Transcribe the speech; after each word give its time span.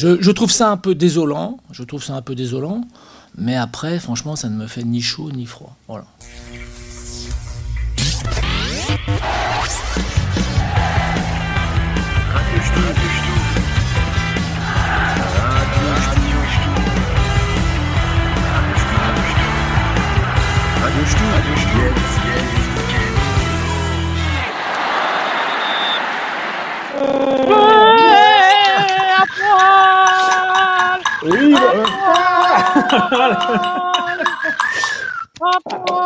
je, 0.00 0.30
trouve 0.30 0.50
ça 0.50 0.70
un 0.70 0.76
peu 0.76 0.94
désolant, 0.94 1.58
je 1.72 1.82
trouve 1.82 2.02
ça 2.02 2.14
un 2.14 2.22
peu 2.22 2.34
désolant, 2.34 2.82
mais 3.36 3.56
après, 3.56 3.98
franchement, 3.98 4.34
ça 4.36 4.48
ne 4.48 4.56
me 4.56 4.66
fait 4.66 4.82
ni 4.82 5.02
chaud 5.02 5.30
ni 5.30 5.44
froid. 5.46 5.76
Voilà. 5.88 6.06
Oui, 27.02 27.39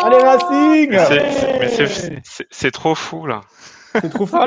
Allez 0.05 0.23
Racing 0.23 0.99
C'est 2.51 2.71
trop 2.71 2.95
fou 2.95 3.27
là. 3.27 3.41
C'est 4.01 4.11
trop 4.11 4.27
fou. 4.27 4.39
Oh 4.41 4.47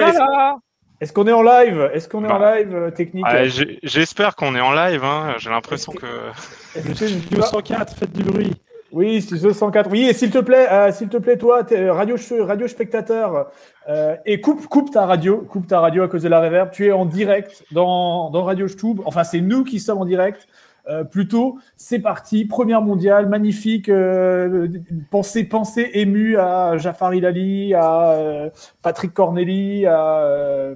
Est-ce 1.00 1.14
qu'on 1.14 1.28
est 1.28 1.32
en 1.32 1.44
live? 1.44 1.90
Est-ce 1.94 2.10
qu'on 2.10 2.24
est 2.26 2.32
en 2.32 2.40
bah. 2.40 2.58
live 2.58 2.76
euh, 2.76 2.92
technique? 2.92 3.26
ah, 3.28 3.46
J'espère 3.84 4.36
qu'on 4.36 4.56
est 4.56 4.62
en 4.62 4.74
live. 4.74 5.04
Hein. 5.04 5.36
J'ai 5.38 5.50
l'impression 5.50 5.94
que. 5.94 6.32
que... 6.74 7.36
204, 7.36 7.96
faites 7.96 8.12
du 8.14 8.24
bruit. 8.24 8.54
Oui, 8.92 9.22
c'est 9.22 9.42
204. 9.42 9.90
Oui, 9.90 10.04
et 10.04 10.14
s'il 10.14 10.32
te 10.32 10.38
plaît, 10.38 10.68
euh, 10.72 10.92
s'il 10.92 11.10
te 11.10 11.18
plaît, 11.18 11.38
toi, 11.38 11.64
es 11.70 11.90
radio, 11.90 12.16
radio 12.42 12.68
spectateur, 12.68 13.48
euh, 13.90 14.16
et 14.26 14.40
coupe, 14.40 14.68
coupe 14.68 14.92
ta 14.92 15.06
radio, 15.06 15.38
coupe 15.38 15.68
ta 15.68 15.80
radio 15.80 16.04
à 16.04 16.08
cause 16.08 16.24
de 16.24 16.30
la 16.30 16.40
réverb. 16.40 16.72
Tu 16.72 16.88
es 16.88 16.92
en 16.92 17.06
direct 17.06 17.64
dans, 17.72 18.30
dans 18.30 18.44
Radio 18.44 18.68
Stube. 18.68 19.02
Enfin, 19.06 19.24
c'est 19.24 19.42
nous 19.42 19.64
qui 19.64 19.80
sommes 19.80 20.00
en 20.00 20.06
direct. 20.06 20.48
Euh, 20.90 21.04
plutôt, 21.04 21.60
c'est 21.76 22.00
parti, 22.00 22.46
première 22.46 22.82
mondiale, 22.82 23.28
magnifique, 23.28 23.90
euh, 23.90 24.70
pensée, 25.12 25.44
pensée 25.44 25.90
émue 25.94 26.38
à 26.38 26.78
Jafar 26.78 27.14
Ilali, 27.14 27.74
à 27.74 28.12
euh, 28.12 28.50
Patrick 28.82 29.14
Corneli, 29.14 29.86
à 29.86 30.20
euh, 30.20 30.76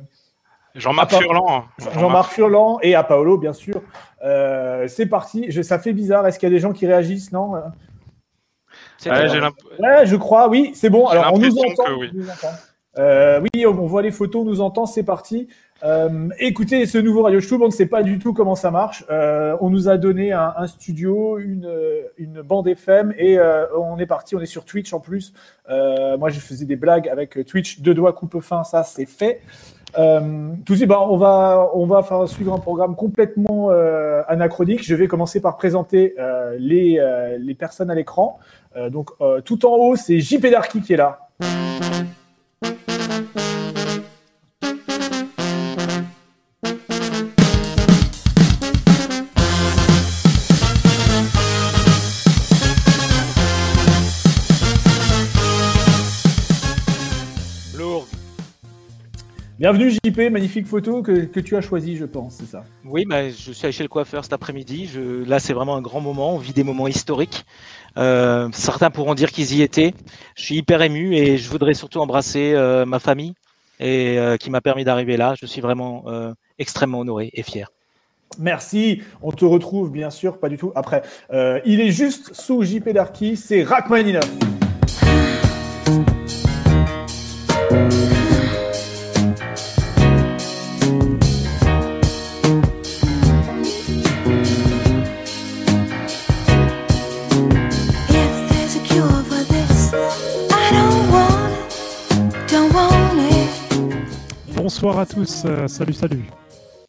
Jean-Marc 0.76 1.14
Furlan. 1.14 1.64
Jean-Marc 1.98 2.32
Furlan 2.32 2.80
et 2.82 2.94
à 2.94 3.04
Paolo, 3.04 3.38
bien 3.38 3.54
sûr. 3.54 3.82
c'est 4.88 5.06
parti, 5.06 5.46
je, 5.50 5.62
ça 5.62 5.80
fait 5.80 5.94
bizarre, 5.94 6.28
est-ce 6.28 6.40
qu'il 6.40 6.50
y 6.50 6.52
a 6.52 6.56
des 6.56 6.62
gens 6.62 6.74
qui 6.74 6.88
réagissent, 6.88 7.32
non 7.32 7.54
ouais, 9.06 9.42
ouais, 9.80 10.06
je 10.06 10.16
crois, 10.16 10.50
oui, 10.50 10.72
c'est 10.74 10.90
bon. 10.90 11.08
Alors, 11.08 11.34
on 11.34 11.40
nous 11.40 11.58
entend. 11.58 11.98
oui. 11.98 12.12
oui, 12.98 13.66
on 13.66 13.86
voit 13.86 14.02
les 14.02 14.12
photos, 14.12 14.44
on 14.44 14.46
nous 14.46 14.62
entend, 14.62 14.86
c'est 14.86 15.04
parti. 15.04 15.48
Euh, 15.84 16.30
écoutez, 16.40 16.86
ce 16.86 17.00
nouveau 17.00 17.24
Radio 17.24 17.40
Stube, 17.40 17.62
on 17.62 17.68
ne 17.68 17.72
sait 17.72 17.88
pas 17.88 18.04
du 18.04 18.20
tout 18.20 18.34
comment 18.34 18.56
ça 18.56 18.70
marche. 18.70 19.04
Euh, 19.10 19.58
on 19.62 19.70
nous 19.70 19.90
a 19.90 19.98
donné 19.98 20.32
un, 20.32 20.54
un, 20.56 20.68
studio, 20.68 21.40
une, 21.40 21.68
une 22.18 22.42
bande 22.42 22.68
FM 22.68 23.14
et 23.18 23.38
euh, 23.40 23.66
on 23.78 23.98
est 23.98 24.06
parti. 24.06 24.36
On 24.36 24.42
est 24.42 24.46
sur 24.46 24.66
Twitch 24.66 24.94
en 24.94 25.00
plus. 25.00 25.34
Euh, 25.70 26.18
moi, 26.18 26.30
je 26.30 26.40
faisais 26.40 26.66
des 26.66 26.76
blagues 26.76 27.10
avec 27.10 27.46
Twitch, 27.46 27.82
deux 27.82 27.94
doigts 27.94 28.14
coupe 28.14 28.40
fin, 28.42 28.64
ça 28.64 28.84
c'est 28.84 29.08
fait. 29.08 29.42
Euh, 29.98 30.52
tout 30.66 30.74
de 30.74 30.78
suite, 30.78 30.90
bah, 30.90 31.02
on 31.02 31.18
va 31.18 31.70
on 31.74 31.86
va 31.86 32.04
faire 32.04 32.28
suivre 32.28 32.54
un 32.54 32.60
programme 32.60 32.96
complètement 32.96 33.70
anachronique. 34.28 34.84
Je 34.84 34.96
vais 34.96 35.08
commencer 35.08 35.42
par 35.42 35.58
présenter 35.58 36.16
les 36.58 37.00
les 37.40 37.56
personnes 37.56 37.92
à 37.92 37.96
l'écran. 37.96 38.40
donc 38.90 39.12
tout 39.46 39.66
en 39.66 39.76
haut, 39.76 39.96
c'est 39.96 40.20
JP 40.20 40.48
Darky 40.48 40.82
qui 40.82 40.94
est 40.94 40.98
là. 40.98 41.28
Bienvenue 59.62 59.92
JP, 59.92 60.32
magnifique 60.32 60.66
photo 60.66 61.04
que, 61.04 61.26
que 61.26 61.40
tu 61.40 61.56
as 61.56 61.62
choisie, 61.62 61.96
je 61.96 62.06
pense, 62.06 62.38
c'est 62.38 62.48
ça 62.48 62.64
Oui, 62.84 63.06
bah, 63.08 63.30
je 63.30 63.52
suis 63.52 63.64
allé 63.64 63.72
chez 63.72 63.84
le 63.84 63.90
coiffeur 63.90 64.24
cet 64.24 64.34
après-midi. 64.34 64.90
Je... 64.92 65.24
Là, 65.24 65.40
c'est 65.40 65.54
vraiment 65.54 65.76
un 65.76 65.84
grand 65.84 66.02
moment. 66.02 66.34
On 66.34 66.40
vit 66.40 66.52
des 66.52 66.64
moments 66.64 66.88
historiques. 66.88 67.46
Euh, 67.96 68.50
certains 68.54 68.90
pourront 68.90 69.14
dire 69.14 69.30
qu'ils 69.30 69.54
y 69.54 69.62
étaient. 69.62 69.94
Je 70.36 70.46
suis 70.46 70.56
hyper 70.56 70.82
ému 70.82 71.14
et 71.14 71.38
je 71.38 71.48
voudrais 71.48 71.76
surtout 71.76 72.00
embrasser 72.00 72.54
euh, 72.56 72.88
ma 72.88 72.98
famille 72.98 73.36
et 73.80 74.18
euh, 74.18 74.36
qui 74.36 74.50
m'a 74.50 74.62
permis 74.62 74.84
d'arriver 74.84 75.16
là. 75.16 75.36
Je 75.40 75.46
suis 75.46 75.62
vraiment 75.62 76.06
extrêmement 76.58 77.02
honoré 77.02 77.30
et 77.32 77.44
fier. 77.44 77.70
Merci. 78.40 79.04
On 79.22 79.32
te 79.32 79.46
retrouve 79.46 79.92
bien 79.92 80.10
sûr, 80.10 80.40
pas 80.40 80.50
du 80.50 80.58
tout 80.58 80.72
après. 80.74 81.04
il 81.32 81.82
est 81.82 81.92
juste 81.92 82.34
sous 82.34 82.64
JP 82.64 82.90
Darky, 82.90 83.38
c'est 83.38 83.62
Rachmaninoff. 83.62 84.28
Bonsoir 104.82 105.00
à 105.02 105.06
tous, 105.06 105.44
euh, 105.46 105.68
salut, 105.68 105.94
salut. 105.94 106.24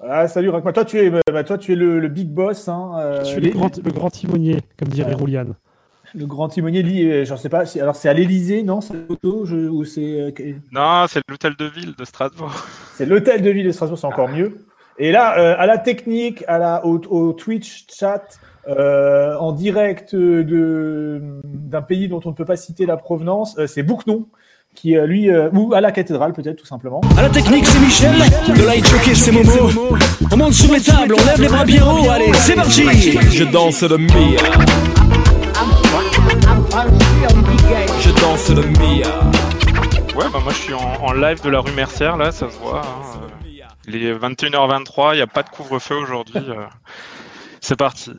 Ah, 0.01 0.27
salut, 0.27 0.49
raconte 0.49 0.73
Toi, 0.73 0.87
tu 0.87 0.99
es, 0.99 1.11
bah, 1.11 1.45
toi, 1.45 1.59
tu 1.59 1.75
es 1.75 1.77
le, 1.77 2.09
big 2.09 2.27
boss. 2.27 2.67
Hein, 2.67 2.93
euh, 2.97 3.19
je 3.19 3.25
suis 3.27 3.41
le, 3.43 3.51
grand, 3.91 4.09
timonier, 4.09 4.61
comme 4.79 4.89
dirait 4.89 5.13
Roulian. 5.13 5.49
Le 6.15 6.25
grand 6.25 6.49
timonier, 6.49 6.83
lui, 6.83 7.05
euh, 7.05 7.27
je 7.27 7.33
ne 7.35 7.37
sais 7.37 7.51
pas. 7.51 7.65
Alors, 7.79 7.95
c'est 7.95 8.09
à 8.09 8.15
l'Elysée, 8.15 8.63
non 8.63 8.81
C'est 8.81 8.95
photo 9.07 9.45
ou 9.45 9.85
c'est 9.85 10.33
Non, 10.73 11.05
c'est 11.07 11.21
l'hôtel 11.29 11.55
de 11.55 11.67
ville 11.67 11.95
de 11.95 12.05
Strasbourg. 12.07 12.55
C'est 12.95 13.05
l'hôtel 13.05 13.43
de 13.43 13.51
ville 13.51 13.67
de 13.67 13.73
Strasbourg, 13.73 13.99
c'est 13.99 14.07
encore 14.07 14.31
mieux. 14.31 14.65
Et 14.97 15.13
là, 15.13 15.29
à 15.59 15.67
la 15.67 15.77
technique, 15.77 16.45
à 16.49 16.57
la, 16.57 16.87
au, 16.87 17.33
Twitch 17.35 17.85
chat, 17.95 18.41
en 18.67 19.53
direct 19.53 20.17
d'un 20.17 21.83
pays 21.83 22.09
dont 22.09 22.23
on 22.25 22.31
ne 22.31 22.35
peut 22.35 22.47
pas 22.47 22.57
citer 22.57 22.87
la 22.87 22.97
provenance, 22.97 23.63
c'est 23.67 23.83
Boucnon 23.83 24.29
qui 24.75 24.97
euh, 24.97 25.07
lui, 25.07 25.31
euh, 25.31 25.51
ou 25.53 25.75
à 25.75 25.81
la 25.81 25.93
cathédrale 25.93 26.33
peut-être 26.33 26.57
tout 26.57 26.67
simplement. 26.67 27.01
À 27.17 27.23
la 27.23 27.29
technique 27.29 27.67
c'est 27.67 27.79
Michel, 27.79 28.13
de 28.13 28.67
light 28.67 28.87
choqué 28.87 29.15
c'est 29.15 29.33
Momo. 29.33 29.71
On 30.31 30.37
monte 30.37 30.55
sur 30.55 30.73
les 30.73 30.81
tables, 30.81 31.15
on 31.19 31.25
lève 31.25 31.41
les 31.41 31.49
bras 31.49 31.65
bien 31.65 31.85
haut, 31.85 32.11
allez 32.11 32.33
c'est 32.35 32.55
parti 32.55 33.19
Je 33.31 33.45
danse 33.45 33.83
le 33.83 33.99
Mia. 33.99 34.39
Je 38.01 38.11
danse 38.21 38.51
le 38.51 38.63
Mia. 38.63 39.21
Ouais 40.17 40.27
bah 40.33 40.41
moi 40.43 40.53
je 40.53 40.59
suis 40.59 40.75
en, 40.75 41.13
live 41.13 41.43
de 41.43 41.51
la 41.51 41.61
rue 41.61 41.73
Mercière 41.73 42.17
là, 42.17 42.33
ça 42.33 42.51
se 42.51 42.59
voit. 42.59 42.83
Hein. 42.85 43.29
Il 43.89 43.97
est 43.97 44.15
21h23, 44.15 45.15
il 45.15 45.17
n'y 45.17 45.23
a 45.23 45.27
pas 45.27 45.43
de 45.43 45.49
couvre-feu 45.49 45.97
aujourd'hui. 45.97 46.37
Euh. 46.37 46.67
C'est 47.61 47.77
parti. 47.77 48.13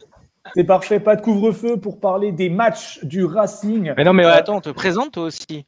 C'est 0.55 0.65
parfait, 0.65 0.99
pas 0.99 1.15
de 1.15 1.21
couvre-feu 1.21 1.77
pour 1.77 1.99
parler 1.99 2.31
des 2.31 2.49
matchs 2.49 2.99
du 3.03 3.23
Racing. 3.23 3.93
Mais 3.95 4.03
non, 4.03 4.13
mais 4.13 4.25
attends, 4.25 4.57
on 4.57 4.61
te 4.61 4.69
présente 4.69 5.13
toi 5.13 5.23
aussi. 5.23 5.65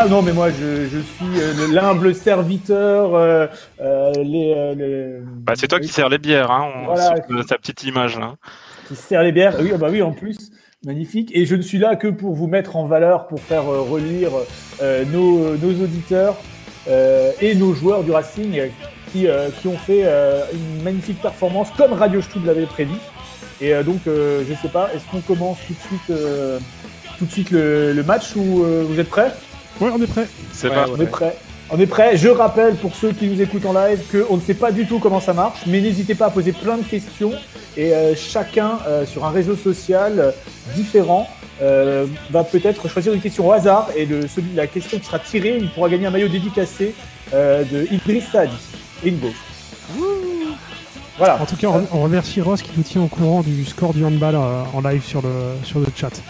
Ah 0.00 0.06
non, 0.06 0.22
mais 0.22 0.32
moi 0.32 0.50
je, 0.50 0.86
je 0.86 0.98
suis 0.98 1.40
euh, 1.40 1.66
l'humble 1.72 2.14
serviteur. 2.14 3.14
Euh, 3.14 3.46
euh, 3.80 4.12
les, 4.22 5.18
Bah, 5.24 5.54
c'est 5.56 5.66
toi 5.66 5.80
qui 5.80 5.88
sers 5.88 6.08
les 6.08 6.18
bières, 6.18 6.50
hein, 6.50 6.68
on, 6.76 6.84
voilà, 6.84 7.18
ta 7.48 7.56
petite 7.56 7.82
image 7.84 8.18
là. 8.18 8.34
Qui 8.86 8.94
sert 8.94 9.22
les 9.22 9.32
bières, 9.32 9.56
oui, 9.60 9.70
ah 9.74 9.78
bah 9.78 9.88
oui, 9.90 10.00
en 10.00 10.12
plus. 10.12 10.36
Magnifique. 10.84 11.30
Et 11.34 11.44
je 11.44 11.56
ne 11.56 11.62
suis 11.62 11.78
là 11.78 11.96
que 11.96 12.08
pour 12.08 12.34
vous 12.34 12.46
mettre 12.46 12.76
en 12.76 12.86
valeur, 12.86 13.26
pour 13.26 13.40
faire 13.40 13.64
relire 13.64 14.30
nos, 15.12 15.56
nos, 15.56 15.82
auditeurs 15.82 16.36
et 16.88 17.54
nos 17.56 17.74
joueurs 17.74 18.04
du 18.04 18.12
Racing 18.12 18.70
qui, 19.10 19.26
qui 19.60 19.68
ont 19.68 19.76
fait 19.76 20.04
une 20.52 20.82
magnifique 20.82 21.20
performance 21.20 21.68
comme 21.76 21.92
Radio 21.92 22.22
Stube 22.22 22.46
l'avait 22.46 22.66
prédit. 22.66 23.00
Et 23.60 23.74
donc, 23.82 24.02
je 24.06 24.54
sais 24.62 24.68
pas, 24.68 24.90
est-ce 24.94 25.04
qu'on 25.10 25.20
commence 25.20 25.58
tout 25.66 25.72
de 25.74 25.78
suite, 25.80 26.18
tout 27.18 27.24
de 27.24 27.30
suite 27.30 27.50
le, 27.50 27.92
le 27.92 28.02
match 28.04 28.36
ou 28.36 28.62
vous 28.62 29.00
êtes 29.00 29.08
prêts? 29.08 29.32
Ouais, 29.80 29.90
on 29.92 30.00
est 30.00 30.06
prêt. 30.06 30.26
C'est 30.52 30.70
pas. 30.70 30.86
On 30.88 31.00
est 31.00 31.06
prêt. 31.06 31.36
On 31.70 31.78
est 31.78 31.86
prêt. 31.86 32.16
Je 32.16 32.28
rappelle 32.28 32.76
pour 32.76 32.94
ceux 32.94 33.12
qui 33.12 33.26
nous 33.26 33.40
écoutent 33.42 33.66
en 33.66 33.74
live 33.74 34.00
qu'on 34.10 34.36
ne 34.36 34.40
sait 34.40 34.54
pas 34.54 34.72
du 34.72 34.86
tout 34.86 34.98
comment 34.98 35.20
ça 35.20 35.34
marche, 35.34 35.60
mais 35.66 35.80
n'hésitez 35.80 36.14
pas 36.14 36.26
à 36.26 36.30
poser 36.30 36.52
plein 36.52 36.78
de 36.78 36.82
questions 36.82 37.32
et 37.76 37.94
euh, 37.94 38.14
chacun 38.16 38.78
euh, 38.86 39.04
sur 39.04 39.26
un 39.26 39.30
réseau 39.30 39.54
social 39.54 40.18
euh, 40.18 40.30
différent 40.74 41.28
va 42.30 42.44
peut-être 42.44 42.86
choisir 42.86 43.12
une 43.12 43.20
question 43.20 43.48
au 43.48 43.52
hasard 43.52 43.88
et 43.96 44.06
le, 44.06 44.28
celui, 44.28 44.54
la 44.54 44.68
question 44.68 44.96
qui 44.96 45.04
sera 45.04 45.18
tirée, 45.18 45.58
il 45.60 45.68
pourra 45.70 45.88
gagner 45.88 46.06
un 46.06 46.10
maillot 46.10 46.28
dédicacé 46.28 46.94
de 47.32 47.92
Idriss 47.92 48.26
Saadi. 48.30 48.54
Inbo. 49.04 49.26
Voilà. 51.16 51.42
En 51.42 51.46
tout 51.46 51.56
cas, 51.56 51.66
on 51.92 52.00
remercie 52.00 52.40
Ross 52.40 52.62
qui 52.62 52.70
nous 52.76 52.84
tient 52.84 53.02
au 53.02 53.08
courant 53.08 53.40
du 53.42 53.64
score 53.64 53.92
du 53.92 54.04
handball 54.04 54.36
en 54.36 54.80
live 54.88 55.02
sur 55.02 55.20
le, 55.20 55.32
sur 55.64 55.80
le 55.80 55.86
chat. 55.96 56.22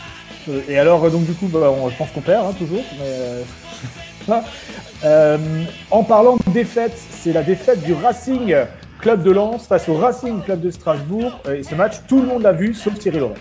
Et 0.66 0.78
alors, 0.78 1.10
donc 1.10 1.26
du 1.26 1.34
coup, 1.34 1.48
bah, 1.48 1.70
on, 1.78 1.90
je 1.90 1.96
pense 1.96 2.10
qu'on 2.10 2.22
perd 2.22 2.46
hein, 2.46 2.54
toujours. 2.58 2.80
en 5.90 6.04
parlant 6.04 6.36
de 6.36 6.52
défaite, 6.52 6.96
c'est 7.10 7.32
la 7.32 7.42
défaite 7.42 7.82
du 7.82 7.94
Racing 7.94 8.54
Club 9.00 9.22
de 9.22 9.30
Lens 9.30 9.66
face 9.66 9.88
au 9.88 9.94
Racing 9.94 10.42
Club 10.42 10.60
de 10.60 10.70
Strasbourg. 10.70 11.40
Et 11.52 11.62
ce 11.62 11.74
match, 11.74 11.94
tout 12.08 12.20
le 12.20 12.26
monde 12.26 12.42
l'a 12.42 12.52
vu, 12.52 12.74
sauf 12.74 12.98
Thierry 12.98 13.20
Loret. 13.20 13.34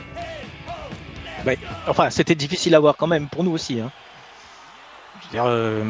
enfin, 1.88 2.10
c'était 2.10 2.36
difficile 2.36 2.76
à 2.76 2.80
voir 2.80 2.96
quand 2.96 3.08
même, 3.08 3.28
pour 3.28 3.44
nous 3.44 3.52
aussi. 3.52 3.80
Hein. 3.80 3.92
Je 5.22 5.26
veux 5.26 5.32
dire, 5.32 5.46
euh, 5.48 5.84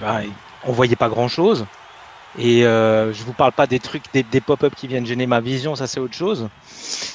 bah, 0.00 0.20
on 0.64 0.72
voyait 0.72 0.96
pas 0.96 1.08
grand-chose. 1.08 1.66
Et 2.38 2.66
euh, 2.66 3.12
je 3.12 3.22
vous 3.22 3.32
parle 3.32 3.52
pas 3.52 3.66
des 3.66 3.78
trucs, 3.78 4.04
des, 4.12 4.40
pop-up 4.40 4.74
qui 4.74 4.86
viennent 4.86 5.06
gêner 5.06 5.26
ma 5.26 5.40
vision, 5.40 5.74
ça 5.74 5.86
c'est 5.86 6.00
autre 6.00 6.14
chose. 6.14 6.48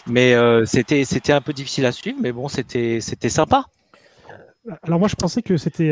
Mais 0.08 0.34
euh, 0.34 0.66
c'était 0.66 1.06
c'était 1.06 1.34
un 1.34 1.42
peu 1.42 1.54
difficile 1.54 1.86
à 1.86 1.92
suivre, 1.92 2.18
mais 2.20 2.32
bon, 2.32 2.48
c'était 2.48 3.00
c'était 3.02 3.30
sympa. 3.30 3.66
Alors 4.84 5.00
moi 5.00 5.08
je 5.08 5.16
pensais 5.16 5.42
que 5.42 5.58
c'était 5.58 5.92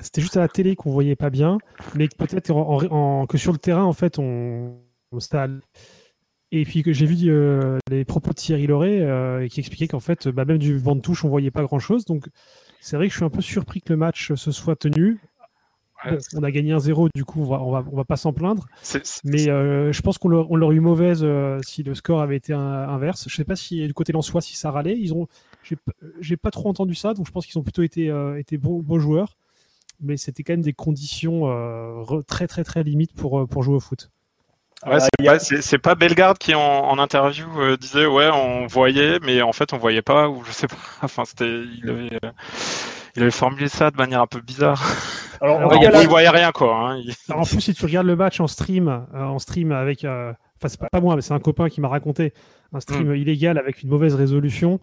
c'était 0.00 0.22
juste 0.22 0.36
à 0.36 0.40
la 0.40 0.48
télé 0.48 0.76
qu'on 0.76 0.90
voyait 0.90 1.16
pas 1.16 1.30
bien, 1.30 1.58
mais 1.94 2.08
peut-être 2.08 2.46
que 3.28 3.38
sur 3.38 3.52
le 3.52 3.58
terrain 3.58 3.84
en 3.84 3.92
fait 3.92 4.18
on. 4.18 4.78
Et 6.50 6.64
puis 6.64 6.82
que 6.82 6.92
j'ai 6.92 7.04
vu 7.04 7.30
euh, 7.30 7.78
les 7.90 8.04
propos 8.04 8.30
de 8.30 8.34
Thierry 8.34 8.66
Loret 8.66 9.00
euh, 9.00 9.46
qui 9.48 9.60
expliquait 9.60 9.88
qu'en 9.88 10.00
fait, 10.00 10.28
bah, 10.28 10.46
même 10.46 10.58
du 10.58 10.78
banc 10.78 10.96
de 10.96 11.00
touche, 11.00 11.24
on 11.24 11.28
voyait 11.28 11.50
pas 11.50 11.62
grand 11.62 11.78
chose. 11.78 12.06
Donc 12.06 12.26
c'est 12.80 12.96
vrai 12.96 13.06
que 13.06 13.12
je 13.12 13.18
suis 13.18 13.24
un 13.24 13.30
peu 13.30 13.42
surpris 13.42 13.82
que 13.82 13.92
le 13.92 13.98
match 13.98 14.32
se 14.34 14.50
soit 14.50 14.76
tenu. 14.76 15.20
on 16.34 16.42
a 16.42 16.50
gagné 16.50 16.72
un 16.72 16.78
0 16.78 17.10
du 17.14 17.24
coup, 17.24 17.42
on 17.42 17.50
va, 17.50 17.60
on 17.60 17.70
va, 17.70 17.84
on 17.92 17.96
va 17.96 18.04
pas 18.04 18.16
s'en 18.16 18.32
plaindre. 18.32 18.66
Mais 19.24 19.50
euh, 19.50 19.92
je 19.92 20.00
pense 20.00 20.16
qu'on 20.16 20.28
l'aurait 20.28 20.76
eu 20.76 20.80
mauvaise 20.80 21.26
si 21.62 21.82
le 21.82 21.94
score 21.94 22.22
avait 22.22 22.36
été 22.36 22.54
inverse. 22.54 23.28
Je 23.28 23.34
sais 23.34 23.44
pas 23.44 23.56
si 23.56 23.86
du 23.86 23.92
côté 23.92 24.14
soi 24.22 24.40
si 24.40 24.56
ça 24.56 24.70
râlait. 24.70 24.96
Ils 24.98 25.12
ont, 25.12 25.26
j'ai 26.20 26.36
pas 26.36 26.50
trop 26.50 26.68
entendu 26.68 26.94
ça, 26.94 27.14
donc 27.14 27.26
je 27.26 27.32
pense 27.32 27.46
qu'ils 27.46 27.58
ont 27.58 27.62
plutôt 27.62 27.82
été, 27.82 28.12
été 28.38 28.58
bons, 28.58 28.80
bons, 28.80 28.98
joueurs. 28.98 29.36
Mais 30.00 30.16
c'était 30.16 30.44
quand 30.44 30.52
même 30.52 30.62
des 30.62 30.72
conditions 30.72 31.44
très 32.26 32.46
très 32.46 32.64
très 32.64 32.82
limites 32.82 33.12
pour, 33.14 33.48
pour 33.48 33.62
jouer 33.62 33.76
au 33.76 33.80
foot. 33.80 34.10
Ouais, 34.86 35.38
c'est 35.40 35.78
pas, 35.78 35.96
Bellegarde 35.96 36.38
qui 36.38 36.54
en, 36.54 36.98
interview 36.98 37.46
euh, 37.60 37.76
disait 37.76 38.06
ouais 38.06 38.28
on 38.32 38.68
voyait 38.68 39.18
mais 39.24 39.42
en 39.42 39.52
fait 39.52 39.72
on 39.72 39.76
voyait 39.76 40.02
pas 40.02 40.28
ou 40.28 40.44
je 40.44 40.52
sais 40.52 40.68
pas 40.68 40.76
enfin 41.02 41.24
c'était 41.24 41.50
il 41.50 41.90
avait 41.90 42.18
euh, 42.22 42.30
il 43.16 43.22
avait 43.22 43.32
formulé 43.32 43.68
ça 43.68 43.90
de 43.90 43.96
manière 43.96 44.20
un 44.20 44.26
peu 44.28 44.40
bizarre. 44.40 44.80
Alors, 45.40 45.72
il, 45.74 46.08
voyait 46.08 46.28
rien 46.28 46.52
quoi. 46.52 46.92
Hein, 46.92 47.02
en 47.30 47.42
plus 47.42 47.60
si 47.60 47.74
tu 47.74 47.84
regardes 47.86 48.06
le 48.06 48.14
match 48.14 48.38
en 48.38 48.46
stream 48.46 48.88
euh, 48.88 49.24
en 49.24 49.40
stream 49.40 49.72
avec 49.72 50.04
enfin 50.04 50.68
c'est 50.68 50.78
pas 50.78 51.00
moi 51.00 51.16
mais 51.16 51.22
c'est 51.22 51.34
un 51.34 51.40
copain 51.40 51.68
qui 51.68 51.80
m'a 51.80 51.88
raconté 51.88 52.32
un 52.72 52.78
stream 52.78 53.08
hmm. 53.08 53.16
illégal 53.16 53.58
avec 53.58 53.82
une 53.82 53.88
mauvaise 53.88 54.14
résolution 54.14 54.78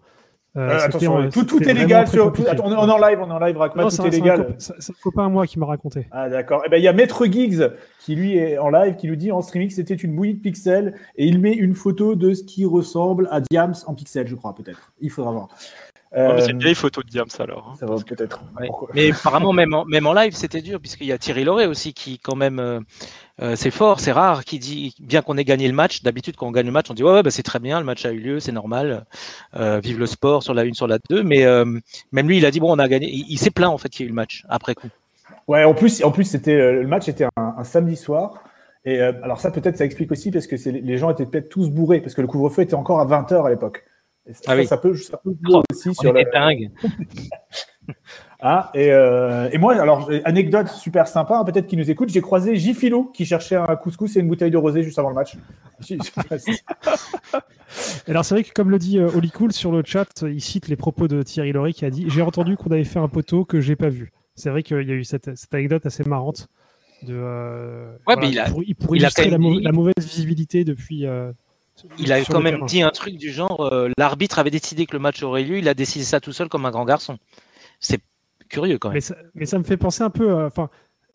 euh, 0.56 0.78
attention, 0.78 1.28
tout, 1.30 1.44
tout 1.44 1.62
est 1.62 1.74
légal 1.74 2.08
sur. 2.08 2.26
on, 2.26 2.72
est, 2.72 2.74
en 2.74 2.98
live, 2.98 3.18
on 3.20 3.28
est 3.28 3.32
en 3.32 3.38
live, 3.38 3.56
Rakma, 3.56 3.84
tout 3.84 4.06
est, 4.06 4.10
légal. 4.10 4.54
C'est 4.58 4.72
un, 4.72 4.94
copain 5.02 5.26
à 5.26 5.28
moi 5.28 5.46
qui 5.46 5.58
m'a 5.58 5.66
raconté. 5.66 6.06
Ah 6.10 6.28
d'accord. 6.28 6.62
Et 6.62 6.66
eh 6.66 6.70
ben 6.70 6.76
il 6.78 6.82
y 6.82 6.88
a 6.88 6.92
Maître 6.92 7.26
Giggs 7.26 7.70
qui 8.00 8.14
lui 8.14 8.36
est 8.38 8.58
en 8.58 8.70
live, 8.70 8.96
qui 8.96 9.08
nous 9.08 9.16
dit 9.16 9.32
en 9.32 9.42
streaming 9.42 9.68
que 9.68 9.74
c'était 9.74 9.94
une 9.94 10.14
bouillie 10.14 10.34
de 10.34 10.40
pixels 10.40 10.94
et 11.16 11.26
il 11.26 11.40
met 11.40 11.52
une 11.52 11.74
photo 11.74 12.14
de 12.14 12.32
ce 12.32 12.42
qui 12.42 12.64
ressemble 12.64 13.28
à 13.30 13.40
Diams 13.40 13.74
en 13.86 13.94
pixels, 13.94 14.28
je 14.28 14.34
crois 14.34 14.54
peut-être. 14.54 14.92
Il 15.00 15.10
faudra 15.10 15.32
voir. 15.32 15.48
Euh, 16.16 16.40
c'est 16.40 16.50
une 16.50 16.60
vieille 16.60 16.74
photo 16.74 17.02
de 17.02 17.08
Diams 17.08 17.28
alors. 17.38 17.70
Hein. 17.72 17.76
Ça 17.78 17.86
va 17.86 17.96
peut-être. 17.96 18.42
Mais 18.94 19.10
apparemment 19.10 19.52
même 19.52 19.74
en, 19.74 19.84
même 19.84 20.06
en 20.06 20.12
live 20.12 20.34
c'était 20.34 20.62
dur 20.62 20.80
puisqu'il 20.80 21.06
y 21.06 21.12
a 21.12 21.18
Thierry 21.18 21.44
Loret 21.44 21.66
aussi 21.66 21.92
qui 21.92 22.18
quand 22.18 22.36
même 22.36 22.84
euh, 23.42 23.54
c'est 23.54 23.70
fort, 23.70 24.00
c'est 24.00 24.12
rare, 24.12 24.44
qui 24.44 24.58
dit, 24.58 24.94
bien 24.98 25.20
qu'on 25.20 25.36
ait 25.36 25.44
gagné 25.44 25.68
le 25.68 25.74
match, 25.74 26.02
d'habitude 26.02 26.36
quand 26.36 26.46
on 26.46 26.52
gagne 26.52 26.66
le 26.66 26.72
match, 26.72 26.86
on 26.90 26.94
dit 26.94 27.04
ouais, 27.04 27.12
ouais 27.12 27.22
bah, 27.22 27.30
c'est 27.30 27.42
très 27.42 27.58
bien, 27.58 27.78
le 27.78 27.84
match 27.84 28.06
a 28.06 28.12
eu 28.12 28.18
lieu, 28.18 28.40
c'est 28.40 28.52
normal, 28.52 29.04
euh, 29.56 29.78
vive 29.78 29.98
le 29.98 30.06
sport 30.06 30.42
sur 30.42 30.54
la 30.54 30.64
une, 30.64 30.72
sur 30.72 30.86
la 30.86 30.98
deux, 31.10 31.22
mais 31.22 31.44
euh, 31.44 31.66
même 32.12 32.28
lui, 32.28 32.38
il 32.38 32.46
a 32.46 32.50
dit 32.50 32.60
bon, 32.60 32.74
on 32.74 32.78
a 32.78 32.88
gagné, 32.88 33.08
il, 33.10 33.38
s'est 33.38 33.50
plaint 33.50 33.70
en 33.70 33.76
fait 33.76 33.90
qu'il 33.90 34.00
y 34.00 34.02
ait 34.04 34.06
eu 34.06 34.10
le 34.10 34.14
match 34.14 34.44
après 34.48 34.74
coup. 34.74 34.88
Ouais, 35.48 35.64
en 35.64 35.74
plus, 35.74 36.02
en 36.02 36.10
plus 36.10 36.24
c'était 36.24 36.72
le 36.72 36.86
match 36.86 37.08
était 37.08 37.26
un, 37.36 37.64
samedi 37.64 37.96
soir. 37.96 38.42
Et 38.84 39.00
alors 39.00 39.40
ça 39.40 39.50
peut-être 39.50 39.76
ça 39.76 39.84
explique 39.84 40.12
aussi 40.12 40.30
parce 40.30 40.46
que 40.46 40.54
les 40.68 40.96
gens 40.96 41.10
étaient 41.10 41.26
peut-être 41.26 41.48
tous 41.48 41.70
bourrés 41.70 42.00
parce 42.00 42.14
que 42.14 42.20
le 42.20 42.28
couvre-feu 42.28 42.62
était 42.62 42.74
encore 42.74 43.00
à 43.00 43.06
20h 43.06 43.44
à 43.44 43.50
l'époque. 43.50 43.84
Ça, 44.32 44.40
ah 44.48 44.56
oui. 44.56 44.66
ça, 44.66 44.76
peut, 44.76 44.96
ça 44.96 45.18
peut 45.18 45.36
oh, 45.48 45.62
aussi 45.70 45.94
sur 45.94 46.12
la... 46.12 46.24
dingue. 46.24 46.70
Ah, 48.40 48.70
et, 48.74 48.92
euh, 48.92 49.48
et, 49.50 49.58
moi, 49.58 49.80
alors, 49.80 50.10
anecdote 50.24 50.68
super 50.68 51.08
sympa, 51.08 51.38
hein, 51.38 51.44
peut-être 51.44 51.66
qui 51.66 51.76
nous 51.76 51.90
écoute, 51.90 52.10
j'ai 52.10 52.20
croisé 52.20 52.54
Gifilo 52.56 53.04
qui 53.04 53.24
cherchait 53.24 53.56
un 53.56 53.76
couscous 53.76 54.14
et 54.16 54.20
une 54.20 54.28
bouteille 54.28 54.50
de 54.50 54.58
rosé 54.58 54.82
juste 54.82 54.98
avant 54.98 55.08
le 55.08 55.14
match. 55.14 55.36
alors, 58.08 58.24
c'est 58.24 58.34
vrai 58.34 58.44
que, 58.44 58.52
comme 58.52 58.70
le 58.70 58.78
dit 58.78 58.98
euh, 58.98 59.08
Oli 59.14 59.30
Cool 59.30 59.52
sur 59.52 59.72
le 59.72 59.82
chat, 59.84 60.22
il 60.22 60.42
cite 60.42 60.68
les 60.68 60.76
propos 60.76 61.08
de 61.08 61.22
Thierry 61.22 61.52
Laurie 61.52 61.72
qui 61.72 61.86
a 61.86 61.90
dit 61.90 62.04
J'ai 62.08 62.22
entendu 62.22 62.56
qu'on 62.56 62.70
avait 62.70 62.84
fait 62.84 62.98
un 62.98 63.08
poteau 63.08 63.44
que 63.44 63.60
j'ai 63.60 63.76
pas 63.76 63.88
vu. 63.88 64.12
C'est 64.34 64.50
vrai 64.50 64.62
qu'il 64.62 64.86
y 64.86 64.92
a 64.92 64.94
eu 64.94 65.04
cette, 65.04 65.34
cette, 65.34 65.54
anecdote 65.54 65.86
assez 65.86 66.04
marrante. 66.04 66.48
De, 67.02 67.14
euh, 67.14 67.94
ouais, 68.06 68.16
mais 68.18 68.30
il 68.30 68.38
a, 68.38 68.50
pour, 68.50 68.62
pour 68.80 68.96
illustrer 68.96 69.30
la, 69.30 69.38
mauvaise 69.38 69.94
visibilité 69.98 70.64
depuis. 70.64 71.06
Euh, 71.84 71.88
il 71.98 72.12
a 72.12 72.24
quand 72.24 72.40
même 72.40 72.64
dit 72.66 72.82
un 72.82 72.90
truc 72.90 73.16
du 73.16 73.30
genre 73.30 73.70
l'arbitre 73.98 74.38
avait 74.38 74.50
décidé 74.50 74.86
que 74.86 74.92
le 74.92 74.98
match 74.98 75.22
aurait 75.22 75.42
lieu, 75.44 75.58
il 75.58 75.68
a 75.68 75.74
décidé 75.74 76.04
ça 76.04 76.20
tout 76.20 76.32
seul 76.32 76.48
comme 76.48 76.66
un 76.66 76.70
grand 76.70 76.84
garçon. 76.84 77.18
C'est 77.80 78.00
curieux 78.48 78.78
quand 78.78 78.90
même. 78.90 79.00
Mais 79.34 79.46
ça, 79.46 79.58
me 79.58 79.64
fait 79.64 79.76
penser 79.76 80.02
un 80.02 80.10
peu, 80.10 80.30
euh, 80.30 80.46
enfin, 80.46 80.68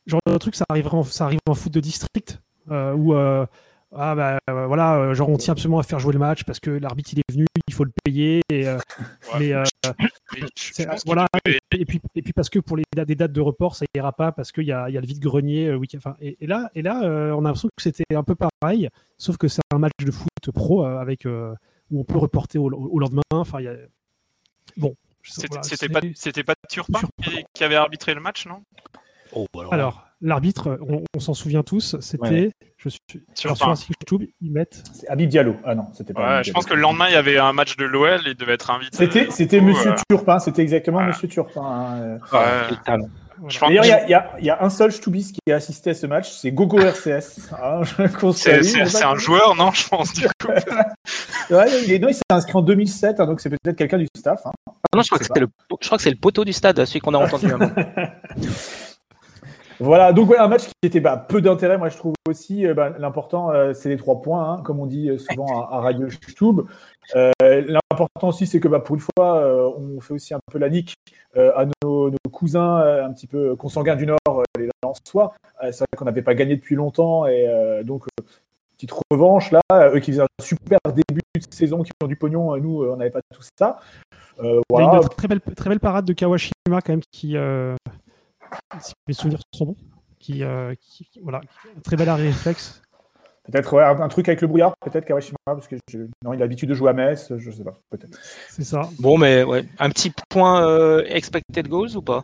genre 0.05 0.21
de 0.25 0.37
truc, 0.37 0.55
ça 0.55 0.65
arrive 0.69 0.87
en, 0.93 1.03
ça 1.03 1.25
arrive 1.25 1.39
en 1.47 1.53
foot 1.53 1.73
de 1.73 1.79
district 1.79 2.41
euh, 2.69 2.93
où 2.93 3.13
euh, 3.13 3.45
ah 3.93 4.15
bah 4.15 4.39
voilà, 4.47 5.13
genre 5.13 5.29
on 5.29 5.37
tient 5.37 5.51
absolument 5.51 5.79
à 5.79 5.83
faire 5.83 5.99
jouer 5.99 6.13
le 6.13 6.19
match 6.19 6.43
parce 6.43 6.59
que 6.59 6.69
l'arbitre 6.69 7.11
il 7.13 7.19
est 7.19 7.31
venu, 7.31 7.45
il 7.67 7.73
faut 7.73 7.83
le 7.83 7.91
payer. 8.03 8.41
Et, 8.49 8.65
mais 9.37 9.53
voilà. 11.05 11.27
Et, 11.73 11.85
puis 11.85 12.01
et 12.15 12.21
puis 12.21 12.33
parce 12.33 12.49
que 12.49 12.59
pour 12.59 12.77
les 12.77 12.83
des 12.93 13.15
dates 13.15 13.33
de 13.33 13.41
report, 13.41 13.75
ça 13.75 13.85
ira 13.93 14.13
pas 14.13 14.31
parce 14.31 14.51
qu'il 14.51 14.65
y 14.65 14.71
a, 14.71 14.89
y 14.89 14.97
a 14.97 15.01
le 15.01 15.07
vide 15.07 15.19
grenier 15.19 15.73
week 15.73 15.95
Enfin, 15.95 16.15
et, 16.21 16.37
et, 16.39 16.47
là 16.47 16.69
et 16.73 16.81
là, 16.81 17.01
on 17.35 17.39
a 17.39 17.49
l'impression 17.49 17.69
que 17.75 17.83
c'était 17.83 18.15
un 18.15 18.23
peu 18.23 18.35
pareil, 18.35 18.89
sauf 19.17 19.37
que 19.37 19.47
c'est 19.47 19.61
un 19.73 19.79
match 19.79 19.93
de 19.99 20.11
foot 20.11 20.51
pro 20.53 20.83
avec 20.85 21.25
où 21.25 21.99
on 21.99 22.03
peut 22.03 22.17
reporter 22.17 22.57
au, 22.57 22.69
lendemain. 22.69 23.21
Enfin, 23.31 23.59
il 23.59 23.65
y 23.65 23.67
a... 23.67 23.75
bon, 24.77 24.95
c'était 25.23 25.89
pas, 25.89 26.01
c'était 26.15 26.43
pas 26.43 26.55
Turpin 26.69 27.01
qui, 27.53 27.63
avait 27.63 27.75
arbitré 27.75 28.13
le 28.13 28.21
match, 28.21 28.47
non? 28.47 28.63
Oh, 29.33 29.47
bah 29.53 29.67
alors, 29.71 30.07
l'arbitre, 30.21 30.79
on, 31.15 31.19
s'en 31.19 31.33
souvient 31.33 31.63
tous, 31.63 31.95
c'était. 31.99 32.51
Je 32.77 32.89
suis 32.89 32.99
sur 33.35 33.55
YouTube, 33.89 34.27
ils 34.41 34.51
mettent. 34.51 34.83
C'est 34.93 35.07
Habib 35.07 35.29
Diallo. 35.29 35.55
Ah 35.63 35.75
non, 35.75 35.87
c'était 35.93 36.13
pas. 36.13 36.41
je 36.41 36.51
pense 36.51 36.65
que 36.65 36.73
le 36.73 36.81
lendemain, 36.81 37.07
il 37.09 37.13
y 37.13 37.17
avait 37.17 37.37
un 37.37 37.53
match 37.53 37.77
de 37.77 37.85
l'OL, 37.85 38.21
il 38.25 38.35
devait 38.35 38.53
être 38.53 38.71
invité. 38.71 38.97
C'était, 38.97 39.27
c'était 39.29 39.61
Monsieur 39.61 39.93
Turpin, 40.09 40.39
c'était 40.39 40.61
exactement 40.63 41.01
Monsieur 41.03 41.27
Turpin. 41.27 41.61
Hein, 41.61 42.19
euh. 42.33 42.97
D'ailleurs, 43.61 43.85
il 44.39 44.45
y, 44.45 44.49
a 44.49 44.63
un 44.63 44.69
seul 44.69 44.91
Stubis 44.91 45.33
qui 45.33 45.51
a 45.51 45.55
assisté 45.55 45.91
à 45.91 45.93
ce 45.93 46.05
match, 46.05 46.31
c'est 46.31 46.51
Gogo 46.51 46.79
RCS. 46.79 47.49
Ah, 47.63 47.81
c'est 48.33 49.03
un 49.03 49.15
joueur, 49.15 49.55
non 49.55 49.71
Je 49.71 49.87
pense, 49.87 50.13
du 50.13 50.27
coup. 50.39 50.47
ouais, 51.49 51.65
il, 51.87 52.13
s'est 52.13 52.21
inscrit 52.29 52.55
en 52.55 52.61
2007, 52.61 53.19
hein, 53.19 53.25
donc 53.25 53.41
c'est 53.41 53.49
peut-être 53.49 53.77
quelqu'un 53.77 53.97
du 53.97 54.07
staff. 54.15 54.41
Hein. 54.45 54.51
Ah 54.67 54.97
non, 54.97 55.01
je 55.01 55.09
crois, 55.09 55.19
que 55.19 55.39
le, 55.39 55.47
je 55.81 55.85
crois, 55.87 55.97
que 55.97 56.03
c'est 56.03 56.11
le 56.11 56.17
poteau 56.17 56.45
du 56.45 56.53
stade, 56.53 56.83
celui 56.85 56.99
qu'on 56.99 57.13
a 57.13 57.17
entendu. 57.17 57.47
Voilà, 59.81 60.13
donc 60.13 60.31
un 60.37 60.47
match 60.47 60.67
qui 60.67 60.73
était 60.83 60.99
bah, 60.99 61.17
peu 61.17 61.41
d'intérêt, 61.41 61.79
moi 61.79 61.89
je 61.89 61.97
trouve 61.97 62.13
aussi. 62.29 62.67
Euh, 62.67 62.75
bah, 62.75 62.93
l'important, 62.99 63.49
euh, 63.49 63.73
c'est 63.73 63.89
les 63.89 63.97
trois 63.97 64.21
points, 64.21 64.53
hein, 64.53 64.61
comme 64.63 64.79
on 64.79 64.85
dit 64.85 65.09
euh, 65.09 65.17
souvent 65.17 65.67
à, 65.71 65.79
Radio 65.79 66.07
YouTube. 66.07 66.61
L'important 67.41 68.27
aussi, 68.27 68.45
c'est 68.45 68.59
que 68.59 68.67
bah, 68.67 68.79
pour 68.79 68.95
une 68.95 69.01
fois, 69.01 69.73
on 69.75 69.99
fait 69.99 70.13
aussi 70.13 70.35
un 70.35 70.39
peu 70.51 70.59
la 70.59 70.69
nique 70.69 70.93
à 71.35 71.65
nos, 71.83 72.11
cousins 72.31 72.77
un 72.77 73.11
petit 73.11 73.27
peu 73.27 73.55
consanguins 73.55 73.95
du 73.95 74.05
Nord, 74.05 74.43
les 74.57 74.69
Lensois. 74.83 75.33
c'est 75.61 75.79
vrai 75.79 75.87
qu'on 75.97 76.05
n'avait 76.05 76.21
pas 76.21 76.35
gagné 76.35 76.55
depuis 76.55 76.75
longtemps 76.75 77.25
et 77.25 77.47
donc 77.83 78.05
petite 78.77 78.93
revanche 79.11 79.51
là. 79.51 79.61
Eux 79.93 79.99
qui 79.99 80.11
faisaient 80.11 80.23
un 80.23 80.43
super 80.43 80.79
début 80.85 81.21
de 81.35 81.53
saison, 81.53 81.83
qui 81.83 81.91
ont 82.01 82.07
du 82.07 82.15
pognon, 82.15 82.55
nous 82.57 82.85
on 82.85 82.95
n'avait 82.97 83.11
pas 83.11 83.21
tout 83.33 83.43
ça. 83.57 83.79
voilà. 84.69 85.01
une 85.01 85.09
très 85.09 85.27
belle, 85.27 85.41
très 85.41 85.69
belle 85.69 85.79
parade 85.79 86.05
de 86.05 86.13
Kawashima 86.13 86.81
quand 86.81 86.89
même 86.89 87.01
qui 87.11 87.35
si 88.79 88.93
mes 89.07 89.13
souvenirs 89.13 89.39
sont 89.53 89.65
bons, 89.65 89.77
qui, 90.19 90.43
euh, 90.43 90.73
voilà, 91.21 91.41
un 91.77 91.81
très 91.81 91.95
bel 91.95 92.09
arrêt 92.09 92.27
réflexe. 92.27 92.81
Peut-être 93.51 93.79
un, 93.79 94.07
truc 94.07 94.29
avec 94.29 94.39
le 94.41 94.47
brouillard, 94.47 94.75
peut-être 94.85 95.03
Kawashima, 95.05 95.35
parce 95.45 95.67
que 95.67 95.75
non, 96.23 96.33
il 96.33 96.37
a 96.37 96.39
l'habitude 96.41 96.69
de 96.69 96.75
jouer 96.75 96.91
à 96.91 96.93
Metz, 96.93 97.33
je 97.37 97.51
sais 97.51 97.63
pas, 97.63 97.73
peut-être. 97.89 98.17
C'est 98.49 98.63
ça. 98.63 98.81
Bon, 98.99 99.17
mais 99.17 99.43
ouais, 99.43 99.65
un 99.79 99.89
petit 99.89 100.13
point 100.29 100.65
euh, 100.67 101.03
expected 101.07 101.67
goals 101.67 101.97
ou 101.97 102.03
pas? 102.03 102.23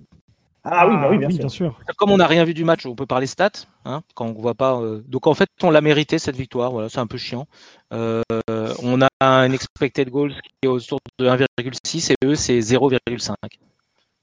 Ah 0.64 0.88
oui, 0.88 0.96
bah 0.96 1.08
oui, 1.10 1.18
bien, 1.18 1.50
sûr. 1.50 1.80
Comme 1.98 2.12
on 2.12 2.18
n'a 2.18 2.28
rien 2.28 2.44
vu 2.44 2.54
du 2.54 2.66
match, 2.66 2.86
on 2.86 2.94
peut 2.94 3.06
parler 3.06 3.26
stats, 3.26 3.66
hein, 3.86 4.02
quand 4.16 4.28
on 4.28 4.34
voit 4.34 4.54
pas. 4.54 4.80
Euh, 4.80 5.02
donc 5.08 5.26
en 5.26 5.34
fait, 5.34 5.48
on 5.64 5.72
l'a 5.72 5.82
mérité 5.82 6.20
cette 6.20 6.36
victoire. 6.36 6.72
Voilà, 6.72 6.90
c'est 6.90 7.00
un 7.00 7.08
peu 7.08 7.18
chiant. 7.18 7.48
on 7.92 9.02
a 9.02 9.08
un 9.20 9.52
expected 9.52 10.10
goals 10.10 10.34
qui 10.34 10.52
est 10.64 10.68
autour 10.68 11.00
de 11.18 11.26
1,6 11.26 12.12
et 12.12 12.26
eux 12.26 12.36
c'est 12.36 12.60
0,5. 12.60 13.34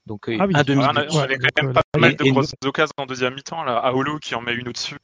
Donc 0.05 0.29
ah 0.29 0.43
un 0.43 0.63
demi. 0.63 0.83
on 0.83 1.19
avait 1.19 1.37
quand 1.37 1.63
même 1.63 1.73
pas 1.73 1.81
mal 1.97 2.15
de 2.15 2.23
grosses 2.31 2.53
occasions 2.63 2.93
en 2.97 3.05
deuxième 3.05 3.33
mi-temps. 3.33 3.63
Là, 3.63 3.77
Aolo 3.77 4.19
qui 4.19 4.35
en 4.35 4.41
met 4.41 4.53
une 4.53 4.67
au-dessus. 4.67 4.97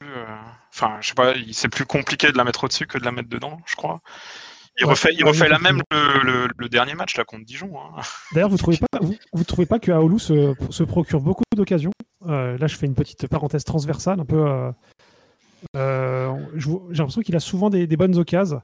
Enfin, 0.72 0.98
je 1.00 1.08
sais 1.08 1.14
pas, 1.14 1.34
c'est 1.52 1.68
plus 1.68 1.86
compliqué 1.86 2.30
de 2.30 2.36
la 2.36 2.44
mettre 2.44 2.64
au-dessus 2.64 2.86
que 2.86 2.98
de 2.98 3.04
la 3.04 3.12
mettre 3.12 3.28
dedans, 3.28 3.60
je 3.66 3.74
crois. 3.74 4.00
Il 4.80 4.86
refait, 4.86 5.10
il 5.12 5.24
refait 5.24 5.48
la 5.48 5.58
même 5.58 5.82
le, 5.90 6.48
le, 6.56 6.68
dernier 6.68 6.94
match 6.94 7.16
là 7.16 7.24
contre 7.24 7.44
Dijon. 7.44 7.72
Hein. 7.78 8.00
D'ailleurs, 8.32 8.48
vous 8.48 8.56
trouvez 8.56 8.78
pas, 8.78 8.98
vous, 9.32 9.44
trouvez 9.44 9.66
pas 9.66 9.78
que 9.78 9.92
Aoulou 9.92 10.18
se, 10.18 10.54
se 10.70 10.82
procure 10.82 11.20
beaucoup 11.20 11.44
d'occasions? 11.54 11.92
Euh, 12.26 12.56
Là, 12.56 12.66
je 12.66 12.76
fais 12.76 12.86
une 12.86 12.94
petite 12.94 13.26
parenthèse 13.26 13.64
transversale, 13.64 14.20
un 14.20 14.24
peu. 14.24 14.48
Euh, 14.48 14.72
euh, 15.76 16.34
j'ai 16.54 16.70
l'impression 16.94 17.20
qu'il 17.20 17.36
a 17.36 17.40
souvent 17.40 17.68
des, 17.68 17.86
des 17.86 17.96
bonnes 17.96 18.16
occasions. 18.16 18.62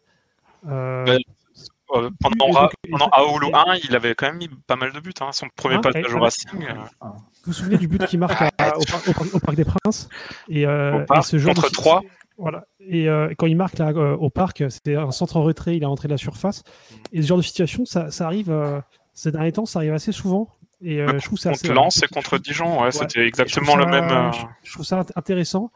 Ben, 1.93 2.11
pendant, 2.21 2.69
pendant 2.91 3.09
Aoulou 3.13 3.51
1, 3.55 3.77
il 3.85 3.97
avait 3.97 4.15
quand 4.15 4.27
même 4.27 4.37
mis 4.37 4.49
pas 4.67 4.77
mal 4.77 4.93
de 4.93 5.01
buts. 5.01 5.13
Hein, 5.21 5.31
son 5.33 5.47
premier 5.57 5.77
ah, 5.77 5.81
passage 5.81 6.15
au 6.15 6.21
Racing. 6.21 6.67
Vous 7.01 7.09
vous 7.47 7.53
souvenez 7.53 7.79
du 7.79 7.89
but 7.89 8.05
qu'il 8.07 8.19
marque 8.19 8.43
au, 8.43 9.39
Parc 9.41 9.57
des 9.57 9.65
Princes 9.65 10.09
et, 10.49 10.65
ce 10.65 11.39
genre 11.39 11.55
contre 11.55 11.71
3 11.71 12.03
voilà. 12.39 12.65
Et 12.79 13.09
euh, 13.09 13.35
quand 13.37 13.47
il 13.47 13.57
marque 13.57 13.79
là, 13.79 13.89
euh, 13.89 14.17
au 14.17 14.31
parc, 14.31 14.63
c'était 14.71 14.95
un 14.95 15.11
centre 15.11 15.37
en 15.37 15.43
retrait, 15.43 15.77
il 15.77 15.83
est 15.83 15.87
rentré 15.87 16.07
de 16.07 16.13
la 16.13 16.19
surface. 16.19 16.63
Mm. 16.63 16.95
Et 17.13 17.23
ce 17.23 17.27
genre 17.27 17.39
de 17.39 17.43
situation, 17.43 17.85
ça, 17.85 18.11
ça 18.13 18.27
arrive, 18.27 18.51
euh, 18.51 18.81
ces 19.13 19.33
derniers 19.33 19.53
temps, 19.53 19.67
ça 19.67 19.81
arrive 19.81 19.93
assez 19.93 20.13
souvent. 20.13 20.49
Et 20.81 20.99
je 20.99 21.25
trouve 21.25 21.39
ça 21.39 21.51
contre 21.51 21.73
Lens 21.73 22.01
et 22.05 22.07
contre 22.07 22.39
Dijon, 22.39 22.81
ouais, 22.81 22.93
c'était 22.93 23.27
exactement 23.27 23.75
le 23.75 23.87
même. 23.87 24.31
Je, 24.63 24.73
trouve 24.73 24.87
ça 24.87 25.05
intéressant 25.17 25.73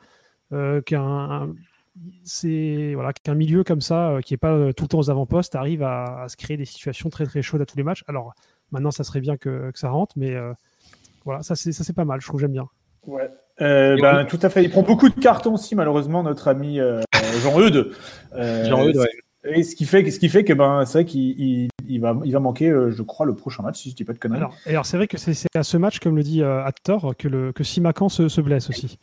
qu'un 0.86 1.48
c'est 2.24 2.92
voilà 2.94 3.12
qu'un 3.12 3.34
milieu 3.34 3.64
comme 3.64 3.80
ça, 3.80 4.18
qui 4.24 4.34
est 4.34 4.38
pas 4.38 4.72
tout 4.72 4.84
le 4.84 4.88
temps 4.88 4.98
aux 4.98 5.10
avant-postes, 5.10 5.54
arrive 5.54 5.82
à, 5.82 6.26
se 6.28 6.36
créer 6.36 6.56
des 6.56 6.64
situations 6.64 7.10
très 7.10 7.26
très 7.26 7.42
chaudes 7.42 7.60
à 7.60 7.66
tous 7.66 7.76
les 7.76 7.82
matchs. 7.82 8.04
Alors 8.08 8.32
maintenant, 8.70 8.90
ça 8.90 9.04
serait 9.04 9.20
bien 9.20 9.36
que, 9.36 9.70
que 9.70 9.78
ça 9.78 9.90
rentre, 9.90 10.14
mais 10.16 10.34
voilà, 11.24 11.42
ça 11.42 11.54
c'est 11.54 11.72
ça 11.72 11.84
c'est 11.84 11.92
pas 11.92 12.04
mal. 12.04 12.20
Je 12.20 12.26
trouve 12.26 12.40
j'aime 12.40 12.52
bien. 12.52 12.68
Ouais. 13.06 13.30
Euh, 13.60 13.96
ben, 14.00 14.24
tout 14.24 14.38
à 14.42 14.48
fait. 14.48 14.64
Il 14.64 14.70
prend 14.70 14.82
beaucoup 14.82 15.08
de 15.08 15.20
cartons 15.20 15.54
aussi, 15.54 15.74
malheureusement, 15.74 16.22
notre 16.22 16.48
ami 16.48 16.80
euh, 16.80 17.00
Jean-Eudes. 17.42 17.92
Euh, 18.34 18.64
Jean-Eudes, 18.64 18.96
ouais. 18.96 19.10
Et 19.44 19.64
ce 19.64 19.74
qui 19.74 19.86
fait, 19.86 20.08
ce 20.08 20.20
qui 20.20 20.28
fait 20.28 20.44
que 20.44 20.52
ben, 20.52 20.84
c'est 20.84 20.98
vrai 20.98 21.04
qu'il 21.04 21.68
il, 21.88 22.00
va, 22.00 22.16
il 22.24 22.32
va 22.32 22.38
manquer, 22.38 22.72
je 22.90 23.02
crois, 23.02 23.26
le 23.26 23.34
prochain 23.34 23.64
match, 23.64 23.80
si 23.80 23.90
je 23.90 23.96
dis 23.96 24.04
pas 24.04 24.12
de 24.12 24.18
conneries. 24.18 24.38
Alors, 24.38 24.54
alors 24.66 24.86
c'est 24.86 24.96
vrai 24.96 25.08
que 25.08 25.18
c'est 25.18 25.34
à 25.56 25.64
ce 25.64 25.76
match, 25.76 25.98
comme 25.98 26.14
le 26.14 26.22
dit 26.22 26.42
Hector, 26.42 27.14
que, 27.18 27.26
le, 27.26 27.52
que 27.52 27.64
Simacan 27.64 28.08
se, 28.08 28.28
se 28.28 28.40
blesse 28.40 28.70
aussi. 28.70 28.98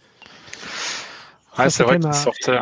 Ouais, 1.60 1.70
c'est 1.70 1.84
vrai 1.84 2.00
qu'il 2.00 2.14
sortait. 2.14 2.58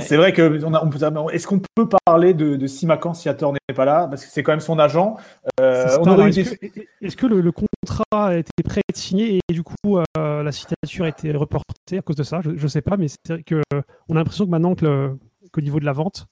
C'est 0.00 0.16
vrai 0.16 0.32
que 0.32 0.64
on, 0.64 0.74
on 0.74 1.30
est-ce 1.30 1.46
qu'on 1.46 1.60
peut 1.74 1.88
parler 2.04 2.34
de, 2.34 2.56
de 2.56 2.66
Simacan 2.66 3.14
si 3.14 3.28
Hathor 3.28 3.52
n'est 3.52 3.74
pas 3.74 3.84
là? 3.84 4.06
Parce 4.08 4.24
que 4.24 4.30
c'est 4.30 4.42
quand 4.42 4.52
même 4.52 4.60
son 4.60 4.78
agent. 4.78 5.16
Euh, 5.60 5.86
est-ce, 5.86 7.16
que, 7.16 7.26
le, 7.26 7.52
contrat 7.52 8.04
a 8.12 8.36
été 8.36 8.50
prêt 8.64 8.80
à 8.80 8.90
être 8.90 8.96
signé 8.96 9.40
et 9.48 9.52
du 9.52 9.62
coup 9.62 9.98
euh, 9.98 10.42
la 10.42 10.52
signature 10.52 11.04
a 11.04 11.08
été 11.08 11.32
reportée 11.32 11.98
à 11.98 12.02
cause 12.02 12.16
de 12.16 12.22
ça? 12.22 12.40
Je 12.42 12.50
ne 12.50 12.68
sais 12.68 12.82
pas, 12.82 12.96
mais 12.96 13.06
c'est 13.08 13.42
que 13.44 13.62
on 14.08 14.16
a 14.16 14.18
l'impression 14.18 14.44
que 14.44 14.50
maintenant 14.50 14.74
que 14.74 15.16
qu'au 15.52 15.60
niveau 15.60 15.80
de 15.80 15.84
la 15.84 15.92
vente, 15.92 16.26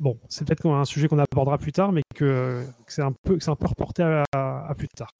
bon, 0.00 0.18
c'est 0.28 0.46
peut-être 0.46 0.66
un 0.66 0.84
sujet 0.84 1.08
qu'on 1.08 1.18
abordera 1.18 1.58
plus 1.58 1.72
tard, 1.72 1.92
mais 1.92 2.02
que, 2.14 2.64
c'est 2.86 3.02
un 3.02 3.12
peu, 3.12 3.38
c'est 3.40 3.50
un 3.50 3.56
peu 3.56 3.66
reporté 3.66 4.02
à 4.02 4.74
plus 4.76 4.88
tard. 4.88 5.12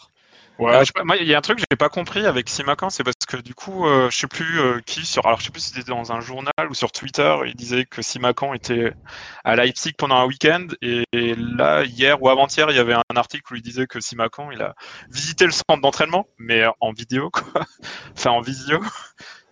Ouais, 0.63 0.83
moi, 1.05 1.17
il 1.17 1.27
y 1.27 1.35
a 1.35 1.39
un 1.39 1.41
truc 1.41 1.59
que 1.59 1.65
j'ai 1.69 1.77
pas 1.77 1.89
compris 1.89 2.25
avec 2.25 2.49
Simacan, 2.49 2.89
c'est 2.89 3.03
parce 3.03 3.17
que 3.27 3.37
du 3.37 3.55
coup, 3.55 3.87
euh, 3.87 4.09
je 4.11 4.17
sais 4.17 4.27
plus 4.29 4.61
euh, 4.61 4.81
qui 4.87 5.05
sur, 5.05 5.27
alors 5.27 5.41
je 5.41 5.47
sais 5.47 5.51
plus 5.51 5.61
si 5.61 5.73
c'était 5.75 5.91
dans 5.91 6.13
un 6.13 6.21
journal 6.21 6.53
ou 6.71 6.75
sur 6.75 6.93
Twitter, 6.93 7.37
il 7.47 7.55
disait 7.57 7.85
que 7.85 8.01
Simacan 8.01 8.55
était 8.55 8.93
à 9.45 9.57
Leipzig 9.57 9.95
pendant 9.99 10.17
un 10.17 10.27
week-end, 10.27 10.67
et, 10.81 11.05
là 11.13 11.83
hier 11.85 12.23
ou 12.23 12.29
avant-hier, 12.29 12.71
il 12.71 12.77
y 12.77 12.81
avait 12.81 12.95
un 12.95 13.17
article 13.17 13.53
où 13.53 13.57
il 13.57 13.63
disait 13.63 13.87
que 13.87 14.01
Simacan, 14.01 14.53
il 14.53 14.63
a 14.63 14.75
visité 15.11 15.47
le 15.47 15.53
centre 15.53 15.81
d'entraînement, 15.81 16.27
mais 16.39 16.65
en 16.81 16.93
vidéo, 16.93 17.31
quoi, 17.31 17.65
enfin 18.17 18.31
en 18.31 18.41
visio. 18.41 18.79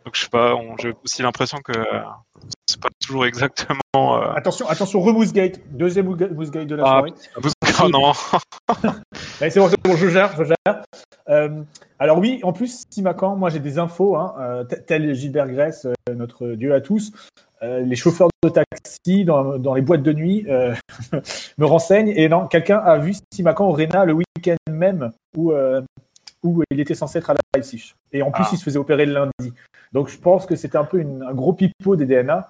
Donc 0.05 0.15
je 0.15 0.23
sais 0.23 0.31
pas, 0.31 0.55
j'ai 0.79 0.95
aussi 1.05 1.23
l'impression 1.23 1.59
que 1.59 1.73
c'est 2.67 2.81
pas 2.81 2.89
toujours 3.01 3.27
exactement. 3.27 3.81
Euh, 3.97 4.33
attention, 4.35 4.69
attention, 4.69 5.01
Remousegate, 5.01 5.61
deuxième 5.71 6.09
Remousegate 6.09 6.67
de 6.67 6.77
la 6.77 6.85
ah, 6.85 6.87
soirée. 6.87 7.13
Oh 7.83 7.89
non. 7.89 8.13
c'est 9.39 9.57
bon, 9.57 9.69
bon, 9.85 9.97
je 9.97 10.09
gère, 10.09 10.35
je 10.37 10.45
gère. 10.45 10.83
Euh, 11.29 11.63
alors 11.99 12.19
oui, 12.19 12.41
en 12.43 12.53
plus, 12.53 12.85
Simacan, 12.91 13.37
moi 13.37 13.51
j'ai 13.51 13.59
des 13.59 13.79
infos, 13.79 14.17
hein, 14.17 14.35
euh, 14.39 14.65
tel 14.65 15.15
Gilbert 15.15 15.49
Grèce, 15.49 15.87
notre 16.15 16.49
dieu 16.49 16.75
à 16.75 16.81
tous. 16.81 17.13
les 17.63 17.97
chauffeurs 17.97 18.29
de 18.43 18.49
taxi 18.49 19.25
dans, 19.25 19.59
dans 19.59 19.75
les 19.75 19.83
boîtes 19.83 20.03
de 20.03 20.13
nuit 20.13 20.47
me 21.59 21.65
renseignent 21.65 22.13
et 22.17 22.29
non, 22.29 22.47
quelqu'un 22.47 22.79
a 22.79 22.99
vu 22.99 23.15
Simacan 23.33 23.69
au 23.69 23.73
Réna 23.73 24.05
le 24.05 24.15
week-end 24.15 24.57
même 24.71 25.13
où 25.37 25.53
où 26.43 26.63
il 26.71 26.81
était 26.81 26.95
censé 26.95 27.19
être 27.19 27.31
à 27.31 27.35
la 27.35 27.41
Leipzig. 27.55 27.95
Et 28.13 28.23
en 28.23 28.31
plus, 28.31 28.45
ah. 28.47 28.51
il 28.53 28.59
se 28.59 28.65
faisait 28.65 28.79
opérer 28.79 29.07
le 29.07 29.13
lundi. 29.13 29.53
Donc, 29.93 30.09
je 30.09 30.19
pense 30.19 30.47
que 30.47 30.57
c'était 30.57 30.79
un 30.79 30.85
peu 30.85 31.01
un 31.01 31.35
gros 31.35 31.53
pipeau 31.53 31.97
des 31.97 32.07
DNA. 32.07 32.49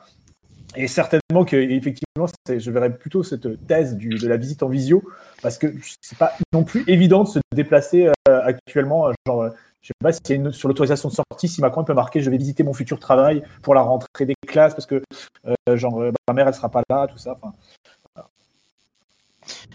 Et 0.77 0.87
certainement 0.87 1.45
que, 1.45 1.57
effectivement, 1.57 2.27
je 2.49 2.71
verrais 2.71 2.97
plutôt 2.97 3.23
cette 3.23 3.67
thèse 3.67 3.97
de 3.97 4.29
la 4.29 4.37
visite 4.37 4.63
en 4.63 4.69
visio, 4.69 5.03
parce 5.43 5.59
que 5.59 5.75
c'est 6.01 6.19
pas 6.19 6.33
non 6.53 6.65
plus 6.65 6.85
évident 6.87 7.25
de 7.25 7.29
se 7.29 7.39
déplacer 7.55 8.07
euh, 8.07 8.41
actuellement. 8.45 9.11
Genre, 9.27 9.51
je 9.83 9.89
sais 9.89 9.93
pas 10.01 10.13
si 10.13 10.53
sur 10.53 10.69
l'autorisation 10.69 11.09
de 11.09 11.15
sortie, 11.15 11.49
si 11.49 11.61
Macron 11.61 11.85
peut 11.85 11.95
marquer 11.95 12.21
je 12.21 12.31
vais 12.31 12.37
visiter 12.37 12.63
mon 12.63 12.75
futur 12.75 12.99
travail 12.99 13.43
pour 13.63 13.75
la 13.75 13.81
rentrée 13.81 14.27
des 14.27 14.35
classes, 14.47 14.75
parce 14.75 14.87
que 14.87 15.03
euh, 15.47 15.77
genre 15.77 16.01
euh, 16.01 16.13
ma 16.29 16.35
mère 16.35 16.49
elle 16.49 16.55
sera 16.55 16.69
pas 16.69 16.83
là, 16.91 17.07
tout 17.07 17.19
ça. 17.19 17.37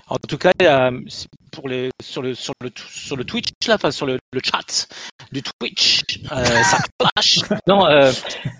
En 0.08 0.18
tout 0.18 0.38
cas, 0.38 0.52
pour 1.52 1.70
les, 1.70 1.90
sur, 2.02 2.22
le, 2.22 2.36
sur, 2.36 2.54
le, 2.62 2.70
sur 2.76 3.16
le 3.16 3.24
Twitch, 3.24 3.50
là, 3.68 3.76
enfin, 3.76 3.92
sur 3.92 4.06
le, 4.06 4.20
le 4.34 4.40
chat 4.44 4.88
du 5.32 5.42
Twitch, 5.42 6.04
euh, 6.32 6.44
ça 6.44 6.78
clash. 7.00 7.40
Non, 7.68 7.88
euh, 7.88 8.12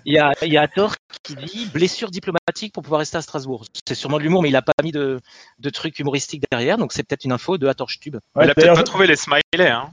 il 0.04 0.14
y, 0.14 0.18
a, 0.18 0.32
y 0.42 0.56
a 0.56 0.66
Thor 0.66 0.94
qui 1.22 1.36
dit 1.36 1.66
blessure 1.72 2.10
diplomatique 2.10 2.72
pour 2.72 2.82
pouvoir 2.82 3.00
rester 3.00 3.18
à 3.18 3.22
Strasbourg. 3.22 3.64
C'est 3.86 3.94
sûrement 3.94 4.18
de 4.18 4.22
l'humour, 4.22 4.42
mais 4.42 4.48
il 4.48 4.52
n'a 4.52 4.62
pas 4.62 4.72
mis 4.82 4.92
de, 4.92 5.20
de 5.58 5.70
trucs 5.70 5.98
humoristiques 5.98 6.44
derrière, 6.50 6.78
donc 6.78 6.92
c'est 6.92 7.02
peut-être 7.02 7.24
une 7.24 7.32
info 7.32 7.58
de 7.58 7.66
Hatorchtube. 7.68 8.16
Ouais, 8.34 8.44
il 8.44 8.50
a 8.50 8.54
peut-être 8.54 8.74
pas 8.74 8.82
trouvé 8.82 9.06
les 9.06 9.16
smileys. 9.16 9.42
Hein. 9.58 9.90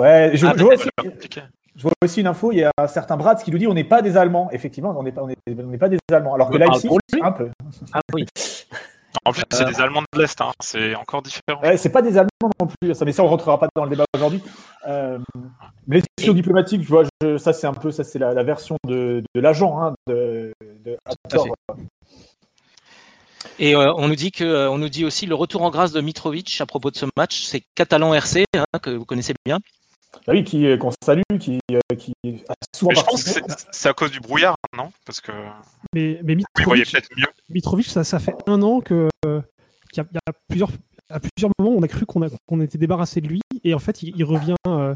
Ouais, 0.00 0.32
je, 0.34 0.46
ah, 0.46 0.54
vois 0.54 0.74
aussi, 0.74 0.88
je, 1.76 1.82
vois 1.82 1.92
aussi, 2.04 2.20
une 2.20 2.26
info, 2.26 2.52
il 2.52 2.58
y 2.58 2.64
a 2.64 2.72
un 2.76 2.88
certain 2.88 3.16
Brad 3.16 3.42
qui 3.42 3.50
nous 3.50 3.58
dit 3.58 3.68
on 3.68 3.74
n'est 3.74 3.84
pas 3.84 4.02
des 4.02 4.16
Allemands. 4.16 4.50
Effectivement, 4.50 4.94
on 4.98 5.02
n'est 5.02 5.12
pas, 5.12 5.22
on 5.22 5.28
est, 5.28 5.78
pas 5.78 5.88
des 5.88 5.98
Allemands. 6.12 6.34
Alors 6.34 6.50
que 6.50 6.56
là, 6.56 6.66
ici, 6.74 6.88
un 7.22 7.32
peu. 7.32 7.50
Ah 7.92 8.00
oui. 8.12 8.26
En 9.24 9.32
plus, 9.32 9.42
c'est 9.50 9.64
des 9.64 9.80
Allemands 9.80 10.02
de 10.12 10.20
l'Est, 10.20 10.40
hein. 10.40 10.52
c'est 10.60 10.94
encore 10.94 11.22
différent. 11.22 11.60
c'est 11.76 11.90
pas 11.90 12.02
des 12.02 12.16
Allemands 12.16 12.50
non 12.60 12.68
plus, 12.80 12.94
ça, 12.94 13.04
mais 13.04 13.12
ça, 13.12 13.22
on 13.22 13.28
rentrera 13.28 13.58
pas 13.58 13.68
dans 13.74 13.84
le 13.84 13.90
débat 13.90 14.04
aujourd'hui. 14.14 14.42
Euh, 14.86 15.18
mais 15.86 16.02
les 16.18 16.34
diplomatiques, 16.34 16.82
je 16.82 16.88
vois, 16.88 17.04
ça, 17.38 17.52
c'est 17.52 17.66
un 17.66 17.74
peu, 17.74 17.90
ça, 17.90 18.04
c'est 18.04 18.18
la, 18.18 18.42
version 18.42 18.76
de, 18.86 19.22
l'agent 19.34 19.80
hein, 19.80 19.94
de, 20.06 20.52
Et 23.58 23.74
euh, 23.74 23.92
on 23.96 24.08
nous 24.08 24.16
dit 24.16 24.30
que, 24.30 24.44
euh, 24.44 24.70
on 24.70 24.78
nous 24.78 24.88
dit 24.88 25.04
aussi 25.04 25.26
le 25.26 25.34
retour 25.34 25.62
en 25.62 25.70
grâce 25.70 25.92
de 25.92 26.00
Mitrovic 26.00 26.60
à 26.60 26.66
propos 26.66 26.90
de 26.90 26.96
ce 26.96 27.06
match, 27.16 27.42
c'est 27.42 27.62
Catalan 27.74 28.14
RC 28.14 28.44
hein, 28.56 28.78
que 28.80 28.90
vous 28.90 29.04
connaissez 29.04 29.34
bien. 29.44 29.58
Ah 30.26 30.32
oui, 30.32 30.44
qui 30.44 30.66
qu'on 30.78 30.90
salue, 31.02 31.22
qui, 31.38 31.60
qui 31.98 32.12
a 32.48 32.54
souvent. 32.76 32.92
je 32.94 33.04
pense 33.04 33.24
que 33.24 33.40
c'est 33.70 33.88
à 33.88 33.92
cause 33.92 34.10
du 34.10 34.20
brouillard, 34.20 34.56
non? 34.76 34.90
Parce 35.06 35.20
que. 35.20 35.32
Mais, 35.94 36.20
mais 36.24 36.34
Mitrovic, 36.34 36.96
Mitrovic, 37.48 37.86
ça, 37.86 38.04
ça 38.04 38.18
fait 38.18 38.34
un 38.46 38.60
an 38.62 38.80
que 38.80 39.08
qu'il 39.92 40.04
y, 40.04 40.18
a 40.18 40.32
plusieurs 40.48 40.70
à 41.10 41.20
plusieurs 41.20 41.50
moments, 41.58 41.72
on 41.76 41.82
a 41.82 41.88
cru 41.88 42.06
qu'on 42.06 42.26
qu'on 42.46 42.60
était 42.60 42.78
débarrassé 42.78 43.20
de 43.20 43.28
lui, 43.28 43.40
et 43.64 43.74
en 43.74 43.78
fait, 43.78 44.02
il, 44.02 44.24
revient, 44.24 44.54
euh, 44.66 44.94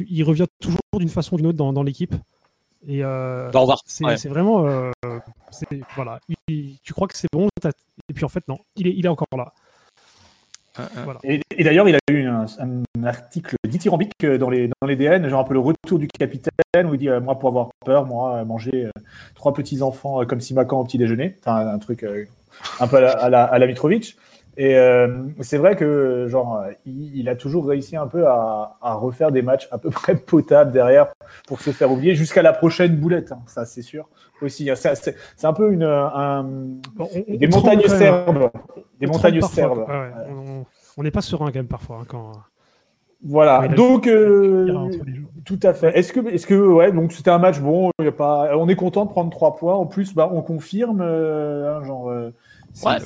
il 0.00 0.24
revient 0.24 0.46
toujours 0.60 0.80
d'une 0.94 1.08
façon 1.08 1.34
ou 1.34 1.36
d'une 1.38 1.48
autre 1.48 1.58
dans, 1.58 1.72
dans 1.72 1.82
l'équipe. 1.82 2.14
Et 2.86 3.04
euh, 3.04 3.50
bah, 3.50 3.76
c'est 3.84 4.28
vraiment, 4.28 4.66
euh, 4.66 4.90
voilà, 5.94 6.18
tu 6.48 6.94
crois 6.94 7.08
que 7.08 7.16
c'est 7.16 7.28
bon, 7.30 7.48
et 8.08 8.14
puis 8.14 8.24
en 8.24 8.30
fait 8.30 8.46
non, 8.48 8.58
il 8.76 8.86
est, 8.86 8.94
il 8.96 9.04
est 9.04 9.08
encore 9.10 9.28
là. 9.36 9.52
Et, 11.24 11.64
d'ailleurs, 11.64 11.88
il 11.88 11.94
a 11.94 11.98
eu 12.10 12.26
un, 12.26 12.46
article 13.04 13.56
dithyrambique 13.68 14.24
dans 14.24 14.50
les, 14.50 14.68
dans 14.80 14.86
les 14.86 14.96
DN, 14.96 15.28
genre 15.28 15.40
un 15.40 15.44
peu 15.44 15.54
le 15.54 15.60
retour 15.60 15.98
du 15.98 16.06
capitaine, 16.06 16.86
où 16.86 16.94
il 16.94 16.98
dit 16.98 17.08
Moi, 17.22 17.38
pour 17.38 17.48
avoir 17.48 17.70
peur, 17.84 18.06
moi, 18.06 18.44
manger 18.44 18.88
trois 19.34 19.52
petits 19.52 19.82
enfants 19.82 20.24
comme 20.26 20.40
Simacan 20.40 20.80
au 20.80 20.84
petit 20.84 20.98
déjeuner. 20.98 21.36
Enfin, 21.40 21.66
un 21.66 21.78
truc 21.78 22.04
un 22.80 22.86
peu 22.86 22.96
à 22.96 23.28
la, 23.28 23.44
à 23.44 23.58
la 23.58 23.66
Mitrovic. 23.66 24.16
Et 24.56 24.76
euh, 24.76 25.08
c'est 25.40 25.58
vrai 25.58 25.76
que 25.76 26.26
genre 26.28 26.64
il, 26.84 27.28
a 27.28 27.36
toujours 27.36 27.66
réussi 27.66 27.96
un 27.96 28.06
peu 28.06 28.26
à, 28.26 28.76
refaire 28.82 29.30
des 29.30 29.42
matchs 29.42 29.68
à 29.70 29.78
peu 29.78 29.90
près 29.90 30.16
potables 30.16 30.72
derrière 30.72 31.08
pour 31.46 31.60
se 31.60 31.70
faire 31.70 31.90
oublier 31.90 32.14
jusqu'à 32.14 32.42
la 32.42 32.52
prochaine 32.52 32.96
boulette, 32.96 33.32
hein, 33.32 33.42
ça 33.46 33.64
c'est 33.64 33.82
sûr 33.82 34.08
aussi. 34.42 34.68
C'est 34.74 35.44
un 35.44 35.52
peu 35.52 35.72
une 35.72 35.88
des 37.28 37.46
montagnes 37.46 37.86
serbes, 37.86 38.50
des 38.98 39.06
montagnes 39.06 39.40
serbes. 39.42 39.86
on 40.96 41.02
n'est 41.02 41.10
pas 41.10 41.22
serein 41.22 41.46
quand 41.46 41.56
même 41.56 41.66
parfois 41.66 41.98
hein, 42.02 42.06
quand. 42.08 42.32
Voilà, 43.22 43.68
donc 43.68 44.06
euh, 44.06 44.88
tout 45.44 45.60
à 45.62 45.74
fait. 45.74 45.96
Est-ce 45.98 46.10
que, 46.10 46.26
est-ce 46.26 46.46
que, 46.46 46.54
ouais, 46.54 46.90
donc 46.90 47.12
c'était 47.12 47.30
un 47.30 47.38
match 47.38 47.60
bon. 47.60 47.90
Y 48.02 48.06
a 48.06 48.12
pas, 48.12 48.56
on 48.56 48.66
est 48.66 48.76
content 48.76 49.04
de 49.04 49.10
prendre 49.10 49.30
trois 49.30 49.56
points. 49.56 49.74
En 49.74 49.84
plus, 49.84 50.14
bah, 50.14 50.30
on 50.32 50.40
confirme, 50.40 51.02
euh, 51.02 51.76
hein, 51.76 51.84
genre. 51.84 52.06
ouais. 52.06 52.98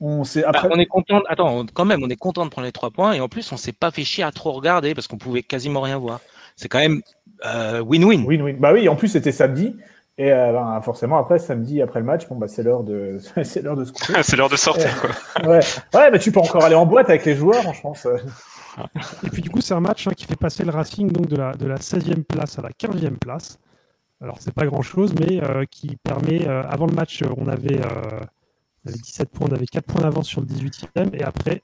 On, 0.00 0.22
bah, 0.22 0.40
après... 0.46 0.68
on 0.70 0.78
est 0.78 0.86
content. 0.86 1.20
Attends, 1.28 1.64
quand 1.72 1.84
même, 1.84 2.02
on 2.02 2.08
est 2.08 2.16
content 2.16 2.44
de 2.44 2.50
prendre 2.50 2.66
les 2.66 2.72
trois 2.72 2.90
points 2.90 3.12
et 3.12 3.20
en 3.20 3.28
plus, 3.28 3.52
on 3.52 3.56
s'est 3.56 3.72
pas 3.72 3.90
fait 3.90 4.04
chier 4.04 4.24
à 4.24 4.32
trop 4.32 4.52
regarder 4.52 4.94
parce 4.94 5.06
qu'on 5.06 5.18
pouvait 5.18 5.42
quasiment 5.42 5.80
rien 5.80 5.98
voir. 5.98 6.20
C'est 6.56 6.68
quand 6.68 6.78
même 6.78 7.00
euh, 7.44 7.80
win-win. 7.80 8.24
Win-win. 8.24 8.58
Bah 8.58 8.72
oui, 8.72 8.88
en 8.88 8.96
plus 8.96 9.08
c'était 9.08 9.32
samedi. 9.32 9.76
Et 10.16 10.32
euh, 10.32 10.52
ben, 10.52 10.80
forcément, 10.80 11.18
après, 11.18 11.40
samedi, 11.40 11.82
après 11.82 11.98
le 11.98 12.06
match, 12.06 12.28
bon, 12.28 12.36
bah, 12.36 12.46
c'est 12.46 12.62
l'heure 12.62 12.84
de, 12.84 13.18
c'est 13.42 13.62
l'heure 13.62 13.76
de 13.76 13.84
se 13.84 13.92
c'est 14.22 14.36
l'heure 14.36 14.48
de 14.48 14.56
sortir, 14.56 14.90
quoi. 15.00 15.48
ouais. 15.48 15.60
ouais, 15.94 16.10
mais 16.10 16.18
tu 16.18 16.30
peux 16.30 16.40
encore 16.40 16.64
aller 16.64 16.76
en 16.76 16.86
boîte 16.86 17.08
avec 17.08 17.24
les 17.24 17.34
joueurs, 17.34 17.74
je 17.74 17.80
pense. 17.80 18.06
Et 19.24 19.30
puis, 19.30 19.42
du 19.42 19.50
coup, 19.50 19.60
c'est 19.60 19.74
un 19.74 19.80
match 19.80 20.06
hein, 20.06 20.12
qui 20.16 20.26
fait 20.26 20.36
passer 20.36 20.64
le 20.64 20.70
Racing 20.70 21.10
donc, 21.10 21.26
de, 21.26 21.36
la, 21.36 21.52
de 21.52 21.66
la 21.66 21.76
16e 21.76 22.22
place 22.22 22.58
à 22.58 22.62
la 22.62 22.70
15e 22.70 23.16
place. 23.18 23.58
Alors, 24.20 24.36
c'est 24.40 24.54
pas 24.54 24.66
grand 24.66 24.82
chose, 24.82 25.14
mais 25.18 25.42
euh, 25.42 25.64
qui 25.68 25.96
permet, 25.96 26.46
avant 26.46 26.86
le 26.86 26.94
match, 26.94 27.22
on 27.36 27.48
avait, 27.48 27.80
on 28.84 28.90
avait 28.90 28.98
17 28.98 29.28
points, 29.30 29.48
on 29.50 29.54
avait 29.54 29.66
4 29.66 29.84
points 29.84 30.02
d'avance 30.02 30.28
sur 30.28 30.40
le 30.40 30.46
18e, 30.46 31.14
et 31.14 31.22
après, 31.22 31.62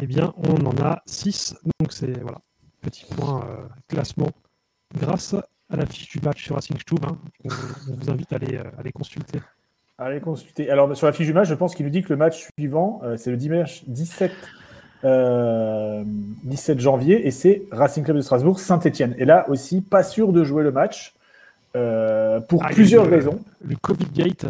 eh 0.00 0.06
bien, 0.06 0.32
on 0.36 0.66
en 0.66 0.76
a 0.82 1.02
6. 1.06 1.56
Donc, 1.78 1.92
c'est, 1.92 2.18
voilà, 2.20 2.38
petit 2.82 3.04
point 3.04 3.46
classement 3.88 4.30
grâce 4.96 5.34
à 5.70 5.76
la 5.76 5.86
fiche 5.86 6.08
du 6.08 6.20
match 6.20 6.42
sur 6.42 6.56
Racing 6.56 6.78
Stube. 6.78 7.04
Hein. 7.04 7.16
On, 7.44 7.48
vous 7.48 8.10
invite 8.10 8.32
à 8.32 8.36
aller, 8.36 8.56
euh, 8.56 8.64
à 8.78 8.90
consulter. 8.92 9.40
Allez 9.98 10.20
consulter. 10.20 10.70
Alors 10.70 10.96
sur 10.96 11.06
la 11.06 11.12
fiche 11.12 11.26
du 11.26 11.32
match, 11.32 11.48
je 11.48 11.54
pense 11.54 11.74
qu'il 11.74 11.84
nous 11.86 11.92
dit 11.92 12.02
que 12.02 12.08
le 12.08 12.16
match 12.16 12.48
suivant, 12.56 13.00
euh, 13.04 13.16
c'est 13.16 13.30
le 13.30 13.36
dimanche 13.36 13.82
17, 13.86 14.32
17 15.02 15.04
euh, 15.04 16.04
janvier 16.80 17.26
et 17.26 17.30
c'est 17.30 17.64
Racing 17.70 18.04
Club 18.04 18.16
de 18.16 18.22
Strasbourg, 18.22 18.58
Saint-Etienne. 18.58 19.14
Et 19.18 19.24
là 19.24 19.48
aussi, 19.48 19.82
pas 19.82 20.02
sûr 20.02 20.32
de 20.32 20.42
jouer 20.42 20.62
le 20.62 20.72
match 20.72 21.14
pour 21.72 22.64
ah, 22.64 22.68
plusieurs 22.70 23.08
raisons. 23.08 23.38
Le 23.62 23.76
Covid 23.76 24.06
Gate. 24.12 24.46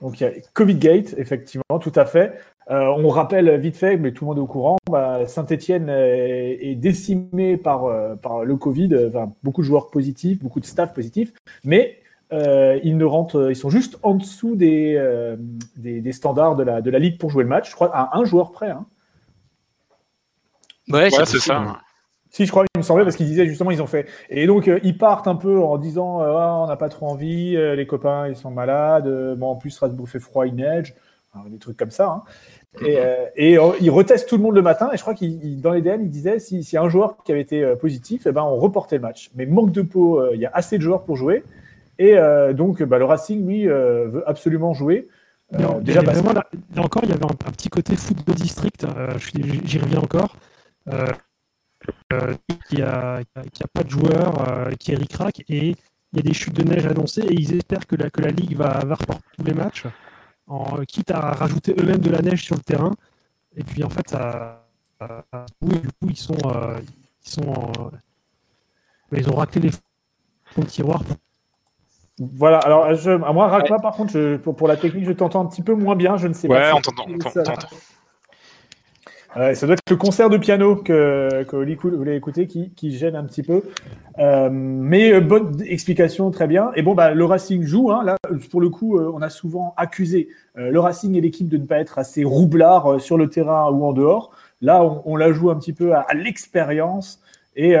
Donc 0.00 0.20
il 0.20 0.24
y 0.24 0.26
a 0.26 0.32
Covid 0.52 0.76
Gate, 0.76 1.14
effectivement, 1.18 1.78
tout 1.80 1.92
à 1.94 2.04
fait. 2.04 2.38
Euh, 2.70 2.86
on 2.96 3.08
rappelle 3.08 3.58
vite 3.60 3.76
fait, 3.76 3.96
mais 3.96 4.12
tout 4.12 4.24
le 4.24 4.28
monde 4.28 4.38
est 4.38 4.42
au 4.42 4.46
courant, 4.46 4.78
bah, 4.90 5.26
Saint-Etienne 5.26 5.88
est, 5.90 6.74
décimé 6.76 7.56
par, 7.56 7.84
euh, 7.84 8.14
par 8.16 8.44
le 8.44 8.56
Covid, 8.56 8.90
enfin, 9.08 9.32
beaucoup 9.42 9.60
de 9.60 9.66
joueurs 9.66 9.90
positifs, 9.90 10.42
beaucoup 10.42 10.60
de 10.60 10.66
staff 10.66 10.94
positifs, 10.94 11.32
mais 11.62 11.98
euh, 12.32 12.80
ils 12.82 12.96
ne 12.96 13.04
rentrent, 13.04 13.50
ils 13.50 13.56
sont 13.56 13.68
juste 13.68 13.98
en 14.02 14.14
dessous 14.14 14.56
des, 14.56 14.98
des, 15.76 16.12
standards 16.12 16.56
de 16.56 16.62
la, 16.62 16.80
de 16.80 16.90
la 16.90 16.98
ligue 16.98 17.18
pour 17.18 17.30
jouer 17.30 17.44
le 17.44 17.50
match. 17.50 17.70
Je 17.70 17.74
crois 17.74 17.94
à 17.94 18.16
un 18.16 18.24
joueur 18.24 18.50
près. 18.50 18.70
Hein. 18.70 18.86
Ouais, 20.88 21.10
c'est 21.10 21.38
ça. 21.38 21.80
Si, 22.34 22.46
je 22.46 22.50
crois, 22.50 22.64
il 22.74 22.78
me 22.78 22.82
semblait, 22.82 23.04
parce 23.04 23.14
qu'ils 23.14 23.26
disaient 23.26 23.46
justement, 23.46 23.70
ils 23.70 23.80
ont 23.80 23.86
fait. 23.86 24.06
Et 24.28 24.46
donc, 24.46 24.68
ils 24.82 24.98
partent 24.98 25.28
un 25.28 25.36
peu 25.36 25.60
en 25.60 25.78
disant, 25.78 26.20
ah, 26.20 26.62
on 26.64 26.66
n'a 26.66 26.76
pas 26.76 26.88
trop 26.88 27.06
envie, 27.06 27.56
les 27.56 27.86
copains, 27.86 28.26
ils 28.26 28.34
sont 28.34 28.50
malades, 28.50 29.36
bon, 29.36 29.50
en 29.50 29.56
plus, 29.56 29.70
Strasbourg 29.70 30.08
fait 30.08 30.18
froid, 30.18 30.46
il 30.46 30.56
neige 30.56 30.94
des 31.48 31.58
trucs 31.58 31.76
comme 31.76 31.90
ça. 31.90 32.08
Hein. 32.08 32.22
Et, 32.84 32.98
euh, 32.98 33.26
et 33.36 33.58
euh, 33.58 33.72
il 33.80 33.90
reteste 33.90 34.28
tout 34.28 34.36
le 34.36 34.42
monde 34.42 34.54
le 34.54 34.62
matin. 34.62 34.90
Et 34.92 34.96
je 34.96 35.02
crois 35.02 35.14
qu'il 35.14 35.60
dans 35.60 35.72
les 35.72 35.82
DM, 35.82 36.02
il 36.02 36.10
disait 36.10 36.38
si, 36.38 36.64
si 36.64 36.76
un 36.76 36.88
joueur 36.88 37.22
qui 37.24 37.32
avait 37.32 37.40
été 37.40 37.62
euh, 37.62 37.76
positif, 37.76 38.26
eh 38.26 38.32
ben, 38.32 38.42
on 38.42 38.56
reportait 38.56 38.96
le 38.96 39.02
match. 39.02 39.30
Mais 39.34 39.46
manque 39.46 39.72
de 39.72 39.82
peau, 39.82 40.32
il 40.32 40.40
y 40.40 40.46
a 40.46 40.50
assez 40.52 40.78
de 40.78 40.82
joueurs 40.82 41.04
pour 41.04 41.16
jouer. 41.16 41.44
Et 41.98 42.16
donc, 42.54 42.82
bah, 42.82 42.98
le 42.98 43.04
Racing, 43.04 43.46
lui, 43.46 43.66
veut 43.68 44.24
absolument 44.26 44.72
jouer. 44.72 45.06
déjà, 45.52 46.00
il 46.02 46.76
y 46.76 46.80
encore, 46.80 47.04
il 47.04 47.10
y 47.10 47.12
avait 47.12 47.24
un, 47.24 47.52
petit 47.52 47.68
côté 47.68 47.94
football 47.94 48.34
district. 48.34 48.84
J'y 49.64 49.78
reviens 49.78 50.00
encore. 50.00 50.34
Qui 52.68 52.82
a, 52.82 53.20
qui 53.52 53.62
a 53.62 53.66
pas 53.72 53.82
de 53.82 53.90
joueurs, 53.90 54.68
qui 54.78 54.92
est 54.92 54.96
ric 54.96 55.44
et 55.48 55.76
il 56.14 56.16
y 56.16 56.20
a 56.20 56.22
des 56.22 56.34
chutes 56.34 56.54
de 56.54 56.62
neige 56.62 56.86
annoncées 56.86 57.22
et 57.22 57.34
ils 57.34 57.56
espèrent 57.56 57.86
que 57.86 57.96
la, 57.96 58.08
que 58.08 58.20
la 58.20 58.30
Ligue 58.30 58.56
va, 58.56 58.84
va 58.84 58.94
reporter 58.94 59.24
tous 59.36 59.44
les 59.44 59.54
matchs 59.54 59.84
en, 60.46 60.84
quitte 60.86 61.10
à 61.10 61.32
rajouter 61.32 61.74
eux-mêmes 61.78 62.00
de 62.00 62.10
la 62.10 62.22
neige 62.22 62.44
sur 62.44 62.56
le 62.56 62.62
terrain. 62.62 62.92
Et 63.56 63.64
puis 63.64 63.82
en 63.84 63.90
fait, 63.90 64.08
ça, 64.08 64.64
du 65.62 65.80
coup, 65.80 66.08
ils 66.08 66.16
sont, 66.16 66.36
euh, 66.46 66.78
ils 67.24 67.30
sont, 67.30 67.52
euh, 67.52 69.16
ils 69.16 69.28
ont 69.30 69.36
raclé 69.36 69.60
les 69.62 69.70
fonds 69.70 70.62
de 70.62 70.66
tiroir. 70.66 71.02
Voilà, 72.18 72.58
alors 72.58 72.94
je, 72.94 73.10
à 73.10 73.32
moi, 73.32 73.48
Racla, 73.48 73.78
par 73.80 73.94
contre, 73.94 74.36
pour, 74.36 74.68
la 74.68 74.76
technique, 74.76 75.04
je 75.04 75.12
t'entends 75.12 75.40
un 75.40 75.46
petit 75.46 75.62
peu 75.62 75.74
moins 75.74 75.96
bien, 75.96 76.16
je 76.16 76.28
ne 76.28 76.32
sais 76.32 76.46
pas. 76.46 76.72
Ouais, 76.72 76.72
on 76.72 76.80
t'entend. 76.80 77.06
Ça 79.34 79.66
doit 79.66 79.74
être 79.74 79.90
le 79.90 79.96
concert 79.96 80.30
de 80.30 80.36
piano 80.36 80.76
que, 80.76 81.42
que 81.42 81.56
vous 81.56 81.96
voulez 81.96 82.14
écouter 82.14 82.46
qui, 82.46 82.96
gêne 82.96 83.16
un 83.16 83.24
petit 83.24 83.42
peu. 83.42 83.62
Euh, 84.18 84.48
mais 84.50 85.12
euh, 85.12 85.20
bonne 85.20 85.60
explication, 85.62 86.30
très 86.30 86.46
bien. 86.46 86.70
Et 86.76 86.82
bon, 86.82 86.94
bah, 86.94 87.14
le 87.14 87.24
Racing 87.24 87.64
joue. 87.64 87.90
Hein, 87.90 88.04
là, 88.04 88.16
pour 88.50 88.60
le 88.60 88.70
coup, 88.70 88.96
euh, 88.96 89.10
on 89.12 89.22
a 89.22 89.30
souvent 89.30 89.74
accusé 89.76 90.28
le 90.56 90.78
Racing 90.78 91.16
et 91.16 91.20
l'équipe 91.20 91.48
de 91.48 91.56
ne 91.56 91.66
pas 91.66 91.78
être 91.80 91.98
assez 91.98 92.22
roublard 92.22 93.00
sur 93.00 93.18
le 93.18 93.28
terrain 93.28 93.68
ou 93.70 93.84
en 93.84 93.92
dehors. 93.92 94.30
Là, 94.60 94.84
on, 95.04 95.16
la 95.16 95.32
joue 95.32 95.50
un 95.50 95.56
petit 95.56 95.72
peu 95.72 95.94
à, 95.94 96.06
l'expérience 96.14 97.20
et, 97.56 97.72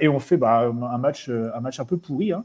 et, 0.00 0.08
on 0.08 0.18
fait 0.18 0.36
bah, 0.36 0.70
un, 0.70 0.98
match, 0.98 1.30
un 1.30 1.60
match 1.60 1.80
un 1.80 1.86
peu 1.86 1.96
pourri. 1.96 2.32
Hein. 2.32 2.44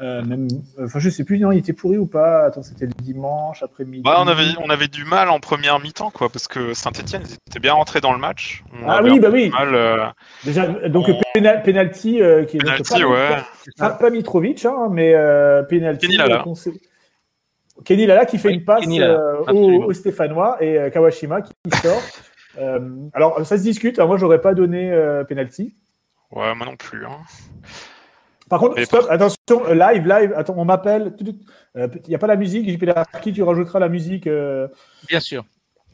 Euh, 0.00 0.22
même, 0.22 0.48
enfin, 0.82 0.98
je 0.98 1.10
sais 1.10 1.24
plus, 1.24 1.38
non, 1.38 1.52
il 1.52 1.58
était 1.58 1.74
pourri 1.74 1.98
ou 1.98 2.06
pas? 2.06 2.44
Attends, 2.46 2.62
c'était 2.62 2.86
le 2.86 2.92
dimanche 3.02 3.62
après-midi. 3.62 4.02
Bah, 4.02 4.16
on 4.18 4.28
avait, 4.28 4.46
on 4.58 4.70
avait 4.70 4.88
du 4.88 5.04
mal 5.04 5.28
en 5.28 5.40
première 5.40 5.78
mi-temps, 5.78 6.10
quoi, 6.10 6.30
parce 6.30 6.48
que 6.48 6.72
Saint-Etienne 6.72 7.22
était 7.46 7.60
bien 7.60 7.74
rentré 7.74 8.00
dans 8.00 8.12
le 8.12 8.18
match. 8.18 8.64
ah 8.86 9.02
oui, 9.02 9.20
bah 9.20 9.28
oui. 9.30 9.52
Euh, 9.60 10.06
Déjà, 10.44 10.66
donc 10.88 11.06
penalty, 11.34 12.22
euh, 12.22 12.44
qui 12.44 12.56
penalty, 12.56 13.04
ouais. 13.04 13.36
Pas, 13.76 14.10
Mitrovic, 14.10 14.64
hein, 14.64 14.88
mais 14.90 15.12
penalty. 15.68 16.06
Kenny 16.06 16.16
Lala. 16.16 16.44
Kenny 17.84 18.06
Lala 18.06 18.24
qui 18.24 18.38
fait 18.38 18.52
une 18.52 18.64
passe 18.64 18.86
au, 19.48 19.92
Stéphanois 19.92 20.56
et 20.62 20.90
Kawashima 20.90 21.42
qui 21.42 21.52
sort. 21.82 22.02
alors, 23.12 23.44
ça 23.44 23.58
se 23.58 23.62
discute. 23.62 23.98
Alors, 23.98 24.08
moi, 24.08 24.16
j'aurais 24.16 24.40
pas 24.40 24.54
donné 24.54 24.90
penalty. 25.28 25.74
Ouais, 26.30 26.54
moi 26.54 26.64
non 26.64 26.76
plus. 26.76 27.04
Hein. 27.04 27.18
Par 28.50 28.58
contre, 28.58 28.82
stop, 28.82 29.06
attention, 29.08 29.64
euh, 29.68 29.74
live, 29.74 30.08
live, 30.08 30.34
attends, 30.36 30.56
on 30.56 30.64
m'appelle. 30.64 31.14
Il 31.20 31.26
n'y 31.28 31.34
euh, 31.76 32.16
a 32.16 32.18
pas 32.18 32.26
la 32.26 32.34
musique, 32.34 32.68
JP 32.68 32.84
qui 33.22 33.32
tu 33.32 33.44
rajouteras 33.44 33.78
la 33.78 33.88
musique. 33.88 34.26
Euh, 34.26 34.66
Bien 35.08 35.20
sûr. 35.20 35.44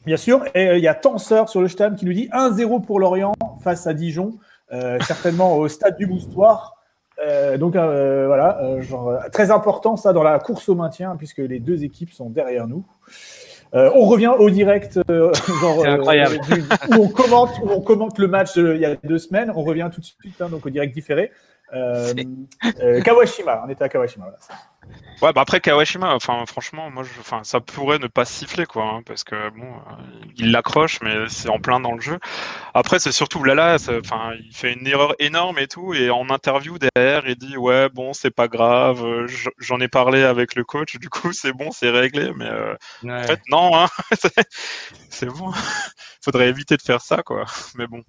Bien 0.07 0.17
sûr. 0.17 0.43
Et 0.55 0.75
il 0.75 0.83
y 0.83 0.87
a 0.87 0.95
Tenseur 0.95 1.49
sur 1.49 1.61
le 1.61 1.67
stand 1.67 1.95
qui 1.95 2.05
nous 2.05 2.13
dit 2.13 2.29
1-0 2.33 2.83
pour 2.83 2.99
Lorient 2.99 3.33
face 3.61 3.85
à 3.85 3.93
Dijon, 3.93 4.39
certainement 5.05 5.55
au 5.57 5.67
stade 5.67 5.97
du 5.97 6.07
Moustoir. 6.07 6.73
donc 7.59 7.73
voilà, 7.73 8.79
genre, 8.79 9.19
très 9.31 9.51
important 9.51 9.95
ça 9.95 10.13
dans 10.13 10.23
la 10.23 10.39
course 10.39 10.67
au 10.69 10.75
maintien, 10.75 11.15
puisque 11.15 11.39
les 11.39 11.59
deux 11.59 11.83
équipes 11.83 12.13
sont 12.13 12.29
derrière 12.29 12.67
nous. 12.67 12.85
on 13.73 14.05
revient 14.05 14.31
au 14.39 14.49
direct, 14.49 14.99
genre, 15.09 15.85
incroyable. 15.85 16.39
où, 16.89 17.03
on 17.03 17.09
commente, 17.09 17.51
où 17.61 17.69
on 17.69 17.81
commente 17.81 18.17
le 18.17 18.27
match 18.27 18.55
il 18.55 18.77
y 18.77 18.85
a 18.85 18.95
deux 18.95 19.19
semaines. 19.19 19.51
On 19.53 19.63
revient 19.63 19.89
tout 19.93 19.99
de 19.99 20.05
suite, 20.05 20.41
hein, 20.41 20.47
donc 20.49 20.65
au 20.65 20.69
direct 20.69 20.93
différé. 20.93 21.31
Euh, 21.73 22.13
euh, 22.81 23.01
Kawashima, 23.01 23.63
on 23.65 23.69
était 23.69 23.83
à 23.83 23.89
Kawashima. 23.89 24.25
Ouais, 25.21 25.33
bah 25.33 25.41
après 25.41 25.59
Kawashima, 25.59 26.13
enfin 26.15 26.45
franchement, 26.45 26.89
moi, 26.89 27.03
je, 27.03 27.19
enfin 27.19 27.41
ça 27.43 27.59
pourrait 27.59 27.99
ne 27.99 28.07
pas 28.07 28.23
siffler 28.23 28.65
quoi, 28.65 28.85
hein, 28.85 29.01
parce 29.05 29.25
que 29.25 29.49
bon, 29.49 29.65
euh, 29.65 30.25
il 30.37 30.51
l'accroche, 30.51 31.01
mais 31.01 31.27
c'est 31.27 31.49
en 31.49 31.59
plein 31.59 31.79
dans 31.81 31.93
le 31.93 31.99
jeu. 31.99 32.19
Après, 32.73 32.99
c'est 32.99 33.11
surtout 33.11 33.43
Lala, 33.43 33.77
enfin 33.89 34.31
il 34.39 34.55
fait 34.55 34.73
une 34.73 34.87
erreur 34.87 35.13
énorme 35.19 35.59
et 35.59 35.67
tout, 35.67 35.93
et 35.93 36.09
en 36.09 36.29
interview 36.29 36.77
derrière, 36.77 37.27
il 37.27 37.35
dit 37.35 37.57
ouais 37.57 37.89
bon 37.89 38.13
c'est 38.13 38.31
pas 38.31 38.47
grave, 38.47 39.03
j'en 39.57 39.79
ai 39.81 39.89
parlé 39.89 40.23
avec 40.23 40.55
le 40.55 40.63
coach, 40.63 40.95
du 40.97 41.09
coup 41.09 41.33
c'est 41.33 41.51
bon, 41.51 41.71
c'est 41.71 41.89
réglé, 41.89 42.31
mais 42.35 42.49
en 43.11 43.23
fait 43.23 43.41
non, 43.49 43.75
hein, 43.75 43.87
c'est 45.09 45.25
bon, 45.25 45.51
faudrait 46.21 46.47
éviter 46.47 46.77
de 46.77 46.81
faire 46.81 47.01
ça 47.01 47.23
quoi, 47.23 47.45
mais 47.75 47.87
bon. 47.87 48.03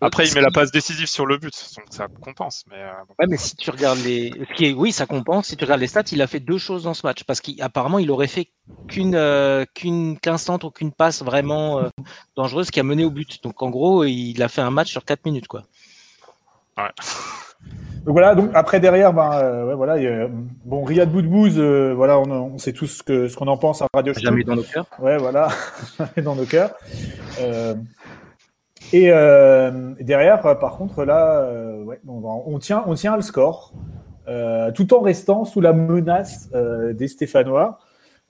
Après, 0.00 0.26
il 0.26 0.34
met 0.34 0.40
la 0.40 0.50
passe 0.50 0.70
décisive 0.70 1.06
sur 1.06 1.26
le 1.26 1.38
but, 1.38 1.52
donc 1.76 1.86
ça 1.90 2.06
compense. 2.20 2.64
Mais 2.70 2.76
euh, 2.76 2.92
Ouais, 3.18 3.26
mais 3.28 3.36
si 3.36 3.56
tu 3.56 3.70
regardes 3.70 3.98
les, 3.98 4.32
oui, 4.76 4.92
ça 4.92 5.06
compense. 5.06 5.48
Si 5.48 5.56
tu 5.56 5.64
regardes 5.64 5.80
les 5.80 5.88
stats, 5.88 6.04
il 6.12 6.22
a 6.22 6.26
fait 6.26 6.40
deux 6.40 6.58
choses 6.58 6.84
dans 6.84 6.94
ce 6.94 7.06
match 7.06 7.24
parce 7.24 7.40
qu'apparemment, 7.40 7.98
il 7.98 8.10
aurait 8.10 8.28
fait 8.28 8.48
qu'une 8.86 9.16
euh, 9.16 9.64
qu'une 9.74 10.18
qu'un 10.18 10.38
centre 10.38 10.66
ou 10.66 10.70
qu'une 10.70 10.92
passe 10.92 11.22
vraiment 11.22 11.80
euh, 11.80 11.88
dangereuse 12.36 12.70
qui 12.70 12.78
a 12.78 12.84
mené 12.84 13.04
au 13.04 13.10
but. 13.10 13.42
Donc 13.42 13.62
en 13.62 13.70
gros, 13.70 14.04
il 14.04 14.40
a 14.42 14.48
fait 14.48 14.60
un 14.60 14.70
match 14.70 14.90
sur 14.90 15.04
4 15.04 15.24
minutes, 15.24 15.48
quoi. 15.48 15.64
Ouais. 16.76 16.84
Donc 18.04 18.12
voilà, 18.14 18.34
donc 18.34 18.50
après 18.54 18.80
derrière, 18.80 19.12
ben 19.12 19.66
ouais, 19.66 19.74
voilà, 19.74 19.96
bon 20.64 20.82
Riyad 20.82 21.10
Boudbouz, 21.10 21.58
voilà, 21.58 22.18
on, 22.18 22.56
sait 22.56 22.72
tous 22.72 23.02
ce 23.06 23.36
qu'on 23.36 23.48
en 23.48 23.58
pense 23.58 23.82
à 23.82 23.86
Radio 23.92 24.14
Jamais 24.14 24.44
dans 24.44 24.56
nos 24.56 24.62
cœurs. 24.62 24.86
Ouais, 24.98 25.18
voilà, 25.18 25.48
jamais 25.98 26.22
dans 26.22 26.34
nos 26.34 26.46
cœurs. 26.46 26.70
Et 28.92 29.10
euh, 29.10 29.94
derrière, 30.00 30.40
par 30.40 30.76
contre, 30.76 31.04
là, 31.04 31.42
euh, 31.42 31.82
ouais, 31.84 32.00
on, 32.06 32.58
tient, 32.58 32.84
on 32.86 32.94
tient 32.94 33.16
le 33.16 33.22
score, 33.22 33.74
euh, 34.28 34.70
tout 34.72 34.94
en 34.94 35.00
restant 35.00 35.44
sous 35.44 35.60
la 35.60 35.72
menace 35.72 36.50
des 36.50 37.08
Stéphanois. 37.08 37.78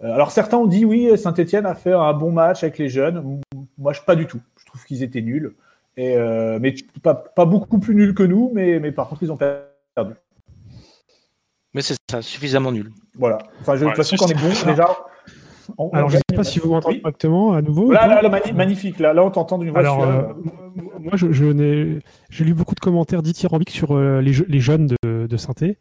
alors 0.03 0.31
certains 0.31 0.57
ont 0.57 0.67
dit 0.67 0.85
oui, 0.85 1.17
Saint-Etienne 1.17 1.67
a 1.67 1.75
fait 1.75 1.93
un 1.93 2.13
bon 2.13 2.33
match 2.33 2.63
avec 2.63 2.79
les 2.79 2.89
jeunes. 2.89 3.41
Moi, 3.79 3.93
je 3.93 4.01
pas 4.03 4.17
du 4.17 4.27
tout. 4.27 4.41
Je 4.59 4.67
trouve 4.67 4.85
qu'ils 4.85 5.03
étaient 5.03 5.23
nuls, 5.23 5.55
et 5.97 6.17
mais 6.61 6.75
pas, 7.03 7.15
pas, 7.15 7.45
beaucoup 7.45 7.79
plus 7.79 7.95
nuls 7.95 8.15
que 8.15 8.25
nous, 8.25 8.51
mais, 8.53 8.81
mais 8.81 8.93
par 8.93 9.09
contre, 9.09 9.23
ils 9.23 9.33
ont 9.33 9.39
perdu. 9.39 10.15
Mais 11.75 11.83
c'est 11.83 11.97
ça, 12.11 12.23
suffisamment 12.23 12.73
nul. 12.73 12.91
Voilà. 13.17 13.39
Enfin, 13.61 13.77
je, 13.77 13.85
de 13.85 13.91
toute 13.91 13.97
façon, 13.97 14.17
quand 14.17 14.27
on 14.27 14.29
est 14.29 14.35
bon, 14.35 14.71
déjà, 14.71 14.89
Alors, 15.93 16.09
je 16.11 16.17
ne 16.17 16.21
sais 16.29 16.37
pas 16.37 16.45
si 16.45 16.59
vous 16.59 16.71
m'entendez 16.71 17.01
correctement 17.01 17.53
à 17.53 17.63
nouveau. 17.63 17.91
Là, 17.93 18.23
magnifique. 18.55 18.99
Là, 18.99 19.13
là 19.13 19.25
on 19.25 19.31
t'entend 19.31 19.59
d'une 19.59 19.71
voix. 19.71 19.81
Alors, 19.81 20.03
euh, 20.03 20.23
moi, 21.01 21.13
je, 21.15 21.33
je 21.33 21.99
j'ai 22.31 22.45
lu 22.45 22.55
beaucoup 22.55 22.75
de 22.75 22.81
commentaires 22.81 23.23
dithyrambiques 23.23 23.71
sur 23.71 23.93
euh, 23.93 24.21
les, 24.21 24.33
les, 24.47 24.61
jeunes 24.61 24.87
de, 24.87 25.27
de 25.27 25.37
synthé. 25.37 25.79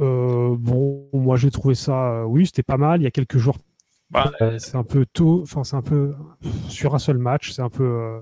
Euh, 0.00 0.54
bon, 0.58 1.06
moi, 1.12 1.36
j'ai 1.36 1.50
trouvé 1.50 1.74
ça, 1.74 2.26
oui, 2.26 2.46
c'était 2.46 2.62
pas 2.62 2.76
mal. 2.76 3.00
Il 3.00 3.04
y 3.04 3.06
a 3.06 3.10
quelques 3.10 3.38
jours. 3.38 3.56
Bah, 4.10 4.30
c'est 4.58 4.76
un 4.76 4.84
peu 4.84 5.04
tôt. 5.06 5.40
Enfin, 5.42 5.64
c'est 5.64 5.76
un 5.76 5.82
peu 5.82 6.14
sur 6.68 6.94
un 6.94 6.98
seul 6.98 7.18
match. 7.18 7.52
C'est 7.52 7.62
un 7.62 7.70
peu. 7.70 8.20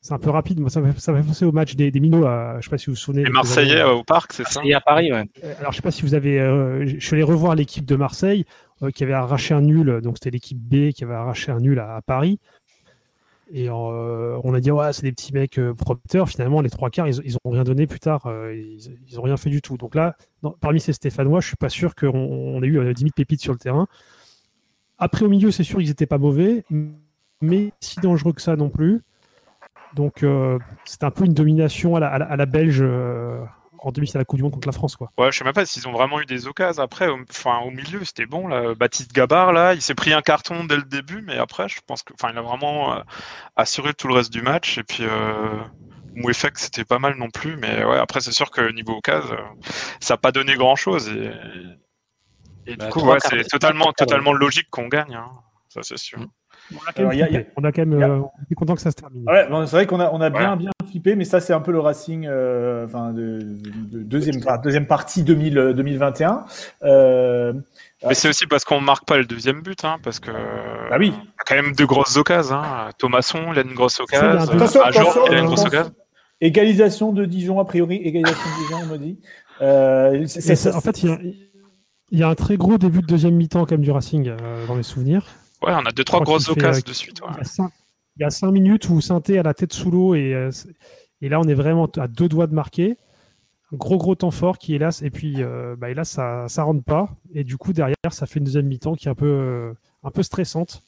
C'est 0.00 0.12
un 0.12 0.18
peu 0.18 0.28
rapide. 0.28 0.60
Moi, 0.60 0.68
ça 0.68 0.82
m'a 0.82 0.92
fait 0.92 1.22
penser 1.22 1.46
au 1.46 1.52
match 1.52 1.76
des, 1.76 1.90
des 1.90 2.00
Minots. 2.00 2.26
À, 2.26 2.56
je 2.60 2.64
sais 2.64 2.70
pas 2.70 2.76
si 2.76 2.86
vous 2.86 2.92
vous 2.92 2.96
souvenez. 2.96 3.24
Les 3.24 3.30
Marseillais 3.30 3.82
au 3.84 4.04
parc, 4.04 4.34
c'est 4.34 4.46
ça? 4.46 4.60
Et 4.62 4.74
à 4.74 4.80
Paris, 4.80 5.10
ouais. 5.10 5.24
Alors, 5.60 5.72
je 5.72 5.76
sais 5.76 5.82
pas 5.82 5.90
si 5.90 6.02
vous 6.02 6.14
avez. 6.14 6.38
je 6.86 7.04
suis 7.04 7.14
allé 7.14 7.22
revoir 7.22 7.54
l'équipe 7.54 7.86
de 7.86 7.96
Marseille. 7.96 8.44
Euh, 8.82 8.90
qui 8.90 9.04
avait 9.04 9.12
arraché 9.12 9.54
un 9.54 9.60
nul, 9.60 10.00
donc 10.00 10.16
c'était 10.16 10.30
l'équipe 10.30 10.58
B 10.58 10.90
qui 10.90 11.04
avait 11.04 11.14
arraché 11.14 11.52
un 11.52 11.60
nul 11.60 11.78
à, 11.78 12.00
Paris. 12.02 12.40
Et 13.52 13.68
euh, 13.68 14.40
on 14.42 14.52
a 14.52 14.60
dit, 14.60 14.72
ouais, 14.72 14.92
c'est 14.92 15.02
des 15.02 15.12
petits 15.12 15.32
mecs 15.32 15.58
euh, 15.58 15.74
prometteurs. 15.74 16.28
Finalement, 16.28 16.60
les 16.60 16.70
trois 16.70 16.90
quarts, 16.90 17.06
ils, 17.06 17.20
ils 17.24 17.36
ont 17.44 17.50
rien 17.50 17.62
donné 17.62 17.86
plus 17.86 18.00
tard. 18.00 18.22
ils, 18.52 18.98
ils 19.06 19.20
ont 19.20 19.22
rien 19.22 19.36
fait 19.36 19.50
du 19.50 19.62
tout. 19.62 19.76
Donc 19.76 19.94
là, 19.94 20.16
parmi 20.60 20.80
ces 20.80 20.92
Stéphanois, 20.92 21.40
je 21.40 21.46
suis 21.46 21.56
pas 21.56 21.68
sûr 21.68 21.94
qu'on 21.94 22.08
on 22.08 22.62
ait 22.62 22.66
eu 22.66 22.92
10 22.92 23.00
000 23.00 23.10
pépites 23.14 23.40
sur 23.40 23.52
le 23.52 23.58
terrain. 23.58 23.86
Après, 24.98 25.24
au 25.24 25.28
milieu, 25.28 25.52
c'est 25.52 25.62
sûr, 25.64 25.80
ils 25.80 25.88
n'étaient 25.88 26.06
pas 26.06 26.18
mauvais, 26.18 26.64
mais 27.40 27.72
si 27.80 28.00
dangereux 28.00 28.32
que 28.32 28.42
ça 28.42 28.56
non 28.56 28.70
plus. 28.70 29.02
Donc, 29.94 30.24
c'est 30.84 31.04
un 31.04 31.10
peu 31.12 31.24
une 31.24 31.34
domination 31.34 31.94
à 31.94 32.36
la 32.36 32.46
belge 32.46 32.84
en 33.84 33.92
demi 33.92 34.08
c'est 34.08 34.18
la 34.18 34.24
Coupe 34.24 34.38
du 34.38 34.42
Monde 34.42 34.52
contre 34.52 34.68
la 34.68 34.72
France. 34.72 34.96
Quoi. 34.96 35.10
Ouais, 35.18 35.30
je 35.30 35.38
sais 35.38 35.44
même 35.44 35.52
pas 35.52 35.66
s'ils 35.66 35.86
ont 35.86 35.92
vraiment 35.92 36.20
eu 36.20 36.26
des 36.26 36.46
occasions. 36.46 36.82
Après, 36.82 37.08
au, 37.08 37.18
enfin, 37.30 37.58
au 37.58 37.70
milieu, 37.70 38.04
c'était 38.04 38.26
bon. 38.26 38.48
Là. 38.48 38.74
Baptiste 38.74 39.12
Gabard, 39.12 39.52
là, 39.52 39.74
il 39.74 39.82
s'est 39.82 39.94
pris 39.94 40.12
un 40.12 40.22
carton 40.22 40.64
dès 40.64 40.76
le 40.76 40.82
début, 40.82 41.22
mais 41.22 41.36
après, 41.36 41.68
je 41.68 41.80
pense 41.86 42.02
que, 42.02 42.14
enfin, 42.14 42.30
il 42.32 42.38
a 42.38 42.42
vraiment 42.42 42.94
euh, 42.94 43.00
assuré 43.56 43.92
tout 43.94 44.08
le 44.08 44.14
reste 44.14 44.32
du 44.32 44.42
match. 44.42 44.78
Et 44.78 44.82
puis, 44.82 45.04
euh, 45.04 45.62
Mouefek, 46.14 46.58
c'était 46.58 46.84
pas 46.84 46.98
mal 46.98 47.16
non 47.16 47.30
plus. 47.30 47.56
Mais 47.56 47.84
ouais, 47.84 47.98
après, 47.98 48.20
c'est 48.20 48.32
sûr 48.32 48.50
que 48.50 48.72
niveau 48.72 48.94
occasion, 48.94 49.34
euh, 49.34 49.62
ça 50.00 50.14
n'a 50.14 50.18
pas 50.18 50.32
donné 50.32 50.54
grand 50.54 50.76
chose. 50.76 51.08
Et, 52.66 52.72
du 52.72 52.76
bah, 52.76 52.88
coup, 52.88 53.00
ouais, 53.00 53.18
c'est 53.20 53.44
totalement, 53.44 53.92
totalement 53.92 54.32
logique 54.32 54.70
qu'on 54.70 54.88
gagne. 54.88 55.14
Hein. 55.14 55.30
Ça, 55.68 55.80
c'est 55.82 55.98
sûr. 55.98 56.20
Mm. 56.20 56.28
On 56.72 56.88
a 56.88 56.92
quand 56.92 57.08
même, 57.08 57.44
on 57.56 57.64
a 57.64 57.72
quand 57.72 57.86
même 57.86 58.02
euh, 58.02 58.54
content 58.56 58.74
que 58.74 58.80
ça 58.80 58.90
se 58.90 58.96
termine. 58.96 59.24
Ouais, 59.28 59.46
c'est 59.66 59.76
vrai 59.76 59.86
qu'on 59.86 60.00
a, 60.00 60.10
on 60.10 60.20
a 60.20 60.30
bien, 60.30 60.56
bien 60.56 60.70
flippé, 60.88 61.14
mais 61.14 61.24
ça, 61.24 61.40
c'est 61.40 61.52
un 61.52 61.60
peu 61.60 61.72
le 61.72 61.80
Racing 61.80 62.26
euh, 62.26 62.86
enfin, 62.86 63.12
de, 63.12 63.38
deuxième, 63.42 64.40
deuxième 64.62 64.86
partie 64.86 65.22
2000, 65.22 65.74
2021. 65.76 66.44
Euh, 66.82 67.52
mais 68.06 68.14
c'est 68.14 68.28
aussi 68.28 68.46
parce 68.46 68.64
qu'on 68.64 68.80
ne 68.80 68.86
marque 68.86 69.06
pas 69.06 69.18
le 69.18 69.24
deuxième 69.24 69.60
but, 69.60 69.84
hein, 69.84 69.96
parce 70.02 70.20
que 70.20 70.30
ah 70.90 70.96
oui. 70.98 71.08
y 71.08 71.12
a 71.12 71.44
quand 71.46 71.54
même 71.54 71.74
deux 71.74 71.86
grosses 71.86 72.16
occasions. 72.16 72.56
Hein. 72.56 72.90
Thomasson, 72.98 73.52
il 73.52 73.58
a 73.58 73.62
une 73.62 73.74
grosse 73.74 74.00
occasion. 74.00 74.54
Attention, 74.54 74.82
attention, 74.82 75.26
il 75.26 75.34
a 75.34 75.38
une 75.40 75.46
grosse 75.46 75.66
occasion. 75.66 75.92
Égalisation 76.40 77.12
de 77.12 77.24
Dijon, 77.24 77.60
a 77.60 77.64
priori, 77.64 77.96
égalisation 77.96 78.44
de 78.44 78.62
Dijon, 78.64 78.78
on 78.84 78.86
m'a 78.86 78.98
dit. 78.98 79.18
Euh, 79.62 80.24
en 80.24 80.80
fait, 80.80 81.02
il 81.02 81.08
y, 81.08 81.12
a, 81.12 81.18
il 82.10 82.18
y, 82.18 82.22
a, 82.22 82.28
un 82.28 82.34
très 82.34 82.56
gros 82.56 82.76
début 82.76 83.00
de 83.00 83.06
deuxième 83.06 83.34
mi-temps, 83.34 83.66
comme 83.66 83.80
du 83.80 83.90
Racing, 83.90 84.28
euh, 84.28 84.66
dans 84.66 84.74
mes 84.74 84.82
souvenirs. 84.82 85.24
Ouais, 85.64 85.72
on 85.74 85.86
a 85.86 85.92
deux, 85.92 86.04
trois 86.04 86.20
grosses 86.20 86.48
occasions 86.48 86.82
de 86.86 86.92
suite. 86.92 87.20
Il, 88.16 88.22
y 88.22 88.24
a 88.24 88.30
cinq, 88.30 88.50
minutes 88.52 88.88
où 88.88 89.00
Sainté 89.00 89.38
a 89.38 89.42
la 89.42 89.54
tête 89.54 89.72
sous 89.72 89.90
l'eau 89.90 90.14
et, 90.14 90.34
euh, 90.34 90.50
et 91.20 91.28
là, 91.28 91.40
on 91.40 91.44
est 91.44 91.54
vraiment 91.54 91.86
à 91.96 92.06
deux 92.06 92.28
doigts 92.28 92.46
de 92.46 92.54
marquer. 92.54 92.96
Un 93.72 93.76
gros, 93.76 93.96
gros 93.96 94.14
temps 94.14 94.30
fort 94.30 94.58
qui, 94.58 94.74
hélas, 94.74 95.02
et 95.02 95.10
puis 95.10 95.36
euh, 95.38 95.74
bah, 95.76 95.90
hélas, 95.90 96.10
ça 96.10 96.46
ne 96.46 96.60
rentre 96.60 96.84
pas. 96.84 97.08
Et 97.32 97.44
du 97.44 97.56
coup, 97.56 97.72
derrière, 97.72 97.96
ça 98.10 98.26
fait 98.26 98.38
une 98.38 98.44
deuxième 98.44 98.66
mi-temps 98.66 98.94
qui 98.94 99.08
est 99.08 99.10
un 99.10 99.14
peu, 99.14 99.26
euh, 99.26 99.72
un 100.02 100.10
peu 100.10 100.22
stressante. 100.22 100.82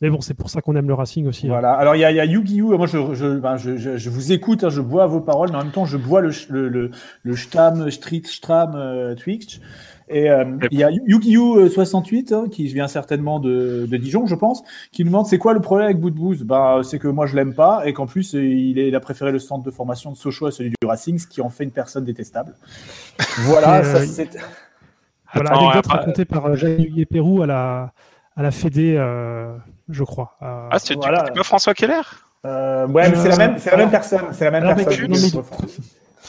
Mais 0.00 0.10
bon, 0.10 0.20
c'est 0.20 0.34
pour 0.34 0.50
ça 0.50 0.60
qu'on 0.60 0.76
aime 0.76 0.88
le 0.88 0.94
Racing 0.94 1.26
aussi. 1.26 1.46
Hein. 1.46 1.50
Voilà. 1.50 1.72
Alors, 1.72 1.94
il 1.94 2.00
y 2.00 2.04
a, 2.04 2.10
y 2.10 2.20
a 2.20 2.24
Yu-Gi-Oh! 2.24 2.76
Moi, 2.76 2.86
je, 2.86 3.14
je, 3.14 3.38
ben, 3.38 3.56
je, 3.56 3.76
je, 3.76 4.10
vous 4.10 4.32
écoute, 4.32 4.64
hein, 4.64 4.68
je 4.68 4.80
bois 4.80 5.06
vos 5.06 5.20
paroles, 5.20 5.50
mais 5.50 5.56
en 5.56 5.62
même 5.62 5.72
temps, 5.72 5.86
je 5.86 5.96
bois 5.96 6.20
le, 6.20 6.32
le, 6.48 6.68
le, 6.68 6.90
le 7.22 7.36
Stam, 7.36 7.90
Street, 7.90 8.22
Stram, 8.24 9.14
Twitch. 9.16 9.60
Et 10.12 10.30
euh, 10.30 10.44
il 10.70 10.78
y 10.78 10.84
a 10.84 10.90
Yu-Gi-Oh 10.90 11.68
68 11.68 12.32
hein, 12.32 12.44
qui 12.50 12.66
vient 12.66 12.86
certainement 12.86 13.40
de, 13.40 13.86
de, 13.90 13.96
Dijon, 13.96 14.26
je 14.26 14.34
pense, 14.34 14.62
qui 14.92 15.04
nous 15.04 15.10
demande 15.10 15.26
c'est 15.26 15.38
quoi 15.38 15.54
le 15.54 15.60
problème 15.60 15.86
avec 15.86 15.98
Boot 15.98 16.42
Bah, 16.42 16.80
c'est 16.82 16.98
que 16.98 17.08
moi 17.08 17.26
je 17.26 17.34
l'aime 17.34 17.54
pas 17.54 17.82
et 17.86 17.92
qu'en 17.92 18.06
plus 18.06 18.34
il, 18.34 18.78
est, 18.78 18.88
il, 18.88 18.94
a 18.94 19.00
préféré 19.00 19.32
le 19.32 19.38
centre 19.38 19.64
de 19.64 19.70
formation 19.70 20.12
de 20.12 20.16
Sochaux 20.16 20.46
à 20.46 20.50
celui 20.52 20.70
du 20.70 20.86
Racing, 20.86 21.18
ce 21.18 21.26
qui 21.26 21.40
en 21.40 21.48
fait 21.48 21.64
une 21.64 21.70
personne 21.70 22.04
détestable. 22.04 22.54
voilà, 23.38 23.82
ça 23.82 24.00
c'est. 24.00 24.30
Voilà, 25.34 25.52
anecdote 25.52 25.86
racontée 25.86 26.24
par 26.26 26.44
euh, 26.44 26.56
Jean-Hugues 26.56 27.06
Pérou 27.06 27.40
à 27.40 27.46
la 27.46 27.92
à 28.36 28.42
la 28.42 28.50
Fédé, 28.50 28.96
euh, 28.98 29.56
je 29.88 30.04
crois. 30.04 30.36
ah, 30.42 30.68
c'est 30.78 30.94
voilà. 30.94 31.30
du, 31.30 31.42
François 31.42 31.72
Keller? 31.72 32.02
Euh, 32.44 32.86
ouais, 32.88 33.08
mais 33.10 33.16
c'est 33.16 33.28
la 33.28 33.36
même, 33.36 33.54
c'est 33.58 33.70
la 33.70 33.76
même 33.76 33.90
personne, 33.90 34.26
c'est 34.32 34.44
la 34.44 34.50
même 34.50 34.74
personne. 34.74 35.10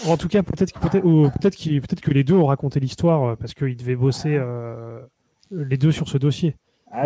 En 0.07 0.17
tout 0.17 0.27
cas, 0.27 0.43
peut-être 0.43 0.79
peut 0.79 0.89
peut 0.89 1.95
que 2.01 2.11
les 2.11 2.23
deux 2.23 2.33
ont 2.33 2.45
raconté 2.45 2.79
l'histoire 2.79 3.23
euh, 3.23 3.35
parce 3.35 3.53
qu'ils 3.53 3.77
devaient 3.77 3.95
bosser 3.95 4.35
euh, 4.35 4.99
les 5.51 5.77
deux 5.77 5.91
sur 5.91 6.07
ce 6.07 6.17
dossier. 6.17 6.55
Ah, 6.91 7.05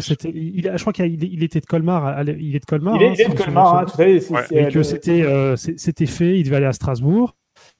c'était. 0.00 0.32
je 0.32 0.80
crois 0.80 0.92
qu'il 0.92 1.44
était 1.44 1.60
de 1.60 1.66
Colmar. 1.66 2.22
Il 2.22 2.56
est 2.56 2.60
de 2.60 2.64
Colmar. 2.64 2.96
Il 2.96 3.02
est, 3.02 3.24
hein, 3.24 3.28
de 3.28 3.34
Colmar, 3.36 3.76
hein, 3.76 3.84
tout 3.84 4.00
à 4.00 4.04
fait. 4.04 4.20
Et 4.50 4.68
que 4.68 4.82
c'était 4.82 5.22
euh, 5.22 5.56
fait. 5.56 6.38
Il 6.38 6.44
devait 6.44 6.56
aller 6.56 6.66
à 6.66 6.72
Strasbourg 6.72 7.36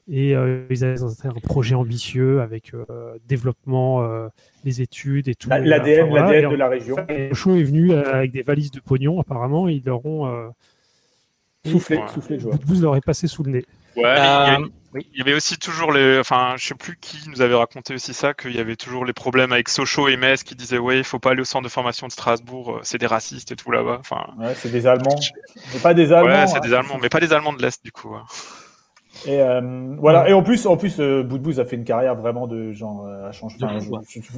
et 0.09 0.31
ils 0.31 0.85
avaient 0.85 1.03
un 1.25 1.41
projet 1.43 1.75
ambitieux 1.75 2.41
avec 2.41 2.73
développement 3.27 4.29
des 4.65 4.81
études 4.81 5.29
et 5.29 5.35
tout. 5.35 5.49
L'ADN, 5.49 6.09
de 6.11 6.57
la 6.57 6.69
région. 6.69 6.97
Le 7.09 7.35
show 7.35 7.57
est 7.57 7.65
venu 7.65 7.93
avec 7.95 8.31
des 8.31 8.43
valises 8.43 8.71
de 8.71 8.81
pognon. 8.81 9.21
Apparemment, 9.21 9.67
ils 9.67 9.83
leur 9.85 10.07
ont 10.07 10.53
soufflé, 11.67 12.01
soufflé, 12.15 12.39
Vous 12.39 12.81
leur 12.81 12.95
est 12.95 13.05
passé 13.05 13.27
sous 13.27 13.43
le 13.43 13.51
nez. 13.51 13.65
Ouais, 13.97 14.05
euh, 14.05 14.67
il, 14.95 15.19
y 15.19 15.21
avait 15.21 15.35
aussi 15.35 15.59
toujours 15.59 15.93
les. 15.93 16.19
Enfin, 16.19 16.55
je 16.57 16.69
sais 16.69 16.75
plus 16.75 16.97
qui 17.01 17.29
nous 17.29 17.43
avait 17.43 17.55
raconté 17.55 17.95
aussi 17.95 18.15
ça, 18.15 18.35
qu'il 18.35 18.55
y 18.55 18.61
avait 18.61 18.77
toujours 18.77 19.05
les 19.05 19.13
problèmes 19.13 19.53
avec 19.53 19.69
Sochaux 19.69 20.09
et 20.09 20.17
Metz 20.17 20.43
qui 20.43 20.55
disaient 20.55 20.79
Ouais, 20.79 20.99
il 20.99 21.05
faut 21.05 21.19
pas 21.19 21.31
aller 21.31 21.43
au 21.43 21.45
centre 21.45 21.65
de 21.65 21.69
formation 21.69 22.07
de 22.07 22.13
Strasbourg, 22.13 22.77
euh, 22.77 22.81
c'est 22.83 22.99
des 22.99 23.07
racistes 23.07 23.53
et 23.53 23.57
tout 23.57 23.71
là-bas. 23.71 23.99
Enfin, 24.01 24.27
ouais, 24.39 24.55
c'est 24.55 24.71
des 24.71 24.87
Allemands. 24.87 25.19
Mais 25.73 25.81
pas 25.81 25.95
des 25.95 26.13
Allemands. 26.13 26.29
Ouais, 26.29 26.47
c'est 26.47 26.57
hein. 26.57 26.61
des 26.61 26.75
Allemands, 26.75 26.99
mais 27.01 27.09
pas 27.09 27.21
des 27.21 27.33
Allemands 27.33 27.53
de 27.53 27.63
l'Est 27.63 27.85
du 27.85 27.93
coup. 27.93 28.17
Et 29.27 29.41
euh, 29.41 29.61
voilà. 29.99 30.29
Et 30.29 30.33
en 30.33 30.43
plus, 30.43 30.67
en 30.67 30.77
plus, 30.77 30.99
euh, 31.01 31.27
a 31.59 31.65
fait 31.65 31.77
une 31.77 31.85
carrière 31.85 32.15
vraiment 32.15 32.47
de 32.47 32.73
genre 32.73 33.07
euh, 33.07 33.29
à 33.29 33.33
changer. 33.33 33.57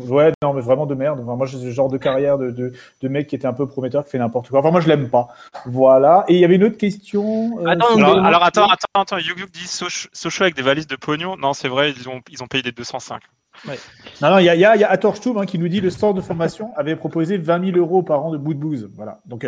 ouais, 0.08 0.32
non, 0.42 0.52
mais 0.54 0.60
vraiment 0.60 0.86
de 0.86 0.94
merde. 0.94 1.20
Enfin, 1.20 1.36
moi, 1.36 1.46
j'ai 1.46 1.58
ce 1.58 1.70
genre 1.70 1.88
de 1.88 1.98
carrière 1.98 2.38
de, 2.38 2.50
de, 2.50 2.72
de, 3.00 3.08
mec 3.08 3.26
qui 3.28 3.34
était 3.34 3.46
un 3.46 3.52
peu 3.52 3.66
prometteur, 3.66 4.04
qui 4.04 4.10
fait 4.10 4.18
n'importe 4.18 4.48
quoi. 4.48 4.60
Enfin, 4.60 4.70
moi, 4.70 4.80
je 4.80 4.88
l'aime 4.88 5.08
pas. 5.08 5.28
Voilà. 5.66 6.24
Et 6.28 6.34
il 6.34 6.40
y 6.40 6.44
avait 6.44 6.56
une 6.56 6.64
autre 6.64 6.78
question. 6.78 7.58
Euh, 7.60 7.66
attends, 7.66 7.96
alors, 7.96 8.42
attends, 8.42 8.66
attends, 8.66 9.00
attends. 9.00 9.18
Yu 9.18 9.34
dit 9.52 9.66
Sochaux 9.66 10.42
avec 10.42 10.56
des 10.56 10.62
valises 10.62 10.86
de 10.86 10.96
pognon. 10.96 11.36
Non, 11.36 11.52
c'est 11.52 11.68
vrai, 11.68 11.92
ils 11.92 12.08
ont, 12.08 12.20
ils 12.30 12.42
ont 12.42 12.46
payé 12.46 12.62
des 12.62 12.72
205. 12.72 13.22
Ouais. 13.68 13.78
Non, 14.20 14.30
non, 14.30 14.38
il 14.38 14.44
y 14.44 14.48
a, 14.48 14.56
y 14.56 14.64
a, 14.64 14.76
y 14.76 14.84
a 14.84 14.92
hein, 14.92 15.46
qui 15.46 15.58
nous 15.58 15.68
dit 15.68 15.80
le 15.80 15.90
centre 15.90 16.14
de 16.14 16.22
formation 16.22 16.72
avait 16.76 16.96
proposé 16.96 17.36
20 17.36 17.72
000 17.72 17.78
euros 17.78 18.02
par 18.02 18.24
an 18.24 18.30
de 18.30 18.38
bout 18.38 18.54
de 18.54 18.58
bouse. 18.58 18.90
Voilà. 18.96 19.20
Donc, 19.26 19.46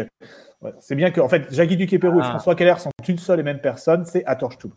c'est 0.80 0.94
bien 0.94 1.10
que, 1.10 1.20
en 1.20 1.28
fait, 1.28 1.46
Jackie 1.50 1.76
Duquet-Pérou 1.76 2.20
et 2.20 2.22
ah. 2.22 2.30
François 2.30 2.54
Keller 2.54 2.74
sont 2.78 2.90
une 3.08 3.18
seule 3.18 3.40
et 3.40 3.42
même 3.42 3.60
personne, 3.60 4.04
c'est 4.04 4.24
Atorchtub. 4.24 4.72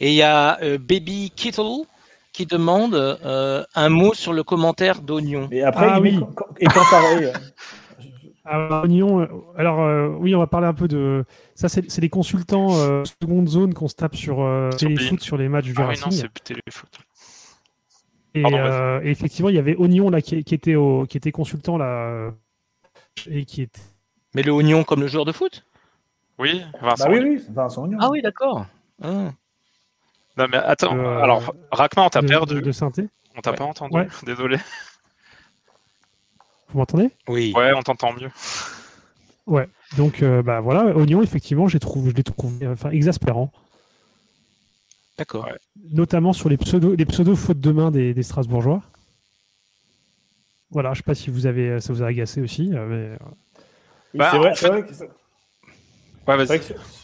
Et 0.00 0.10
il 0.10 0.14
y 0.14 0.22
a 0.22 0.60
euh, 0.62 0.78
Baby 0.78 1.32
Kittle 1.34 1.86
qui 2.32 2.46
demande 2.46 2.94
euh, 2.94 3.64
un 3.74 3.88
mot 3.88 4.14
sur 4.14 4.32
le 4.32 4.42
commentaire 4.42 5.00
d'Oignon. 5.00 5.48
Et 5.52 5.62
après, 5.62 5.86
ah, 5.88 6.00
oui. 6.00 6.18
et 6.60 6.66
quand 6.66 6.84
pareil. 6.90 7.32
Alors, 8.46 8.84
Oignon, 8.84 9.26
alors 9.56 10.20
oui, 10.20 10.34
on 10.34 10.38
va 10.38 10.46
parler 10.46 10.66
un 10.66 10.74
peu 10.74 10.86
de. 10.86 11.24
Ça, 11.54 11.70
c'est 11.70 11.98
les 11.98 12.10
consultants 12.10 12.76
euh, 12.76 13.02
seconde 13.22 13.48
zone 13.48 13.72
qu'on 13.72 13.88
se 13.88 13.94
tape 13.94 14.14
sur 14.14 14.46
Téléfoot 14.76 15.18
sur 15.22 15.38
les 15.38 15.48
matchs 15.48 15.64
du 15.64 15.74
ah, 15.78 15.86
Racing. 15.86 16.08
Oui, 16.10 16.16
non, 16.18 16.28
c'est 16.34 16.44
Téléfoot. 16.44 16.90
Et, 18.34 18.42
et, 18.42 19.10
effectivement, 19.10 19.48
il 19.48 19.54
y 19.54 19.58
avait 19.58 19.76
Oignon 19.76 20.10
là 20.10 20.20
qui, 20.20 20.44
qui, 20.44 20.54
était 20.54 20.74
au, 20.74 21.06
qui 21.06 21.16
était 21.16 21.32
consultant 21.32 21.78
là 21.78 22.32
et 23.30 23.46
qui 23.46 23.62
était. 23.62 23.80
Mais 24.34 24.42
le 24.42 24.52
Oignon 24.52 24.84
comme 24.84 25.00
le 25.00 25.06
joueur 25.06 25.24
de 25.24 25.32
foot? 25.32 25.64
Oui, 26.38 26.62
Vincent. 26.80 27.04
Bah 27.08 27.10
oui, 27.14 27.20
oui, 27.22 27.44
Vincent 27.50 27.84
Oignon. 27.84 27.98
Ah 28.00 28.10
oui, 28.10 28.20
d'accord. 28.20 28.66
Ah. 29.04 29.32
Non 30.36 30.46
mais 30.50 30.56
attends, 30.56 30.96
euh, 30.96 31.18
alors 31.18 31.54
Rachman, 31.70 32.06
on 32.06 32.08
t'a 32.08 32.22
perdu. 32.22 32.60
De 32.60 32.72
synthé 32.72 33.08
On 33.36 33.40
t'a 33.40 33.52
pas 33.52 33.64
entendu, 33.64 34.08
désolé. 34.24 34.56
Vous 36.70 36.78
m'entendez? 36.78 37.10
Oui. 37.28 37.52
Ouais, 37.54 37.72
on 37.72 37.82
t'entend 37.82 38.12
mieux. 38.14 38.30
Ouais, 39.46 39.68
donc 39.96 40.22
euh, 40.22 40.42
bah 40.42 40.60
voilà, 40.60 40.96
Oignon, 40.96 41.22
effectivement, 41.22 41.68
je 41.68 41.74
l'ai 41.74 42.24
trouvé, 42.24 42.66
enfin, 42.66 42.90
exaspérant. 42.90 43.52
D'accord. 45.18 45.48
Notamment 45.92 46.32
sur 46.32 46.48
les 46.48 46.56
pseudo, 46.56 46.94
les 46.94 47.04
pseudo 47.04 47.36
fautes 47.36 47.60
de 47.60 47.70
main 47.70 47.90
des, 47.90 48.20
Strasbourgeois. 48.22 48.82
Voilà, 50.70 50.92
je 50.94 50.98
sais 50.98 51.04
pas 51.04 51.14
si 51.14 51.30
vous 51.30 51.46
avez, 51.46 51.80
ça 51.80 51.92
vous 51.92 52.02
a 52.02 52.06
agacé 52.06 52.40
aussi, 52.40 52.70
euh, 52.72 52.86
mais. 52.88 54.18
Bah, 54.18 54.30
c'est 54.32 54.38
vrai, 54.38 54.80
vrai, 54.80 54.82
que 54.82 54.94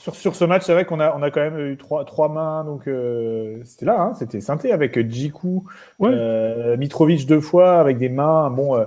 sur, 0.03 0.15
sur, 0.15 0.35
ce 0.35 0.45
match, 0.45 0.63
c'est 0.65 0.73
vrai 0.73 0.85
qu'on 0.85 1.01
a, 1.01 1.15
on 1.17 1.23
a 1.23 1.31
quand 1.31 1.41
même 1.41 1.59
eu 1.59 1.77
trois, 1.77 2.05
trois 2.05 2.29
mains. 2.29 2.65
Donc, 2.65 2.89
euh, 2.89 3.59
c'était 3.65 3.87
là, 3.87 4.01
hein, 4.01 4.15
c'était 4.19 4.41
synthé 4.41 4.73
avec 4.73 4.99
Djikou, 5.09 5.65
euh, 6.03 6.77
Mitrovic 6.77 7.27
deux 7.27 7.41
fois, 7.41 7.81
avec 7.81 7.99
des 7.99 8.09
mains. 8.09 8.51
Bon, 8.51 8.77
euh, 8.77 8.85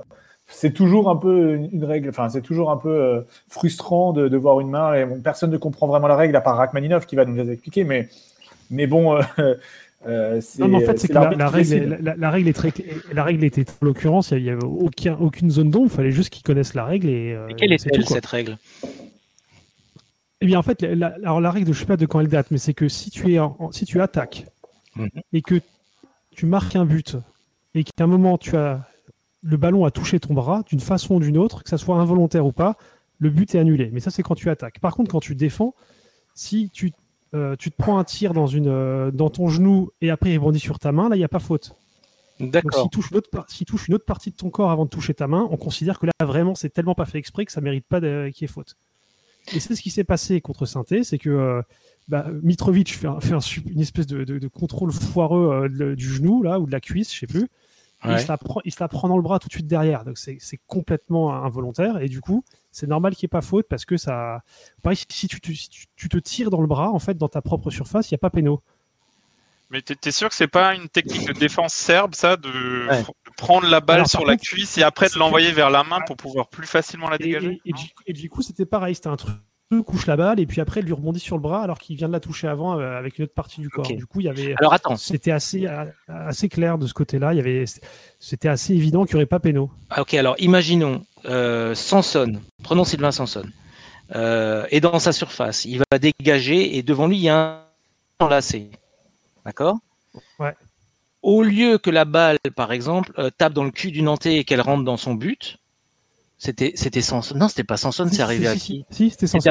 c'est 0.47 0.73
toujours 0.73 1.09
un 1.09 1.15
peu 1.15 1.55
une 1.55 1.85
règle, 1.85 2.09
enfin, 2.09 2.29
c'est 2.29 2.41
toujours 2.41 2.71
un 2.71 2.77
peu 2.77 2.89
euh, 2.89 3.21
frustrant 3.47 4.13
de, 4.13 4.37
voir 4.37 4.59
une 4.59 4.69
main 4.69 4.93
et 4.93 5.05
personne 5.23 5.51
ne 5.51 5.57
comprend 5.57 5.87
vraiment 5.87 6.07
la 6.07 6.15
règle 6.15 6.35
à 6.35 6.41
part 6.41 6.57
Rachmaninov 6.57 7.05
qui 7.05 7.15
va 7.15 7.25
nous 7.25 7.49
expliquer, 7.49 7.83
mais, 7.83 8.09
mais 8.69 8.87
bon. 8.87 9.17
Euh, 10.05 10.41
non, 10.59 10.67
mais 10.67 10.77
en 10.77 10.79
fait, 10.81 10.99
c'est 10.99 11.07
que 11.07 11.13
la, 11.13 11.49
règle, 11.49 11.97
la, 12.17 12.29
règle 12.29 12.49
est 12.49 12.53
très, 12.53 12.73
la 13.13 13.23
règle 13.23 13.43
était 13.43 13.65
en 13.81 13.85
l'occurrence, 13.85 14.31
il 14.31 14.43
n'y 14.43 14.49
avait 14.49 14.63
aucun, 14.63 15.17
aucune 15.19 15.49
zone 15.49 15.69
d'ombre, 15.69 15.87
il 15.91 15.95
fallait 15.95 16.11
juste 16.11 16.29
qu'ils 16.29 16.43
connaissent 16.43 16.73
la 16.73 16.85
règle 16.85 17.09
et. 17.09 17.37
quelle 17.57 17.73
est-elle 17.73 18.05
cette 18.05 18.25
règle? 18.25 18.57
Eh 20.43 20.45
bien, 20.45 20.59
en 20.59 20.61
fait, 20.61 20.81
la, 20.81 21.07
alors 21.23 21.39
la 21.39 21.51
règle, 21.51 21.67
je 21.67 21.71
ne 21.71 21.79
sais 21.79 21.85
pas 21.85 21.95
de 21.95 22.05
quand 22.05 22.19
elle 22.19 22.27
date, 22.27 22.51
mais 22.51 22.57
c'est 22.57 22.73
que 22.73 22.89
si 22.89 23.09
tu 23.09 23.33
es, 23.33 23.39
si 23.71 23.85
tu 23.85 24.01
attaques 24.01 24.45
mhm. 24.97 25.09
et 25.31 25.41
que 25.41 25.61
tu 26.31 26.45
marques 26.45 26.75
un 26.75 26.83
but 26.83 27.15
et 27.75 27.85
qu'à 27.85 28.03
un 28.03 28.07
moment 28.07 28.37
tu 28.37 28.57
as 28.57 28.85
le 29.41 29.55
ballon 29.55 29.85
a 29.85 29.91
touché 29.91 30.19
ton 30.19 30.33
bras 30.33 30.63
d'une 30.67 30.81
façon 30.81 31.15
ou 31.15 31.19
d'une 31.21 31.37
autre, 31.37 31.63
que 31.63 31.69
ça 31.69 31.77
soit 31.77 31.97
involontaire 31.97 32.45
ou 32.45 32.51
pas, 32.51 32.75
le 33.19 33.29
but 33.29 33.55
est 33.55 33.59
annulé. 33.59 33.89
Mais 33.93 34.01
ça, 34.01 34.11
c'est 34.11 34.21
quand 34.21 34.35
tu 34.35 34.49
attaques. 34.49 34.79
Par 34.79 34.95
contre, 34.95 35.11
quand 35.11 35.21
tu 35.21 35.33
défends, 35.33 35.75
si 36.33 36.69
tu, 36.71 36.91
euh, 37.33 37.55
tu 37.57 37.71
te 37.71 37.77
prends 37.77 37.97
un 37.97 38.03
tir 38.03 38.33
dans, 38.33 38.47
une, 38.47 38.67
euh, 38.67 39.11
dans 39.11 39.29
ton 39.29 39.47
genou 39.47 39.91
et 40.01 40.09
après 40.09 40.31
il 40.31 40.37
rebondit 40.37 40.59
sur 40.59 40.77
ta 40.77 40.91
main, 40.91 41.07
là, 41.07 41.15
il 41.15 41.19
n'y 41.19 41.25
a 41.25 41.29
pas 41.29 41.39
faute. 41.39 41.77
D'accord. 42.41 42.81
S'il 42.81 42.89
touche, 42.89 43.11
touche, 43.65 43.87
une 43.87 43.95
autre 43.95 44.05
partie 44.05 44.31
de 44.31 44.35
ton 44.35 44.49
corps 44.49 44.71
avant 44.71 44.83
de 44.83 44.89
toucher 44.89 45.13
ta 45.13 45.27
main, 45.27 45.47
on 45.51 45.57
considère 45.57 45.99
que 45.99 46.07
là, 46.07 46.11
vraiment, 46.21 46.53
c'est 46.53 46.69
tellement 46.69 46.95
pas 46.95 47.05
fait 47.05 47.17
exprès 47.17 47.45
que 47.45 47.51
ça 47.53 47.61
mérite 47.61 47.85
pas 47.87 48.01
qu'il 48.01 48.41
y 48.41 48.43
ait 48.43 48.47
faute. 48.47 48.75
Et 49.51 49.59
c'est 49.59 49.75
ce 49.75 49.81
qui 49.81 49.89
s'est 49.89 50.03
passé 50.03 50.39
contre 50.41 50.65
Sainté, 50.65 51.03
c'est 51.03 51.17
que 51.17 51.29
euh, 51.29 51.61
bah, 52.07 52.27
Mitrovic 52.41 52.93
fait, 52.93 53.07
fait 53.21 53.35
une 53.67 53.81
espèce 53.81 54.07
de, 54.07 54.23
de, 54.23 54.47
contrôle 54.47 54.91
foireux 54.91 55.67
du 55.69 56.09
genou, 56.09 56.43
là, 56.43 56.59
ou 56.59 56.65
de 56.65 56.71
la 56.71 56.79
cuisse, 56.79 57.13
je 57.13 57.19
sais 57.19 57.27
plus. 57.27 57.49
Il, 58.05 58.19
se 58.19 58.27
la 58.27 58.37
prend, 58.37 58.59
il 58.65 58.73
se 58.73 58.79
la 58.81 58.87
prend 58.87 59.07
dans 59.07 59.15
le 59.15 59.23
bras 59.23 59.39
tout 59.39 59.47
de 59.47 59.53
suite 59.53 59.67
derrière. 59.67 60.03
Donc 60.03 60.17
c'est 60.17 60.59
complètement 60.67 61.33
involontaire. 61.43 62.01
Et 62.01 62.09
du 62.09 62.19
coup, 62.21 62.43
c'est 62.71 62.87
normal 62.87 63.15
qu'il 63.15 63.25
n'y 63.25 63.29
ait 63.29 63.39
pas 63.39 63.41
faute 63.41 63.67
parce 63.69 63.85
que 63.85 63.97
ça. 63.97 64.41
Pareil, 64.81 64.97
si 65.09 65.27
tu, 65.27 65.39
tu, 65.39 66.09
te 66.09 66.17
tires 66.17 66.49
dans 66.49 66.61
le 66.61 66.67
bras, 66.67 66.91
en 66.91 66.99
fait, 66.99 67.17
dans 67.17 67.29
ta 67.29 67.41
propre 67.41 67.69
surface, 67.69 68.11
il 68.11 68.13
n'y 68.13 68.17
a 68.17 68.19
pas 68.19 68.29
péno. 68.29 68.61
Mais 69.73 69.81
tu 69.81 69.95
es 70.05 70.11
sûr 70.11 70.29
que 70.29 70.35
c'est 70.35 70.47
pas 70.47 70.75
une 70.75 70.87
technique 70.87 71.27
de 71.27 71.33
défense 71.33 71.73
serbe, 71.73 72.13
ça, 72.13 72.37
de, 72.37 72.87
prendre 73.37 73.67
la 73.67 73.81
balle 73.81 74.07
sur 74.07 74.23
la 74.23 74.37
cuisse 74.37 74.77
et 74.77 74.83
après 74.83 75.09
de 75.09 75.17
l'envoyer 75.17 75.51
vers 75.51 75.71
la 75.71 75.83
main 75.83 75.99
pour 76.05 76.15
pouvoir 76.15 76.47
plus 76.47 76.67
facilement 76.67 77.09
la 77.09 77.17
dégager? 77.17 77.59
Et, 77.65 77.71
et 78.05 78.13
du, 78.13 78.29
coup, 78.29 78.43
c'était 78.43 78.67
pareil. 78.67 78.93
C'était 78.93 79.07
un 79.07 79.17
truc 79.17 79.33
couche 79.81 80.05
la 80.05 80.15
balle 80.15 80.39
et 80.39 80.45
puis 80.45 80.61
après 80.61 80.81
elle 80.81 80.85
lui 80.85 80.93
rebondit 80.93 81.19
sur 81.19 81.35
le 81.35 81.41
bras 81.41 81.63
alors 81.63 81.79
qu'il 81.79 81.95
vient 81.95 82.07
de 82.07 82.13
la 82.13 82.19
toucher 82.19 82.47
avant 82.47 82.79
euh, 82.79 82.95
avec 82.95 83.17
une 83.17 83.23
autre 83.23 83.33
partie 83.33 83.59
du 83.59 83.69
corps. 83.69 83.87
Du 83.87 84.05
coup, 84.05 84.19
il 84.19 84.25
y 84.25 84.29
avait. 84.29 84.53
Alors 84.59 84.73
attends. 84.73 84.95
C'était 84.97 85.31
assez, 85.31 85.67
assez 86.07 86.49
clair 86.49 86.77
de 86.77 86.85
ce 86.85 86.93
côté-là. 86.93 87.33
Il 87.33 87.37
y 87.37 87.39
avait, 87.39 87.65
c'était 88.19 88.49
assez 88.49 88.73
évident 88.73 89.05
qu'il 89.05 89.15
n'y 89.15 89.21
aurait 89.21 89.25
pas 89.25 89.39
péno. 89.39 89.71
Ah, 89.89 90.01
ok, 90.01 90.13
alors 90.13 90.35
imaginons 90.37 91.03
euh, 91.25 91.73
Sanson. 91.73 92.39
Prenons 92.61 92.83
Sylvain 92.83 93.11
Sanson. 93.11 93.45
Euh, 94.15 94.67
et 94.69 94.79
dans 94.79 94.99
sa 94.99 95.11
surface, 95.11 95.65
il 95.65 95.79
va 95.79 95.97
dégager 95.97 96.77
et 96.77 96.83
devant 96.83 97.07
lui 97.07 97.17
il 97.17 97.23
y 97.23 97.29
a 97.29 97.37
un 97.37 97.59
enlacé. 98.19 98.69
D'accord. 99.45 99.77
Ouais. 100.39 100.53
Au 101.21 101.41
lieu 101.41 101.77
que 101.77 101.89
la 101.89 102.05
balle, 102.05 102.37
par 102.55 102.71
exemple, 102.71 103.13
tape 103.37 103.53
dans 103.53 103.63
le 103.63 103.71
cul 103.71 103.91
du 103.91 104.01
Nantais 104.01 104.35
et 104.35 104.43
qu'elle 104.43 104.61
rentre 104.61 104.83
dans 104.83 104.97
son 104.97 105.13
but, 105.13 105.57
c'était, 106.37 106.73
c'était 106.75 107.01
Sanson. 107.01 107.35
Non, 107.37 107.47
c'était 107.47 107.63
pas 107.63 107.77
Sanson, 107.77 108.05
c'est 108.11 108.21
arrivé 108.21 108.47
à 108.47 108.55
qui 108.55 108.85
Si, 108.89 109.09
c'était 109.09 109.27
Sanson. 109.27 109.49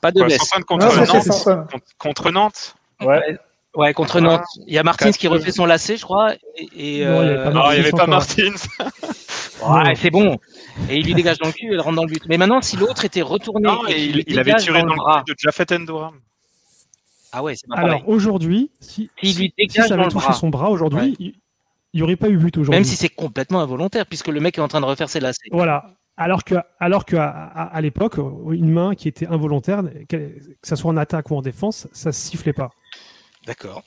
Pas 0.00 0.12
de 0.12 0.22
blesse. 0.22 0.48
contre, 0.64 0.86
Nantes. 0.86 1.66
contre 1.98 2.30
Nantes. 2.30 2.76
Ouais. 3.00 3.36
Ouais, 3.74 3.92
contre 3.92 4.20
Nantes. 4.20 4.46
Il 4.68 4.74
y 4.74 4.78
a 4.78 4.84
Martins 4.84 5.10
qui 5.10 5.26
refait 5.26 5.50
son 5.50 5.66
lacet, 5.66 5.96
je 5.96 6.04
crois. 6.04 6.34
Et, 6.56 7.04
non, 7.04 7.22
il 7.72 7.80
n'y 7.80 7.80
avait 7.80 7.90
pas, 7.90 8.06
Martins. 8.06 8.54
ouais, 9.68 9.94
c'est 9.96 10.10
bon. 10.10 10.38
Et 10.88 10.98
il 10.98 11.06
lui 11.06 11.14
dégage 11.14 11.38
dans 11.38 11.48
le 11.48 11.52
cul, 11.52 11.72
elle 11.72 11.80
rentre 11.80 11.96
dans 11.96 12.04
le 12.04 12.12
but. 12.12 12.22
Mais 12.28 12.38
maintenant, 12.38 12.62
si 12.62 12.76
l'autre 12.76 13.04
était 13.04 13.22
retourné, 13.22 13.66
non, 13.66 13.82
et 13.88 14.04
il, 14.26 14.38
avait 14.38 14.54
tiré 14.54 14.82
dans 14.82 14.94
le, 14.94 14.96
bras 14.96 15.24
de 15.26 15.34
Jafet 15.36 15.72
Endoram. 15.74 16.20
Ah 17.32 17.42
ouais, 17.42 17.54
c'est 17.56 17.66
Alors 17.70 18.08
aujourd'hui, 18.08 18.70
si, 18.80 19.10
si, 19.22 19.38
lui 19.38 19.54
dégage 19.56 19.84
si 19.84 19.88
ça 19.88 19.94
avait 19.94 20.08
touché 20.08 20.32
son 20.32 20.48
bras 20.48 20.70
aujourd'hui, 20.70 21.16
il 21.18 21.34
n'y 21.94 22.02
aurait 22.02 22.16
pas 22.16 22.28
eu 22.28 22.36
but 22.36 22.56
aujourd'hui. 22.56 22.78
Même 22.78 22.84
si 22.84 22.96
c'est 22.96 23.08
complètement 23.08 23.60
involontaire, 23.60 24.06
puisque 24.06 24.28
le 24.28 24.40
mec 24.40 24.58
est 24.58 24.60
en 24.60 24.68
train 24.68 24.80
de 24.80 24.86
refaire 24.86 25.08
ses 25.08 25.20
lacets. 25.20 25.48
Voilà. 25.50 25.94
Alors 26.16 26.42
que, 26.42 26.56
alors 26.80 27.04
que 27.04 27.16
à, 27.16 27.80
l'époque, 27.80 28.16
une 28.50 28.70
main 28.70 28.94
qui 28.96 29.06
était 29.06 29.28
involontaire, 29.28 29.82
que 30.08 30.32
ce 30.64 30.74
soit 30.74 30.90
en 30.90 30.96
attaque 30.96 31.30
ou 31.30 31.36
en 31.36 31.42
défense, 31.42 31.86
ça 31.92 32.08
ne 32.08 32.12
sifflait 32.12 32.52
pas. 32.52 32.70
D'accord. 33.46 33.84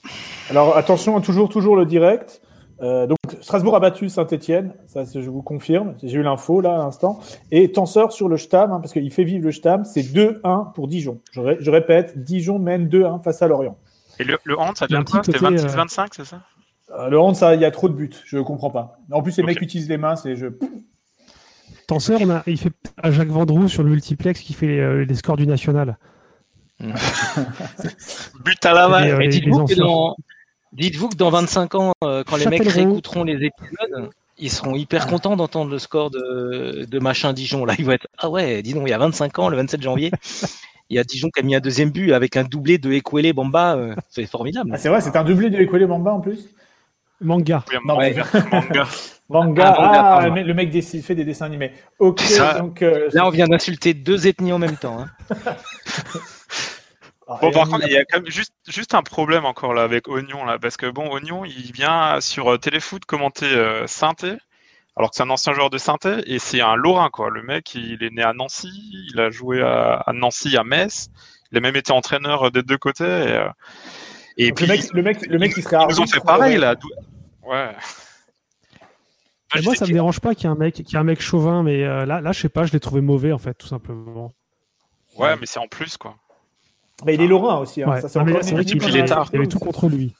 Alors 0.50 0.78
attention, 0.78 1.20
toujours, 1.20 1.50
toujours 1.50 1.76
le 1.76 1.86
direct. 1.86 2.42
Euh, 2.82 3.06
donc 3.06 3.18
Strasbourg 3.42 3.76
a 3.76 3.80
battu 3.80 4.08
Saint-Etienne, 4.08 4.74
ça 4.88 5.04
je 5.04 5.30
vous 5.30 5.42
confirme, 5.42 5.96
j'ai 6.02 6.18
eu 6.18 6.24
l'info 6.24 6.62
là 6.62 6.76
à 6.76 6.78
l'instant. 6.78 7.20
Et 7.52 7.72
Tenseur 7.72 8.12
sur 8.12 8.30
le 8.30 8.38
Stam, 8.38 8.72
hein, 8.72 8.80
parce 8.80 8.94
qu'il 8.94 9.12
fait 9.12 9.24
vivre 9.24 9.44
le 9.44 9.52
Stam, 9.52 9.84
c'est 9.84 10.02
2-1 10.02 10.74
pour 10.74 10.88
Dijon. 10.88 11.20
Je, 11.32 11.70
répète, 11.70 12.24
Dijon 12.24 12.60
mène 12.60 12.88
2-1 12.88 13.24
face 13.24 13.42
à 13.42 13.48
Lorient. 13.48 13.78
Et 14.20 14.24
le, 14.24 14.38
le 14.44 14.58
hand, 14.60 14.78
ça 14.78 14.88
devient 14.88 15.04
quoi 15.10 15.22
C'était 15.24 15.40
26-25, 15.40 16.02
euh, 16.02 16.08
c'est 16.12 16.26
ça? 16.26 16.42
Euh, 16.98 17.10
le 17.10 17.20
hand, 17.20 17.36
il 17.54 17.60
y 17.62 17.66
a 17.66 17.72
trop 17.72 17.90
de 17.90 17.94
buts. 17.94 18.12
Je 18.26 18.38
ne 18.38 18.44
comprends 18.44 18.70
pas. 18.70 19.00
En 19.12 19.22
plus, 19.22 19.38
les 19.38 19.44
mecs 19.44 19.62
utilisent 19.62 19.90
les 19.90 19.98
mains. 19.98 20.16
C'est 20.16 20.36
je. 20.36 20.48
Tenseur, 21.88 22.20
on 22.22 22.30
a, 22.30 22.44
il 22.48 22.58
fait 22.58 22.72
à 23.02 23.12
Jacques 23.12 23.30
Vendroux 23.30 23.68
sur 23.68 23.84
le 23.84 23.90
multiplex 23.90 24.42
qui 24.42 24.54
fait 24.54 24.68
les, 24.68 24.80
euh, 24.80 25.14
scores 25.14 25.38
du 25.38 25.48
national. 25.48 25.98
But 26.80 26.96
à 28.66 28.74
la 28.74 28.88
main. 28.88 29.08
Euh, 29.08 29.28
dites-vous 29.28 29.66
que, 29.66 29.76
dans 29.76 30.16
25 30.74 31.76
ans, 31.76 31.94
quand 32.02 32.38
les 32.38 32.46
mecs 32.48 32.68
réécouteront 32.68 33.24
les 33.24 33.46
épisodes, 33.46 34.10
ils 34.38 34.50
seront 34.50 34.76
hyper 34.76 35.08
contents 35.08 35.36
d'entendre 35.36 35.70
le 35.70 35.78
score 35.80 36.10
de, 36.10 36.86
de, 36.90 37.00
machin 37.00 37.34
Dijon. 37.34 37.64
Là, 37.66 37.76
ils 37.78 37.86
vont 37.86 37.92
être 37.92 38.08
Ah 38.18 38.30
ouais, 38.30 38.62
dis 38.62 38.74
donc, 38.74 38.84
il 38.88 38.90
y 38.90 38.94
a 38.94 38.98
25 38.98 39.40
ans, 39.40 39.50
le 39.50 39.58
27 39.58 39.82
janvier. 39.82 40.12
il 40.90 40.96
y 40.96 41.00
a 41.00 41.04
Dijon 41.04 41.30
qui 41.30 41.40
a 41.40 41.44
mis 41.44 41.56
un 41.56 41.60
deuxième 41.60 41.92
but 41.92 42.14
avec 42.14 42.38
un 42.38 42.44
doublé 42.44 42.78
de 42.78 42.92
Ekwele 42.92 43.34
Bamba. 43.34 43.78
c'est 44.10 44.26
formidable. 44.26 44.72
Ah, 44.74 44.78
c'est 44.78 44.90
vrai, 44.90 45.02
c'est 45.02 45.16
un 45.16 45.24
doublé 45.24 45.50
de 45.50 45.58
Ekwele 45.58 45.88
Bamba 45.88 46.14
en 46.14 46.22
plus? 46.22 46.50
Manga. 47.22 47.64
manga. 47.86 48.26
manga. 49.30 49.76
Ah, 49.78 50.20
ah 50.24 50.30
le 50.30 50.54
mec 50.54 50.84
fait 50.84 51.16
des 51.16 51.24
dessins 51.24 51.46
animés. 51.46 51.72
Ok, 52.00 52.22
donc. 52.58 52.82
Euh, 52.82 53.10
Là, 53.14 53.28
on 53.28 53.30
vient 53.30 53.48
d'insulter 53.48 53.94
deux 53.94 54.28
ethnies 54.28 54.54
en 54.54 54.60
même 54.60 54.78
temps. 54.78 55.02
Hein. 55.02 55.10
Ah, 57.28 57.38
bon, 57.42 57.52
par 57.52 57.70
contre, 57.70 57.86
il 57.86 57.94
y 57.94 57.98
a 57.98 58.04
quand 58.06 58.22
même 58.22 58.32
juste, 58.32 58.54
juste 58.68 58.94
un 58.94 59.04
problème 59.04 59.46
encore 59.46 59.74
là 59.74 59.84
avec 59.84 60.08
Oignon 60.08 60.44
là, 60.44 60.58
parce 60.60 60.76
que 60.76 60.90
bon, 60.90 61.10
Oignon, 61.12 61.46
il 61.46 61.72
vient 61.72 62.20
sur 62.20 62.52
euh, 62.52 62.58
Téléfoot 62.58 63.06
commenter 63.06 63.46
euh, 63.46 63.86
Sainté, 63.88 64.34
alors 64.96 65.12
que 65.12 65.16
c'est 65.16 65.24
un 65.24 65.30
ancien 65.30 65.54
joueur 65.54 65.70
de 65.70 65.78
Sainté 65.78 66.24
et 66.26 66.40
c'est 66.40 66.62
un 66.62 66.76
Lorrain 66.76 67.10
quoi. 67.10 67.30
Le 67.30 67.44
mec, 67.44 67.76
il 67.76 68.04
est 68.04 68.10
né 68.10 68.24
à 68.24 68.34
Nancy, 68.34 68.70
il 69.14 69.20
a 69.20 69.30
joué 69.30 69.62
à, 69.62 70.04
Nancy, 70.14 70.58
à 70.58 70.64
Metz, 70.64 71.10
il 71.52 71.58
a 71.60 71.62
même 71.62 71.76
été 71.76 71.94
entraîneur 71.94 72.52
des 72.52 72.64
deux 72.64 72.78
côtés. 72.78 73.46
Et, 74.38 74.52
puis, 74.54 74.66
le 74.66 74.74
mec, 74.74 74.94
le 74.94 75.04
mec, 75.04 75.28
le 75.28 75.38
mec, 75.38 75.54
serait 75.54 75.78
Ils 75.90 76.02
ont 76.02 76.08
fait 76.08 76.22
pareil 76.22 76.58
là. 76.58 76.76
Ouais. 77.44 77.76
moi, 79.64 79.76
ça 79.76 79.86
me 79.86 79.94
dérange 79.94 80.20
pas 80.20 80.34
qu'il 80.36 80.46
y 80.46 80.48
ait 80.48 80.56
un 80.56 80.58
mec, 80.58 80.76
qu'il 80.76 80.94
y 80.94 80.98
un 80.98 81.04
mec 81.04 81.22
chauvin, 81.22 81.64
mais 81.64 81.84
euh, 81.84 82.06
là, 82.06 82.22
là, 82.22 82.32
je 82.32 82.40
sais 82.40 82.50
pas, 82.50 82.66
je 82.66 82.72
l'ai 82.72 82.80
trouvé 82.80 83.02
mauvais 83.02 83.32
en 83.32 83.38
fait, 83.38 83.54
tout 83.54 83.68
simplement. 83.68 84.32
Ouais, 85.18 85.36
mais 85.38 85.46
c'est 85.46 85.60
en 85.60 85.68
plus 85.68 85.98
quoi. 85.98 86.16
Mais 87.06 87.16
il 87.16 87.22
est 87.22 87.28
lorrain 87.28 87.58
aussi. 87.58 87.84
Hein. 87.84 88.00
Ça, 88.02 88.10
c'est 88.10 88.20
vrai 88.20 88.66
qu'il 88.66 88.82
il, 88.82 88.96
il 88.96 89.14
avait 89.14 89.48
tout 89.48 89.60
contre 89.60 89.90
lui. 89.90 90.14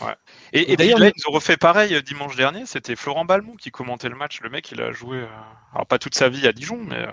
Ouais. 0.00 0.14
Et, 0.52 0.76
d'ailleurs, 0.76 0.98
là, 0.98 1.10
ils 1.14 1.28
ont 1.28 1.32
refait 1.32 1.56
pareil 1.56 1.94
euh, 1.94 2.02
dimanche 2.02 2.36
dernier. 2.36 2.66
C'était 2.66 2.96
Florent 2.96 3.24
Balmont 3.24 3.56
qui 3.56 3.70
commentait 3.70 4.08
le 4.08 4.16
match. 4.16 4.40
Le 4.42 4.50
mec, 4.50 4.70
il 4.72 4.80
a 4.80 4.92
joué, 4.92 5.18
euh, 5.18 5.26
alors 5.74 5.86
pas 5.86 5.98
toute 5.98 6.14
sa 6.14 6.28
vie 6.28 6.46
à 6.46 6.52
Dijon, 6.52 6.78
mais 6.88 7.06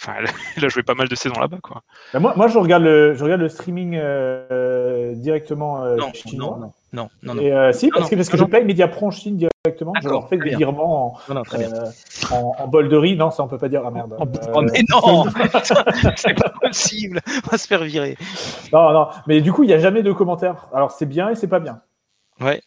Enfin, 0.00 0.14
il 0.56 0.64
a 0.64 0.68
joué 0.68 0.82
pas 0.82 0.94
mal 0.94 1.08
de 1.08 1.14
saisons 1.14 1.40
là-bas, 1.40 1.58
quoi. 1.62 1.82
Bah, 2.12 2.20
moi, 2.20 2.34
moi, 2.36 2.48
je 2.48 2.58
regarde 2.58 2.82
le, 2.82 3.14
je 3.14 3.24
regarde 3.24 3.40
le 3.40 3.48
streaming 3.48 3.96
euh, 3.96 5.14
directement 5.14 5.84
euh, 5.84 5.96
non, 5.96 6.12
chinois. 6.12 6.58
Non, 6.60 6.72
non, 6.92 7.08
non, 7.22 7.34
non. 7.34 7.42
Et, 7.42 7.52
euh, 7.52 7.72
si, 7.72 7.90
parce 7.90 8.08
que, 8.08 8.16
parce 8.16 8.28
que 8.28 8.36
je 8.36 8.44
paye 8.44 8.64
Mediapro 8.64 9.06
en 9.06 9.10
Chine 9.10 9.36
directement. 9.36 9.92
Je 10.00 10.08
leur 10.08 10.28
fais 10.28 10.36
des 10.36 10.54
virements 10.54 11.18
en, 11.28 11.36
en, 11.36 12.54
en, 12.58 12.68
bol 12.68 12.88
de 12.88 12.96
riz. 12.96 13.16
Non, 13.16 13.32
ça, 13.32 13.42
on 13.42 13.48
peut 13.48 13.58
pas 13.58 13.68
dire. 13.68 13.82
Ah 13.84 13.90
merde. 13.90 14.16
Oh, 14.54 14.62
mais 14.62 14.82
non 14.88 15.24
C'est 16.16 16.34
pas 16.34 16.52
possible. 16.60 17.20
On 17.44 17.50
va 17.50 17.58
se 17.58 17.66
faire 17.66 17.82
virer. 17.82 18.16
Non, 18.72 18.92
non. 18.92 19.08
Mais 19.26 19.40
du 19.40 19.52
coup, 19.52 19.64
il 19.64 19.66
n'y 19.66 19.72
a 19.72 19.80
jamais 19.80 20.02
de 20.02 20.12
commentaires. 20.12 20.68
Alors, 20.72 20.92
c'est 20.92 21.06
bien 21.06 21.30
et 21.30 21.34
c'est 21.34 21.48
pas 21.48 21.58
bien. 21.58 21.80
Ouais. 22.40 22.62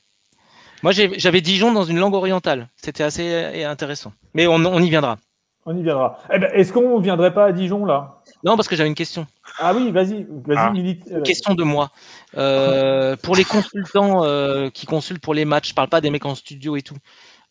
Moi, 0.83 0.91
j'avais 0.91 1.41
Dijon 1.41 1.71
dans 1.71 1.83
une 1.85 1.99
langue 1.99 2.13
orientale. 2.13 2.67
C'était 2.75 3.03
assez 3.03 3.63
intéressant. 3.63 4.11
Mais 4.33 4.47
on, 4.47 4.55
on 4.55 4.79
y 4.79 4.89
viendra. 4.89 5.17
On 5.65 5.77
y 5.77 5.83
viendra. 5.83 6.19
Eh 6.33 6.39
ben, 6.39 6.49
est-ce 6.53 6.73
qu'on 6.73 6.97
ne 6.97 7.03
viendrait 7.03 7.33
pas 7.33 7.45
à 7.45 7.51
Dijon 7.51 7.85
là? 7.85 8.18
Non, 8.43 8.55
parce 8.55 8.67
que 8.67 8.75
j'avais 8.75 8.89
une 8.89 8.95
question. 8.95 9.27
Ah 9.57 9.73
oui, 9.75 9.91
vas-y, 9.91 10.25
vas-y, 10.45 10.57
ah. 10.57 10.71
milite. 10.71 11.03
Une 11.09 11.23
question 11.23 11.55
de 11.55 11.63
moi. 11.63 11.91
Euh, 12.37 13.15
pour 13.17 13.35
les 13.35 13.43
consultants 13.43 14.23
euh, 14.23 14.69
qui 14.69 14.85
consultent 14.85 15.21
pour 15.21 15.33
les 15.33 15.45
matchs, 15.45 15.69
je 15.69 15.73
parle 15.73 15.89
pas 15.89 15.99
des 15.99 16.09
mecs 16.09 16.25
en 16.25 16.35
studio 16.35 16.77
et 16.77 16.81
tout. 16.81 16.97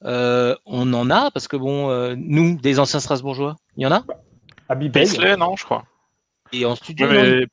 Euh, 0.04 0.54
on 0.64 0.92
en 0.94 1.10
a 1.10 1.30
parce 1.30 1.48
que 1.48 1.56
bon, 1.56 2.16
nous, 2.16 2.56
des 2.58 2.78
anciens 2.78 3.00
Strasbourgeois, 3.00 3.56
il 3.76 3.82
y 3.82 3.86
en 3.86 3.92
a? 3.92 4.04
Abi 4.68 4.88
Paisley, 4.88 5.36
non, 5.36 5.56
je 5.56 5.64
crois. 5.64 5.84
Et 6.52 6.64
en 6.64 6.74
studio. 6.74 7.06
mais, 7.08 7.46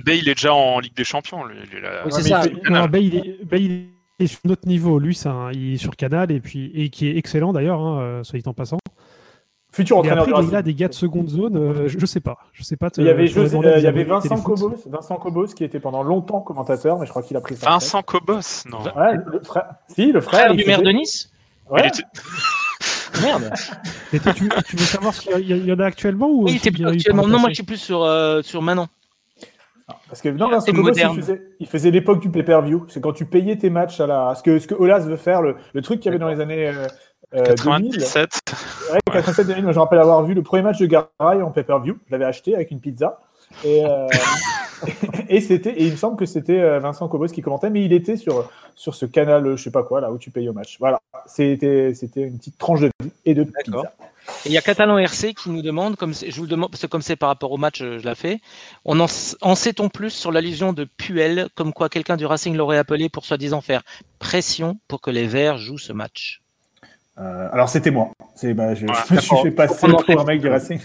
Bay, 0.00 0.18
il 0.18 0.28
est 0.28 0.34
déjà 0.34 0.52
en 0.52 0.80
Ligue 0.80 0.96
des 0.96 1.04
Champions. 1.04 1.44
Lui, 1.44 1.58
c'est 2.10 2.22
ça. 2.22 2.42
Bay, 2.88 3.04
il 3.04 3.16
est, 3.16 4.24
est 4.24 4.26
sur 4.26 4.40
notre 4.44 4.66
niveau. 4.66 4.98
Lui, 4.98 5.16
il 5.52 5.74
est 5.74 5.76
sur 5.76 5.94
Canal 5.94 6.32
et 6.32 6.40
puis 6.40 6.72
et 6.74 6.90
qui 6.90 7.06
est 7.06 7.16
excellent 7.16 7.52
d'ailleurs, 7.52 7.80
hein, 7.80 8.22
soit 8.24 8.40
dit 8.40 8.48
en 8.48 8.54
passant. 8.54 8.78
Futur 9.72 9.96
entraîneur 9.96 10.28
après, 10.28 10.44
il 10.44 10.54
a 10.54 10.60
des 10.60 10.74
gars 10.74 10.88
de 10.88 10.92
seconde 10.92 11.30
zone, 11.30 11.56
euh, 11.56 11.88
je, 11.88 11.98
ne 11.98 12.04
sais 12.04 12.20
pas. 12.20 12.36
Je 12.52 12.62
sais 12.62 12.76
pas 12.76 12.90
il 12.98 13.04
y 13.04 13.08
avait, 13.08 13.24
il 13.24 13.82
y 13.82 13.86
avait 13.86 14.04
Vincent 14.04 14.38
Cobos, 14.42 14.74
Vincent 14.86 15.16
Cobos 15.16 15.46
qui 15.46 15.64
était 15.64 15.80
pendant 15.80 16.02
longtemps 16.02 16.42
commentateur, 16.42 16.98
mais 16.98 17.06
je 17.06 17.10
crois 17.10 17.22
qu'il 17.22 17.38
a 17.38 17.40
pris 17.40 17.56
ça. 17.56 17.70
Vincent 17.70 18.02
Cobos, 18.02 18.66
non. 18.70 18.82
Ouais, 18.82 19.16
le 19.26 19.40
frère. 19.40 19.76
Si, 19.88 20.12
le 20.12 20.20
frère, 20.20 20.54
du 20.54 20.66
maire 20.66 20.82
de 20.82 20.90
Nice. 20.90 21.30
Ouais. 21.70 21.90
Merde. 23.22 23.50
Et 24.12 24.20
toi, 24.20 24.34
tu, 24.34 24.48
tu, 24.66 24.76
veux 24.76 24.84
savoir 24.84 25.14
s'il 25.14 25.38
y, 25.38 25.54
y, 25.54 25.72
en 25.72 25.78
a 25.78 25.86
actuellement 25.86 26.28
ou 26.28 26.44
Oui, 26.44 26.52
il 26.52 26.56
était 26.56 26.70
plus 26.70 26.86
actuellement. 26.86 27.26
Non, 27.26 27.38
moi 27.38 27.48
je 27.48 27.54
suis 27.54 27.62
plus 27.62 27.78
sur, 27.78 28.02
euh, 28.02 28.42
sur 28.42 28.60
Manon. 28.60 28.88
Parce 30.08 30.20
que 30.20 30.28
non, 30.28 30.50
Vincent 30.50 30.72
Cobos, 30.72 30.92
il 30.92 31.14
faisait, 31.14 31.42
il 31.60 31.66
faisait 31.66 31.90
l'époque 31.90 32.20
du 32.20 32.30
pay-per-view. 32.30 32.84
C'est 32.88 33.00
quand 33.00 33.12
tu 33.12 33.24
payais 33.24 33.56
tes 33.56 33.70
matchs 33.70 34.00
à 34.00 34.06
la. 34.06 34.34
Ce 34.34 34.42
que, 34.42 34.58
ce 34.58 34.66
que 34.66 34.74
Olas 34.74 35.00
veut 35.00 35.16
faire, 35.16 35.40
le, 35.40 35.56
le 35.72 35.80
truc 35.80 36.00
qu'il 36.00 36.06
y 36.06 36.08
avait 36.10 36.18
dans 36.18 36.28
les 36.28 36.40
années. 36.40 36.70
Euh, 37.34 37.44
97. 37.44 38.30
2000. 38.46 38.92
Ouais, 38.92 39.00
87 39.12 39.46
2000. 39.46 39.62
je 39.62 39.68
me 39.68 39.78
rappelle 39.78 39.98
avoir 39.98 40.22
vu 40.24 40.34
le 40.34 40.42
premier 40.42 40.62
match 40.62 40.78
de 40.78 40.86
Garay 40.86 41.42
en 41.42 41.50
pay-per-view. 41.50 41.98
Je 42.06 42.12
l'avais 42.12 42.24
acheté 42.24 42.54
avec 42.54 42.70
une 42.70 42.80
pizza. 42.80 43.20
Et, 43.64 43.84
euh, 43.84 44.06
et 45.28 45.40
c'était, 45.40 45.70
et 45.70 45.86
il 45.86 45.92
me 45.92 45.96
semble 45.96 46.16
que 46.16 46.26
c'était 46.26 46.60
euh, 46.60 46.78
Vincent 46.78 47.08
Cobos 47.08 47.28
qui 47.28 47.42
commentait, 47.42 47.70
mais 47.70 47.84
il 47.84 47.92
était 47.92 48.16
sur, 48.16 48.50
sur 48.74 48.94
ce 48.94 49.06
canal, 49.06 49.56
je 49.56 49.62
sais 49.62 49.70
pas 49.70 49.82
quoi, 49.82 50.00
là 50.00 50.10
où 50.10 50.18
tu 50.18 50.30
payes 50.30 50.48
au 50.48 50.52
match. 50.52 50.76
Voilà, 50.78 51.00
c'était, 51.26 51.94
c'était 51.94 52.22
une 52.22 52.38
petite 52.38 52.58
tranche 52.58 52.80
de 52.80 52.90
vie 53.00 53.10
et 53.24 53.34
de 53.34 53.44
pizza. 53.44 53.94
Et 54.44 54.50
il 54.50 54.52
y 54.52 54.58
a 54.58 54.62
Catalan 54.62 54.98
RC 54.98 55.34
qui 55.34 55.50
nous 55.50 55.62
demande, 55.62 55.96
comme 55.96 56.14
je 56.14 56.34
vous 56.36 56.42
le 56.42 56.48
demande, 56.48 56.70
parce 56.70 56.82
que 56.82 56.86
comme 56.86 57.02
c'est 57.02 57.16
par 57.16 57.28
rapport 57.28 57.50
au 57.50 57.56
match, 57.56 57.78
je 57.80 58.06
l'ai 58.06 58.14
fait, 58.14 58.40
on 58.84 59.00
en, 59.00 59.06
en 59.40 59.54
sait-on 59.54 59.88
plus 59.88 60.10
sur 60.10 60.30
l'allusion 60.30 60.72
de 60.72 60.84
Puel, 60.84 61.48
comme 61.56 61.72
quoi 61.72 61.88
quelqu'un 61.88 62.16
du 62.16 62.24
Racing 62.24 62.54
l'aurait 62.56 62.78
appelé 62.78 63.08
pour 63.08 63.24
soi-disant 63.24 63.60
faire 63.60 63.82
pression 64.20 64.78
pour 64.86 65.00
que 65.00 65.10
les 65.10 65.26
Verts 65.26 65.58
jouent 65.58 65.78
ce 65.78 65.92
match? 65.92 66.42
Euh, 67.18 67.48
alors 67.52 67.68
c'était 67.68 67.90
moi. 67.90 68.10
C'est, 68.34 68.54
bah, 68.54 68.74
je, 68.74 68.86
me 68.86 69.20
suis 69.20 69.36
fait 69.42 69.50
passer 69.50 69.86
pour 69.86 70.20
un 70.20 70.24
mec 70.24 70.40
du 70.40 70.48
Racing. 70.48 70.80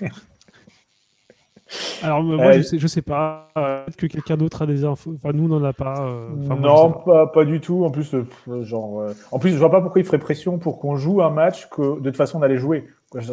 Alors 2.02 2.24
moi 2.24 2.54
je, 2.54 2.62
sais, 2.62 2.80
je 2.80 2.88
sais 2.88 3.02
pas. 3.02 3.50
Peut-être 3.54 3.98
que 3.98 4.08
quelqu'un 4.08 4.38
d'autre 4.38 4.62
a 4.62 4.66
des 4.66 4.86
infos. 4.86 5.14
Enfin 5.16 5.32
nous 5.34 5.46
on 5.46 5.60
n'en 5.60 5.64
a 5.64 5.74
pas. 5.74 6.00
Euh, 6.00 6.30
non, 6.30 6.92
pas, 6.92 7.28
pas, 7.28 7.44
du 7.44 7.60
tout. 7.60 7.84
En 7.84 7.92
plus, 7.92 8.14
euh, 8.14 8.64
genre, 8.64 9.06
en 9.32 9.40
plus 9.40 9.52
je 9.52 9.58
vois 9.58 9.72
pas 9.72 9.82
pourquoi 9.82 10.02
il 10.02 10.06
ferait 10.06 10.20
pression 10.20 10.60
pour 10.60 10.80
qu'on 10.80 10.96
joue 10.96 11.22
un 11.22 11.30
match 11.30 11.68
que 11.70 12.00
de 12.00 12.10
toute 12.10 12.18
façon 12.18 12.40
on 12.40 12.42
allait 12.42 12.58
jouer. 12.58 12.88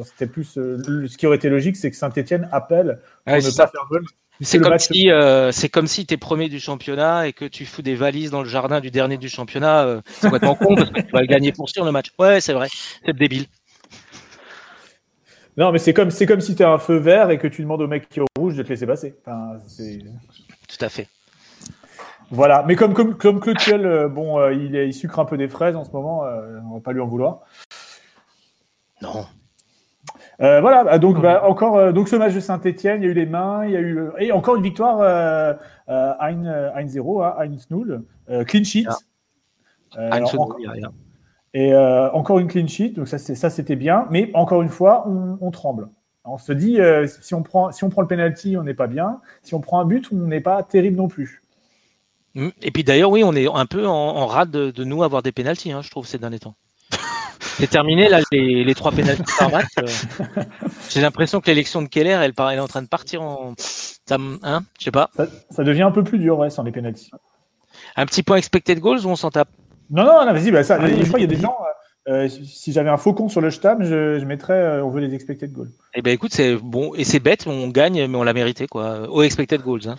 C'était 0.05 0.27
plus 0.27 0.45
ce 0.45 1.17
qui 1.17 1.27
aurait 1.27 1.37
été 1.37 1.49
logique, 1.49 1.77
c'est 1.77 1.91
que 1.91 1.97
Saint-Etienne 1.97 2.49
appelle 2.53 3.01
pour 3.25 3.35
ne 3.35 3.57
pas 3.57 3.67
faire 3.67 3.87
vol. 3.91 4.05
C'est 4.41 4.59
comme, 4.59 4.79
si, 4.79 5.11
euh, 5.11 5.53
comme 5.73 5.87
si 5.87 6.07
tu 6.07 6.15
es 6.15 6.17
premier 6.17 6.49
du 6.49 6.59
championnat 6.59 7.29
et 7.29 7.33
que 7.33 7.45
tu 7.45 7.65
fous 7.65 7.83
des 7.83 7.95
valises 7.95 8.31
dans 8.31 8.43
le 8.43 8.49
jardin 8.49 8.81
du 8.81 8.91
dernier 8.91 9.17
du 9.17 9.29
championnat. 9.29 9.85
Euh, 9.85 10.01
c'est 10.07 10.23
complètement 10.23 10.57
con 10.57 10.75
parce 10.75 10.91
que 10.91 11.01
tu 11.03 11.13
vas 11.13 11.21
le 11.21 11.27
gagner 11.27 11.53
pour 11.53 11.69
sûr 11.69 11.85
le 11.85 11.93
match. 11.93 12.13
Ouais, 12.19 12.41
c'est 12.41 12.53
vrai. 12.53 12.69
C'est 13.07 13.17
débile. 13.17 13.47
Non, 15.57 15.71
mais 15.71 15.79
c'est 15.79 15.95
comme, 15.95 16.11
comme 16.13 16.41
si 16.41 16.57
tu 16.57 16.65
as 16.65 16.71
un 16.71 16.79
feu 16.79 16.97
vert 16.97 17.31
et 17.31 17.39
que 17.39 17.47
tu 17.47 17.63
demandes 17.63 17.83
au 17.83 17.87
mec 17.87 18.09
qui 18.09 18.19
est 18.19 18.23
au 18.23 18.41
rouge 18.41 18.57
de 18.57 18.65
te 18.65 18.71
laisser 18.71 18.87
passer. 18.87 19.15
Enfin, 19.25 19.57
Tout 20.69 20.85
à 20.85 20.89
fait. 20.89 21.07
Voilà, 22.31 22.65
mais 22.67 22.75
comme, 22.75 22.93
comme, 22.93 23.17
comme 23.17 23.41
euh, 23.47 24.09
bon, 24.09 24.51
il, 24.51 24.75
il, 24.75 24.93
sucre 24.93 25.21
un 25.21 25.25
peu 25.25 25.37
des 25.37 25.47
fraises 25.47 25.77
en 25.77 25.85
ce 25.85 25.93
moment, 25.93 26.25
on 26.69 26.75
va 26.75 26.81
pas 26.81 26.93
lui 26.93 27.01
en 27.01 27.07
vouloir. 27.07 27.43
Non. 29.01 29.27
Euh, 30.41 30.61
voilà, 30.61 30.85
bah, 30.85 30.99
donc 30.99 31.21
bah, 31.21 31.45
encore 31.45 31.77
euh, 31.77 31.93
donc 31.93 32.09
ce 32.09 32.17
match 32.17 32.35
de 32.35 32.41
Saint-Etienne, 32.41 33.03
il 33.03 33.05
y 33.05 33.09
a 33.09 33.11
eu 33.11 33.15
les 33.15 33.27
mains, 33.27 33.65
il 33.65 33.73
y 33.73 33.77
a 33.77 33.81
eu 33.81 34.09
et 34.19 34.33
encore 34.33 34.57
une 34.57 34.63
victoire 34.63 34.99
euh, 35.01 35.55
1-0 35.89 37.23
à 37.23 37.43
1 37.43 38.45
clean 38.45 38.65
sheet. 38.65 38.87
Ah. 39.97 40.21
et 41.53 41.75
encore 42.13 42.41
une 42.41 42.49
clean 42.49 42.67
sheet, 42.67 42.91
donc 42.91 43.07
ça 43.07 43.19
c'était 43.19 43.77
bien, 43.77 44.07
mais 44.11 44.31
encore 44.35 44.63
une 44.63 44.69
fois 44.69 45.07
on, 45.09 45.51
tremble. 45.51 45.89
On 46.25 46.39
se 46.39 46.53
dit 46.53 46.79
si 47.21 47.35
on 47.35 47.43
prend 47.43 47.71
si 47.71 47.85
on 47.85 47.91
prend 47.91 48.03
le 48.03 48.09
penalty, 48.09 48.57
on 48.57 48.65
n'est 48.65 48.75
pas 48.75 48.89
bien. 48.89 49.21
Si 49.43 49.55
on 49.55 49.61
prend 49.61 49.79
un 49.79 49.85
but, 49.85 50.09
on 50.11 50.17
n'est 50.17 50.41
pas 50.41 50.63
terrible 50.63 50.97
non 50.97 51.09
plus. 51.09 51.43
Mmh. 52.35 52.49
Et 52.63 52.71
puis 52.73 52.83
d'ailleurs, 52.83 53.11
oui, 53.11 53.23
on 53.23 53.35
est 53.35 53.47
un 53.47 53.67
peu 53.67 53.87
en, 53.87 54.27
rade 54.27 54.51
de, 54.51 54.85
nous 54.85 55.05
avoir 55.05 55.23
des 55.23 55.31
pénalties, 55.31 55.71
hein, 55.71 55.83
je 55.83 55.91
trouve, 55.91 56.07
ces 56.07 56.19
derniers 56.19 56.41
temps. 56.41 56.57
C'est 57.59 57.71
terminé 57.71 58.09
là 58.09 58.21
les, 58.33 58.75
trois 58.75 58.93
pénalties 58.93 59.23
par 59.39 59.51
match. 59.51 59.67
Euh. 59.79 59.87
J'ai 60.91 61.01
l'impression 61.01 61.41
que 61.41 61.47
l'élection 61.47 61.83
de 61.83 61.89
Keller, 61.89 62.19
elle, 62.23 62.33
elle, 62.37 62.57
est 62.57 62.61
en 62.61 62.69
train 62.69 62.83
de 62.83 62.89
partir 62.89 63.23
en. 63.23 63.55
Hein 64.11 64.61
Je 64.79 64.85
sais 64.85 64.91
pas. 64.91 65.11
Ça, 65.51 65.65
devient 65.65 65.83
un 65.83 65.91
peu 65.91 66.05
plus 66.05 66.19
dur, 66.19 66.39
ouais, 66.39 66.51
sans 66.51 66.63
les 66.63 66.73
pénalties. 66.73 67.11
Un 67.97 68.07
petit 68.07 68.23
point 68.23 68.37
expected 68.37 68.81
goals 68.81 69.07
ou 69.07 69.09
on 69.09 69.17
s'en 69.17 69.31
tape? 69.31 69.49
Non, 69.91 70.05
non, 70.05 70.27
non 70.27 70.33
vas-y. 70.33 70.51
Bah, 70.51 70.63
ça, 70.63 70.79
je 70.87 70.95
crois 71.07 71.19
qu'il 71.19 71.31
y 71.31 71.33
a 71.33 71.37
des 71.37 71.41
gens. 71.41 71.57
Euh, 72.07 72.29
si 72.29 72.73
j'avais 72.73 72.91
un 72.91 72.99
faucon 72.99 73.31
sur 73.31 73.41
le 73.41 73.51
stam, 73.51 73.83
je, 73.83 74.23
mettrais 74.25 74.53
euh, 74.53 74.85
on 74.85 74.91
veut 74.91 75.01
les 75.01 75.15
expected 75.15 75.51
goals. 75.51 75.71
Eh 75.95 76.03
ben 76.03 76.13
écoute, 76.13 76.33
c'est 76.35 76.55
bon 76.57 76.93
et 76.95 77.05
c'est 77.05 77.19
bête, 77.19 77.47
on 77.47 77.69
gagne, 77.69 78.07
mais 78.07 78.19
on 78.19 78.25
l'a 78.25 78.35
mérité 78.35 78.67
quoi. 78.67 79.09
Au 79.09 79.23
expected 79.23 79.63
goals. 79.63 79.89
Hein. 79.89 79.97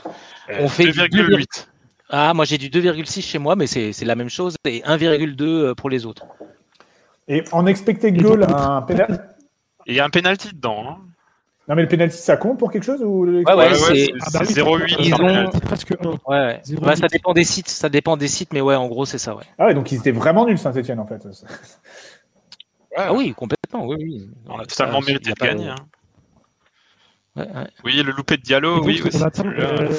on 0.59 0.67
fait 0.67 0.85
2,8. 0.85 1.67
Ah, 2.09 2.33
moi 2.35 2.45
j'ai 2.45 2.59
du 2.59 2.69
2,6 2.69 3.23
chez 3.23 3.39
moi, 3.39 3.55
mais 3.55 3.65
c'est 3.65 4.05
la 4.05 4.13
même 4.13 4.29
chose 4.29 4.55
et 4.65 4.81
1,2 4.81 5.73
pour 5.73 5.89
les 5.89 6.05
autres. 6.05 6.27
Et 7.27 7.43
en 7.51 7.65
expected 7.65 8.21
goal, 8.21 8.43
un 8.43 8.81
penalty. 8.83 9.13
Il 9.87 9.95
y 9.95 9.99
a 9.99 10.05
un 10.05 10.09
penalty 10.09 10.53
dedans. 10.53 10.85
Hein. 10.87 10.97
Non, 11.67 11.73
mais 11.75 11.81
le 11.81 11.87
penalty, 11.87 12.17
ça 12.17 12.37
compte 12.37 12.59
pour 12.59 12.71
quelque 12.71 12.83
chose 12.83 13.01
ou 13.01 13.25
Ouais, 13.25 13.53
ouais, 13.53 13.73
c'est 13.73 14.11
0,8. 14.53 15.47
Ont... 15.47 15.59
presque 15.59 15.93
1. 15.99 16.09
Ouais, 16.27 16.61
ouais. 16.69 16.95
ça 16.95 17.07
dépend 17.07 17.33
des 17.33 17.43
sites, 17.43 17.69
ça 17.69 17.89
dépend 17.89 18.17
des 18.17 18.27
sites, 18.27 18.53
mais 18.53 18.61
ouais, 18.61 18.75
en 18.75 18.87
gros, 18.87 19.05
c'est 19.05 19.17
ça, 19.17 19.35
ouais. 19.35 19.45
Ah 19.57 19.65
ouais, 19.65 19.73
donc 19.73 19.91
ils 19.91 19.97
étaient 19.97 20.11
vraiment 20.11 20.45
nuls, 20.45 20.59
Saint-Etienne, 20.59 20.99
en 20.99 21.07
fait. 21.07 21.25
Ah 22.95 23.13
oui, 23.13 23.33
complètement, 23.33 23.87
oui, 23.87 23.95
oui. 23.99 24.29
On 24.47 24.59
a 24.59 24.65
totalement 24.65 25.01
mérité 25.01 25.31
de 25.31 25.35
gagner. 25.35 25.69
Hein. 25.69 25.75
Ouais, 27.35 27.43
ouais. 27.43 27.67
Oui, 27.83 28.01
le 28.01 28.11
loupé 28.11 28.37
de 28.37 28.43
Diallo, 28.43 28.83
oui. 28.83 29.01
On 29.13 29.21
attend 29.23 29.43
le 29.43 29.89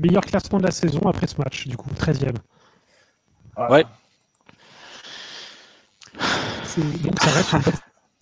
meilleur 0.00 0.24
classement 0.24 0.58
de 0.58 0.64
la 0.64 0.70
saison 0.70 1.00
après 1.06 1.26
ce 1.26 1.36
match, 1.38 1.66
du 1.66 1.76
coup, 1.76 1.90
13e. 1.98 2.36
Ouais. 3.68 3.84
Donc 6.78 7.20
ça 7.20 7.30
reste 7.30 7.52
une 7.52 7.62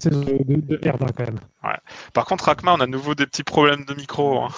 de, 0.05 0.11
de, 0.11 0.77
de 0.77 0.89
hein, 0.89 1.07
quand 1.17 1.25
même. 1.25 1.41
Ouais. 1.65 1.77
Par 2.13 2.25
contre, 2.25 2.45
Rakma, 2.45 2.75
on 2.75 2.81
a 2.81 2.87
de 2.87 2.91
nouveau 2.91 3.15
des 3.15 3.27
petits 3.27 3.43
problèmes 3.43 3.85
de 3.85 3.95
micro. 3.95 4.43
Hein. 4.43 4.49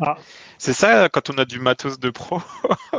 Ah. 0.00 0.16
C'est 0.58 0.72
ça 0.72 1.08
quand 1.08 1.30
on 1.30 1.38
a 1.38 1.44
du 1.44 1.60
matos 1.60 2.00
de 2.00 2.10
pro. 2.10 2.38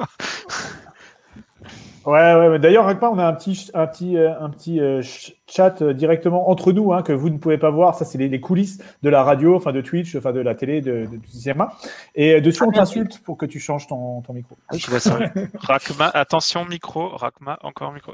ouais, 2.06 2.36
ouais. 2.36 2.60
D'ailleurs, 2.60 2.86
Rakma, 2.86 3.10
on 3.10 3.20
a 3.20 3.26
un 3.26 3.34
petit, 3.34 3.70
un 3.74 3.88
petit, 3.88 4.18
euh, 4.18 4.40
un 4.40 4.50
petit 4.50 4.80
euh, 4.80 5.02
chat 5.50 5.82
euh, 5.82 5.94
directement 5.94 6.50
entre 6.50 6.72
nous 6.72 6.94
hein, 6.94 7.02
que 7.02 7.12
vous 7.12 7.30
ne 7.30 7.38
pouvez 7.38 7.58
pas 7.58 7.72
voir. 7.72 7.96
Ça, 7.96 8.06
c'est 8.06 8.18
les, 8.18 8.40
coulisses 8.40 8.82
de 9.04 9.10
la 9.10 9.24
radio, 9.24 9.58
enfin 9.58 9.74
de 9.74 9.82
Twitch, 9.82 10.16
enfin 10.16 10.32
de 10.32 10.40
la 10.40 10.56
télé, 10.56 10.80
de, 10.80 11.08
de, 11.12 11.18
du 11.18 11.28
cinéma. 11.28 11.74
Et 12.16 12.40
dessus, 12.40 12.64
on 12.64 12.70
ah, 12.70 12.76
t'insulte 12.76 13.20
pour 13.20 13.38
que 13.38 13.46
tu 13.46 13.60
changes 13.60 13.88
ton, 13.88 14.22
ton 14.22 14.34
micro. 14.34 14.56
Oui, 14.72 14.80
je 14.80 14.90
vois 14.90 15.02
ça. 15.02 15.20
Rakma, 15.56 16.08
attention 16.08 16.64
micro. 16.64 17.10
Rakma, 17.10 17.60
encore 17.64 17.92
micro. 17.92 18.14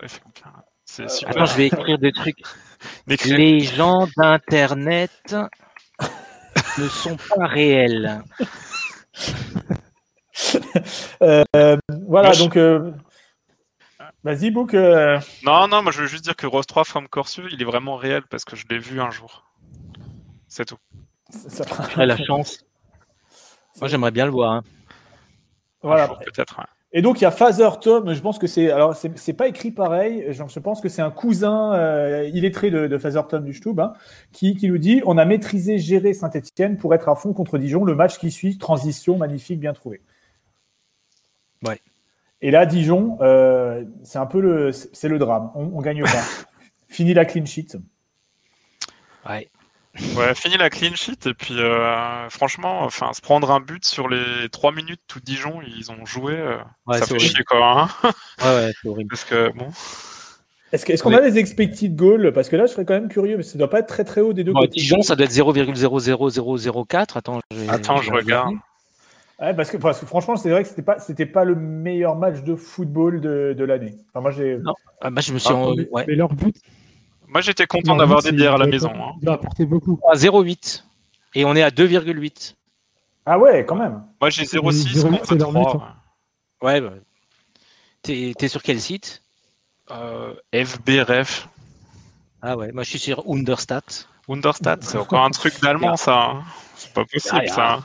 C'est 0.87 1.03
euh, 1.03 1.07
super. 1.09 1.29
Attends, 1.29 1.45
je 1.45 1.57
vais 1.57 1.67
écrire 1.67 1.99
des 1.99 2.11
trucs. 2.11 2.41
Les 3.25 3.59
gens 3.59 4.07
d'Internet 4.17 5.35
ne 6.77 6.87
sont 6.87 7.17
pas 7.35 7.45
réels. 7.45 8.23
Euh, 11.23 11.77
voilà, 12.05 12.31
donc. 12.33 12.57
Euh, 12.57 12.91
vas-y, 14.23 14.51
Book. 14.51 14.73
Non, 14.73 15.67
non, 15.67 15.81
moi 15.81 15.91
je 15.91 16.01
veux 16.01 16.07
juste 16.07 16.23
dire 16.23 16.35
que 16.35 16.45
Rose 16.45 16.67
3 16.67 16.83
From 16.83 17.07
Corsu, 17.07 17.41
il 17.51 17.59
est 17.59 17.65
vraiment 17.65 17.95
réel 17.95 18.21
parce 18.29 18.45
que 18.45 18.55
je 18.55 18.65
l'ai 18.69 18.77
vu 18.77 19.01
un 19.01 19.09
jour. 19.09 19.43
C'est 20.47 20.65
tout. 20.65 20.77
Ça... 21.31 21.65
la 22.05 22.17
chance. 22.25 22.63
Moi 23.79 23.87
j'aimerais 23.87 24.11
bien 24.11 24.25
le 24.25 24.31
voir. 24.31 24.51
Hein. 24.53 24.63
Voilà. 25.81 26.07
Peut-être. 26.07 26.61
Et 26.97 27.03
donc 27.03 27.21
il 27.21 27.25
y 27.25 27.27
a 27.27 27.31
Father 27.31 27.69
Tom, 27.79 28.11
je 28.11 28.19
pense 28.21 28.39
que 28.39 28.47
c'est 28.47 28.71
alors 28.71 28.95
c'est 28.95 29.33
pas 29.33 29.47
écrit 29.47 29.69
pareil, 29.69 30.25
je 30.31 30.59
pense 30.59 30.81
que 30.81 30.89
c'est 30.89 31.03
un 31.03 31.11
cousin 31.11 31.75
euh, 31.75 32.27
illettré 32.33 32.71
de, 32.71 32.87
de 32.87 32.97
Father 32.97 33.21
Tom 33.29 33.43
du 33.45 33.53
Stub 33.53 33.79
hein, 33.79 33.93
qui, 34.31 34.55
qui 34.55 34.67
nous 34.67 34.79
dit 34.79 35.03
on 35.05 35.19
a 35.19 35.23
maîtrisé, 35.23 35.77
géré 35.77 36.15
Saint-Etienne 36.15 36.75
pour 36.75 36.95
être 36.95 37.07
à 37.07 37.13
fond 37.13 37.33
contre 37.33 37.59
Dijon, 37.59 37.85
le 37.85 37.93
match 37.93 38.17
qui 38.17 38.31
suit, 38.31 38.57
transition 38.57 39.15
magnifique, 39.15 39.59
bien 39.59 39.73
trouvé. 39.73 40.01
Ouais. 41.63 41.79
Et 42.41 42.49
là 42.49 42.65
Dijon, 42.65 43.19
euh, 43.21 43.83
c'est 44.01 44.17
un 44.17 44.25
peu 44.25 44.41
le 44.41 44.71
c'est 44.71 45.07
le 45.07 45.19
drame, 45.19 45.51
on, 45.53 45.69
on 45.75 45.81
gagne 45.81 46.01
pas. 46.01 46.23
Fini 46.87 47.13
la 47.13 47.25
clean 47.25 47.45
sheet. 47.45 47.77
Ouais. 49.29 49.47
Ouais, 50.15 50.35
fini 50.35 50.57
la 50.57 50.69
clean 50.69 50.95
sheet 50.95 51.27
et 51.27 51.33
puis 51.33 51.59
euh, 51.59 52.29
franchement, 52.29 52.81
enfin, 52.83 53.13
se 53.13 53.21
prendre 53.21 53.51
un 53.51 53.59
but 53.59 53.83
sur 53.85 54.07
les 54.07 54.47
3 54.51 54.71
minutes 54.71 55.01
tout 55.07 55.19
Dijon, 55.19 55.59
ils 55.65 55.91
ont 55.91 56.05
joué, 56.05 56.33
euh, 56.33 56.57
ça 56.91 57.05
fait 57.05 57.19
chier 57.19 57.43
quoi. 57.43 57.89
Hein 58.03 58.11
ouais, 58.41 58.65
ouais, 58.65 58.73
c'est 58.81 58.87
horrible. 58.87 59.09
Parce 59.09 59.23
que 59.23 59.51
bon. 59.57 59.69
Est-ce 60.73 61.01
qu'on 61.01 61.13
a 61.13 61.21
des 61.21 61.37
expected 61.37 61.95
goals? 61.95 62.33
Parce 62.33 62.49
que 62.49 62.57
là, 62.57 62.65
je 62.65 62.73
serais 62.73 62.83
quand 62.85 62.93
même 62.93 63.07
curieux, 63.07 63.37
mais 63.37 63.43
ça 63.43 63.57
doit 63.57 63.69
pas 63.69 63.79
être 63.79 63.87
très 63.87 64.03
très 64.03 64.21
haut 64.21 64.33
des 64.33 64.43
deux 64.43 64.51
côtés. 64.51 64.79
Dijon, 64.79 65.01
ça 65.01 65.15
doit 65.15 65.25
être 65.25 65.31
0,00004. 65.31 67.17
Attends, 67.17 67.39
Attends, 67.69 68.01
je 68.01 68.11
regarde. 68.11 68.55
Ouais, 69.39 69.53
parce, 69.53 69.69
que, 69.69 69.77
parce 69.77 69.99
que 69.99 70.07
franchement, 70.07 70.35
c'est 70.35 70.49
vrai 70.49 70.63
que 70.63 70.69
c'était 70.69 70.81
pas, 70.81 70.97
c'était 70.97 71.27
pas 71.27 71.45
le 71.45 71.55
meilleur 71.55 72.15
match 72.15 72.41
de 72.41 72.55
football 72.55 73.21
de, 73.21 73.53
de 73.55 73.63
l'année. 73.63 73.95
Enfin, 74.09 74.21
moi, 74.21 74.31
j'ai. 74.31 74.57
Non, 74.57 74.73
ah, 74.99 75.11
bah, 75.11 75.21
je 75.21 75.31
me 75.31 75.37
suis. 75.37 75.53
Ah, 75.53 75.55
en... 75.55 75.75
Mais, 75.75 75.87
ouais. 75.91 76.05
mais 76.07 76.15
leur 76.15 76.33
but, 76.33 76.55
Moi, 77.27 77.41
j'étais 77.41 77.67
content 77.67 77.95
d'avoir 77.95 78.21
des 78.21 78.31
bières 78.31 78.55
à 78.55 78.57
la 78.57 78.65
maison. 78.67 78.91
hein. 78.95 79.13
Il 79.21 79.29
a 79.29 79.33
apporté 79.33 79.65
beaucoup. 79.65 79.99
à 80.09 80.15
0,8 80.15 80.83
et 81.35 81.45
on 81.45 81.55
est 81.55 81.61
à 81.63 81.69
2,8. 81.69 82.55
Ah 83.25 83.37
ouais, 83.37 83.65
quand 83.65 83.75
même. 83.75 84.03
Moi, 84.21 84.29
j'ai 84.29 84.43
0,6 84.43 84.95
0,8, 84.95 85.11
contre 85.11 85.25
c'est 85.27 85.35
leur 85.35 85.49
3. 85.51 85.73
but, 85.73 85.81
Ouais. 86.65 86.81
bah. 86.81 86.93
T'es 88.01 88.33
t'es 88.37 88.47
sur 88.47 88.63
quel 88.63 88.79
site? 88.79 89.21
Euh, 89.91 90.33
FBRF. 90.53 91.49
Ah 92.41 92.55
ouais, 92.55 92.71
moi 92.71 92.83
je 92.83 92.89
suis 92.91 92.99
sur 92.99 93.23
Understat. 93.29 93.81
Wunderstadt, 94.27 94.83
c'est 94.83 94.97
encore 94.97 95.23
un 95.23 95.29
truc 95.31 95.59
d'allemand, 95.61 95.95
ça. 95.97 96.15
hein. 96.19 96.43
C'est 96.75 96.93
pas 96.93 97.03
possible, 97.05 97.41
Ah, 97.43 97.47
ça. 97.47 97.83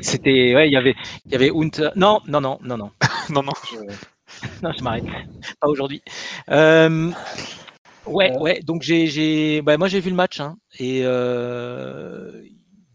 C'était 0.00 0.54
ouais, 0.54 0.68
il 0.68 0.72
y 0.72 0.76
avait 0.76 0.94
il 1.26 1.32
y 1.32 1.34
avait 1.34 1.50
Unter. 1.54 1.90
Non, 1.96 2.20
non, 2.26 2.40
non, 2.40 2.58
non, 2.62 2.76
non. 2.76 2.90
Non, 3.30 3.42
non. 3.42 3.52
Non, 4.62 4.72
je 4.76 4.82
m'arrête. 4.82 5.04
Pas 5.60 5.68
aujourd'hui. 5.68 6.02
Euh, 6.50 7.10
Ouais, 8.06 8.36
ouais. 8.38 8.60
Donc 8.60 8.82
j'ai, 8.82 9.06
j'ai, 9.06 9.62
bah, 9.62 9.76
moi 9.76 9.88
j'ai 9.88 10.00
vu 10.00 10.10
le 10.10 10.16
match 10.16 10.40
hein, 10.40 10.56
et 10.78 11.02
euh, 11.04 12.42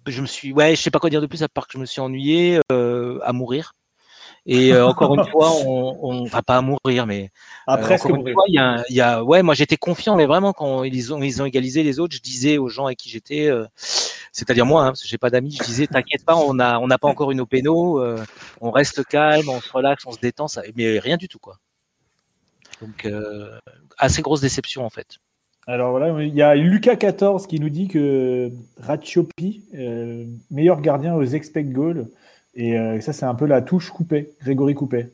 je 0.07 0.21
me 0.21 0.27
suis, 0.27 0.51
ouais, 0.53 0.75
je 0.75 0.81
sais 0.81 0.91
pas 0.91 0.99
quoi 0.99 1.09
dire 1.09 1.21
de 1.21 1.27
plus 1.27 1.43
à 1.43 1.47
part 1.47 1.67
que 1.67 1.73
je 1.73 1.77
me 1.79 1.85
suis 1.85 2.01
ennuyé 2.01 2.59
euh, 2.71 3.19
à 3.23 3.33
mourir. 3.33 3.73
Et 4.47 4.73
euh, 4.73 4.85
encore 4.85 5.15
une 5.15 5.25
fois, 5.25 5.51
on, 5.65 5.97
on, 6.01 6.23
enfin 6.23 6.41
pas 6.43 6.57
à 6.57 6.61
mourir, 6.61 7.07
mais 7.07 7.31
Ah, 7.65 7.77
euh, 7.77 7.81
presque 7.81 8.05
encore 8.05 8.17
une 8.17 8.21
mourir. 8.21 8.33
fois, 8.35 8.43
il 8.47 8.53
y 8.55 8.59
a, 8.59 8.83
y 8.89 9.01
a, 9.01 9.23
ouais, 9.23 9.41
moi 9.41 9.55
j'étais 9.55 9.77
confiant, 9.77 10.15
mais 10.15 10.25
vraiment 10.27 10.53
quand 10.53 10.83
ils 10.83 11.13
ont, 11.13 11.21
ils 11.21 11.41
ont 11.41 11.45
égalisé 11.45 11.81
les 11.81 11.99
autres, 11.99 12.15
je 12.15 12.21
disais 12.21 12.57
aux 12.59 12.69
gens 12.69 12.85
avec 12.85 12.99
qui 12.99 13.09
j'étais, 13.09 13.47
euh, 13.47 13.65
c'est-à-dire 14.31 14.65
moi, 14.65 14.83
hein, 14.83 14.87
parce 14.89 15.01
que 15.01 15.07
j'ai 15.07 15.17
pas 15.17 15.31
d'amis, 15.31 15.57
je 15.59 15.63
disais, 15.63 15.87
t'inquiète 15.87 16.23
pas, 16.25 16.35
on 16.35 16.59
a, 16.59 16.77
on 16.77 16.87
n'a 16.87 16.97
pas 16.99 17.07
encore 17.07 17.31
une 17.31 17.45
péno, 17.47 17.99
euh, 18.01 18.23
on 18.61 18.69
reste 18.69 19.03
calme, 19.05 19.49
on 19.49 19.61
se 19.61 19.71
relaxe, 19.71 20.05
on 20.05 20.11
se 20.11 20.19
détend, 20.19 20.47
ça, 20.47 20.61
mais 20.75 20.99
rien 20.99 21.17
du 21.17 21.27
tout 21.27 21.39
quoi. 21.39 21.57
Donc 22.81 23.05
euh, 23.05 23.57
assez 23.97 24.21
grosse 24.21 24.41
déception 24.41 24.85
en 24.85 24.89
fait. 24.89 25.17
Alors 25.67 25.91
voilà, 25.91 26.21
il 26.21 26.35
y 26.35 26.41
a 26.43 26.55
Lucas14 26.55 27.47
qui 27.47 27.59
nous 27.59 27.69
dit 27.69 27.87
que 27.87 28.51
Ratiopi, 28.81 29.63
euh, 29.75 30.25
meilleur 30.51 30.79
gardien 30.81 31.15
aux 31.15 31.23
expect 31.23 31.63
goals. 31.71 32.07
Et 32.53 32.77
euh, 32.77 33.01
ça, 33.01 33.13
c'est 33.13 33.25
un 33.25 33.33
peu 33.35 33.45
la 33.47 33.61
touche 33.61 33.89
coupée, 33.89 34.29
Grégory 34.41 34.75
Coupé. 34.75 35.07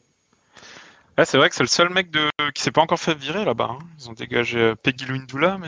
Ouais, 1.18 1.26
c'est 1.26 1.38
vrai 1.38 1.50
que 1.50 1.56
c'est 1.56 1.64
le 1.64 1.68
seul 1.68 1.90
mec 1.90 2.12
de... 2.12 2.20
qui 2.54 2.62
s'est 2.64 2.72
pas 2.72 2.82
encore 2.82 3.00
fait 3.00 3.18
virer 3.18 3.46
là-bas. 3.46 3.70
hein. 3.72 3.80
Ils 4.00 4.10
ont 4.10 4.14
dégagé 4.14 4.60
euh, 4.60 4.76
Peggy 4.76 5.06
Lundula, 5.06 5.58
mais 5.60 5.68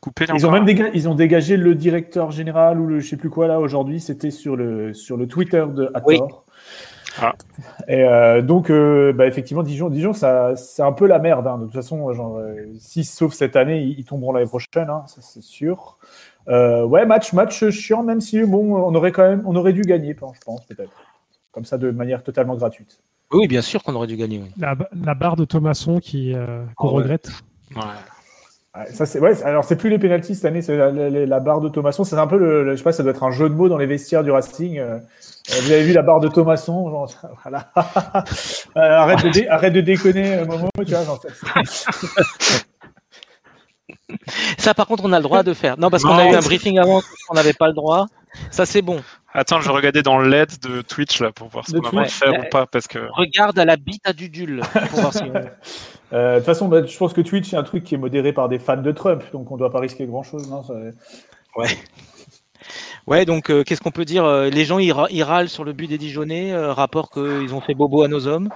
coupé 0.00 0.26
Ils 0.34 0.46
ont 0.46 0.50
même 0.50 0.64
déga- 0.64 0.90
ils 0.94 1.08
ont 1.08 1.14
dégagé 1.14 1.56
le 1.56 1.74
directeur 1.74 2.30
général 2.30 2.80
ou 2.80 2.86
le 2.86 3.00
je 3.00 3.08
sais 3.08 3.16
plus 3.16 3.30
quoi 3.30 3.48
là 3.48 3.60
aujourd'hui. 3.60 4.00
C'était 4.00 4.30
sur 4.30 4.56
le, 4.56 4.94
sur 4.94 5.16
le 5.16 5.26
Twitter 5.26 5.64
de 5.74 5.90
Hathor. 5.94 6.04
Oui. 6.06 6.18
Ah. 7.20 7.32
Et 7.88 8.04
euh, 8.04 8.42
donc, 8.42 8.70
euh, 8.70 9.12
bah, 9.12 9.26
effectivement, 9.26 9.62
Dijon, 9.62 9.88
Dijon 9.90 10.12
ça, 10.12 10.54
c'est 10.56 10.82
un 10.82 10.92
peu 10.92 11.06
la 11.06 11.18
merde. 11.18 11.46
hein. 11.46 11.58
De 11.58 11.64
toute 11.64 11.74
façon, 11.74 12.12
genre, 12.12 12.36
euh, 12.38 12.54
se 12.78 13.02
sauvent 13.02 13.32
cette 13.34 13.56
année, 13.56 13.80
ils, 13.82 13.98
ils 13.98 14.04
tomberont 14.04 14.32
l'année 14.32 14.46
prochaine, 14.46 14.88
hein, 14.88 15.02
ça 15.06 15.20
c'est 15.20 15.42
sûr. 15.42 15.98
Euh, 16.48 16.84
ouais, 16.84 17.06
match, 17.06 17.32
match 17.32 17.68
chiant, 17.70 18.02
même 18.02 18.20
si 18.20 18.42
bon, 18.44 18.74
on 18.74 18.94
aurait 18.94 19.12
quand 19.12 19.22
même, 19.28 19.42
on 19.46 19.56
aurait 19.56 19.72
dû 19.72 19.82
gagner, 19.82 20.14
je 20.14 20.40
pense 20.44 20.64
peut-être, 20.66 20.92
comme 21.52 21.64
ça 21.64 21.78
de 21.78 21.90
manière 21.90 22.22
totalement 22.22 22.54
gratuite. 22.54 23.00
Oui, 23.32 23.46
bien 23.46 23.62
sûr 23.62 23.82
qu'on 23.82 23.94
aurait 23.94 24.06
dû 24.08 24.16
gagner. 24.16 24.40
oui. 24.42 24.50
La, 24.58 24.74
la 25.04 25.14
barre 25.14 25.36
de 25.36 25.44
Thomasson 25.44 25.98
qui, 26.00 26.34
euh, 26.34 26.64
qu'on 26.76 26.88
Ah 26.88 26.92
regrette. 26.92 27.30
Ouais. 27.76 27.82
Ouais, 28.76 28.86
ça 28.92 29.04
c'est 29.04 29.18
ouais. 29.18 29.40
Alors 29.42 29.64
c'est 29.64 29.74
plus 29.76 29.90
les 29.90 29.98
pénalties 29.98 30.34
cette 30.36 30.44
année, 30.44 30.62
c'est 30.62 30.76
la, 30.76 30.90
la- 30.92 31.26
la 31.26 31.40
barre 31.40 31.60
de 31.60 31.68
Thomasson. 31.68 32.04
C'est 32.04 32.16
un 32.16 32.26
peu 32.28 32.38
le, 32.38 32.64
le- 32.64 32.72
je 32.72 32.76
sais 32.76 32.84
pas, 32.84 32.92
ça 32.92 33.02
doit 33.02 33.10
être 33.12 33.24
un 33.24 33.32
jeu 33.32 33.48
de 33.48 33.54
mots 33.54 33.68
dans 33.68 33.78
les 33.78 33.86
vestiaires 33.86 34.22
du 34.22 34.30
Racing. 34.30 34.78
Euh, 35.50 35.54
vous 35.62 35.70
avez 35.72 35.82
vu 35.82 35.92
la 35.92 36.02
barre 36.02 36.20
de 36.20 36.28
Thomasson, 36.28 36.88
genre, 36.90 37.10
voilà. 37.42 37.70
Euh, 38.76 38.80
arrête, 38.80 39.24
de 39.24 39.48
arrête 39.48 39.72
de 39.72 39.80
déconner, 39.80 40.34
euh, 40.34 40.44
Momo, 40.44 40.68
tu 40.78 40.84
vois. 40.92 41.04
genre, 41.04 41.20
Ça, 44.58 44.74
par 44.74 44.86
contre, 44.86 45.04
on 45.04 45.12
a 45.12 45.18
le 45.18 45.22
droit 45.22 45.42
de 45.42 45.54
faire. 45.54 45.78
Non, 45.78 45.90
parce 45.90 46.02
qu'on 46.02 46.16
a 46.16 46.26
eu 46.30 46.34
un 46.34 46.40
briefing 46.40 46.78
avant, 46.78 47.00
on 47.30 47.34
n'avait 47.34 47.52
pas 47.52 47.68
le 47.68 47.74
droit. 47.74 48.06
Ça, 48.50 48.66
c'est 48.66 48.82
bon. 48.82 49.00
Attends, 49.32 49.60
je 49.60 49.70
regardais 49.70 50.02
dans 50.02 50.18
le 50.18 50.28
LED 50.28 50.58
de 50.60 50.82
Twitch 50.82 51.20
là 51.20 51.30
pour 51.32 51.48
voir 51.48 51.66
ce 51.66 51.72
De 51.72 51.80
qu'on 51.80 51.98
a 51.98 52.02
le 52.02 52.08
faire 52.08 52.30
Ouais. 52.32 52.40
ou 52.46 52.48
pas 52.50 52.66
parce 52.66 52.86
que 52.88 52.98
Regarde 53.12 53.58
à 53.58 53.64
la 53.64 53.76
bite 53.76 54.02
à 54.06 54.12
Dudule. 54.12 54.62
Si 55.12 55.22
on- 55.24 55.32
Euh, 56.12 56.32
De 56.34 56.36
toute 56.38 56.46
façon, 56.46 56.66
bah, 56.66 56.84
je 56.84 56.96
pense 56.98 57.12
que 57.12 57.20
Twitch 57.20 57.48
c'est 57.50 57.56
un 57.56 57.62
truc 57.62 57.84
qui 57.84 57.94
est 57.94 57.98
modéré 57.98 58.32
par 58.32 58.48
des 58.48 58.58
fans 58.58 58.76
de 58.76 58.90
Trump, 58.90 59.22
donc 59.32 59.48
on 59.52 59.56
doit 59.56 59.70
pas 59.70 59.78
risquer 59.78 60.06
grand 60.06 60.24
chose, 60.24 60.50
non 60.50 60.64
ça- 60.64 60.74
Ouais, 63.10 63.24
donc 63.24 63.50
euh, 63.50 63.64
qu'est-ce 63.64 63.80
qu'on 63.80 63.90
peut 63.90 64.04
dire 64.04 64.24
Euh, 64.24 64.48
Les 64.50 64.64
gens 64.64 64.78
ils, 64.78 64.92
râlent 64.92 65.48
sur 65.48 65.64
le 65.64 65.72
but 65.72 65.88
des 65.88 65.98
Dijonais, 65.98 66.52
euh, 66.52 66.72
rapport 66.72 67.10
qu'ils 67.10 67.52
ont 67.54 67.60
fait 67.60 67.74
bobo 67.74 68.02
à 68.04 68.08
nos 68.08 68.28
hommes? 68.28 68.48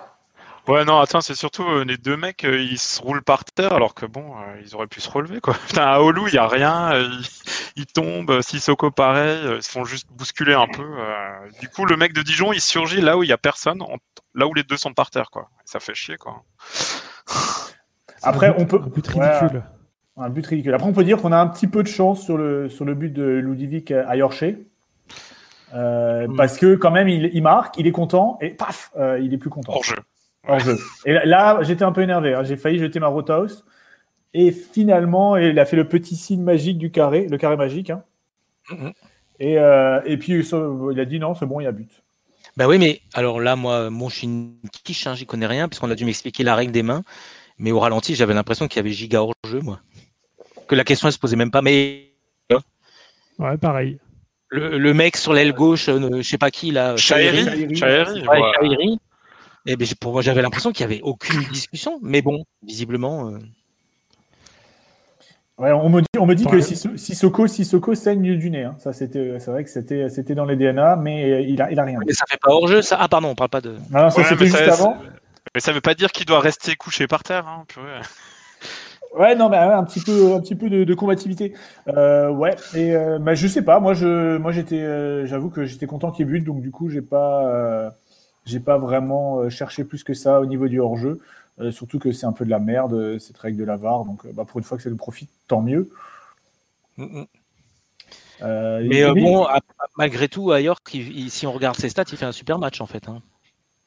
Ouais, 0.68 0.84
non, 0.84 0.98
attends, 1.00 1.20
c'est 1.20 1.34
surtout 1.34 1.64
euh, 1.64 1.84
les 1.84 1.98
deux 1.98 2.16
mecs, 2.16 2.44
euh, 2.44 2.58
ils 2.62 2.78
se 2.78 3.02
roulent 3.02 3.22
par 3.22 3.44
terre 3.44 3.72
alors 3.74 3.94
que 3.94 4.06
bon, 4.06 4.32
euh, 4.38 4.62
ils 4.64 4.74
auraient 4.74 4.86
pu 4.86 5.00
se 5.00 5.10
relever 5.10 5.40
quoi. 5.40 5.54
Putain, 5.66 5.82
à 5.82 6.00
Olu, 6.00 6.22
il 6.28 6.34
y 6.34 6.38
a 6.38 6.46
rien, 6.48 6.92
euh, 6.94 7.08
ils, 7.76 7.82
ils 7.82 7.86
tombent, 7.86 8.40
Sissoko 8.40 8.90
pareil, 8.90 9.40
euh, 9.44 9.56
ils 9.56 9.62
se 9.62 9.70
font 9.70 9.84
juste 9.84 10.06
bousculer 10.12 10.54
un 10.54 10.66
peu. 10.68 10.82
euh. 10.82 11.50
Du 11.60 11.68
coup, 11.68 11.84
le 11.84 11.96
mec 11.96 12.12
de 12.14 12.22
Dijon, 12.22 12.52
il 12.52 12.60
surgit 12.62 13.00
là 13.02 13.18
où 13.18 13.24
il 13.24 13.28
y 13.28 13.32
a 13.32 13.38
personne, 13.38 13.82
en- 13.82 13.98
là 14.34 14.46
où 14.46 14.54
les 14.54 14.62
deux 14.62 14.76
sont 14.78 14.94
par 14.94 15.10
terre 15.10 15.30
quoi. 15.30 15.50
Ça 15.66 15.80
fait 15.80 15.94
chier 15.94 16.16
quoi. 16.16 16.44
Après, 18.22 18.54
on 18.56 18.64
peut. 18.64 18.80
Un 18.82 18.86
but 18.88 19.06
Ouais, 19.14 19.38
ridicule. 19.38 19.62
Un 20.16 20.28
but 20.28 20.46
ridicule. 20.46 20.74
Après, 20.74 20.88
on 20.88 20.92
peut 20.92 21.04
dire 21.04 21.18
qu'on 21.20 21.32
a 21.32 21.38
un 21.38 21.46
petit 21.48 21.66
peu 21.66 21.82
de 21.82 21.88
chance 21.88 22.22
sur 22.22 22.36
le, 22.36 22.68
sur 22.68 22.84
le 22.84 22.94
but 22.94 23.12
de 23.12 23.22
Ludovic 23.24 23.90
à 23.90 24.16
Yorkshire. 24.16 24.56
Euh, 25.74 26.28
Mm. 26.28 26.36
Parce 26.36 26.56
que 26.56 26.76
quand 26.76 26.90
même, 26.92 27.08
il, 27.08 27.30
il 27.34 27.42
marque, 27.42 27.76
il 27.78 27.86
est 27.86 27.92
content, 27.92 28.38
et 28.40 28.50
paf, 28.50 28.92
euh, 28.96 29.18
il 29.20 29.34
est 29.34 29.38
plus 29.38 29.50
content. 29.50 29.72
Hors 29.72 29.82
jeu. 29.84 29.96
hors 30.46 30.60
jeu. 30.60 30.78
Et 31.04 31.12
là, 31.12 31.24
là, 31.24 31.58
j'étais 31.62 31.84
un 31.84 31.90
peu 31.92 32.02
énervé. 32.02 32.32
hein. 32.34 32.44
J'ai 32.44 32.56
failli 32.56 32.78
jeter 32.78 33.00
ma 33.00 33.08
Rothaus. 33.08 33.64
Et 34.34 34.52
finalement, 34.52 35.36
il 35.36 35.58
a 35.58 35.64
fait 35.64 35.76
le 35.76 35.88
petit 35.88 36.16
signe 36.16 36.42
magique 36.42 36.78
du 36.78 36.90
carré, 36.90 37.26
le 37.28 37.36
carré 37.38 37.56
magique. 37.56 37.90
hein. 37.90 38.02
Mhm. 38.70 38.92
Et, 39.40 39.58
euh, 39.58 40.00
et 40.06 40.16
puis, 40.16 40.32
il 40.32 41.00
a 41.00 41.04
dit 41.04 41.18
non, 41.18 41.34
c'est 41.34 41.46
bon, 41.46 41.58
il 41.60 41.64
y 41.64 41.66
a 41.66 41.72
but. 41.72 41.90
Bah 42.56 42.68
oui, 42.68 42.78
mais 42.78 43.00
alors 43.14 43.40
là, 43.40 43.56
moi, 43.56 43.90
mon 43.90 44.08
je 44.08 44.14
suis 44.16 44.26
une 44.28 44.54
quiche, 44.84 45.06
hein, 45.08 45.14
j'y 45.16 45.26
connais 45.26 45.46
rien, 45.46 45.68
puisqu'on 45.68 45.90
a 45.90 45.96
dû 45.96 46.04
m'expliquer 46.04 46.44
la 46.44 46.54
règle 46.54 46.70
des 46.72 46.84
mains. 46.84 47.02
Mais 47.58 47.72
au 47.72 47.80
ralenti, 47.80 48.14
j'avais 48.14 48.34
l'impression 48.34 48.68
qu'il 48.68 48.76
y 48.76 48.80
avait 48.80 48.92
giga 48.92 49.22
hors 49.22 49.34
jeu, 49.46 49.60
moi. 49.60 49.80
Que 50.68 50.74
la 50.74 50.84
question 50.84 51.08
elle 51.08 51.12
se 51.14 51.18
posait 51.18 51.36
même 51.36 51.50
pas. 51.50 51.62
Mais 51.62 52.10
Ouais, 53.38 53.56
pareil. 53.56 53.98
le, 54.48 54.78
le 54.78 54.94
mec 54.94 55.16
sur 55.16 55.32
l'aile 55.32 55.52
gauche, 55.52 55.88
euh, 55.88 56.22
je 56.22 56.28
sais 56.28 56.38
pas 56.38 56.50
qui 56.52 56.70
là, 56.70 56.96
Chahiri, 56.96 57.44
Chahiri. 57.44 57.76
Chahiri. 57.76 58.24
Chahiri. 58.24 58.98
Eh 59.66 59.76
ben, 59.76 59.88
pour 60.00 60.12
moi, 60.12 60.22
j'avais 60.22 60.40
l'impression 60.42 60.70
qu'il 60.72 60.82
y 60.82 60.84
avait 60.84 61.00
aucune 61.02 61.40
discussion. 61.52 61.98
Mais 62.02 62.22
bon, 62.22 62.44
visiblement. 62.62 63.30
euh, 63.30 63.38
Ouais, 65.56 65.70
on 65.72 65.88
me 65.88 66.00
dit, 66.00 66.06
on 66.18 66.26
me 66.26 66.34
dit 66.34 66.44
que 66.44 66.60
Sissoko, 66.60 67.46
Sissoko 67.46 67.94
saigne 67.94 68.36
du 68.36 68.50
nez. 68.50 68.64
hein. 68.64 68.76
Ça, 68.80 68.92
c'était, 68.92 69.38
c'est 69.38 69.50
vrai 69.52 69.62
que 69.64 69.70
c'était, 69.70 70.08
c'était 70.08 70.34
dans 70.34 70.44
les 70.44 70.56
DNA, 70.56 70.96
mais 70.96 71.30
euh, 71.30 71.40
il 71.42 71.62
a, 71.62 71.70
il 71.70 71.78
a 71.78 71.84
rien. 71.84 71.98
Mais 72.04 72.12
ça 72.12 72.24
fait 72.28 72.38
pas 72.40 72.50
hors 72.50 72.66
jeu, 72.66 72.82
ça. 72.82 72.96
Ah, 73.00 73.08
pardon, 73.08 73.28
on 73.28 73.34
parle 73.36 73.50
pas 73.50 73.60
de. 73.60 73.70
Non, 73.90 74.02
non, 74.02 74.10
ça, 74.10 74.20
Ouais, 74.22 74.26
c'était 74.28 74.46
juste 74.46 74.58
ça- 74.58 74.72
avant. 74.74 74.96
Mais 75.54 75.60
ça 75.60 75.72
veut 75.72 75.80
pas 75.80 75.94
dire 75.94 76.10
qu'il 76.10 76.26
doit 76.26 76.40
rester 76.40 76.74
couché 76.74 77.06
par 77.06 77.22
terre. 77.22 77.46
Hein. 77.46 77.64
Ouais, 79.16 79.36
non, 79.36 79.48
mais 79.48 79.56
un 79.58 79.84
petit 79.84 80.00
peu, 80.00 80.34
un 80.34 80.40
petit 80.40 80.56
peu 80.56 80.68
de, 80.68 80.82
de 80.82 80.94
combativité. 80.94 81.54
Euh, 81.88 82.30
ouais, 82.30 82.56
et 82.74 82.96
euh, 82.96 83.18
bah, 83.20 83.34
je 83.34 83.46
sais 83.46 83.62
pas. 83.62 83.78
Moi, 83.78 83.94
je, 83.94 84.36
moi, 84.38 84.50
j'étais, 84.50 84.80
euh, 84.80 85.24
j'avoue 85.24 85.50
que 85.50 85.64
j'étais 85.64 85.86
content 85.86 86.10
qu'il 86.10 86.26
y 86.26 86.28
ait 86.28 86.32
but, 86.32 86.40
donc 86.40 86.60
du 86.60 86.72
coup, 86.72 86.88
j'ai 86.88 87.02
pas, 87.02 87.46
euh, 87.46 87.90
j'ai 88.44 88.58
pas 88.58 88.76
vraiment 88.76 89.38
euh, 89.38 89.50
cherché 89.50 89.84
plus 89.84 90.02
que 90.02 90.14
ça 90.14 90.40
au 90.40 90.46
niveau 90.46 90.66
du 90.66 90.80
hors-jeu. 90.80 91.20
Euh, 91.60 91.70
surtout 91.70 92.00
que 92.00 92.10
c'est 92.10 92.26
un 92.26 92.32
peu 92.32 92.44
de 92.44 92.50
la 92.50 92.58
merde 92.58 93.18
cette 93.20 93.38
règle 93.38 93.56
de 93.58 93.64
la 93.64 93.76
VAR, 93.76 94.04
donc 94.04 94.26
euh, 94.26 94.32
bah, 94.32 94.44
pour 94.44 94.58
une 94.58 94.64
fois 94.64 94.76
que 94.76 94.82
ça 94.82 94.90
nous 94.90 94.96
profite, 94.96 95.30
tant 95.46 95.62
mieux. 95.62 95.88
Mm, 96.96 97.22
Mais 98.88 99.02
euh, 99.04 99.14
bon, 99.14 99.44
à- 99.44 99.60
malgré 99.96 100.26
tout, 100.28 100.50
à 100.50 100.60
York, 100.60 100.82
il- 100.92 101.16
il- 101.16 101.30
si 101.30 101.46
on 101.46 101.52
regarde 101.52 101.76
ses 101.76 101.88
stats, 101.88 102.04
il 102.10 102.18
fait 102.18 102.24
un 102.26 102.32
super 102.32 102.58
match 102.58 102.80
en 102.80 102.86
fait. 102.86 103.08
hein. 103.08 103.22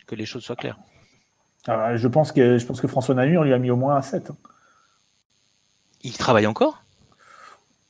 Que 0.05 0.15
les 0.15 0.25
choses 0.25 0.43
soient 0.43 0.55
claires. 0.55 0.78
Ah, 1.67 1.97
je 1.97 2.07
pense 2.07 2.32
que, 2.32 2.57
je 2.57 2.65
pense 2.65 2.80
que 2.80 2.88
François 2.88 3.13
Namur 3.15 3.43
lui 3.43 3.51
a 3.51 3.59
mis 3.59 3.69
au 3.69 3.75
moins 3.75 3.97
un 3.97 4.01
7. 4.01 4.30
hein. 4.32 4.38
Il 6.07 6.17
travaille 6.17 6.47
encore? 6.47 6.81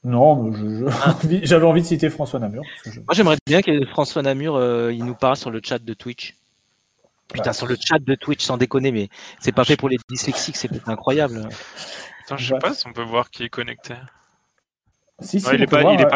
Non, 0.04 0.42
mais 0.44 0.58
je- 0.58 0.88
je- 0.88 1.40
j'avais 1.46 1.66
envie 1.66 1.82
de 1.82 1.86
citer 1.88 2.10
François 2.10 2.40
Namur. 2.40 2.64
je- 2.86 3.00
Moi, 3.00 3.14
j'aimerais 3.14 3.38
bien 3.46 3.62
que 3.62 3.86
François 3.88 4.22
Namur, 4.24 4.56
euh, 4.56 4.92
il 4.92 5.06
nous 5.06 5.14
parle 5.16 5.36
sur 5.38 5.52
le 5.52 5.62
chat 5.64 5.80
de 5.80 5.94
Twitch. 5.94 6.36
Putain, 7.32 7.46
Bah. 7.50 7.54
sur 7.54 7.68
le 7.68 7.76
chat 7.76 8.00
de 8.00 8.16
Twitch, 8.16 8.44
sans 8.44 8.58
déconner, 8.58 8.92
mais 8.92 9.10
c'est 9.40 9.52
pas 9.52 9.66
fait 9.66 9.76
pour 9.76 9.90
les 9.90 9.98
dyslexiques, 10.10 10.56
c'est 10.56 10.68
peut-être 10.70 10.90
incroyable. 10.90 11.48
Attends, 12.26 12.38
je 12.38 12.48
sais 12.48 12.54
Ouais. 12.54 12.60
pas 12.60 12.74
si 12.74 12.88
on 12.88 12.94
peut 12.94 13.04
voir 13.04 13.30
qui 13.30 13.44
est 13.44 13.50
connecté. 13.50 13.94
Si, 15.20 15.40
si, 15.42 15.48
Ouais, 15.48 15.56
il, 15.56 15.60
on 15.60 15.64
est 15.64 15.66
peut 15.66 15.76
pas, 15.78 15.82
voir, 15.82 15.94
il, 15.96 16.00
est 16.00 16.06
euh, 16.06 16.10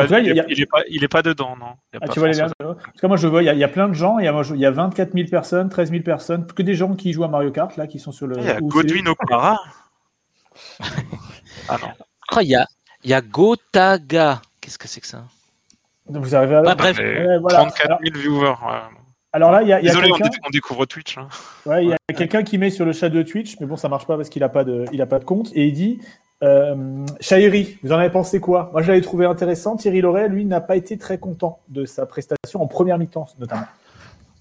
pas, 1.09 1.19
a- 1.19 1.21
dedans, 1.23 1.55
non. 1.57 1.73
Il 1.91 1.95
y 1.95 1.97
a 1.97 1.99
Ah, 2.03 2.07
pas 2.07 2.13
tu 2.13 2.19
vois 2.19 2.27
les 2.29 2.35
liens 2.37 2.47
Parce 2.59 3.01
que 3.01 3.07
moi, 3.07 3.17
je 3.17 3.27
vois, 3.27 3.41
il 3.41 3.45
y, 3.47 3.49
a- 3.49 3.53
il 3.53 3.59
y 3.59 3.63
a 3.63 3.67
plein 3.67 3.89
de 3.89 3.93
gens. 3.93 4.19
Il 4.19 4.25
y 4.25 4.27
a, 4.27 4.31
moi, 4.31 4.43
je- 4.43 4.53
il 4.53 4.59
y 4.61 4.65
a 4.65 4.71
24 4.71 5.13
000 5.13 5.27
personnes, 5.27 5.69
13 5.69 5.89
000 5.89 6.03
personnes, 6.03 6.45
que 6.45 6.61
des 6.61 6.75
gens 6.75 6.93
qui 6.95 7.11
jouent 7.11 7.23
à 7.23 7.27
Mario 7.27 7.51
Kart, 7.51 7.75
là, 7.77 7.87
qui 7.87 7.97
sont 7.99 8.11
sur 8.11 8.27
le. 8.27 8.37
Il 8.37 8.43
y 8.45 8.49
a 8.49 8.59
Godwin 8.61 9.07
Okara. 9.07 9.59
Ah 11.69 11.77
non. 11.81 11.87
Ah, 12.31 12.41
il 12.43 12.49
y 12.49 12.55
a, 12.55 12.65
il 13.03 13.09
y 13.09 13.13
a 13.13 13.21
Gotaga. 13.21 14.41
Qu'est-ce 14.59 14.77
que 14.79 14.87
c'est 14.87 15.01
que 15.01 15.07
ça? 15.07 15.23
Vous 16.07 16.35
arrivez 16.35 16.55
à. 16.55 16.61
Bah, 16.61 16.75
bref. 16.75 16.97
Mais 16.99 17.25
Ouais, 17.27 17.37
voilà. 17.39 17.59
34 17.59 17.85
Alors, 17.85 17.99
000 18.03 18.17
viewers. 18.19 18.49
ouais. 18.49 18.79
Alors 19.33 19.51
là, 19.51 19.61
il 19.61 19.69
y 19.69 19.73
a, 19.73 19.77
y 19.79 19.87
a 19.87 19.91
Désolé, 19.91 20.09
on, 20.11 20.15
quelqu'un. 20.15 20.29
dé- 20.29 20.37
on 20.45 20.49
découvre 20.49 20.85
Twitch. 20.85 21.17
hein. 21.17 21.27
Ouais, 21.65 21.85
il 21.85 21.89
y 21.89 21.93
a 21.93 22.13
quelqu'un 22.13 22.43
qui 22.43 22.57
met 22.57 22.69
sur 22.69 22.85
le 22.85 22.91
chat 22.91 23.07
de 23.09 23.21
Twitch, 23.21 23.55
mais 23.61 23.65
bon, 23.65 23.77
ça 23.77 23.87
marche 23.87 24.05
pas 24.05 24.17
parce 24.17 24.27
qu'il 24.27 24.43
a 24.43 24.49
pas 24.49 24.63
de, 24.65 24.85
il 24.91 25.01
a 25.01 25.05
pas 25.05 25.19
de 25.19 25.23
compte, 25.23 25.51
et 25.53 25.67
il 25.67 25.73
dit, 25.73 26.01
euh, 26.43 27.05
Chahiri, 27.21 27.77
vous 27.81 27.93
en 27.93 27.97
avez 27.97 28.09
pensé 28.09 28.41
quoi? 28.41 28.69
Moi, 28.73 28.81
je 28.81 28.87
l'avais 28.89 28.99
trouvé 28.99 29.25
intéressant. 29.25 29.77
Thierry 29.77 30.01
Loret, 30.01 30.27
lui, 30.27 30.43
n'a 30.43 30.59
pas 30.59 30.75
été 30.75 30.97
très 30.97 31.17
content 31.17 31.59
de 31.69 31.85
sa 31.85 32.05
prestation 32.05 32.61
en 32.61 32.67
première 32.67 32.97
mi-temps, 32.97 33.27
notamment. 33.39 33.63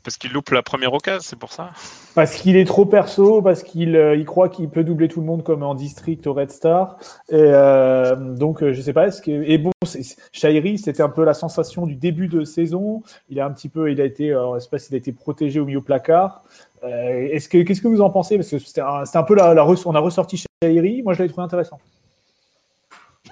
Parce 0.03 0.17
qu'il 0.17 0.33
loupe 0.33 0.49
la 0.51 0.63
première 0.63 0.95
occasion, 0.95 1.21
c'est 1.23 1.39
pour 1.39 1.53
ça. 1.53 1.73
Parce 2.15 2.35
qu'il 2.35 2.57
est 2.57 2.65
trop 2.65 2.87
perso, 2.87 3.43
parce 3.43 3.63
qu'il 3.63 3.95
euh, 3.97 4.17
il 4.17 4.25
croit 4.25 4.49
qu'il 4.49 4.69
peut 4.71 4.83
doubler 4.83 5.09
tout 5.09 5.21
le 5.21 5.27
monde 5.27 5.43
comme 5.43 5.63
en 5.63 5.75
district 5.75 6.27
au 6.27 6.33
Red 6.33 6.51
Star. 6.51 6.97
Et 7.29 7.35
euh, 7.35 8.17
donc, 8.17 8.63
euh, 8.63 8.73
je 8.73 8.81
sais 8.81 8.95
pas. 8.95 9.09
Est-ce 9.09 9.21
que 9.21 9.31
et 9.31 9.59
bon, 9.59 9.73
Chahiri, 10.33 10.79
c'était 10.79 11.03
un 11.03 11.11
peu 11.11 11.23
la 11.25 11.35
sensation 11.35 11.85
du 11.87 11.97
début 11.97 12.29
de 12.29 12.45
saison. 12.45 13.03
Il 13.29 13.41
a 13.41 13.45
un 13.47 13.51
petit 13.53 13.69
peu, 13.69 13.93
il 13.93 14.01
a 14.01 14.05
été, 14.05 14.33
euh, 14.33 14.55
je 14.55 14.61
sais 14.61 14.71
pas 14.71 14.79
s'il 14.79 14.95
a 14.95 14.99
été 14.99 15.13
protégé 15.13 15.61
au 15.61 15.67
milieu 15.67 15.83
placard. 15.83 16.45
Euh, 16.83 17.29
est-ce 17.31 17.51
que 17.51 17.59
qu'est-ce 17.59 17.83
que 17.83 17.89
vous 17.89 18.01
en 18.01 18.09
pensez? 18.09 18.37
Parce 18.37 18.49
que 18.49 18.59
c'était 18.59 18.81
un, 18.81 19.05
c'était 19.05 19.19
un 19.19 19.23
peu 19.23 19.35
la, 19.35 19.53
la 19.53 19.63
res- 19.63 19.83
on 19.85 19.95
a 19.95 20.01
ressorti 20.01 20.43
Chahiri. 20.63 21.03
Moi, 21.03 21.13
je 21.13 21.19
l'avais 21.19 21.29
trouvé 21.29 21.45
intéressant. 21.45 21.79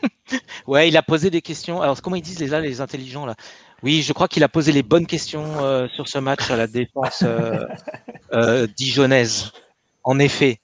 Ouais, 0.66 0.88
il 0.88 0.96
a 0.98 1.02
posé 1.02 1.30
des 1.30 1.40
questions. 1.40 1.80
Alors, 1.80 2.02
comment 2.02 2.16
ils 2.16 2.22
disent 2.22 2.40
les, 2.40 2.48
là, 2.48 2.60
les 2.60 2.82
intelligents 2.82 3.24
là? 3.24 3.34
Oui, 3.82 4.02
je 4.02 4.12
crois 4.12 4.26
qu'il 4.28 4.42
a 4.42 4.48
posé 4.48 4.72
les 4.72 4.82
bonnes 4.82 5.06
questions 5.06 5.44
euh, 5.64 5.86
sur 5.88 6.08
ce 6.08 6.18
match 6.18 6.50
à 6.50 6.56
la 6.56 6.66
défense 6.66 7.22
euh, 7.22 7.64
euh, 8.32 8.66
dijonnaise. 8.76 9.52
En 10.04 10.18
effet. 10.18 10.60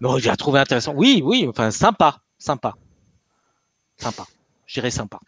Bon, 0.00 0.18
j'ai 0.18 0.34
trouvé 0.36 0.60
intéressant. 0.60 0.92
Oui, 0.94 1.22
oui, 1.24 1.46
enfin, 1.48 1.70
sympa, 1.70 2.18
sympa. 2.38 2.74
Sympa. 3.96 4.24
Je 4.66 4.74
dirais 4.74 4.90
sympa. 4.90 5.18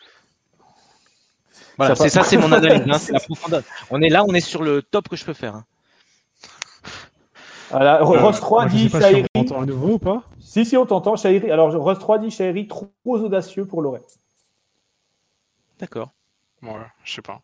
Voilà, 1.76 1.94
c'est 1.96 2.08
ça, 2.08 2.22
c'est 2.22 2.36
mon 2.36 2.50
analyse. 2.52 2.84
hein, 2.88 2.98
c'est 2.98 3.12
la 3.12 3.20
profondeur. 3.20 3.62
On 3.90 4.00
est 4.00 4.08
là, 4.08 4.24
on 4.24 4.32
est 4.34 4.40
sur 4.40 4.62
le 4.62 4.82
top 4.82 5.08
que 5.08 5.16
je 5.16 5.24
peux 5.24 5.32
faire. 5.32 5.56
hein. 5.56 5.64
Voilà, 7.70 8.00
Euh, 8.00 8.04
Ross 8.04 8.38
3 8.40 8.62
Moi, 8.62 8.70
je 8.70 8.76
dit 8.76 8.88
pas 8.88 9.00
si 9.00 9.10
Chahiri. 9.10 9.28
on 9.34 9.62
à 9.62 9.66
nouveau 9.66 9.94
ou 9.94 9.98
pas. 9.98 10.22
Si 10.38 10.64
si, 10.64 10.76
on 10.76 10.86
t'entend 10.86 11.16
Chahiri. 11.16 11.50
Alors 11.50 11.72
Ross 11.74 11.98
3 11.98 12.18
dit 12.18 12.30
Chahiri 12.30 12.68
trop 12.68 12.92
audacieux 13.06 13.66
pour 13.66 13.82
Loret. 13.82 14.02
D'accord. 15.80 16.10
Ouais, 16.64 16.80
je 17.04 17.12
sais 17.12 17.22
pas. 17.22 17.40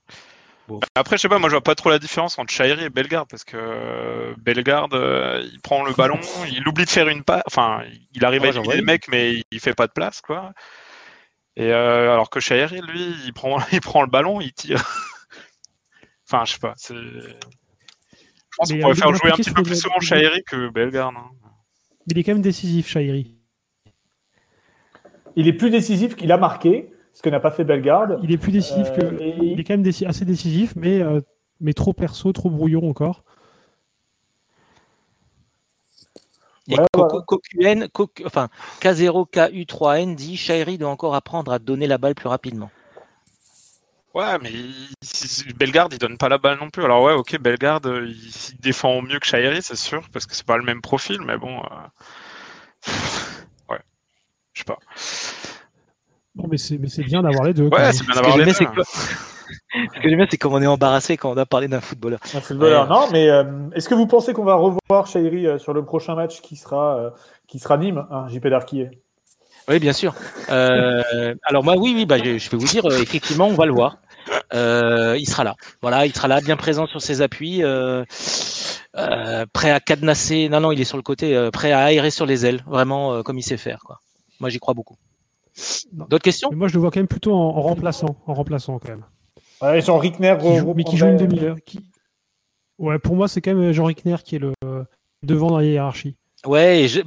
Bon. 0.69 0.81
Après, 0.95 1.17
je 1.17 1.23
sais 1.23 1.29
pas, 1.29 1.39
moi 1.39 1.49
je 1.49 1.55
vois 1.55 1.63
pas 1.63 1.75
trop 1.75 1.91
la 1.91 1.99
différence 1.99 2.39
entre 2.39 2.53
Chahiri 2.53 2.85
et 2.85 2.91
Bellegarde 2.91 3.29
parce 3.29 3.43
que 3.45 3.57
euh, 3.57 4.35
Bellegarde, 4.39 4.95
euh, 4.95 5.47
il 5.53 5.61
prend 5.61 5.85
le 5.85 5.93
ballon, 5.93 6.21
il 6.51 6.67
oublie 6.69 6.85
de 6.85 6.91
faire 6.91 7.09
une 7.09 7.25
passe, 7.25 7.43
enfin, 7.47 7.83
il 8.15 8.25
arrive 8.25 8.43
Ouais, 8.43 8.49
à 8.49 8.51
éliminer 8.53 8.77
les 8.77 8.83
mecs, 8.83 9.09
mais 9.09 9.43
il 9.51 9.61
fait 9.61 9.75
pas 9.75 9.89
de 9.89 9.93
place, 9.93 10.21
quoi. 10.21 10.53
Et 11.57 11.73
euh, 11.73 12.13
alors 12.13 12.31
que 12.31 12.39
Chahiri, 12.39 12.81
lui, 12.83 13.15
il 13.25 13.33
prend, 13.33 13.59
il 13.73 13.81
prend 13.81 14.03
le 14.03 14.09
ballon, 14.09 14.41
il 14.41 14.53
tire. 14.53 14.81
enfin, 16.31 16.45
je 16.45 16.53
sais 16.53 16.59
pas, 16.61 16.75
c'est. 16.77 16.95
Je 16.95 18.57
pense 18.57 18.73
qu'on 18.73 18.81
pourrait 18.81 18.95
faire 18.95 19.15
jouer 19.15 19.33
un 19.33 19.37
petit 19.37 19.51
peu 19.53 19.63
plus 19.63 19.81
souvent 19.81 19.99
Chahiri 20.01 20.43
que 20.45 20.69
Bellegarde. 20.71 21.17
hein. 21.17 21.31
Il 22.07 22.19
est 22.19 22.23
quand 22.25 22.33
même 22.33 22.43
décisif, 22.43 22.89
Chahiri. 22.89 23.37
Il 25.37 25.47
est 25.49 25.53
plus 25.53 25.71
décisif 25.71 26.17
qu'il 26.17 26.33
a 26.33 26.37
marqué, 26.37 26.91
ce 27.21 27.23
que 27.23 27.29
n'a 27.29 27.39
pas 27.39 27.51
fait 27.51 27.65
Bellegarde. 27.65 28.19
Il 28.23 28.33
est 28.33 28.39
plus 28.39 28.51
décisif 28.51 28.89
Euh, 28.93 28.97
que. 29.11 29.23
et- 29.23 29.37
Il 29.53 29.61
est 29.61 29.65
quand 29.65 29.75
même 29.75 29.83
déci- 29.83 30.07
assez 30.07 30.25
décisif, 30.25 30.73
mais, 30.75 31.03
euh, 31.03 31.21
mais 31.61 31.75
trop 31.75 31.93
perso, 31.93 32.33
trop 32.33 32.49
brouillon 32.49 32.89
encore. 32.89 33.25
Et 36.69 36.79
Ouais, 36.79 36.85
Coco- 36.95 37.19
ouais. 37.19 37.25
CoQN, 37.27 37.89
Coq- 37.89 38.23
enfin, 38.25 38.49
K0KU3N 38.81 40.15
dit 40.15 40.39
Shairi 40.39 40.79
doit 40.79 40.89
encore 40.89 41.15
apprendre 41.15 41.53
à 41.53 41.59
donner 41.59 41.87
la 41.87 41.99
balle 41.99 42.15
plus 42.15 42.29
rapidement. 42.29 42.71
Ouais, 44.15 44.39
mais 44.43 44.51
il- 44.51 45.55
Bellegarde, 45.59 45.93
il 45.93 45.99
donne 45.99 46.17
pas 46.17 46.31
la 46.31 46.39
balle 46.39 46.59
non 46.59 46.71
plus. 46.71 46.83
Alors 46.85 47.03
ouais, 47.03 47.13
ok, 47.13 47.39
Bellegarde, 47.39 47.87
euh, 47.87 48.07
il, 48.09 48.17
il 48.55 48.61
défend 48.61 49.03
mieux 49.03 49.19
que 49.19 49.27
Chahiri, 49.27 49.61
c'est 49.61 49.77
sûr, 49.77 50.09
parce 50.11 50.25
que 50.25 50.35
c'est 50.35 50.47
pas 50.47 50.57
le 50.57 50.65
même 50.65 50.81
profil, 50.81 51.21
mais 51.21 51.37
bon. 51.37 51.59
euh, 51.59 51.67
Ouais, 53.69 53.81
je 54.55 54.61
sais 54.61 54.65
pas. 54.65 54.79
Non, 56.37 56.45
mais 56.51 56.59
c'est 56.59 56.79
mais 56.79 56.89
c'est 56.89 57.03
bien 57.03 57.23
d'avoir 57.23 57.45
les 57.45 57.55
deux. 57.55 57.65
Ouais, 57.69 57.93
c'est 57.93 58.05
bien 58.05 58.15
Ce 58.15 58.19
que 58.21 58.25
d'avoir 58.25 58.37
j'aime 58.37 58.47
les 58.47 58.53
bien, 58.53 58.53
deux. 58.53 58.59
c'est 58.59 58.67
que- 58.67 58.83
ce 59.97 60.01
que 60.01 60.09
j'aime 60.09 60.17
bien, 60.19 60.27
c'est 60.31 60.37
comme 60.39 60.53
on 60.55 60.63
est 60.63 60.67
embarrassé 60.67 61.17
quand 61.17 61.31
on 61.33 61.37
a 61.37 61.47
parlé 61.47 61.67
d'un 61.69 61.81
footballeur. 61.81 62.21
Un 62.35 62.41
footballeur. 62.41 62.89
Ouais. 62.89 62.97
Non, 62.97 63.09
mais 63.13 63.29
euh, 63.29 63.45
est-ce 63.75 63.89
que 63.89 63.95
vous 63.95 64.07
pensez 64.07 64.33
qu'on 64.33 64.45
va 64.45 64.55
revoir 64.55 65.07
Chahiri 65.07 65.47
euh, 65.47 65.59
sur 65.59 65.73
le 65.73 65.85
prochain 65.85 66.15
match 66.15 66.41
qui 66.41 66.57
sera, 66.57 66.97
euh, 66.99 67.11
qui 67.49 67.59
sera 67.59 67.77
Nîmes, 67.79 68.07
hein, 68.11 68.27
JP 68.29 68.47
Darquier 68.47 68.91
Oui, 69.69 69.79
bien 69.81 69.93
sûr. 69.93 70.15
Euh, 70.51 71.35
alors 71.45 71.65
moi, 71.65 71.75
oui, 71.77 71.93
oui, 71.97 72.07
bah, 72.07 72.19
je, 72.19 72.39
je 72.39 72.51
vais 72.51 72.57
vous 72.57 72.67
dire, 72.67 72.87
euh, 72.87 73.01
effectivement, 73.03 73.47
on 73.49 73.55
va 73.55 73.67
le 73.67 73.73
voir. 73.73 73.97
Euh, 74.55 75.17
il 75.19 75.27
sera 75.29 75.43
là. 75.45 75.55
Voilà, 75.83 76.07
il 76.07 76.15
sera 76.15 76.29
là, 76.29 76.41
bien 76.41 76.57
présent 76.57 76.87
sur 76.87 77.03
ses 77.03 77.23
appuis, 77.23 77.65
euh, 77.65 78.05
euh, 78.97 79.47
prêt 79.53 79.71
à 79.73 79.81
cadenasser. 79.81 80.49
Non, 80.49 80.61
non, 80.61 80.71
il 80.73 80.81
est 80.81 80.85
sur 80.85 80.97
le 80.97 81.03
côté, 81.03 81.35
euh, 81.37 81.51
prêt 81.51 81.73
à 81.73 81.81
aérer 81.85 82.11
sur 82.11 82.27
les 82.27 82.47
ailes, 82.47 82.63
vraiment 82.67 83.15
euh, 83.15 83.23
comme 83.23 83.39
il 83.39 83.43
sait 83.43 83.57
faire. 83.57 83.81
Quoi. 83.85 83.99
Moi, 84.39 84.49
j'y 84.51 84.59
crois 84.61 84.75
beaucoup. 84.75 84.97
D'autres 85.93 86.23
questions 86.25 86.49
Mais 86.51 86.57
moi, 86.57 86.69
je 86.69 86.75
le 86.75 86.81
vois 86.81 86.91
quand 86.91 87.01
même 87.01 87.09
plutôt 87.09 87.33
en, 87.35 87.57
en 87.57 87.61
remplaçant, 87.63 88.17
en 88.27 88.35
remplaçant 88.35 88.79
quand 88.79 88.89
même. 88.91 89.05
ouais, 89.63 89.81
Jean 89.81 89.99
Rickner 89.99 90.37
Qui 90.41 90.57
joue- 90.57 90.75
mais 90.75 90.85
qui 90.85 90.97
joue 90.97 91.07
une 91.07 91.17
demi-heure. 91.17 91.57
Qui... 91.65 91.81
Ouais, 92.79 92.99
pour 92.99 93.15
moi, 93.17 93.29
c'est 93.29 93.41
quand 93.41 93.55
même 93.55 93.73
Jean 93.73 93.85
Rickner 93.85 94.17
qui 94.25 94.37
est 94.37 94.39
le 94.39 94.53
devant 95.23 95.49
dans 95.51 95.59
la 95.59 95.65
hiérarchie. 95.65 96.17
Ouais, 96.47 96.85
et 96.85 96.89
je- 96.89 97.03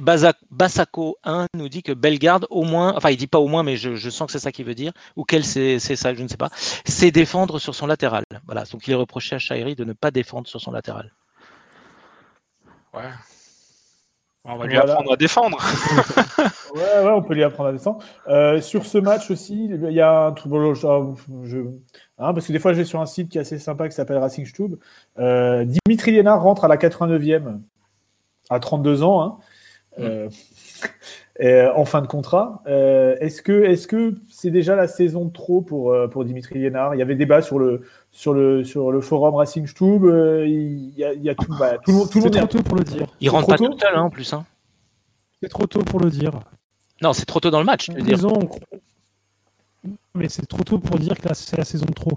Basako 0.50 1.16
1 1.24 1.46
nous 1.56 1.68
dit 1.68 1.82
que 1.82 1.90
Bellegarde, 1.90 2.46
au 2.50 2.62
moins, 2.62 2.94
enfin, 2.96 3.10
il 3.10 3.16
dit 3.16 3.26
pas 3.26 3.40
au 3.40 3.48
moins, 3.48 3.64
mais 3.64 3.76
je, 3.76 3.96
je 3.96 4.08
sens 4.08 4.26
que 4.26 4.32
c'est 4.32 4.38
ça 4.38 4.52
qu'il 4.52 4.64
veut 4.64 4.76
dire, 4.76 4.92
ou 5.16 5.24
quel 5.24 5.44
c'est 5.44 5.80
c'est 5.80 5.96
ça, 5.96 6.14
je 6.14 6.22
ne 6.22 6.28
sais 6.28 6.36
pas, 6.36 6.50
c'est 6.84 7.10
défendre 7.10 7.58
sur 7.58 7.74
son 7.74 7.86
latéral. 7.88 8.22
Voilà, 8.46 8.62
donc 8.66 8.86
il 8.86 8.92
est 8.92 8.94
reproché 8.94 9.34
à 9.34 9.40
Shairi 9.40 9.74
de 9.74 9.82
ne 9.84 9.92
pas 9.92 10.12
défendre 10.12 10.46
sur 10.46 10.60
son 10.60 10.70
latéral. 10.70 11.10
Ouais. 12.94 13.10
On 14.46 14.56
va 14.56 14.66
lui 14.66 14.74
Voilà. 14.74 14.92
apprendre 14.92 15.12
à 15.12 15.16
défendre. 15.16 15.58
Ouais, 16.74 17.04
ouais, 17.04 17.10
on 17.12 17.22
peut 17.22 17.34
lui 17.34 17.44
apprendre 17.44 17.68
à 17.68 17.72
descendre. 17.72 18.00
Euh, 18.26 18.60
sur 18.60 18.84
ce 18.84 18.98
match 18.98 19.30
aussi, 19.30 19.66
il 19.66 19.92
y 19.92 20.00
a 20.00 20.26
un 20.26 20.32
truc. 20.32 20.52
je- 20.52 21.58
hein, 22.18 22.34
parce 22.34 22.48
que 22.48 22.52
des 22.52 22.58
fois, 22.58 22.72
je 22.72 22.78
vais 22.78 22.84
sur 22.84 23.00
un 23.00 23.06
site 23.06 23.28
qui 23.28 23.38
est 23.38 23.42
assez 23.42 23.60
sympa 23.60 23.88
qui 23.88 23.94
s'appelle 23.94 24.18
Racing 24.18 24.44
Stube. 24.44 24.74
Euh, 25.20 25.64
Dimitri 25.64 26.10
Liénard 26.10 26.42
rentre 26.42 26.64
à 26.64 26.68
la 26.68 26.76
89e, 26.76 27.60
à 28.50 28.58
32 28.58 29.04
ans, 29.04 29.22
hein, 29.22 29.36
euh, 30.00 30.28
et, 31.38 31.46
euh, 31.48 31.72
en 31.76 31.84
fin 31.84 32.02
de 32.02 32.08
contrat. 32.08 32.60
Est-ce 32.66 33.40
que 33.86 34.14
c'est 34.32 34.50
déjà 34.50 34.74
la 34.74 34.88
saison 34.88 35.26
de 35.26 35.32
trop 35.32 35.60
pour, 35.60 35.94
pour 36.10 36.24
Dimitri 36.24 36.58
Liénard 36.58 36.96
Il 36.96 36.98
y 36.98 37.02
avait 37.02 37.14
débat 37.14 37.40
sur 37.40 37.60
le, 37.60 37.82
sur 38.16 38.32
le, 38.32 38.62
sur 38.62 38.92
le 38.92 39.00
forum 39.00 39.34
Racing 39.34 39.66
Stube. 39.66 40.04
euh, 40.04 40.46
il, 40.46 40.94
y 40.96 41.04
a, 41.04 41.12
il 41.12 41.22
y 41.22 41.28
a 41.28 41.34
tout, 41.34 41.52
bah, 41.58 41.78
tout 41.78 41.90
le 41.90 41.96
monde. 41.98 42.08
Tout 42.10 42.18
le 42.18 42.22
C'est 42.22 42.26
monde 42.28 42.36
est 42.36 42.38
trop 42.38 42.58
tôt 42.58 42.62
pour 42.62 42.76
le 42.76 42.84
dire. 42.84 43.06
Il 43.20 43.28
rentre 43.28 43.48
pas 43.48 43.56
tôt 43.58 43.68
tout 43.68 43.78
seul, 43.78 43.94
hein, 43.96 44.02
en 44.02 44.10
plus. 44.10 44.32
Hein. 44.32 44.46
C'est 45.42 45.48
trop 45.48 45.66
tôt 45.66 45.80
pour 45.80 45.98
le 46.00 46.08
dire. 46.10 46.32
Non, 47.02 47.12
c'est 47.12 47.26
trop 47.26 47.40
tôt 47.40 47.50
dans 47.50 47.58
le 47.58 47.64
match. 47.66 47.90
veux 47.90 48.00
dire. 48.00 48.24
Ans, 48.24 48.38
Mais 50.14 50.28
c'est 50.28 50.46
trop 50.46 50.62
tôt 50.62 50.78
pour 50.78 50.96
dire 50.98 51.18
que 51.20 51.34
c'est 51.34 51.56
la 51.58 51.64
saison 51.64 51.86
de 51.86 51.92
trop. 51.92 52.12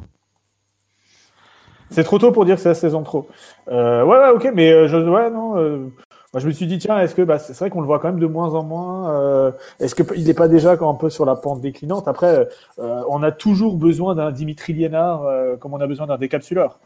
C'est 1.89 2.03
trop 2.03 2.19
tôt 2.19 2.31
pour 2.31 2.45
dire 2.45 2.55
que 2.57 2.61
c'est 2.61 2.69
la 2.69 2.75
saison 2.75 2.99
de 2.99 3.05
trop. 3.05 3.27
Euh, 3.69 4.03
ouais, 4.03 4.17
ouais, 4.17 4.29
ok, 4.29 4.51
mais 4.53 4.71
euh, 4.71 4.87
je, 4.87 4.97
ouais, 4.97 5.31
non. 5.31 5.57
euh, 5.57 5.87
moi, 6.33 6.41
je 6.41 6.47
me 6.47 6.51
suis 6.51 6.67
dit, 6.67 6.77
tiens, 6.77 6.99
est-ce 6.99 7.15
que 7.15 7.21
bah, 7.21 7.39
c'est 7.39 7.57
vrai 7.57 7.69
qu'on 7.69 7.79
le 7.79 7.87
voit 7.87 7.99
quand 7.99 8.09
même 8.09 8.19
de 8.19 8.27
moins 8.27 8.53
en 8.53 8.63
moins. 8.63 9.11
euh, 9.13 9.51
est-ce 9.79 9.95
qu'il 9.95 10.25
n'est 10.25 10.33
pas 10.33 10.49
déjà 10.49 10.71
un 10.73 10.93
peu 10.93 11.09
sur 11.09 11.25
la 11.25 11.35
pente 11.35 11.61
déclinante? 11.61 12.07
Après, 12.07 12.47
euh, 12.79 13.03
on 13.09 13.23
a 13.23 13.31
toujours 13.31 13.77
besoin 13.77 14.13
d'un 14.13 14.31
Dimitri 14.31 14.73
Liénard 14.73 15.23
euh, 15.23 15.55
comme 15.55 15.73
on 15.73 15.79
a 15.79 15.87
besoin 15.87 16.05
d'un 16.07 16.17
décapsuleur. 16.17 16.79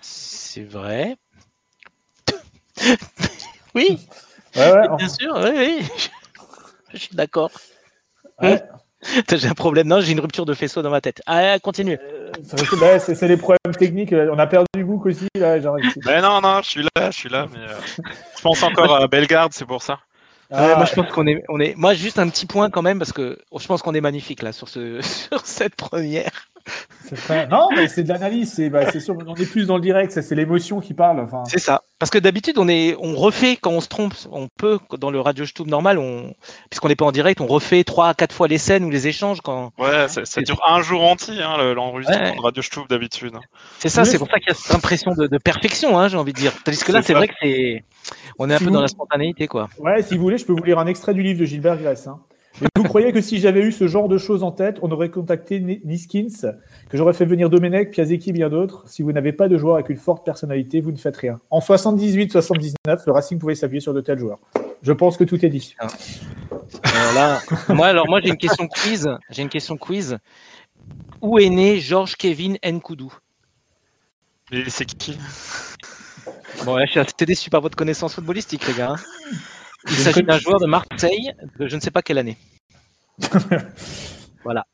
C'est 0.00 0.64
vrai. 0.64 1.16
oui, 3.74 3.98
Ouais, 4.56 4.70
ouais, 4.72 4.96
bien 4.98 5.08
sûr, 5.08 5.34
oui, 5.42 5.50
oui. 5.54 5.88
Je 6.92 6.98
suis 6.98 7.16
d'accord. 7.16 7.50
ouais. 8.42 8.62
J'ai 9.32 9.48
un 9.48 9.54
problème? 9.54 9.88
Non, 9.88 10.00
j'ai 10.00 10.12
une 10.12 10.20
rupture 10.20 10.46
de 10.46 10.54
faisceau 10.54 10.80
dans 10.80 10.90
ma 10.90 11.00
tête. 11.00 11.22
Ah, 11.26 11.58
continue. 11.58 11.98
Bah, 12.80 13.00
c'est 13.00 13.26
les 13.26 13.36
problèmes 13.36 13.74
techniques. 13.76 14.12
On 14.12 14.38
a 14.38 14.46
perdu 14.46 14.81
Aussi. 15.06 15.28
Là, 15.34 15.60
genre, 15.60 15.78
ici. 15.78 16.00
Mais 16.04 16.20
non, 16.20 16.40
non, 16.40 16.60
je 16.62 16.70
suis 16.70 16.82
là, 16.82 17.10
je 17.10 17.16
suis 17.16 17.28
là, 17.28 17.46
mais 17.52 17.58
euh, 17.58 17.78
je 18.36 18.42
pense 18.42 18.62
encore 18.62 18.94
à 18.96 19.06
Bellegarde, 19.08 19.52
c'est 19.52 19.66
pour 19.66 19.82
ça. 19.82 19.98
Ah, 20.50 20.66
Ouais, 20.66 20.76
moi, 20.76 20.84
je 20.84 20.94
pense 20.94 21.10
qu'on 21.10 21.26
est, 21.26 21.42
on 21.48 21.60
est. 21.60 21.74
Moi, 21.76 21.94
juste 21.94 22.18
un 22.18 22.28
petit 22.28 22.46
point 22.46 22.68
quand 22.70 22.82
même 22.82 22.98
parce 22.98 23.12
que 23.12 23.38
je 23.58 23.66
pense 23.66 23.80
qu'on 23.82 23.94
est 23.94 24.00
magnifique 24.02 24.42
là 24.42 24.52
sur 24.52 24.68
ce, 24.68 25.00
sur 25.30 25.46
cette 25.46 25.76
première. 25.76 26.48
Non, 27.50 27.68
mais 27.74 27.88
c'est 27.88 28.02
de 28.04 28.08
l'analyse. 28.08 28.52
C'est 28.54 28.70
bah, 28.70 28.90
c'est 28.90 29.00
sûr, 29.00 29.16
on 29.26 29.34
est 29.34 29.44
plus 29.50 29.66
dans 29.66 29.76
le 29.76 29.82
direct. 29.82 30.12
ça, 30.12 30.22
C'est 30.22 30.34
l'émotion 30.34 30.80
qui 30.80 30.94
parle. 30.94 31.20
Enfin, 31.20 31.42
C'est 31.46 31.58
ça. 31.58 31.82
Parce 31.98 32.10
que 32.10 32.18
d'habitude, 32.18 32.56
on 32.58 32.68
est, 32.68 32.96
on 33.00 33.14
refait 33.14 33.56
quand 33.56 33.70
on 33.70 33.80
se 33.80 33.88
trompe. 33.88 34.14
On 34.30 34.48
peut 34.58 34.78
dans 34.98 35.10
le 35.10 35.20
radio 35.20 35.44
Stube 35.44 35.66
normal, 35.68 35.98
on, 35.98 36.34
puisqu'on 36.70 36.88
n'est 36.88 36.96
pas 36.96 37.04
en 37.04 37.12
direct, 37.12 37.40
on 37.40 37.46
refait 37.46 37.84
trois 37.84 38.08
à 38.08 38.14
quatre 38.14 38.34
fois 38.34 38.48
les 38.48 38.58
scènes 38.58 38.84
ou 38.84 38.90
les 38.90 39.06
échanges 39.08 39.40
quand. 39.40 39.72
Ouais, 39.78 40.06
ça, 40.08 40.40
dure 40.40 40.60
un 40.66 40.80
jour 40.82 41.02
entier, 41.04 41.42
hein, 41.42 41.56
le- 41.58 41.74
l'enregistrement 41.74 42.30
Ouais. 42.30 42.36
de 42.36 42.40
Radio 42.40 42.62
Stube 42.62 42.88
d'habitude. 42.88 43.34
C'est 43.78 43.88
ça. 43.88 44.04
C'est 44.04 44.18
pour 44.18 44.28
ça 44.28 44.38
qu'il 44.38 44.48
y 44.48 44.52
a 44.52 44.54
cette 44.54 44.74
impression 44.74 45.12
de, 45.12 45.26
de 45.26 45.38
perfection, 45.38 45.98
hein, 45.98 46.08
j'ai 46.08 46.16
envie 46.16 46.32
de 46.32 46.38
dire. 46.38 46.52
Tandis 46.64 46.82
que 46.82 46.92
là, 46.92 47.02
C'est 47.02 47.14
vrai 47.14 47.28
que 47.28 47.34
c'est, 47.42 47.84
on 48.38 48.48
est 48.50 48.54
un 48.54 48.58
Si 48.58 48.64
peu 48.64 48.70
vous- 48.70 48.74
dans 48.76 48.82
la 48.82 48.88
spontanéité, 48.88 49.46
quoi. 49.48 49.68
Ouais, 49.78 50.02
si 50.02 50.16
vous 50.16 50.22
voulez, 50.22 50.38
je 50.38 50.44
peux 50.46 50.52
vous 50.54 50.64
lire 50.64 50.78
un 50.78 50.86
extrait 50.86 51.14
du 51.14 51.22
livre 51.22 51.40
de 51.40 51.44
Gilbert 51.44 51.76
Grèce. 51.76 52.06
hein. 52.06 52.18
Et 52.60 52.66
vous 52.76 52.84
croyez 52.84 53.12
que 53.12 53.20
si 53.20 53.38
j'avais 53.38 53.62
eu 53.62 53.72
ce 53.72 53.88
genre 53.88 54.08
de 54.08 54.18
choses 54.18 54.42
en 54.42 54.52
tête, 54.52 54.78
on 54.82 54.90
aurait 54.90 55.10
contacté 55.10 55.60
Niskins, 55.84 56.52
que 56.88 56.98
j'aurais 56.98 57.14
fait 57.14 57.24
venir 57.24 57.48
Domenech, 57.48 57.90
Piazeki 57.90 58.30
et 58.30 58.32
bien 58.32 58.50
d'autres. 58.50 58.84
Si 58.86 59.02
vous 59.02 59.12
n'avez 59.12 59.32
pas 59.32 59.48
de 59.48 59.56
joueur 59.56 59.76
avec 59.76 59.88
une 59.88 59.96
forte 59.96 60.24
personnalité, 60.24 60.80
vous 60.80 60.92
ne 60.92 60.98
faites 60.98 61.16
rien. 61.16 61.40
En 61.50 61.60
78-79, 61.60 62.74
le 63.06 63.12
Racing 63.12 63.38
pouvait 63.38 63.54
s'appuyer 63.54 63.80
sur 63.80 63.94
de 63.94 64.00
tels 64.00 64.18
joueurs. 64.18 64.38
Je 64.82 64.92
pense 64.92 65.16
que 65.16 65.24
tout 65.24 65.44
est 65.44 65.48
dit. 65.48 65.74
Alors 66.84 67.40
moi, 67.68 67.86
alors 67.86 68.08
moi 68.08 68.20
j'ai 68.20 68.28
une 68.28 68.36
question 68.36 68.66
quiz. 68.66 69.08
J'ai 69.30 69.42
une 69.42 69.48
question 69.48 69.76
quiz. 69.76 70.18
Où 71.20 71.38
est 71.38 71.48
né 71.48 71.78
Georges 71.78 72.16
Kevin 72.16 72.58
Nkoudou? 72.64 73.12
C'est 74.68 74.84
qui? 74.84 75.16
Bon, 76.64 76.76
là, 76.76 76.84
je 76.84 76.90
suis 76.90 77.00
assez 77.00 77.26
déçu 77.26 77.48
par 77.48 77.60
votre 77.60 77.76
connaissance 77.76 78.14
footballistique, 78.14 78.66
les 78.66 78.74
gars. 78.74 78.96
Il 79.88 79.94
s'agit 79.94 80.22
d'un 80.22 80.38
joueur 80.38 80.60
de 80.60 80.66
Marseille 80.66 81.32
de 81.58 81.68
je 81.68 81.76
ne 81.76 81.80
sais 81.80 81.90
pas 81.90 82.02
quelle 82.02 82.18
année. 82.18 82.36
voilà. 84.44 84.64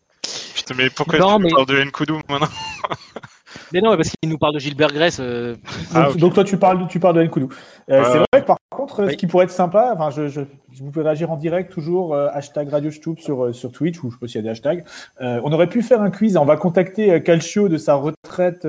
Putain, 0.55 0.75
mais 0.77 0.91
pourquoi 0.91 1.19
non, 1.19 1.37
tu 1.39 1.45
mais... 1.45 1.51
parles 1.51 1.67
de 1.67 1.83
Nkoudou 1.85 2.21
maintenant 2.29 2.49
Mais 3.73 3.81
non, 3.81 3.97
parce 3.97 4.11
qu'il 4.11 4.31
nous 4.31 4.39
parle 4.39 4.55
de 4.55 4.59
Gilbert 4.59 4.93
Grèce. 4.93 5.19
Euh. 5.21 5.57
Ah, 5.95 6.09
donc, 6.17 6.35
toi, 6.35 6.45
tu 6.45 6.57
parles, 6.57 6.87
tu 6.89 7.01
parles 7.01 7.17
de 7.17 7.23
Nkoudou. 7.23 7.49
Euh, 7.91 8.03
c'est 8.05 8.19
vrai, 8.19 8.45
par 8.45 8.57
contre, 8.71 9.11
ce 9.11 9.17
qui 9.17 9.27
pourrait 9.27 9.45
être 9.45 9.51
sympa, 9.51 9.93
enfin, 9.95 10.11
je, 10.11 10.29
je, 10.29 10.41
vous 10.81 10.91
pouvez 10.91 11.05
réagir 11.05 11.31
en 11.31 11.37
direct, 11.37 11.73
toujours 11.73 12.15
euh, 12.15 12.29
hashtag 12.33 12.69
Radio 12.71 12.91
sur, 12.91 13.55
sur 13.55 13.73
Twitch, 13.73 14.03
ou 14.03 14.11
je 14.11 14.15
sais 14.15 14.21
pas 14.21 14.27
s'il 14.27 14.37
y 14.37 14.39
a 14.39 14.43
des 14.43 14.49
hashtags. 14.51 14.85
on 15.21 15.53
aurait 15.53 15.67
pu 15.67 15.83
faire 15.83 16.01
un 16.01 16.11
quiz. 16.11 16.37
On 16.37 16.45
va 16.45 16.57
contacter 16.57 17.23
Calcio 17.23 17.69
de 17.69 17.77
sa 17.77 17.95
retraite 17.95 18.67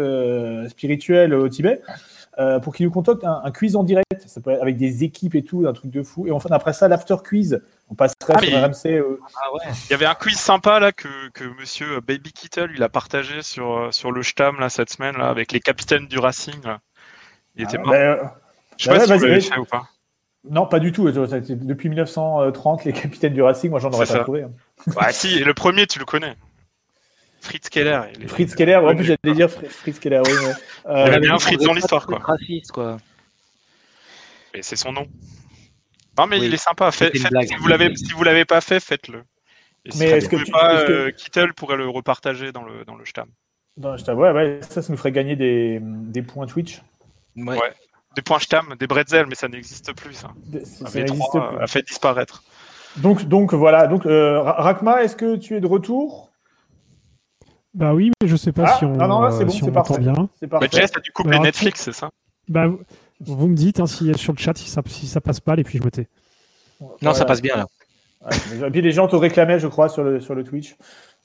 spirituelle 0.70 1.34
au 1.34 1.48
Tibet. 1.48 1.82
Euh, 2.40 2.60
pour 2.60 2.74
qu'il 2.74 2.86
nous 2.86 2.92
contacte 2.92 3.26
un, 3.26 3.52
quiz 3.52 3.76
en 3.76 3.84
direct, 3.84 4.06
ça 4.28 4.42
peut 4.42 4.52
être 4.52 4.62
avec 4.62 4.78
des 4.78 5.04
équipes 5.04 5.36
et 5.36 5.44
tout, 5.44 5.66
un 5.68 5.74
truc 5.74 5.92
de 5.92 6.04
fou. 6.04 6.28
Et 6.28 6.32
enfin, 6.32 6.50
après 6.52 6.74
ça, 6.74 6.88
l'after 6.88 7.16
quiz, 7.24 7.62
on 7.90 7.96
passerait 7.96 8.34
ah, 8.36 8.40
sur 8.40 8.58
RMC. 8.58 8.98
Euh. 8.98 9.20
Ah 9.36 9.54
ouais. 9.54 9.74
Il 9.90 9.92
y 9.92 9.94
avait 9.94 10.06
un 10.06 10.16
quiz 10.16 10.38
sympa 10.38 10.80
là 10.80 10.92
que, 10.92 11.08
que 11.34 11.44
monsieur 11.60 12.02
Baby 12.02 12.32
Kittle 12.32 12.72
il 12.76 12.84
a 12.84 12.90
partagé 12.90 13.42
sur, 13.42 13.78
euh, 13.78 13.92
sur 13.92 14.12
le 14.12 14.24
Stam 14.24 14.60
là, 14.60 14.70
cette 14.70 14.92
semaine 14.92 15.18
là, 15.18 15.30
avec 15.30 15.52
les 15.52 15.60
capitaines 15.60 16.08
du 16.08 16.20
Racing. 16.20 16.62
Il 17.56 17.64
était 17.64 17.78
mort. 17.78 17.94
Ah, 17.94 18.16
ben, 18.16 18.32
Je 18.78 18.86
sais 18.86 18.90
pas 18.92 19.06
si 19.06 19.14
vous 19.14 19.26
l'avez 19.26 19.42
fait 19.42 19.58
ou 19.58 19.66
pas. 19.66 19.88
Non, 20.50 20.66
pas 20.66 20.80
du 20.80 20.92
tout. 20.92 21.10
Depuis 21.12 21.90
1930, 21.90 22.86
les 22.86 22.94
capitaines 22.94 23.34
du 23.34 23.42
Racing, 23.42 23.70
moi 23.70 23.80
j'en 23.80 23.92
aurais 23.92 24.06
pas 24.06 24.20
trouvé. 24.20 24.44
Hein. 24.44 24.52
Bah 24.96 25.12
si, 25.12 25.38
et 25.38 25.44
le 25.44 25.54
premier, 25.54 25.86
tu 25.86 26.00
le 26.00 26.06
connais. 26.06 26.36
Fritz 27.42 27.70
Keller. 27.70 28.02
Fritz 28.28 28.56
Keller, 28.56 28.76
en 28.78 28.96
plus 28.96 29.06
j'allais 29.06 29.36
dire 29.36 29.50
Fritz 29.50 30.00
Keller, 30.00 30.22
oui. 30.26 30.32
Mais, 30.86 30.92
euh, 30.92 31.06
il 31.08 31.14
a 31.14 31.20
bien 31.20 31.40
Fritz 31.40 31.64
dans 31.64 31.74
l'histoire, 31.74 32.06
quoi. 32.06 32.20
Raciste, 32.20 32.72
quoi. 32.72 32.98
Et 34.54 34.64
c'est 34.64 34.76
son 34.76 34.92
nom. 34.92 35.08
Non, 36.18 36.28
mais 36.28 36.40
il 36.40 36.54
est 36.54 36.58
sympa. 36.58 36.92
Fait, 36.92 37.16
si 37.16 37.56
vous 37.56 37.68
l'avez, 37.68 37.96
si 37.96 38.12
vous 38.14 38.24
l'avez 38.24 38.46
pas 38.46 38.62
fait, 38.62 38.80
faites-le. 38.80 39.24
mais 39.98 40.06
est-ce 40.06 40.30
que 40.30 40.36
tu, 40.36 40.52
pas, 40.52 40.84
que... 40.84 40.92
Euh, 40.92 41.12
Kittel 41.12 41.54
pourrait 41.54 41.78
le 41.78 41.88
repartager 41.88 42.52
dans 42.52 42.64
le 42.64 42.84
dans 42.86 42.96
le 42.96 43.06
Stam. 43.06 43.30
Dans 43.78 43.94
le 43.94 43.98
Stam, 43.98 44.18
ouais, 44.18 44.32
ouais, 44.32 44.60
ça, 44.62 44.82
ça 44.82 44.92
nous 44.92 44.98
ferait 44.98 45.14
gagner 45.14 45.36
des, 45.36 45.80
des 45.82 46.22
points 46.22 46.46
Twitch. 46.46 46.82
Ouais. 47.38 47.56
ouais. 47.56 47.74
Des 48.16 48.22
points 48.22 48.40
Stam, 48.40 48.76
des 48.78 48.88
bretzels, 48.88 49.28
mais 49.28 49.36
ça 49.36 49.48
n'existe 49.48 49.94
plus, 49.94 50.14
ça. 50.14 50.32
ça 50.64 51.00
n'existe 51.00 51.32
plus. 51.32 51.62
A 51.62 51.68
fait 51.68 51.84
disparaître. 51.84 52.44
Donc, 52.98 53.24
donc 53.26 53.54
voilà. 53.54 53.88
Donc, 53.88 54.06
euh, 54.06 54.42
Rakma, 54.42 55.04
est-ce 55.04 55.16
que 55.16 55.36
tu 55.36 55.56
es 55.56 55.62
de 55.62 55.68
retour? 55.68 56.30
Bah 57.74 57.94
oui, 57.94 58.12
mais 58.22 58.28
je 58.28 58.36
sais 58.36 58.52
pas 58.52 58.66
ah, 58.66 58.78
si 58.78 58.86
on. 58.86 58.96
Non, 58.96 59.08
non, 59.08 59.32
c'est 59.32 59.46
bon, 59.46 59.52
c'est 59.52 59.72
parfait. 59.72 60.00
Bien. 60.00 60.28
C'est 60.40 60.48
parfait. 60.48 60.68
Bah, 60.72 60.80
Jess, 60.80 60.92
t'as 60.92 61.00
dû 61.00 61.12
couper 61.12 61.40
Netflix, 61.40 61.82
c'est 61.82 61.94
ça? 61.94 62.10
Bah, 62.48 62.68
vous 63.22 63.48
me 63.48 63.56
dites 63.56 63.80
hein, 63.80 63.88
si 63.88 64.14
sur 64.18 64.34
le 64.34 64.38
chat 64.38 64.58
si 64.58 64.70
ça, 64.70 64.82
si 64.86 65.08
ça 65.08 65.22
passe 65.22 65.40
pas, 65.40 65.56
et 65.58 65.64
puis 65.64 65.78
je 65.78 65.84
me 65.84 65.92
tais. 65.92 66.08
Non, 67.02 67.14
ça 67.14 67.26
passe 67.26 67.42
bien 67.42 67.58
là. 67.58 67.68
et 68.66 68.72
puis 68.72 68.82
les 68.82 68.92
gens 68.92 69.08
te 69.08 69.16
réclamaient, 69.16 69.60
je 69.60 69.68
crois, 69.68 69.90
sur 69.90 70.04
le, 70.04 70.20
sur 70.20 70.36
le 70.36 70.44
Twitch. 70.44 70.76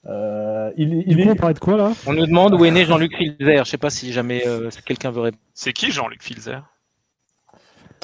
Euh, 0.07 0.71
il, 0.77 1.03
il 1.07 1.21
est... 1.21 1.31
on 1.31 1.35
parlait 1.35 1.55
de 1.55 1.59
quoi 1.59 1.77
là? 1.77 1.93
On 2.07 2.13
nous 2.13 2.27
demande 2.27 2.55
où 2.55 2.65
est 2.65 2.71
né 2.71 2.85
Jean-Luc 2.85 3.17
Filzer. 3.17 3.65
Je 3.65 3.71
sais 3.71 3.79
pas 3.79 3.91
si 3.91 4.13
jamais 4.13 4.47
euh, 4.47 4.69
quelqu'un 4.85 5.11
veut 5.11 5.21
répondre. 5.23 5.43
C'est 5.55 5.73
qui 5.73 5.91
Jean-Luc 5.91 6.23
Filzer? 6.23 6.63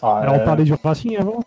Ah, 0.02 0.18
Alors 0.18 0.36
on 0.36 0.44
parlait 0.44 0.64
du 0.64 0.72
Racing 0.72 1.18
avant 1.18 1.44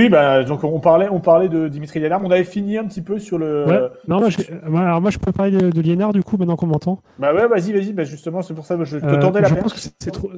oui, 0.00 0.08
bah, 0.08 0.42
donc 0.44 0.64
on 0.64 0.80
parlait, 0.80 1.08
on 1.10 1.20
parlait 1.20 1.48
de 1.48 1.68
Dimitri 1.68 2.00
Liénard. 2.00 2.20
On 2.24 2.30
avait 2.30 2.44
fini 2.44 2.78
un 2.78 2.84
petit 2.84 3.02
peu 3.02 3.18
sur 3.18 3.38
le. 3.38 3.90
Non, 4.08 4.20
moi 4.20 4.30
je, 4.30 4.38
alors 4.74 5.00
moi 5.00 5.10
je 5.10 5.18
peux 5.18 5.32
parler 5.32 5.52
de, 5.52 5.70
de 5.70 5.80
Liénard 5.80 6.12
du 6.12 6.22
coup 6.22 6.36
maintenant 6.36 6.56
qu'on 6.56 6.66
m'entend. 6.66 7.00
Bah 7.18 7.34
ouais, 7.34 7.46
vas-y, 7.46 7.72
vas-y. 7.72 7.92
Bah 7.92 8.04
justement, 8.04 8.42
c'est 8.42 8.54
pour 8.54 8.64
ça 8.64 8.76
que 8.76 8.84
je 8.84 8.98
te 8.98 9.04
euh, 9.04 9.20
tendais 9.20 9.40
la 9.40 9.48
Je 9.48 9.54
pense 9.54 9.74
que 9.74 9.80
c'est 9.80 10.10
trop, 10.10 10.30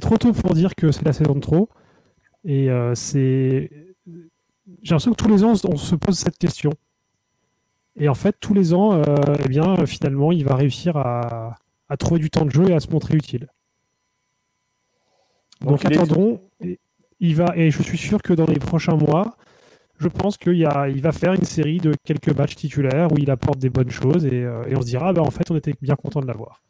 trop, 0.00 0.16
tôt 0.18 0.32
pour 0.32 0.54
dire 0.54 0.74
que 0.74 0.90
c'est 0.90 1.04
la 1.04 1.12
saison 1.12 1.34
de 1.34 1.40
trop. 1.40 1.68
Et 2.44 2.70
euh, 2.70 2.94
c'est. 2.94 3.70
J'ai 4.82 4.94
l'impression 4.94 5.12
que 5.12 5.16
tous 5.16 5.28
les 5.28 5.44
ans 5.44 5.52
on 5.68 5.76
se 5.76 5.94
pose 5.94 6.18
cette 6.18 6.38
question. 6.38 6.70
Et 7.96 8.08
en 8.08 8.14
fait, 8.14 8.36
tous 8.40 8.54
les 8.54 8.72
ans, 8.72 8.94
euh, 8.94 9.04
eh 9.44 9.48
bien, 9.48 9.84
finalement, 9.84 10.32
il 10.32 10.44
va 10.44 10.54
réussir 10.54 10.96
à, 10.96 11.56
à, 11.90 11.96
trouver 11.98 12.20
du 12.20 12.30
temps 12.30 12.46
de 12.46 12.50
jeu 12.50 12.70
et 12.70 12.74
à 12.74 12.80
se 12.80 12.88
montrer 12.88 13.14
utile. 13.16 13.48
Donc, 15.60 15.82
Donc 15.82 15.84
attendons 15.84 16.40
il 17.22 17.36
va, 17.36 17.52
et 17.54 17.70
je 17.70 17.82
suis 17.82 17.96
sûr 17.96 18.20
que 18.20 18.32
dans 18.32 18.46
les 18.46 18.58
prochains 18.58 18.96
mois, 18.96 19.36
je 19.98 20.08
pense 20.08 20.36
qu'il 20.36 20.54
il 20.54 21.00
va 21.00 21.12
faire 21.12 21.32
une 21.32 21.44
série 21.44 21.78
de 21.78 21.94
quelques 22.04 22.36
matchs 22.36 22.56
titulaires 22.56 23.12
où 23.12 23.16
il 23.16 23.30
apporte 23.30 23.58
des 23.58 23.70
bonnes 23.70 23.90
choses 23.90 24.26
et, 24.26 24.42
euh, 24.42 24.64
on 24.76 24.80
se 24.80 24.86
dira, 24.86 25.12
bah, 25.12 25.22
en 25.22 25.30
fait, 25.30 25.48
on 25.50 25.56
était 25.56 25.72
bien 25.80 25.94
content 25.94 26.20
de 26.20 26.26
l'avoir. 26.26 26.60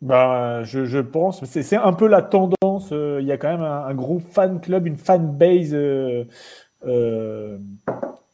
Bah, 0.00 0.62
je, 0.62 0.84
je 0.84 1.00
pense, 1.00 1.44
c'est 1.44 1.76
un 1.76 1.92
peu 1.92 2.06
la 2.06 2.22
tendance. 2.22 2.90
Euh, 2.92 3.18
il 3.20 3.26
y 3.26 3.32
a 3.32 3.36
quand 3.36 3.50
même 3.50 3.62
un, 3.62 3.94
gros 3.94 4.20
fan 4.20 4.60
club, 4.60 4.86
une 4.86 4.96
fan 4.96 5.36
base. 5.36 5.74
Euh, 5.74 7.58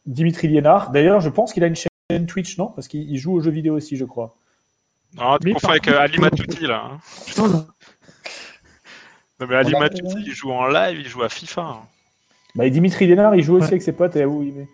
Dimitri 0.05 0.47
Liénard. 0.47 0.91
D'ailleurs, 0.91 1.21
je 1.21 1.29
pense 1.29 1.53
qu'il 1.53 1.63
a 1.63 1.67
une 1.67 1.75
chaîne 1.75 2.25
Twitch, 2.27 2.57
non? 2.57 2.67
Parce 2.67 2.87
qu'il 2.87 3.17
joue 3.17 3.33
aux 3.33 3.39
jeux 3.41 3.51
vidéo 3.51 3.75
aussi, 3.75 3.97
je 3.97 4.05
crois. 4.05 4.35
Non, 5.17 5.37
tu 5.39 5.53
confonds 5.53 5.69
avec 5.69 5.87
Ali 5.87 6.19
Matouti, 6.19 6.67
là. 6.67 6.83
Hein. 6.85 6.99
Non, 9.39 9.47
mais 9.47 9.55
Ali 9.55 9.73
Matuti, 9.73 10.15
il 10.25 10.33
joue 10.33 10.51
en 10.51 10.67
live, 10.67 10.99
il 10.99 11.07
joue 11.07 11.23
à 11.23 11.29
FIFA. 11.29 11.61
Hein. 11.61 11.77
Bah, 12.55 12.65
et 12.65 12.71
Dimitri 12.71 13.07
Liénard, 13.07 13.35
il 13.35 13.43
joue 13.43 13.55
aussi 13.55 13.69
avec 13.69 13.81
ses 13.81 13.93
potes. 13.93 14.15
Et 14.15 14.25
où 14.25 14.43
il 14.43 14.67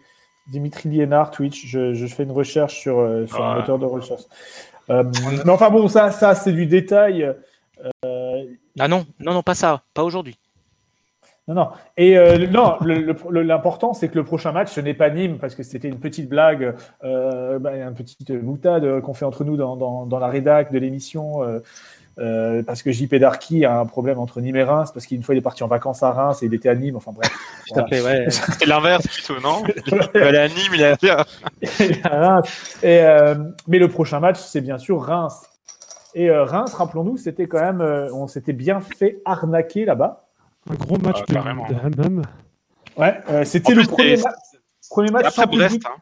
Dimitri 0.47 0.89
Liénard, 0.89 1.31
Twitch, 1.31 1.65
je, 1.65 1.93
je, 1.93 2.05
fais 2.05 2.23
une 2.23 2.31
recherche 2.31 2.79
sur, 2.79 2.99
euh, 2.99 3.25
sur 3.25 3.43
un 3.43 3.55
moteur 3.55 3.79
de 3.79 3.85
recherche. 3.85 4.21
Euh, 4.91 5.03
mais 5.43 5.49
enfin 5.49 5.71
bon, 5.71 5.87
ça, 5.87 6.11
ça 6.11 6.35
c'est 6.35 6.51
du 6.51 6.67
détail. 6.67 7.33
Euh... 8.05 8.43
Ah 8.79 8.87
non, 8.87 9.05
non, 9.19 9.33
non, 9.33 9.41
pas 9.41 9.55
ça, 9.55 9.81
pas 9.93 10.03
aujourd'hui. 10.03 10.37
Non, 11.47 11.53
non. 11.53 11.69
Et 11.95 12.17
euh, 12.17 12.47
non, 12.47 12.77
l'important, 13.31 13.93
c'est 13.93 14.09
que 14.09 14.15
le 14.15 14.23
prochain 14.23 14.51
match, 14.51 14.71
ce 14.71 14.81
n'est 14.81 14.95
pas 14.95 15.11
Nîmes, 15.11 15.37
parce 15.37 15.53
que 15.53 15.61
c'était 15.61 15.87
une 15.87 15.99
petite 15.99 16.27
blague, 16.27 16.75
euh, 17.03 17.59
bah, 17.59 17.75
une 17.75 17.93
petite 17.93 18.31
boutade 18.31 19.01
qu'on 19.01 19.13
fait 19.13 19.25
entre 19.25 19.43
nous 19.43 19.55
dans, 19.55 19.75
dans, 19.75 20.07
dans 20.07 20.17
la 20.17 20.27
rédac 20.27 20.71
de 20.71 20.79
l'émission. 20.79 21.41
Euh, 22.17 22.63
parce 22.63 22.81
que 22.81 22.91
JP 22.91 23.15
Darky 23.15 23.65
a 23.65 23.79
un 23.79 23.85
problème 23.85 24.19
entre 24.19 24.39
Nîmes 24.39 24.55
et 24.55 24.63
Reims, 24.63 24.91
parce 24.93 25.05
qu'une 25.05 25.21
fois 25.21 25.35
il 25.35 25.39
est 25.39 25.41
parti 25.41 25.63
en 25.63 25.67
vacances 25.67 26.01
à 26.01 26.11
Reims 26.11 26.41
et 26.41 26.45
il 26.45 26.53
était 26.53 26.69
à 26.69 26.75
Nîmes, 26.75 26.95
enfin 26.95 27.11
bref. 27.11 27.29
ouais. 27.91 28.27
C'est 28.29 28.65
l'inverse 28.65 29.05
plutôt, 29.07 29.39
non 29.41 29.63
Il 30.15 30.21
est 30.21 30.37
à 30.37 30.47
Nîmes, 30.47 30.73
il 30.73 30.81
est 30.81 32.05
à, 32.05 32.17
Reims. 32.17 32.77
Et, 32.83 33.01
euh, 33.01 33.35
mais 33.67 33.79
le 33.79 33.89
prochain 33.89 34.21
match, 34.21 34.37
c'est 34.39 34.61
bien 34.61 34.77
sûr 34.77 35.01
Reims. 35.01 35.43
Et 36.13 36.29
euh, 36.29 36.45
Reims, 36.45 36.73
rappelons-nous, 36.73 37.17
c'était 37.17 37.47
quand 37.47 37.59
même, 37.59 37.81
on 38.13 38.27
s'était 38.27 38.53
bien 38.53 38.79
fait 38.79 39.21
arnaquer 39.25 39.83
là-bas. 39.83 40.27
Un 40.69 40.75
gros 40.75 40.97
match 40.97 41.19
ah, 41.21 41.33
de, 41.89 42.01
même. 42.01 42.21
Ouais, 42.97 43.19
c'était 43.43 43.73
le 43.73 43.83
premier, 43.83 44.15
premier 44.89 45.11
match 45.11 45.25
après 45.25 45.47
Brest. 45.47 45.81
Hein. 45.85 45.99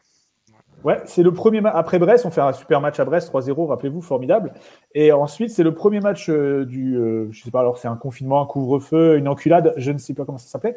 Ouais, 0.84 1.02
c'est 1.06 1.24
le 1.24 1.32
premier 1.32 1.62
match. 1.62 1.74
Après 1.76 1.98
Brest, 1.98 2.26
on 2.26 2.30
fait 2.30 2.42
un 2.42 2.52
super 2.52 2.82
match 2.82 3.00
à 3.00 3.06
Brest, 3.06 3.34
3-0, 3.34 3.68
rappelez-vous, 3.68 4.02
formidable. 4.02 4.54
Et 4.94 5.12
ensuite, 5.14 5.50
c'est 5.50 5.64
le 5.64 5.74
premier 5.74 6.02
match 6.02 6.30
euh, 6.30 6.66
du. 6.66 6.98
Euh, 6.98 7.30
je 7.32 7.42
sais 7.42 7.52
pas, 7.52 7.62
alors 7.62 7.78
c'est 7.78 7.88
un 7.88 7.96
confinement, 7.96 8.42
un 8.42 8.46
couvre-feu, 8.46 9.18
une 9.18 9.30
enculade, 9.30 9.74
je 9.78 9.92
ne 9.92 9.98
sais 9.98 10.14
pas 10.14 10.26
comment 10.26 10.38
ça 10.38 10.48
s'appelait. 10.48 10.76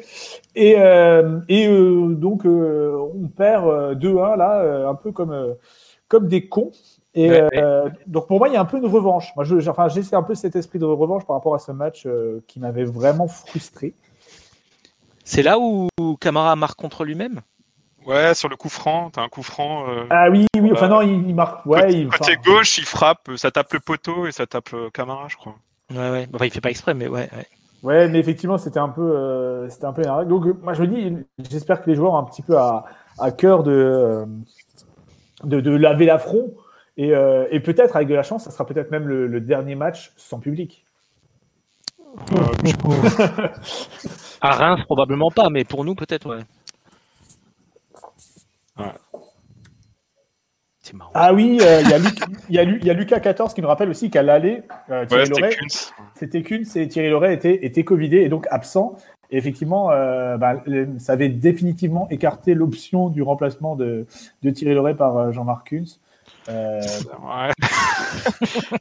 Et, 0.55 0.75
euh, 0.77 1.39
et 1.49 1.67
donc, 1.67 2.45
on 2.45 3.27
perd 3.35 3.99
2-1, 3.99 4.37
là, 4.37 4.87
un 4.87 4.95
peu 4.95 5.11
comme, 5.11 5.55
comme 6.07 6.27
des 6.27 6.47
cons. 6.47 6.71
Et 7.13 7.41
donc, 8.05 8.27
pour 8.27 8.37
moi, 8.37 8.47
il 8.47 8.53
y 8.53 8.57
a 8.57 8.61
un 8.61 8.65
peu 8.65 8.77
une 8.77 8.85
revanche. 8.85 9.33
Moi, 9.35 9.43
je, 9.43 9.69
enfin, 9.69 9.87
j'ai 9.89 10.01
un 10.13 10.23
peu 10.23 10.35
cet 10.35 10.55
esprit 10.55 10.79
de 10.79 10.85
revanche 10.85 11.25
par 11.25 11.35
rapport 11.35 11.55
à 11.55 11.59
ce 11.59 11.71
match 11.71 12.07
qui 12.47 12.59
m'avait 12.59 12.85
vraiment 12.85 13.27
frustré. 13.27 13.93
C'est 15.25 15.43
là 15.43 15.57
où 15.59 15.89
Camara 16.21 16.55
marque 16.55 16.79
contre 16.79 17.03
lui-même? 17.03 17.41
Ouais, 18.07 18.33
sur 18.33 18.47
le 18.47 18.55
coup 18.55 18.69
franc, 18.69 19.09
t'as 19.09 19.21
un 19.21 19.27
coup 19.27 19.43
franc. 19.43 19.89
Euh, 19.89 20.05
ah 20.09 20.29
oui, 20.31 20.47
oui, 20.57 20.69
enfin 20.71 20.87
non, 20.87 21.01
il, 21.01 21.35
marque. 21.35 21.65
Ouais, 21.65 21.93
il, 21.93 22.07
côté 22.07 22.37
gauche, 22.37 22.77
il 22.77 22.85
frappe, 22.85 23.29
ça 23.35 23.51
tape 23.51 23.73
le 23.73 23.81
poteau 23.81 24.25
et 24.27 24.31
ça 24.31 24.45
tape 24.47 24.73
euh, 24.73 24.89
Camara, 24.93 25.27
je 25.27 25.35
crois. 25.35 25.55
Ouais, 25.91 26.09
ouais. 26.11 26.25
Enfin, 26.33 26.45
il 26.45 26.51
fait 26.51 26.61
pas 26.61 26.69
exprès, 26.69 26.93
mais 26.93 27.09
ouais. 27.09 27.29
Ouais, 27.33 27.47
ouais 27.83 28.07
mais 28.07 28.19
effectivement, 28.19 28.57
c'était 28.57 28.79
un 28.79 28.87
peu, 28.87 29.01
euh, 29.01 29.67
c'était 29.67 29.87
un 29.87 29.91
peu 29.91 30.03
Donc, 30.25 30.45
moi, 30.63 30.73
je 30.73 30.83
me 30.83 30.87
dis, 30.87 31.17
j'espère 31.49 31.81
que 31.83 31.89
les 31.89 31.97
joueurs 31.97 32.13
ont 32.13 32.17
un 32.17 32.23
petit 32.23 32.43
peu 32.43 32.57
à, 32.57 32.85
à 33.19 33.31
cœur 33.31 33.63
de, 33.63 34.23
de, 35.43 35.59
de 35.59 35.71
laver 35.75 36.05
l'affront 36.05 36.53
et, 36.95 37.09
et 37.09 37.59
peut-être 37.59 37.97
avec 37.97 38.07
de 38.07 38.15
la 38.15 38.23
chance, 38.23 38.45
ça 38.45 38.51
sera 38.51 38.65
peut-être 38.65 38.89
même 38.89 39.05
le, 39.05 39.41
dernier 39.41 39.75
match 39.75 40.13
sans 40.15 40.39
public. 40.39 40.85
à 44.41 44.51
Reims, 44.51 44.79
probablement 44.85 45.29
pas, 45.29 45.49
mais 45.49 45.65
pour 45.65 45.83
nous, 45.83 45.93
peut-être, 45.93 46.29
ouais. 46.29 46.39
Ah 51.13 51.33
oui, 51.33 51.59
euh, 51.61 51.81
il 52.49 52.55
y, 52.55 52.89
a 52.89 52.93
Lucas 52.93 53.19
14 53.19 53.53
qui 53.53 53.61
nous 53.61 53.67
rappelle 53.67 53.89
aussi 53.89 54.09
qu'à 54.09 54.23
l'aller, 54.23 54.63
euh, 54.89 55.05
Thierry 55.05 55.29
Loret, 55.29 55.57
c'était 56.15 56.41
qu'une, 56.43 56.65
c'est 56.65 56.87
Thierry 56.87 57.09
Loret 57.09 57.33
était, 57.33 57.65
était 57.65 57.83
Covidé 57.83 58.17
et 58.17 58.29
donc 58.29 58.47
absent. 58.51 58.95
Et 59.29 59.37
effectivement, 59.37 59.91
euh, 59.91 60.37
bah, 60.37 60.63
ça 60.99 61.13
avait 61.13 61.29
définitivement 61.29 62.07
écarté 62.09 62.53
l'option 62.53 63.09
du 63.09 63.21
remplacement 63.21 63.75
de, 63.75 64.05
de 64.43 64.49
Thierry 64.49 64.73
Loret 64.73 64.95
par 64.95 65.33
Jean-Marc 65.33 65.69
Kunz. 65.69 65.99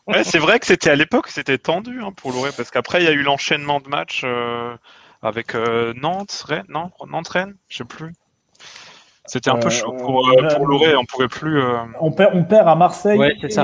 Ouais. 0.07 0.22
c'est 0.22 0.38
vrai 0.38 0.61
que 0.61 0.66
c'était 0.66 0.90
à 0.90 0.94
l'époque, 0.94 1.26
c'était 1.26 1.59
tendu 1.59 2.01
hein, 2.01 2.12
pour 2.16 2.30
Loret 2.30 2.51
parce 2.57 2.70
qu'après 2.70 3.03
il 3.03 3.07
y 3.07 3.09
a 3.09 3.12
eu 3.12 3.22
l'enchaînement 3.22 3.80
de 3.80 3.88
matchs 3.88 4.24
avec 5.20 5.55
Nantes, 5.55 6.44
Rennes, 6.47 6.64
non, 6.68 6.90
Nantes 7.09 7.28
Rennes, 7.28 7.57
je 7.68 7.78
sais 7.78 7.84
plus. 7.84 8.12
C'était 9.26 9.50
un 9.50 9.58
peu 9.58 9.70
chaud 9.70 9.92
pour, 9.92 10.28
euh, 10.28 10.48
pour 10.54 10.66
Loré, 10.66 10.94
on 10.96 11.04
pouvait 11.04 11.28
plus. 11.28 11.60
Euh, 11.60 11.78
on, 12.00 12.12
perd, 12.12 12.34
on 12.34 12.44
perd 12.44 12.68
à 12.68 12.74
Marseille, 12.74 13.18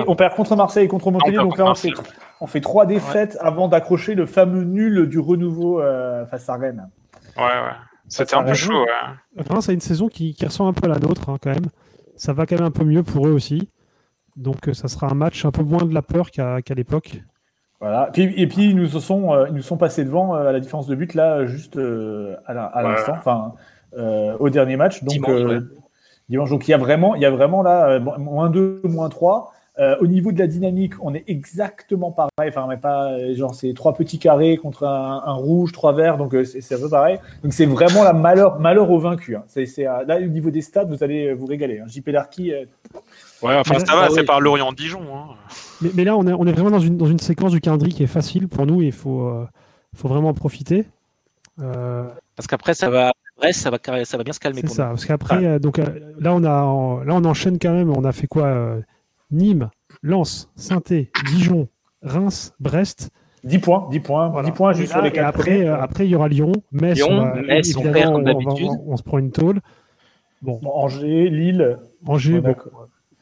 on 0.06 0.16
perd 0.16 0.34
contre 0.34 0.56
Marseille 0.56 0.84
et 0.84 0.88
contre 0.88 1.10
Montpellier, 1.10 1.38
donc 1.38 1.56
là 1.56 1.66
on 1.66 1.74
fait, 1.74 1.92
on 2.40 2.46
fait 2.46 2.60
trois 2.60 2.86
défaites 2.86 3.38
avant 3.40 3.68
d'accrocher 3.68 4.14
le 4.14 4.26
fameux 4.26 4.64
nul 4.64 5.08
du 5.08 5.18
renouveau 5.18 5.80
euh, 5.80 6.26
face 6.26 6.48
à 6.48 6.56
Rennes. 6.56 6.88
Ouais, 7.36 7.44
ouais. 7.44 7.76
C'était 8.08 8.34
un 8.34 8.42
peu 8.42 8.54
chaud. 8.54 8.82
Ouais. 8.82 9.40
Enfin, 9.40 9.60
c'est 9.60 9.72
une 9.72 9.80
saison 9.80 10.08
qui, 10.08 10.34
qui, 10.34 10.44
ressemble 10.44 10.70
un 10.70 10.72
peu 10.74 10.90
à 10.90 10.94
la 10.94 10.98
nôtre 10.98 11.30
hein, 11.30 11.36
quand 11.40 11.50
même. 11.50 11.68
Ça 12.16 12.32
va 12.32 12.44
quand 12.44 12.56
même 12.56 12.66
un 12.66 12.70
peu 12.70 12.84
mieux 12.84 13.02
pour 13.02 13.26
eux 13.26 13.32
aussi. 13.32 13.70
Donc 14.36 14.68
ça 14.72 14.88
sera 14.88 15.10
un 15.10 15.14
match 15.14 15.44
un 15.44 15.50
peu 15.50 15.62
moins 15.62 15.84
de 15.84 15.94
la 15.94 16.02
peur 16.02 16.30
qu'à 16.30 16.60
l'époque. 16.74 17.22
Voilà. 17.80 18.10
Et 18.14 18.46
puis, 18.46 18.70
ils 18.70 18.76
nous 18.76 18.86
sont, 18.88 19.46
ils 19.46 19.54
nous 19.54 19.62
sont 19.62 19.76
passés 19.76 20.04
devant 20.04 20.34
à 20.34 20.52
la 20.52 20.60
différence 20.60 20.86
de 20.86 20.94
but 20.94 21.14
là, 21.14 21.46
juste 21.46 21.78
à 21.78 22.82
l'instant. 22.82 23.14
Enfin, 23.16 23.54
euh, 23.54 23.58
au 23.96 24.50
dernier 24.50 24.76
match. 24.76 25.02
Donc, 25.02 25.28
euh, 25.28 25.60
dimanche, 26.28 26.50
Donc 26.50 26.68
il 26.68 26.70
y 26.70 26.74
a 26.74 26.78
vraiment, 26.78 27.14
il 27.14 27.22
y 27.22 27.26
a 27.26 27.30
vraiment 27.30 27.62
là 27.62 27.88
euh, 27.88 28.00
moins 28.00 28.50
2, 28.50 28.82
moins 28.84 29.08
3. 29.08 29.52
au 30.00 30.06
niveau 30.06 30.32
de 30.32 30.38
la 30.38 30.46
dynamique, 30.46 30.94
on 31.00 31.14
est 31.14 31.24
exactement 31.26 32.12
pareil. 32.12 32.50
Enfin, 32.50 32.66
mais 32.68 32.76
pas 32.76 33.34
genre 33.34 33.54
c'est 33.54 33.72
trois 33.74 33.94
petits 33.94 34.18
carrés 34.18 34.56
contre 34.56 34.84
un, 34.84 35.34
rouge, 35.34 35.72
trois 35.72 35.92
verts, 35.92 36.18
donc 36.18 36.34
c'est 36.44 36.74
un 36.74 36.80
peu 36.80 36.88
pareil. 36.88 37.18
Donc 37.42 37.52
c'est 37.52 37.66
vraiment 37.66 38.04
la 38.04 38.12
malheur, 38.12 38.60
malheur 38.60 38.90
au 38.90 38.98
vaincu. 38.98 39.36
Hein. 39.36 39.44
C'est, 39.48 39.84
là 39.84 40.18
au 40.18 40.26
niveau 40.26 40.50
des 40.50 40.62
stades, 40.62 40.88
vous 40.88 41.02
allez 41.02 41.32
vous 41.34 41.46
régaler. 41.46 41.80
Hein. 41.80 41.86
JP 41.88 42.10
Darky. 42.10 42.52
Ouais, 43.42 43.56
enfin 43.56 43.78
ça 43.80 43.96
va, 43.96 44.08
c'est 44.10 44.24
par 44.24 44.40
Lorient-Dijon. 44.40 45.02
Hein. 45.14 45.34
Mais, 45.80 45.90
mais, 45.94 46.04
là, 46.04 46.16
on 46.16 46.26
est, 46.28 46.32
on 46.32 46.46
est 46.46 46.52
vraiment 46.52 46.70
dans 46.70 46.78
une, 46.78 46.96
dans 46.96 47.06
une 47.06 47.18
séquence 47.18 47.50
du 47.50 47.60
calendrier 47.60 47.92
qui 47.92 48.04
est 48.04 48.06
facile 48.06 48.46
pour 48.46 48.66
nous 48.66 48.82
et 48.82 48.86
il 48.86 48.92
faut, 48.92 49.32
faut 49.96 50.08
vraiment 50.08 50.28
en 50.28 50.34
profiter. 50.34 50.86
Parce 51.56 52.46
qu'après, 52.48 52.74
ça 52.74 52.88
va 52.88 53.12
ça 53.50 53.70
va, 53.70 53.78
ça 54.04 54.16
va 54.16 54.22
bien 54.22 54.32
se 54.32 54.38
calmer. 54.38 54.60
C'est 54.60 54.68
ça, 54.68 54.86
parce 54.86 55.04
qu'après, 55.04 55.44
euh, 55.44 55.58
donc 55.58 55.78
euh, 55.78 55.84
là 56.20 56.32
on 56.34 56.44
a, 56.44 57.04
là 57.04 57.14
on 57.14 57.24
enchaîne 57.24 57.58
quand 57.58 57.72
même. 57.72 57.90
On 57.90 58.04
a 58.04 58.12
fait 58.12 58.28
quoi 58.28 58.46
euh, 58.46 58.80
Nîmes, 59.32 59.70
Lens, 60.02 60.50
saint 60.54 60.80
Dijon, 61.26 61.68
Reims, 62.02 62.54
Brest. 62.60 63.10
10 63.44 63.58
points, 63.58 63.88
10 63.90 64.00
points, 64.00 64.42
10 64.44 64.52
points 64.52 64.72
juste 64.72 64.92
sur 64.92 65.02
les 65.02 65.10
quatre. 65.10 65.26
Après, 65.26 65.66
après, 65.66 66.06
il 66.06 66.10
y 66.10 66.14
aura 66.14 66.28
Lyon, 66.28 66.52
Metz, 66.70 66.98
Lyon, 66.98 67.08
on, 67.10 67.42
Metz, 67.42 67.76
on, 67.76 67.82
perd 67.90 68.12
comme 68.12 68.24
d'habitude. 68.24 68.68
On, 68.86 68.96
se 68.96 69.02
prend 69.02 69.18
une 69.18 69.32
tôle. 69.32 69.60
Bon. 70.42 70.60
Angers, 70.62 71.28
Lille. 71.28 71.78
Angers, 72.06 72.40
bon. 72.40 72.54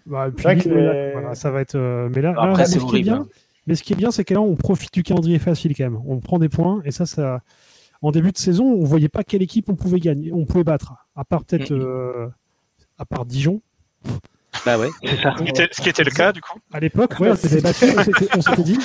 Bah, 0.04 0.28
puis, 0.34 0.68
voilà, 0.68 1.34
ça 1.34 1.50
va 1.50 1.62
être. 1.62 1.78
mais 2.14 2.20
là, 2.20 2.34
après, 2.36 2.66
c'est 2.66 2.80
horrible. 2.80 3.04
Bien, 3.04 3.26
mais 3.66 3.74
ce 3.74 3.82
qui 3.82 3.92
est 3.92 3.96
bien, 3.96 4.10
c'est 4.10 4.24
que 4.24 4.34
là, 4.34 4.40
on 4.40 4.56
profite 4.56 4.92
du 4.92 5.02
calendrier 5.02 5.38
facile 5.38 5.74
quand 5.76 5.84
même. 5.84 6.00
On 6.06 6.18
prend 6.18 6.38
des 6.38 6.48
points 6.48 6.82
et 6.84 6.90
ça, 6.90 7.06
ça, 7.06 7.40
en 8.02 8.10
début 8.10 8.32
de 8.32 8.38
saison, 8.38 8.64
on 8.64 8.84
voyait 8.84 9.08
pas 9.08 9.24
quelle 9.24 9.42
équipe 9.42 9.68
on 9.68 9.76
pouvait 9.76 10.00
gagner, 10.00 10.32
on 10.32 10.44
pouvait 10.44 10.64
battre, 10.64 10.94
à 11.14 11.24
part 11.24 11.44
peut-être, 11.44 11.72
euh, 11.72 12.28
à 12.98 13.04
part 13.04 13.26
Dijon. 13.26 13.60
Bah 14.66 14.78
ouais, 14.78 14.88
Ce 15.02 15.80
qui 15.80 15.88
était 15.88 16.04
le 16.04 16.10
cas 16.10 16.32
du 16.32 16.40
coup. 16.40 16.58
À 16.72 16.80
l'époque, 16.80 17.18
ouais, 17.20 17.30
on 17.30 17.36
s'était 17.36 17.60
dit, 18.62 18.78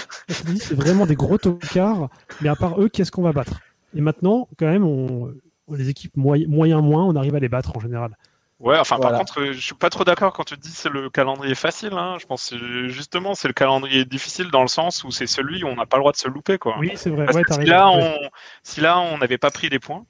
c'est 0.59 0.76
vraiment 0.76 1.05
des 1.05 1.16
gros 1.16 1.38
tocards, 1.38 2.09
mais 2.41 2.49
à 2.49 2.55
part 2.55 2.80
eux, 2.80 2.89
qu'est-ce 2.89 3.11
qu'on 3.11 3.24
va 3.24 3.32
battre? 3.32 3.61
Et 3.95 4.01
maintenant, 4.01 4.47
quand 4.57 4.68
même, 4.68 4.84
on, 4.84 5.34
les 5.74 5.89
équipes 5.89 6.18
moyen, 6.18 6.47
moyen 6.47 6.82
moins, 6.82 7.05
on 7.05 7.16
arrive 7.16 7.36
à 7.36 7.39
les 7.39 7.49
battre 7.49 7.76
en 7.76 7.80
général. 7.80 8.18
Ouais, 8.59 8.77
enfin 8.79 8.99
par 8.99 9.17
contre, 9.17 9.51
je 9.51 9.59
suis 9.59 9.75
pas 9.75 9.89
trop 9.89 10.05
d'accord 10.05 10.31
quand 10.31 10.45
tu 10.45 10.55
dis 10.55 10.71
c'est 10.71 10.89
le 10.89 11.09
calendrier 11.09 11.55
facile. 11.55 11.93
Hein. 11.93 12.17
Je 12.19 12.25
pense 12.25 12.51
que 12.51 12.87
justement 12.87 13.35
c'est 13.35 13.49
le 13.49 13.53
calendrier 13.53 14.05
difficile 14.05 14.49
dans 14.49 14.61
le 14.61 14.69
sens 14.69 15.03
où 15.03 15.11
c'est 15.11 15.27
celui 15.27 15.63
où 15.63 15.67
on 15.67 15.75
n'a 15.75 15.85
pas 15.85 15.97
le 15.97 16.01
droit 16.01 16.13
de 16.13 16.17
se 16.17 16.29
louper 16.29 16.57
quoi. 16.57 16.77
Oui, 16.79 16.93
c'est 16.95 17.09
vrai. 17.09 17.27
si, 17.51 17.65
là, 17.65 17.89
on, 17.89 18.17
si 18.63 18.79
là 18.79 18.99
on 18.99 19.17
n'avait 19.17 19.37
pas 19.37 19.51
pris 19.51 19.69
des 19.69 19.79
points, 19.79 20.05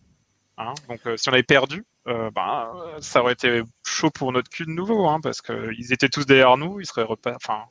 hein, 0.59 0.75
donc 0.87 0.99
euh, 1.07 1.17
si 1.17 1.27
on 1.29 1.33
avait 1.33 1.41
perdu, 1.41 1.85
euh, 2.07 2.29
ben, 2.35 2.71
ça 2.99 3.21
aurait 3.21 3.33
été 3.33 3.63
chaud 3.83 4.11
pour 4.11 4.31
notre 4.31 4.49
cul 4.51 4.65
de 4.65 4.71
nouveau, 4.71 5.07
hein, 5.07 5.19
parce 5.23 5.41
qu'ils 5.41 5.91
étaient 5.91 6.09
tous 6.09 6.27
derrière 6.27 6.55
nous, 6.57 6.79
ils 6.79 6.85
seraient 6.85 7.03
repas. 7.03 7.33
Enfin. 7.35 7.63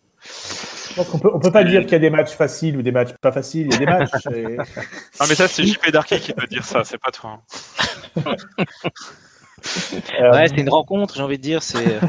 Je 0.90 0.94
pense 0.94 1.08
qu'on 1.08 1.18
peut, 1.18 1.30
on 1.32 1.38
peut 1.38 1.52
pas 1.52 1.64
dire 1.64 1.82
qu'il 1.82 1.92
y 1.92 1.96
a 1.96 2.00
des 2.00 2.10
matchs 2.10 2.32
faciles 2.32 2.76
ou 2.76 2.82
des 2.82 2.92
matchs 2.92 3.12
pas 3.20 3.30
faciles. 3.30 3.66
Il 3.66 3.72
y 3.72 3.76
a 3.76 3.78
des 3.78 3.86
matchs. 3.86 4.10
Non 5.20 5.26
mais 5.28 5.34
ça 5.36 5.46
c'est 5.46 5.62
JP 5.66 5.90
Darky 5.92 6.18
qui 6.18 6.32
peut 6.32 6.46
dire 6.48 6.64
ça, 6.64 6.82
c'est 6.82 6.98
pas 6.98 7.12
toi. 7.12 7.40
Hein. 8.16 8.34
Euh, 10.20 10.30
ouais, 10.32 10.48
c'est 10.48 10.60
une 10.60 10.68
rencontre, 10.68 11.14
j'ai 11.16 11.22
envie 11.22 11.38
de 11.38 11.42
dire. 11.42 11.62
C'est. 11.62 11.86
Euh. 11.86 12.00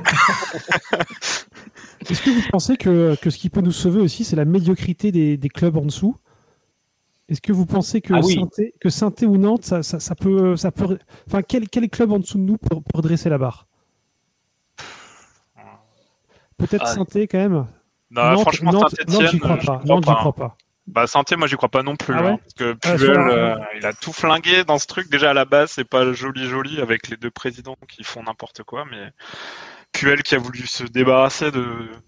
Est-ce 2.09 2.21
que 2.21 2.29
vous 2.29 2.43
pensez 2.51 2.77
que, 2.77 3.15
que, 3.15 3.29
ce 3.29 3.37
qui 3.37 3.49
peut 3.49 3.61
nous 3.61 3.71
sauver 3.71 4.01
aussi, 4.01 4.23
c'est 4.23 4.35
la 4.35 4.45
médiocrité 4.45 5.11
des, 5.11 5.37
des, 5.37 5.49
clubs 5.49 5.75
en 5.77 5.85
dessous? 5.85 6.15
Est-ce 7.29 7.41
que 7.41 7.51
vous 7.51 7.65
pensez 7.65 8.01
que, 8.01 8.13
ah 8.13 8.21
saint 8.89 9.11
que 9.11 9.25
ou 9.25 9.37
Nantes, 9.37 9.65
ça, 9.65 9.81
ça, 9.81 10.15
peut, 10.15 10.55
ça 10.55 10.71
peut. 10.71 10.99
Enfin, 11.27 11.41
quel, 11.41 11.67
quel 11.69 11.89
club 11.89 12.11
en 12.11 12.19
dessous 12.19 12.37
de 12.37 12.43
nous 12.43 12.57
pour, 12.57 12.83
pour 12.83 13.01
dresser 13.01 13.29
la 13.29 13.37
barre? 13.37 13.65
Peut-être 16.57 16.85
ah. 16.85 16.93
saint 16.93 17.05
quand 17.05 17.37
même 17.37 17.65
non, 18.11 18.37
franchement, 18.37 18.71
Nantes, 18.71 18.95
Nantes, 19.07 19.27
j'y 19.31 19.39
crois 19.39 19.57
pas. 19.57 19.81
Nantes, 19.85 20.05
j'y 20.07 20.13
crois 20.13 20.33
pas. 20.33 20.57
Bah 20.87 21.07
santé, 21.07 21.35
moi 21.35 21.47
j'y 21.47 21.55
crois 21.55 21.69
pas 21.69 21.81
non 21.81 21.95
plus, 21.95 22.13
ah 22.13 22.19
hein, 22.19 22.37
parce 22.37 22.53
que 22.53 22.77
ah, 22.83 22.95
Puel, 22.95 23.17
euh, 23.17 23.55
il 23.75 23.85
a 23.87 23.93
tout 23.93 24.13
flingué 24.13 24.63
dans 24.63 24.77
ce 24.77 24.85
truc. 24.85 25.09
Déjà 25.09 25.31
à 25.31 25.33
la 25.33 25.45
base, 25.45 25.71
c'est 25.71 25.83
pas 25.83 26.13
joli 26.13 26.47
joli 26.47 26.79
avec 26.79 27.07
les 27.07 27.17
deux 27.17 27.31
présidents 27.31 27.75
qui 27.89 28.03
font 28.03 28.21
n'importe 28.21 28.61
quoi, 28.61 28.85
mais 28.91 29.11
Puel 29.93 30.21
qui 30.21 30.35
a 30.35 30.37
voulu 30.37 30.67
se 30.67 30.83
débarrasser 30.83 31.49
de 31.49 31.65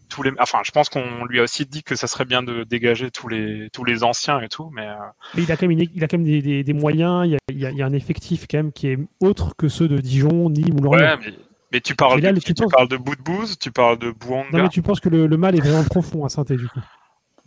tous 0.10 0.22
les. 0.22 0.32
Enfin, 0.40 0.60
je 0.64 0.70
pense 0.70 0.90
qu'on 0.90 1.26
lui 1.26 1.40
a 1.40 1.44
aussi 1.44 1.66
dit 1.66 1.82
que 1.82 1.96
ça 1.96 2.06
serait 2.06 2.26
bien 2.26 2.44
de 2.44 2.64
dégager 2.66 3.10
tous 3.10 3.28
les 3.30 3.70
tous 3.74 3.84
les 3.84 4.04
anciens 4.04 4.42
et 4.42 4.48
tout, 4.48 4.70
mais. 4.72 4.88
Euh, 4.88 4.96
mais 5.34 5.44
il 5.44 5.52
a 5.52 5.58
quand 5.58 5.68
même, 5.68 5.80
il 5.80 6.04
a 6.04 6.08
quand 6.08 6.18
même 6.18 6.28
des, 6.28 6.64
des, 6.64 6.74
moyens. 6.74 7.26
Il 7.26 7.32
y, 7.32 7.66
a, 7.66 7.72
il, 7.72 7.78
y 7.78 7.82
a, 7.82 7.86
un 7.86 7.94
effectif 7.94 8.46
quand 8.50 8.58
même 8.58 8.72
qui 8.72 8.90
est 8.90 9.00
autre 9.22 9.56
que 9.58 9.70
ceux 9.70 9.88
de 9.88 9.98
Dijon, 9.98 10.52
Nîmes 10.52 10.80
ou 10.80 10.84
Lorient. 10.84 11.18
Ouais, 11.18 11.34
mais... 11.72 11.82
tu 11.82 11.96
parles, 11.96 12.22
de, 12.22 12.40
tu, 12.40 12.54
parles 12.54 12.90
de 12.90 12.98
Boudbouz, 12.98 13.58
tu 13.58 13.72
parles 13.72 13.98
de 13.98 14.12
Bouanga. 14.12 14.50
Non, 14.52 14.64
mais 14.64 14.70
tu 14.70 14.84
penses 14.84 15.00
que 15.00 15.10
le, 15.10 15.26
le 15.26 15.38
mal 15.38 15.56
est 15.56 15.62
vraiment 15.62 15.84
profond 15.84 16.26
à 16.26 16.30
saint 16.30 16.44
du 16.44 16.68
coup 16.68 16.80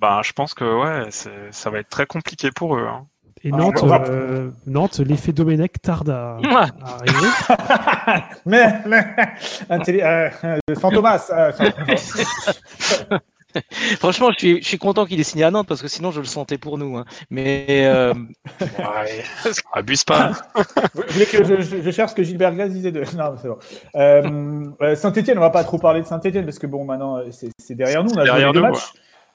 bah, 0.01 0.20
je 0.24 0.32
pense 0.32 0.55
que 0.55 0.64
ouais, 0.64 1.11
ça 1.51 1.70
va 1.70 1.78
être 1.78 1.90
très 1.90 2.07
compliqué 2.07 2.51
pour 2.51 2.76
eux. 2.76 2.86
Hein. 2.86 3.07
Et 3.42 3.51
Nantes, 3.53 3.82
euh, 3.84 4.51
Nantes 4.66 4.98
l'effet 4.98 5.32
Domenech 5.32 5.80
tarde 5.80 6.11
à, 6.11 6.38
arriver. 6.82 7.28
mais, 8.46 8.66
mais 8.86 9.07
euh, 10.03 10.59
Fantomas. 10.78 11.30
Euh, 11.32 11.51
Franchement, 13.98 14.30
je 14.32 14.38
suis, 14.38 14.62
je 14.62 14.68
suis 14.68 14.78
content 14.78 15.07
qu'il 15.07 15.18
ait 15.18 15.24
signé 15.24 15.44
à 15.44 15.51
Nantes 15.51 15.66
parce 15.66 15.80
que 15.80 15.88
sinon 15.88 16.11
je 16.11 16.20
le 16.20 16.26
sentais 16.26 16.59
pour 16.59 16.76
nous. 16.76 16.98
Hein. 16.98 17.05
Mais 17.30 17.66
euh... 17.86 18.12
ouais, 18.61 19.24
abuse 19.72 20.05
pas. 20.05 20.32
Vous 20.94 21.03
voulez 21.09 21.26
que 21.26 21.42
je, 21.42 21.80
je, 21.82 21.90
cherche 21.90 22.11
ce 22.11 22.16
que 22.16 22.22
Gilbert 22.22 22.55
Gaz 22.55 22.70
disait 22.70 22.92
de. 22.92 23.01
Non, 23.16 23.34
c'est 23.40 23.48
bon. 23.48 23.59
Euh, 23.96 24.94
Saint-Etienne, 24.94 25.38
on 25.38 25.42
va 25.42 25.51
pas 25.51 25.64
trop 25.64 25.78
parler 25.78 26.03
de 26.03 26.07
Saint-Etienne 26.07 26.44
parce 26.44 26.59
que 26.59 26.66
bon, 26.66 26.84
maintenant 26.84 27.20
c'est 27.30 27.74
derrière 27.74 28.05
nous. 28.05 28.12
On 28.14 28.18
a 28.18 28.24
derrière 28.24 28.53
nous. 28.53 28.62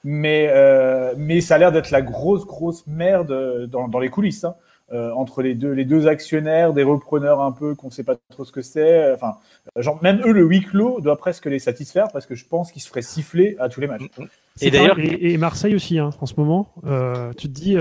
Mais, 0.08 0.46
euh, 0.50 1.14
mais 1.18 1.40
ça 1.40 1.56
a 1.56 1.58
l'air 1.58 1.72
d'être 1.72 1.90
la 1.90 2.00
grosse, 2.00 2.46
grosse 2.46 2.86
merde 2.86 3.66
dans, 3.66 3.88
dans 3.88 3.98
les 3.98 4.08
coulisses. 4.08 4.44
Hein. 4.44 4.54
Euh, 4.92 5.10
entre 5.10 5.42
les 5.42 5.56
deux, 5.56 5.72
les 5.72 5.84
deux 5.84 6.06
actionnaires, 6.06 6.72
des 6.72 6.84
repreneurs 6.84 7.40
un 7.40 7.50
peu 7.50 7.74
qu'on 7.74 7.88
ne 7.88 7.92
sait 7.92 8.04
pas 8.04 8.14
trop 8.28 8.44
ce 8.44 8.52
que 8.52 8.62
c'est. 8.62 9.12
Enfin, 9.12 9.38
genre, 9.74 10.00
même 10.04 10.22
eux, 10.24 10.30
le 10.30 10.44
huis 10.44 10.62
clos 10.62 11.00
doit 11.00 11.16
presque 11.16 11.46
les 11.46 11.58
satisfaire 11.58 12.06
parce 12.12 12.24
que 12.24 12.36
je 12.36 12.46
pense 12.46 12.70
qu'ils 12.70 12.82
se 12.82 12.88
feraient 12.88 13.02
siffler 13.02 13.56
à 13.58 13.68
tous 13.68 13.80
les 13.80 13.88
matchs. 13.88 14.02
Mm, 14.16 14.22
mm. 14.22 14.28
Et 14.60 14.70
d'ailleurs, 14.70 14.96
et, 15.00 15.36
Marseille 15.38 15.74
aussi, 15.74 15.98
hein, 15.98 16.10
en 16.20 16.26
ce 16.26 16.34
moment. 16.36 16.68
Euh, 16.86 17.32
tu 17.32 17.48
te 17.48 17.52
dis, 17.52 17.76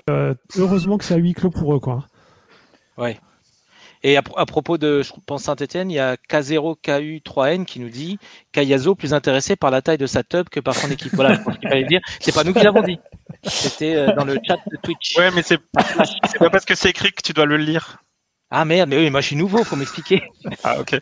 heureusement 0.58 0.98
que 0.98 1.04
c'est 1.04 1.14
à 1.14 1.18
huis 1.18 1.34
clos 1.34 1.52
pour 1.52 1.76
eux, 1.76 1.80
quoi. 1.80 2.08
Ouais. 2.98 3.20
Et 4.08 4.18
à, 4.18 4.22
propos 4.22 4.78
de, 4.78 5.02
je 5.02 5.12
pense 5.26 5.42
Saint-Etienne, 5.46 5.90
il 5.90 5.96
y 5.96 6.00
a 6.00 6.16
K0KU3N 6.30 7.66
qui 7.66 7.80
nous 7.80 7.90
dit 7.90 8.20
Kayazo 8.52 8.94
plus 8.94 9.16
intéressé 9.16 9.56
par 9.56 9.72
la 9.72 9.82
taille 9.82 9.98
de 9.98 10.06
sa 10.06 10.22
tub 10.22 10.48
que 10.48 10.60
par 10.60 10.76
son 10.76 10.92
équipe. 10.92 11.16
Voilà, 11.16 11.34
je 11.34 11.42
pense 11.42 11.58
qu'il 11.58 11.68
fallait 11.68 11.86
dire. 11.86 12.02
C'est 12.20 12.32
pas 12.32 12.44
nous 12.44 12.54
qui 12.54 12.64
l'avons 12.64 12.84
dit. 12.84 13.00
C'était 13.42 13.96
euh, 13.96 14.14
dans 14.14 14.24
le 14.24 14.38
chat 14.46 14.58
de 14.72 14.78
Twitch. 14.84 15.18
Ouais, 15.18 15.32
mais 15.32 15.42
c'est 15.42 15.58
pas 15.58 16.52
parce 16.52 16.66
que 16.66 16.76
c'est 16.76 16.92
écrit 16.92 17.14
que 17.14 17.24
tu 17.24 17.34
dois 17.34 17.48
le 17.48 17.58
lire. 17.58 17.98
Ah 18.52 18.64
merde, 18.64 18.90
mais 18.92 18.98
oui, 18.98 19.10
moi 19.10 19.22
je 19.22 19.26
suis 19.26 19.36
nouveau, 19.36 19.64
faut 19.64 19.76
m'expliquer. 19.76 20.22
Ah 20.64 20.80
ok. 20.80 21.00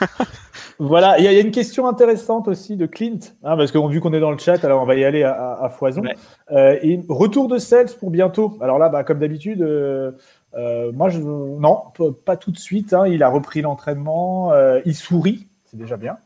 Voilà, 0.78 1.18
il 1.18 1.24
y, 1.24 1.28
a 1.28 1.40
une 1.40 1.52
question 1.52 1.86
intéressante 1.86 2.48
aussi 2.48 2.76
de 2.76 2.84
Clint, 2.84 3.18
hein, 3.44 3.56
parce 3.56 3.72
qu'on 3.72 3.88
vu 3.88 4.00
qu'on 4.00 4.12
est 4.12 4.20
dans 4.20 4.30
le 4.30 4.36
chat, 4.36 4.62
alors 4.62 4.82
on 4.82 4.84
va 4.84 4.94
y 4.94 5.04
aller 5.04 5.22
à, 5.22 5.70
foison. 5.70 6.02
Euh, 6.50 6.78
et 6.82 7.00
retour 7.08 7.48
de 7.48 7.56
Cels 7.56 7.96
pour 7.98 8.10
bientôt. 8.10 8.58
Alors 8.60 8.78
là, 8.78 8.90
bah, 8.90 9.02
comme 9.02 9.18
d'habitude, 9.18 9.62
euh, 9.62 10.12
euh, 10.56 10.92
moi, 10.92 11.08
je, 11.08 11.20
non, 11.20 11.82
pas 12.24 12.36
tout 12.36 12.50
de 12.50 12.58
suite. 12.58 12.92
Hein. 12.92 13.06
il 13.06 13.22
a 13.22 13.28
repris 13.28 13.62
l'entraînement, 13.62 14.52
il 14.84 14.94
sourit, 14.94 15.46
c'est 15.66 15.76
déjà 15.76 15.96
bien. 15.96 16.18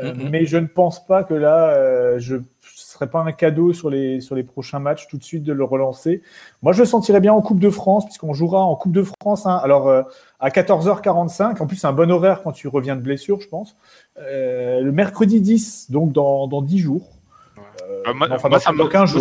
Mm-hmm. 0.00 0.30
Mais 0.30 0.46
je 0.46 0.56
ne 0.56 0.66
pense 0.66 1.04
pas 1.04 1.24
que 1.24 1.34
là, 1.34 2.18
je 2.18 2.38
serait 2.92 3.10
pas 3.10 3.20
un 3.20 3.32
cadeau 3.32 3.72
sur 3.72 3.90
les, 3.90 4.20
sur 4.20 4.34
les 4.34 4.42
prochains 4.42 4.78
matchs 4.78 5.08
tout 5.08 5.16
de 5.16 5.24
suite 5.24 5.42
de 5.42 5.52
le 5.52 5.64
relancer. 5.64 6.22
Moi, 6.62 6.72
je 6.72 6.80
le 6.80 6.86
sentirais 6.86 7.20
bien 7.20 7.32
en 7.32 7.40
Coupe 7.40 7.58
de 7.58 7.70
France, 7.70 8.04
puisqu'on 8.04 8.34
jouera 8.34 8.62
en 8.62 8.76
Coupe 8.76 8.92
de 8.92 9.02
France. 9.02 9.46
Hein. 9.46 9.58
alors, 9.62 9.88
euh, 9.88 10.02
à 10.40 10.50
14h45, 10.50 11.60
en 11.60 11.66
plus, 11.66 11.76
c'est 11.76 11.86
un 11.86 11.92
bon 11.92 12.10
horaire 12.10 12.42
quand 12.42 12.52
tu 12.52 12.68
reviens 12.68 12.96
de 12.96 13.00
blessure, 13.00 13.40
je 13.40 13.48
pense. 13.48 13.76
Euh, 14.18 14.80
le 14.80 14.92
mercredi 14.92 15.40
10, 15.40 15.90
donc 15.90 16.12
dans, 16.12 16.46
dans 16.46 16.62
10 16.62 16.78
jours. 16.78 17.08
Euh, 18.06 18.14
moi, 18.14 18.58
ça 18.58 18.72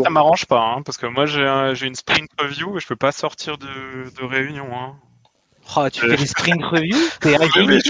m'arrange 0.09 0.45
pas, 0.45 0.61
hein, 0.61 0.82
parce 0.84 0.97
que 0.97 1.05
moi, 1.05 1.25
j'ai 1.25 1.88
une 1.88 1.95
sprint 1.95 2.29
review 2.39 2.77
et 2.77 2.79
je 2.79 2.88
peux 2.88 2.95
pas 2.95 3.11
sortir 3.11 3.57
de, 3.57 3.67
de 3.67 4.23
réunion. 4.25 4.67
Hein. 4.73 4.95
Oh, 5.75 5.89
tu 5.89 6.01
fais 6.01 6.15
des 6.15 6.25
sprint 6.25 6.63
review 6.63 6.97
T'es 7.19 7.36
agile? 7.41 7.82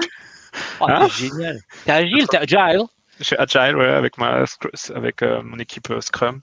oh, 0.80 0.88
T'es 0.88 1.10
génial. 1.10 1.60
T'es 1.86 1.92
agile, 1.92 2.28
t'es 2.28 2.38
agile. 2.38 2.84
Je 3.20 3.24
suis 3.24 3.36
agile, 3.38 3.76
ouais, 3.76 3.88
avec, 3.88 4.18
ma, 4.18 4.46
avec 4.96 5.22
euh, 5.22 5.42
mon 5.44 5.60
équipe 5.60 5.90
euh, 5.92 6.02
Scrum. 6.02 6.42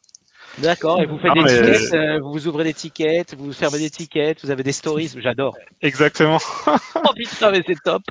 D'accord, 0.59 1.01
et 1.01 1.07
vous 1.07 1.19
faites 1.19 1.35
des 1.35 1.45
tickets, 1.45 1.93
euh, 1.93 2.21
vous 2.21 2.49
ouvrez 2.49 2.65
des 2.65 2.75
tickets, 2.75 3.35
vous 3.35 3.53
fermez 3.53 3.79
des 3.79 3.91
tickets, 3.91 4.43
vous 4.43 4.51
avez 4.51 4.63
des 4.63 4.73
stories, 4.73 5.13
j'adore. 5.19 5.57
Exactement. 5.83 6.39
oh 6.67 7.13
putain, 7.15 7.51
mais 7.51 7.63
c'est 7.67 7.81
top. 7.85 8.03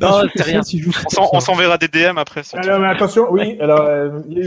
Non, 0.00 0.22
c'est 0.34 0.42
rien. 0.42 0.62
Si 0.62 0.82
on 1.18 1.40
s'enverra 1.40 1.78
des 1.78 1.88
DM 1.88 2.18
après. 2.18 2.42
Alors, 2.54 2.80
mais 2.80 2.88
attention, 2.88 3.26
oui. 3.30 3.58
Alors, 3.60 3.88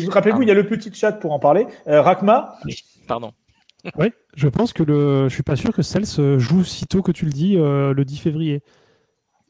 rappelez-vous, 0.10 0.42
il 0.42 0.48
y 0.48 0.52
a 0.52 0.56
le 0.56 0.66
petit 0.66 0.94
chat 0.94 1.14
pour 1.14 1.32
en 1.32 1.40
parler. 1.40 1.68
Rakma. 1.86 2.56
Pardon. 3.08 3.32
Oui, 3.98 4.14
je 4.36 4.48
pense 4.48 4.72
que 4.72 4.82
le, 4.82 5.28
je 5.28 5.34
suis 5.34 5.44
pas 5.44 5.58
sûr 5.58 5.74
que 5.74 5.82
Cels 5.82 6.40
joue 6.40 6.64
si 6.64 6.86
tôt 6.88 7.02
que 7.02 7.12
tu 7.12 7.26
le 7.26 7.32
dis 7.32 7.56
le 7.56 8.04
10 8.04 8.18
février. 8.18 8.64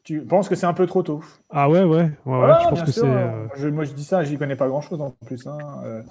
Tu 0.04 0.20
penses 0.20 0.50
que 0.50 0.54
c'est 0.54 0.66
un 0.66 0.74
peu 0.74 0.86
trop 0.86 1.02
tôt? 1.02 1.24
Ah 1.48 1.70
ouais, 1.70 1.82
ouais. 1.82 2.10
ouais, 2.26 2.52
je 2.62 2.68
pense 2.68 2.82
que 2.82 2.90
c'est. 2.90 3.06
Euh, 3.06 3.72
moi, 3.72 3.84
je 3.84 3.92
dis 3.92 4.04
ça, 4.04 4.22
j'y 4.22 4.36
connais 4.36 4.54
pas 4.54 4.68
grand 4.68 4.82
chose 4.82 5.00
en 5.00 5.12
plus. 5.24 5.46
Hein, 5.46 5.56
euh. 5.82 6.02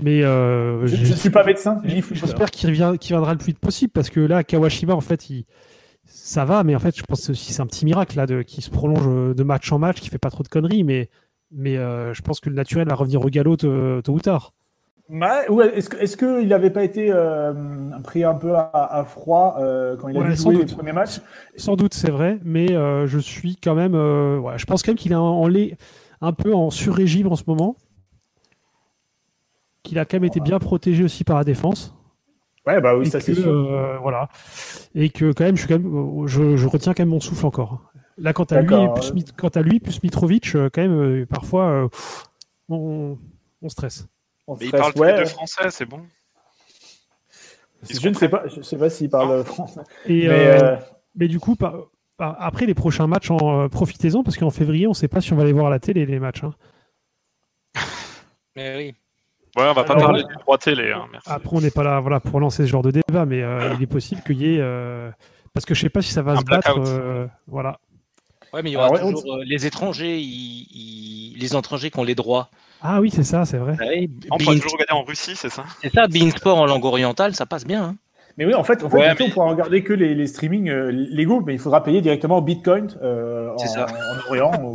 Mais 0.00 0.22
euh, 0.22 0.86
je, 0.86 0.94
ne 0.94 1.16
suis 1.16 1.30
pas 1.30 1.42
médecin. 1.42 1.82
J'espère 1.84 2.48
qu'il 2.52 2.70
viendra 2.70 3.32
le 3.32 3.38
plus 3.38 3.46
vite 3.46 3.58
possible 3.58 3.90
parce 3.90 4.08
que 4.08 4.20
là, 4.20 4.44
Kawashima, 4.44 4.94
en 4.94 5.00
fait, 5.00 5.30
il... 5.30 5.46
ça 6.26 6.44
va, 6.44 6.64
mais 6.64 6.74
en 6.74 6.78
fait, 6.78 6.96
je 6.96 7.02
pense 7.02 7.26
que 7.26 7.34
c'est 7.34 7.60
un 7.60 7.66
petit 7.66 7.84
miracle 7.84 8.16
là, 8.16 8.26
de... 8.26 8.42
qui 8.42 8.62
se 8.62 8.70
prolonge 8.70 9.34
de 9.34 9.42
match 9.42 9.70
en 9.72 9.78
match, 9.78 10.00
qui 10.00 10.08
fait 10.08 10.18
pas 10.18 10.30
trop 10.30 10.42
de 10.42 10.48
conneries, 10.48 10.84
mais, 10.84 11.08
mais 11.50 11.76
je 11.76 12.20
pense 12.22 12.40
que 12.40 12.48
le 12.48 12.56
naturel 12.56 12.88
va 12.88 12.94
revenir 12.94 13.24
au 13.24 13.28
galop 13.28 13.56
tôt 13.56 14.02
ou 14.08 14.20
tard. 14.20 14.52
Est-ce 15.08 16.16
qu'il 16.16 16.48
n'avait 16.48 16.70
pas 16.70 16.82
été 16.82 17.10
euh, 17.12 17.52
pris 18.02 18.24
un 18.24 18.34
peu 18.34 18.54
à, 18.54 19.04
froid 19.06 19.56
euh, 19.60 19.96
quand 19.96 20.08
il 20.08 20.18
a 20.18 20.30
joué 20.34 20.56
les 20.56 20.66
premiers 20.66 20.92
matchs? 20.92 21.20
Sans 21.56 21.76
doute, 21.76 21.94
c'est 21.94 22.10
vrai, 22.10 22.40
mais 22.44 22.72
euh, 22.72 23.06
je 23.06 23.18
suis 23.18 23.56
quand 23.56 23.74
même. 23.74 23.92
je 23.92 24.64
pense 24.64 24.82
quand 24.82 24.90
même 24.90 24.98
qu'il 24.98 25.12
est 25.12 25.16
en, 25.16 25.48
un 26.20 26.32
peu 26.32 26.54
en 26.54 26.70
sur-régime 26.70 27.28
en 27.28 27.36
ce 27.36 27.44
moment. 27.46 27.76
Qu'il 29.84 30.00
a 30.00 30.04
quand 30.04 30.16
même 30.16 30.24
été 30.24 30.40
bien 30.40 30.58
protégé 30.58 31.04
aussi 31.04 31.22
par 31.22 31.38
la 31.38 31.44
défense. 31.44 31.95
Ouais, 32.66 32.80
bah 32.80 32.96
oui, 32.96 33.06
ça 33.06 33.20
c'est 33.20 33.34
sûr. 33.34 34.00
voilà. 34.00 34.28
Et 34.94 35.10
que 35.10 35.32
quand 35.32 35.44
même, 35.44 35.56
je, 35.56 35.66
suis 35.66 35.68
quand 35.68 35.78
même, 35.78 36.26
je, 36.26 36.66
retiens 36.66 36.94
quand 36.94 37.02
même 37.02 37.10
mon 37.10 37.20
souffle 37.20 37.46
encore. 37.46 37.92
Là, 38.18 38.32
quant 38.32 38.44
à, 38.44 38.60
lui, 38.62 38.74
plus, 38.94 39.24
quant 39.36 39.48
à 39.48 39.60
lui, 39.60 39.78
plus 39.78 40.02
Mitrovic, 40.02 40.52
quand 40.52 40.78
même, 40.82 41.26
parfois, 41.26 41.88
on, 42.68 43.18
on 43.62 43.68
stresse 43.68 44.08
mais 44.48 44.66
il 44.66 44.70
parle 44.70 44.92
ouais. 44.96 45.20
de 45.20 45.24
français, 45.24 45.70
c'est 45.70 45.86
bon. 45.86 46.02
Je 47.88 48.08
ne 48.08 48.14
sais 48.14 48.28
pas, 48.28 48.46
je 48.48 48.62
sais 48.62 48.76
pas 48.76 48.90
s'il 48.90 49.10
parle 49.10 49.44
français. 49.44 49.80
mais, 50.08 50.26
euh, 50.26 50.32
euh, 50.32 50.76
mais, 51.14 51.28
du 51.28 51.38
coup, 51.38 51.56
après 52.18 52.66
les 52.66 52.74
prochains 52.74 53.06
matchs, 53.06 53.30
en, 53.30 53.64
euh, 53.64 53.68
profitez-en 53.68 54.22
parce 54.22 54.36
qu'en 54.36 54.50
février, 54.50 54.86
on 54.86 54.90
ne 54.90 54.94
sait 54.94 55.08
pas 55.08 55.20
si 55.20 55.32
on 55.32 55.36
va 55.36 55.42
aller 55.42 55.52
voir 55.52 55.66
à 55.66 55.70
la 55.70 55.78
télé 55.78 56.06
les 56.06 56.18
matchs. 56.18 56.44
Hein. 56.44 56.54
mais 58.56 58.76
oui. 58.76 58.94
Ouais, 59.56 59.64
on 59.68 59.72
va 59.72 59.84
pas 59.84 59.96
parler 59.96 60.22
du 60.22 60.34
droit 60.34 60.58
télé. 60.58 60.92
Hein, 60.92 61.06
après, 61.24 61.56
on 61.56 61.60
n'est 61.60 61.70
pas 61.70 61.82
là 61.82 62.00
voilà, 62.00 62.20
pour 62.20 62.40
lancer 62.40 62.64
ce 62.64 62.70
genre 62.70 62.82
de 62.82 62.90
débat, 62.90 63.24
mais 63.24 63.42
il 63.76 63.82
est 63.82 63.86
possible 63.86 64.22
qu'il 64.22 64.40
y 64.40 64.56
ait. 64.56 64.62
parce 65.54 65.64
que 65.66 65.74
je 65.74 65.80
ne 65.80 65.82
sais 65.82 65.90
pas 65.90 66.02
si 66.02 66.12
ça 66.12 66.22
va 66.22 66.36
se 66.36 66.44
battre. 66.44 66.78
voilà. 67.46 67.78
Ouais, 68.52 68.62
mais 68.62 68.70
il 68.70 68.74
y 68.74 68.76
aura 68.76 68.98
toujours 68.98 69.38
les 69.44 69.66
étrangers, 69.66 70.16
les 70.16 71.56
étrangers 71.56 71.90
qui 71.90 71.98
ont 71.98 72.04
les 72.04 72.14
droits. 72.14 72.48
Ah 72.82 73.00
oui, 73.00 73.10
c'est 73.10 73.24
ça, 73.24 73.44
c'est 73.44 73.56
vrai. 73.56 73.74
Ah 73.80 73.84
on 74.30 74.38
pourrait 74.38 74.56
toujours 74.56 74.72
regarder 74.72 74.92
en 74.92 75.02
Russie, 75.02 75.34
c'est 75.34 75.48
ça? 75.48 75.64
C'est 75.80 75.92
ça, 75.92 76.06
Bein 76.06 76.30
Sport 76.30 76.58
en 76.58 76.66
langue 76.66 76.84
orientale, 76.84 77.34
ça 77.34 77.46
passe 77.46 77.64
bien. 77.64 77.82
Hein. 77.84 77.96
Mais 78.36 78.44
oui, 78.44 78.54
en 78.54 78.64
fait, 78.64 78.84
en 78.84 78.90
fait 78.90 79.22
on 79.22 79.30
pourra 79.30 79.48
regarder 79.48 79.82
que 79.82 79.94
les, 79.94 80.14
les 80.14 80.26
streamings 80.26 80.68
euh, 80.68 80.90
légaux, 80.90 81.40
mais 81.40 81.54
il 81.54 81.58
faudra 81.58 81.82
payer 81.82 82.02
directement 82.02 82.42
Bitcoin 82.42 82.88
euh, 83.02 83.50
en, 83.54 83.58
ça. 83.58 83.86
en, 83.86 84.28
Orient. 84.28 84.74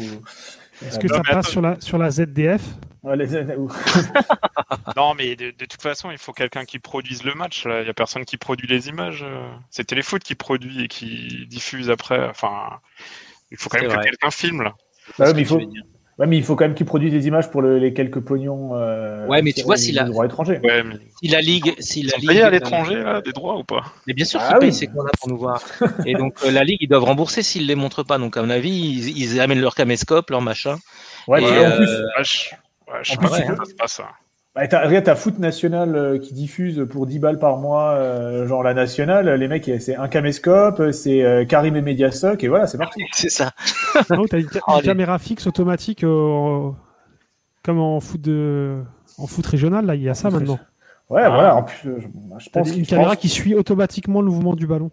Est-ce 0.85 0.99
que 0.99 1.07
ça 1.07 1.21
passe 1.21 1.49
sur 1.49 1.61
la, 1.61 1.79
sur 1.79 1.97
la 1.97 2.09
ZDF 2.09 2.61
Non, 4.95 5.13
mais 5.15 5.35
de, 5.35 5.51
toute 5.51 5.81
façon, 5.81 6.11
il 6.11 6.17
faut 6.17 6.33
quelqu'un 6.33 6.65
qui 6.65 6.79
produise 6.79 7.23
le 7.23 7.33
match. 7.33 7.63
Il 7.65 7.83
n'y 7.83 7.89
a 7.89 7.93
personne 7.93 8.25
qui 8.25 8.37
produit 8.37 8.67
les 8.67 8.89
images. 8.89 9.25
C'est 9.69 9.85
Téléfoot 9.85 10.21
qui 10.21 10.35
produit 10.35 10.83
et 10.83 10.87
qui 10.87 11.47
diffuse 11.47 11.89
après. 11.89 12.27
Enfin, 12.29 12.79
il 13.49 13.57
faut 13.57 13.69
quand 13.69 13.81
même 13.81 13.89
que 13.89 14.03
quelqu'un 14.03 14.31
filme 14.31 14.61
là. 14.61 14.75
Bah 15.17 15.33
mais 15.33 15.41
il 15.41 15.47
faut, 15.47 15.59
Ouais, 16.21 16.27
mais 16.27 16.37
il 16.37 16.43
faut 16.43 16.55
quand 16.55 16.65
même 16.65 16.75
qu'il 16.75 16.85
produise 16.85 17.11
des 17.11 17.25
images 17.25 17.49
pour 17.49 17.63
les 17.63 17.93
quelques 17.95 18.19
pognons. 18.19 18.75
Euh, 18.75 19.25
ouais, 19.25 19.41
mais 19.41 19.53
tu 19.53 19.63
vois, 19.63 19.75
si 19.75 19.91
la, 19.91 20.03
droits 20.03 20.27
étrangers. 20.27 20.59
Ouais, 20.63 20.83
mais... 20.83 20.97
si 21.19 21.29
la 21.29 21.41
ligue, 21.41 21.73
si 21.79 22.03
la 22.03 22.15
ligue, 22.19 22.41
à 22.43 22.51
l'étranger 22.51 23.03
des 23.25 23.31
droits 23.31 23.57
ou 23.57 23.63
pas? 23.63 23.85
Mais 24.05 24.13
bien 24.13 24.23
sûr 24.23 24.39
ah 24.39 24.49
qu'ils 24.49 24.59
payent 24.59 24.73
ces 24.73 24.85
qu'on 24.85 25.03
a 25.03 25.09
pour 25.19 25.29
nous 25.29 25.39
voir. 25.39 25.63
Et 26.05 26.13
donc 26.13 26.35
euh, 26.45 26.51
la 26.51 26.63
ligue, 26.63 26.77
ils 26.81 26.87
doivent 26.87 27.05
rembourser 27.05 27.41
s'ils 27.41 27.65
les 27.65 27.73
montrent 27.73 28.03
pas. 28.03 28.19
Donc 28.19 28.37
à 28.37 28.43
mon 28.43 28.51
avis, 28.51 28.71
ils, 28.71 29.39
amènent 29.41 29.61
leur 29.61 29.73
caméscope, 29.73 30.29
leur 30.29 30.43
machin. 30.43 30.75
Ouais, 31.27 31.41
et, 31.41 31.65
en 31.65 31.71
plus, 31.71 31.89
en 32.87 33.17
plus, 33.17 33.27
ça 33.27 33.65
se 33.65 33.73
passe. 33.73 34.01
Bah, 34.53 34.63
regarde, 34.63 35.05
ta 35.05 35.15
foot 35.15 35.39
nationale 35.39 35.95
euh, 35.95 36.19
qui 36.19 36.33
diffuse 36.33 36.85
pour 36.89 37.07
10 37.07 37.19
balles 37.19 37.39
par 37.39 37.55
mois, 37.57 37.91
euh, 37.91 38.45
genre 38.47 38.63
la 38.63 38.73
nationale, 38.73 39.29
les 39.29 39.47
mecs, 39.47 39.71
c'est 39.79 39.95
un 39.95 40.09
caméscope, 40.09 40.91
c'est 40.91 41.23
euh, 41.23 41.45
Karim 41.45 41.77
et 41.77 41.81
Mediasoc, 41.81 42.43
et 42.43 42.49
voilà, 42.49 42.67
c'est 42.67 42.77
parti. 42.77 43.01
c'est 43.13 43.29
ça. 43.29 43.51
non, 44.09 44.25
t'as 44.25 44.39
une, 44.39 44.49
oh, 44.67 44.79
caméra 44.83 45.19
fixe 45.19 45.47
automatique 45.47 46.01
comme 46.01 46.75
en 47.79 48.01
foot, 48.01 48.19
de, 48.19 48.81
en 49.17 49.27
foot 49.27 49.45
régional, 49.45 49.85
là, 49.85 49.95
il 49.95 50.01
y 50.01 50.09
a 50.09 50.15
ça 50.15 50.29
maintenant. 50.29 50.59
Ouais, 51.09 51.27
voilà, 51.29 51.55
en 51.55 51.63
plus, 51.63 51.89
je, 52.39 52.49
pense 52.49 52.75
Une 52.75 52.85
caméra 52.85 53.15
qui 53.15 53.29
suit 53.29 53.55
automatiquement 53.55 54.21
le 54.21 54.27
mouvement 54.27 54.53
du 54.53 54.67
ballon 54.67 54.91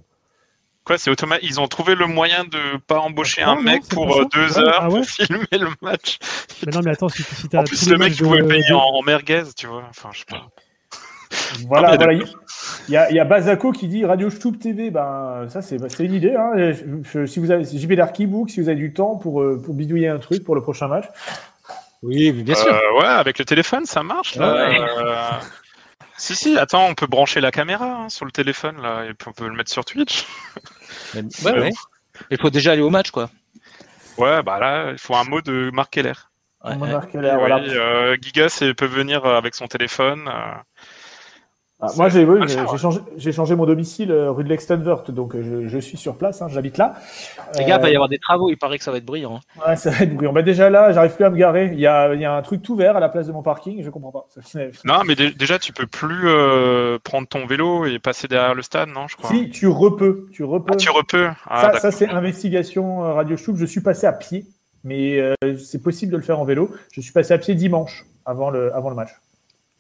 c'est 0.96 1.10
automatique. 1.10 1.48
Ils 1.48 1.60
ont 1.60 1.68
trouvé 1.68 1.94
le 1.94 2.06
moyen 2.06 2.44
de 2.44 2.78
pas 2.86 2.98
embaucher 2.98 3.42
un 3.42 3.60
mec 3.60 3.82
pour 3.88 4.16
euh, 4.16 4.24
deux 4.32 4.58
heures 4.58 4.80
ah 4.82 4.88
pour 4.88 5.04
filmer 5.04 5.46
le 5.52 5.68
match. 5.82 6.18
Mais 6.64 6.72
non, 6.72 6.80
mais 6.84 6.92
attends, 6.92 7.08
si, 7.08 7.22
si 7.22 7.56
En 7.56 7.64
plus, 7.64 7.90
le 7.90 7.98
mec, 7.98 8.14
tu 8.14 8.22
pouvais 8.22 8.42
payer 8.42 8.72
en, 8.72 9.02
merguez, 9.02 9.44
tu 9.56 9.66
vois. 9.66 9.84
Enfin, 9.90 10.10
je 10.12 10.20
sais 10.20 10.24
pas. 10.28 10.46
Voilà, 11.66 11.96
voilà. 11.96 12.14
Il 12.14 12.94
y, 12.94 12.96
a, 12.96 13.10
il 13.10 13.16
y 13.16 13.20
a 13.20 13.24
Bazako 13.24 13.72
qui 13.72 13.86
dit 13.86 14.02
Radio 14.06 14.30
Stoup 14.30 14.52
TV. 14.58 14.90
Ben, 14.90 15.46
ça, 15.50 15.60
c'est 15.60 15.76
une 16.00 16.14
idée. 16.14 16.34
Hein. 16.34 16.72
si 17.26 17.38
vous 17.38 17.50
avez 17.50 17.64
JB 17.64 17.92
Darkybook, 17.92 18.48
si 18.48 18.62
vous 18.62 18.70
avez 18.70 18.78
du 18.78 18.94
temps 18.94 19.16
pour, 19.16 19.42
euh, 19.42 19.60
pour 19.62 19.74
bidouiller 19.74 20.08
un 20.08 20.18
truc 20.18 20.42
pour 20.42 20.54
le 20.54 20.62
prochain 20.62 20.88
match. 20.88 21.04
Oui, 22.02 22.32
bien 22.32 22.54
sûr. 22.54 22.72
Euh, 22.72 23.00
ouais, 23.00 23.06
avec 23.06 23.38
le 23.38 23.44
téléphone, 23.44 23.84
ça 23.84 24.02
marche. 24.02 24.36
Là. 24.36 25.40
Si, 26.18 26.34
si, 26.34 26.58
attends, 26.58 26.86
on 26.86 26.94
peut 26.94 27.06
brancher 27.06 27.40
la 27.40 27.52
caméra 27.52 27.86
hein, 27.86 28.08
sur 28.08 28.24
le 28.24 28.32
téléphone, 28.32 28.82
là, 28.82 29.04
et 29.04 29.14
puis 29.14 29.28
on 29.28 29.32
peut 29.32 29.48
le 29.48 29.54
mettre 29.54 29.70
sur 29.70 29.84
Twitch. 29.84 30.26
ouais, 31.14 31.22
ouais. 31.44 31.70
Il 32.30 32.38
faut 32.38 32.50
déjà 32.50 32.72
aller 32.72 32.82
au 32.82 32.90
match, 32.90 33.12
quoi. 33.12 33.30
Ouais, 34.18 34.42
bah 34.42 34.58
là, 34.58 34.90
il 34.90 34.98
faut 34.98 35.14
un 35.14 35.22
mot 35.22 35.40
de 35.40 35.70
Marc 35.72 35.92
Keller. 35.92 36.12
Ouais, 36.64 36.76
Marc 36.76 37.12
Keller, 37.12 37.36
voilà. 37.38 37.58
Euh, 37.60 38.16
Gigas 38.20 38.62
peut 38.76 38.86
venir 38.86 39.24
avec 39.24 39.54
son 39.54 39.68
téléphone. 39.68 40.28
Euh, 40.28 40.54
ah, 41.80 41.86
moi, 41.96 42.08
j'ai 42.08 42.24
oui, 42.24 42.40
changé, 42.76 43.32
changé, 43.32 43.54
mon 43.54 43.64
domicile 43.64 44.10
euh, 44.10 44.32
rue 44.32 44.42
de 44.42 44.48
l'Extenvert, 44.48 45.04
donc 45.10 45.36
euh, 45.36 45.68
je, 45.68 45.78
suis 45.78 45.96
sur 45.96 46.16
place, 46.16 46.42
hein, 46.42 46.48
j'habite 46.48 46.76
là. 46.76 46.94
Les 47.56 47.64
gars, 47.64 47.76
il 47.76 47.82
va 47.82 47.90
y 47.90 47.94
avoir 47.94 48.08
des 48.08 48.18
travaux, 48.18 48.50
il 48.50 48.56
paraît 48.56 48.78
que 48.78 48.84
ça 48.84 48.90
va 48.90 48.96
être 48.96 49.04
bruyant. 49.04 49.36
Hein. 49.36 49.60
Ouais, 49.64 49.76
ça 49.76 49.90
va 49.90 50.00
être 50.00 50.12
bruyant. 50.12 50.32
Bah, 50.32 50.42
déjà 50.42 50.70
là, 50.70 50.90
j'arrive 50.90 51.14
plus 51.14 51.24
à 51.24 51.30
me 51.30 51.36
garer. 51.36 51.70
Il 51.72 51.78
y 51.78 51.86
a, 51.86 52.12
il 52.14 52.20
y 52.20 52.24
a 52.24 52.34
un 52.34 52.42
truc 52.42 52.62
tout 52.62 52.74
vert 52.74 52.96
à 52.96 53.00
la 53.00 53.08
place 53.08 53.28
de 53.28 53.32
mon 53.32 53.42
parking, 53.42 53.84
je 53.84 53.90
comprends 53.90 54.10
pas. 54.10 54.26
Non, 54.84 55.02
mais 55.06 55.14
déjà, 55.14 55.60
tu 55.60 55.72
peux 55.72 55.86
plus 55.86 56.28
euh, 56.28 56.98
prendre 56.98 57.28
ton 57.28 57.46
vélo 57.46 57.86
et 57.86 58.00
passer 58.00 58.26
derrière 58.26 58.56
le 58.56 58.62
stade, 58.62 58.88
non, 58.88 59.06
je 59.06 59.16
crois. 59.16 59.30
Si, 59.30 59.48
tu 59.48 59.68
repeux. 59.68 60.26
Tu 60.32 60.42
repeux. 60.42 60.72
Ah, 60.72 60.76
tu 60.76 60.90
repeux. 60.90 61.28
Ah, 61.46 61.72
ça, 61.74 61.78
ça 61.78 61.90
c'est 61.92 62.08
investigation 62.08 63.14
Radio 63.14 63.36
Chouk. 63.36 63.56
Je 63.56 63.66
suis 63.66 63.82
passé 63.82 64.08
à 64.08 64.12
pied, 64.12 64.46
mais 64.82 65.22
c'est 65.64 65.82
possible 65.82 66.10
de 66.10 66.16
le 66.16 66.24
faire 66.24 66.40
en 66.40 66.44
vélo. 66.44 66.74
Je 66.92 67.00
suis 67.00 67.12
passé 67.12 67.34
à 67.34 67.38
pied 67.38 67.54
dimanche, 67.54 68.04
avant 68.26 68.50
le, 68.50 68.74
avant 68.74 68.90
le 68.90 68.96
match. 68.96 69.10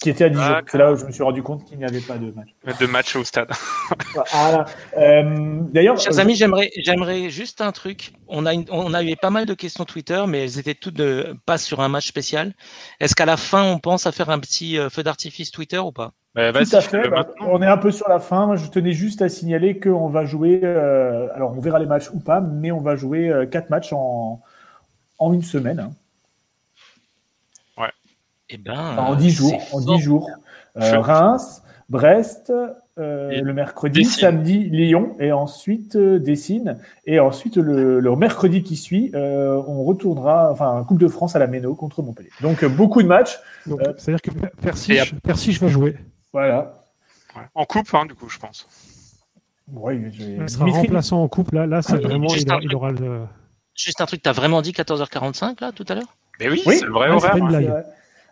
Qui 0.00 0.10
était 0.10 0.24
à 0.24 0.28
Dijon. 0.28 0.60
C'est 0.70 0.78
là 0.78 0.92
où 0.92 0.96
je 0.96 1.04
me 1.04 1.10
suis 1.10 1.22
rendu 1.24 1.42
compte 1.42 1.64
qu'il 1.64 1.76
n'y 1.76 1.84
avait 1.84 2.00
pas 2.00 2.18
de 2.18 2.30
match. 2.30 2.48
De 2.80 2.86
match 2.86 3.16
au 3.16 3.24
stade. 3.24 3.50
voilà. 4.32 4.64
Euh, 4.96 5.60
D'ailleurs, 5.72 5.98
chers 5.98 6.20
amis, 6.20 6.36
j'aimerais, 6.36 6.70
j'aimerais 6.76 7.30
juste 7.30 7.60
un 7.60 7.72
truc. 7.72 8.12
On 8.28 8.46
a, 8.46 8.52
on 8.70 8.94
a 8.94 9.02
eu 9.02 9.16
pas 9.16 9.30
mal 9.30 9.44
de 9.44 9.54
questions 9.54 9.84
Twitter, 9.84 10.22
mais 10.28 10.44
elles 10.44 10.58
étaient 10.58 10.74
toutes 10.74 10.94
de, 10.94 11.36
pas 11.46 11.58
sur 11.58 11.80
un 11.80 11.88
match 11.88 12.06
spécial. 12.06 12.54
Est-ce 13.00 13.16
qu'à 13.16 13.26
la 13.26 13.36
fin, 13.36 13.64
on 13.64 13.78
pense 13.78 14.06
à 14.06 14.12
faire 14.12 14.30
un 14.30 14.38
petit 14.38 14.78
feu 14.88 15.02
d'artifice 15.02 15.50
Twitter 15.50 15.78
ou 15.78 15.90
pas? 15.90 16.12
Bah, 16.34 16.52
Tout 16.52 16.76
à 16.76 16.80
fait. 16.80 17.08
Bah, 17.08 17.26
on 17.40 17.60
est 17.62 17.66
un 17.66 17.78
peu 17.78 17.90
sur 17.90 18.08
la 18.08 18.20
fin. 18.20 18.46
Moi, 18.46 18.56
je 18.56 18.66
tenais 18.66 18.92
juste 18.92 19.22
à 19.22 19.28
signaler 19.28 19.80
qu'on 19.80 20.08
va 20.08 20.24
jouer. 20.24 20.60
Euh, 20.62 21.28
alors, 21.34 21.52
on 21.56 21.60
verra 21.60 21.78
les 21.80 21.86
matchs 21.86 22.10
ou 22.12 22.20
pas, 22.20 22.40
mais 22.40 22.70
on 22.70 22.80
va 22.80 22.94
jouer 22.94 23.28
euh, 23.28 23.46
quatre 23.46 23.70
matchs 23.70 23.92
en, 23.92 24.40
en 25.18 25.32
une 25.32 25.42
semaine. 25.42 25.80
Hein. 25.80 25.90
Ouais. 28.50 28.54
Et 28.54 28.54
eh 28.54 28.58
ben, 28.58 28.96
en 28.98 29.14
dix 29.14 29.30
jours. 29.30 29.60
En 29.72 29.80
dix 29.80 30.00
jours. 30.00 30.30
Euh, 30.76 31.00
Reims, 31.00 31.62
Brest, 31.88 32.52
le 32.96 33.52
mercredi, 33.52 34.04
samedi 34.04 34.64
Lyon 34.70 35.16
et 35.18 35.32
ensuite 35.32 35.96
Dessine. 35.96 36.78
Et 37.04 37.20
ensuite 37.20 37.56
le, 37.56 38.16
mercredi 38.16 38.62
qui 38.62 38.76
suit, 38.76 39.12
on 39.14 39.84
retournera, 39.84 40.50
enfin 40.52 40.84
Coupe 40.86 40.98
de 40.98 41.08
France 41.08 41.36
à 41.36 41.38
la 41.38 41.46
Méno 41.46 41.74
contre 41.74 42.02
Montpellier. 42.02 42.30
Donc 42.40 42.64
beaucoup 42.64 43.02
de 43.02 43.08
matchs. 43.08 43.38
C'est-à-dire 43.66 44.22
que 44.22 44.30
Persich, 45.22 45.60
va 45.60 45.68
jouer. 45.68 45.96
Voilà. 46.32 46.72
En 47.54 47.64
coupe, 47.64 47.88
hein, 47.94 48.06
du 48.06 48.14
coup, 48.14 48.28
je 48.28 48.38
pense. 48.38 48.66
Oui, 49.72 50.00
il 50.18 50.48
sera 50.48 50.66
remplaçant 50.66 51.22
en 51.22 51.28
coupe. 51.28 51.52
Là, 51.52 51.66
là 51.66 51.82
c'est 51.82 51.98
vraiment. 51.98 52.28
Il, 52.34 52.74
aura 52.74 52.90
le... 52.90 53.26
Juste 53.74 54.00
un 54.00 54.06
truc, 54.06 54.22
tu 54.22 54.28
as 54.28 54.32
vraiment 54.32 54.62
dit 54.62 54.72
14h45 54.72 55.60
là 55.60 55.72
tout 55.72 55.84
à 55.88 55.94
l'heure? 55.94 56.16
Mais 56.40 56.48
oui, 56.48 56.62
c'est 56.64 56.84
le 56.84 56.92
vrai 56.92 57.10
horaire. 57.10 57.84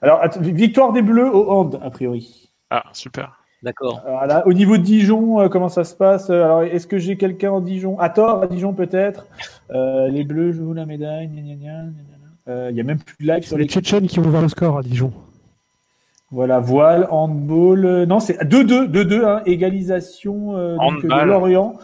Alors, 0.07 0.23
victoire 0.41 0.93
des 0.93 1.03
Bleus 1.03 1.29
au 1.35 1.51
hand, 1.51 1.81
a 1.83 1.91
priori. 1.91 2.51
Ah, 2.71 2.85
super. 2.93 3.41
D'accord. 3.63 4.01
au 4.45 4.53
niveau 4.53 4.77
de 4.77 4.83
Dijon, 4.83 5.41
euh, 5.41 5.49
comment 5.49 5.69
ça 5.69 5.83
se 5.83 5.95
passe? 5.97 6.31
Alors, 6.31 6.63
est-ce 6.63 6.87
que 6.87 6.99
j'ai 6.99 7.17
quelqu'un 7.17 7.51
en 7.51 7.61
Dijon? 7.61 7.99
À 7.99 8.11
tort, 8.11 8.43
à 8.43 8.47
Dijon 8.47 8.73
peut-être. 8.73 9.27
Euh, 9.71 10.09
les 10.09 10.23
Bleus 10.23 10.53
jouent 10.53 10.75
la 10.75 10.87
médaille. 10.87 11.29
Euh, 12.49 12.69
il 12.71 12.75
n'y 12.75 12.81
a 12.81 12.85
même 12.85 13.01
plus 13.01 13.17
de 13.27 13.33
live 13.33 13.45
sur 13.45 13.57
les. 13.57 13.65
Les 13.65 13.69
Tchétchènes 13.69 14.07
qui 14.07 14.21
ont 14.21 14.25
ouvert 14.25 14.43
le 14.43 14.49
score 14.49 14.79
à 14.79 14.83
Dijon. 14.83 15.13
Voilà, 16.31 16.61
voile, 16.61 17.09
handball. 17.11 17.85
Euh, 17.85 18.07
non, 18.07 18.21
c'est 18.21 18.41
2-2, 18.45 18.89
2-2, 18.89 19.25
hein, 19.25 19.43
égalisation 19.47 20.57
euh, 20.57 20.77
de 20.77 21.25
Lorient. 21.25 21.75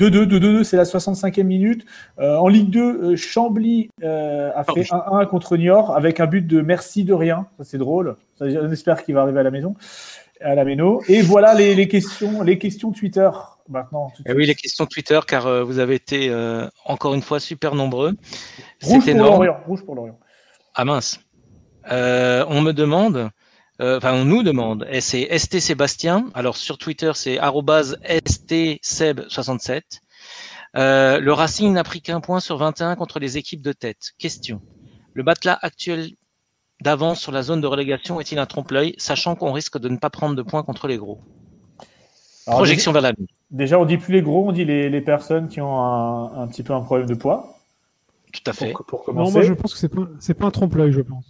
2-2, 0.00 0.34
euh, 0.34 0.60
2-2, 0.60 0.64
c'est 0.64 0.76
la 0.76 0.84
65e 0.84 1.42
minute. 1.44 1.84
en 2.18 2.48
Ligue 2.48 2.70
2, 2.70 3.16
Chambly 3.16 3.90
a 4.02 4.64
fait 4.64 4.82
1-1 4.82 5.26
contre 5.26 5.56
Niort 5.56 5.94
avec 5.96 6.20
un 6.20 6.26
but 6.26 6.46
de 6.46 6.60
merci 6.60 7.04
de 7.04 7.14
rien. 7.14 7.46
Ça, 7.58 7.64
c'est 7.64 7.78
drôle. 7.78 8.16
on 8.40 8.72
espère 8.72 9.04
qu'il 9.04 9.14
va 9.14 9.22
arriver 9.22 9.40
à 9.40 9.44
la 9.44 9.50
maison, 9.50 9.74
à 10.40 10.54
la 10.54 10.64
Méno. 10.64 11.02
Et 11.08 11.22
voilà 11.22 11.54
les, 11.54 11.88
questions, 11.88 12.42
les 12.42 12.58
questions 12.58 12.92
Twitter 12.92 13.30
maintenant. 13.68 14.12
Et 14.26 14.30
eh 14.30 14.32
oui, 14.32 14.46
les 14.46 14.54
questions 14.54 14.86
Twitter, 14.86 15.20
car 15.26 15.64
vous 15.64 15.78
avez 15.78 15.94
été 15.94 16.32
encore 16.84 17.14
une 17.14 17.22
fois 17.22 17.40
super 17.40 17.74
nombreux. 17.74 18.14
Rouge 18.82 19.04
pour 19.04 19.14
Lorient. 19.14 19.56
Rouge 19.66 19.84
pour 19.84 19.94
Lorient. 19.94 20.18
Ah 20.74 20.84
mince. 20.84 21.20
Euh, 21.90 22.44
on 22.48 22.60
me 22.60 22.72
demande, 22.72 23.16
euh, 23.16 23.28
enfin 23.80 24.14
on 24.14 24.24
nous 24.24 24.42
demande, 24.42 24.88
et 24.90 25.00
c'est 25.00 25.38
ST 25.38 25.60
Sébastien, 25.60 26.26
alors 26.34 26.56
sur 26.56 26.78
Twitter 26.78 27.12
c'est 27.14 27.36
stseb67. 27.36 29.82
Euh, 30.76 31.18
le 31.18 31.32
Racing 31.32 31.72
n'a 31.72 31.82
pris 31.82 32.00
qu'un 32.00 32.20
point 32.20 32.40
sur 32.40 32.56
21 32.56 32.96
contre 32.96 33.18
les 33.18 33.38
équipes 33.38 33.62
de 33.62 33.72
tête. 33.72 34.12
Question. 34.18 34.60
Le 35.14 35.22
matelas 35.22 35.58
actuel 35.62 36.10
d'avance 36.80 37.20
sur 37.20 37.32
la 37.32 37.42
zone 37.42 37.60
de 37.60 37.66
relégation 37.66 38.20
est-il 38.20 38.38
un 38.38 38.46
trompe-l'œil, 38.46 38.94
sachant 38.96 39.34
qu'on 39.34 39.52
risque 39.52 39.78
de 39.78 39.88
ne 39.88 39.96
pas 39.96 40.10
prendre 40.10 40.36
de 40.36 40.42
points 40.42 40.62
contre 40.62 40.86
les 40.86 40.96
gros? 40.96 41.20
Projection 42.46 42.92
vers 42.92 43.02
l'avenir. 43.02 43.28
Déjà, 43.50 43.78
on 43.78 43.84
dit 43.84 43.98
plus 43.98 44.12
les 44.12 44.22
gros, 44.22 44.48
on 44.48 44.52
dit 44.52 44.64
les, 44.64 45.00
personnes 45.00 45.48
qui 45.48 45.60
ont 45.60 45.80
un, 45.80 46.46
petit 46.48 46.62
peu 46.62 46.72
un 46.72 46.80
problème 46.80 47.08
de 47.08 47.14
poids. 47.14 47.56
Tout 48.32 48.42
à 48.46 48.52
fait. 48.52 48.72
non, 49.12 49.30
moi 49.30 49.42
je 49.42 49.52
pense 49.52 49.74
que 49.74 49.78
c'est 49.78 49.88
pas, 49.88 50.06
pas 50.38 50.46
un 50.46 50.50
trompe-l'œil, 50.50 50.92
je 50.92 51.00
pense. 51.00 51.24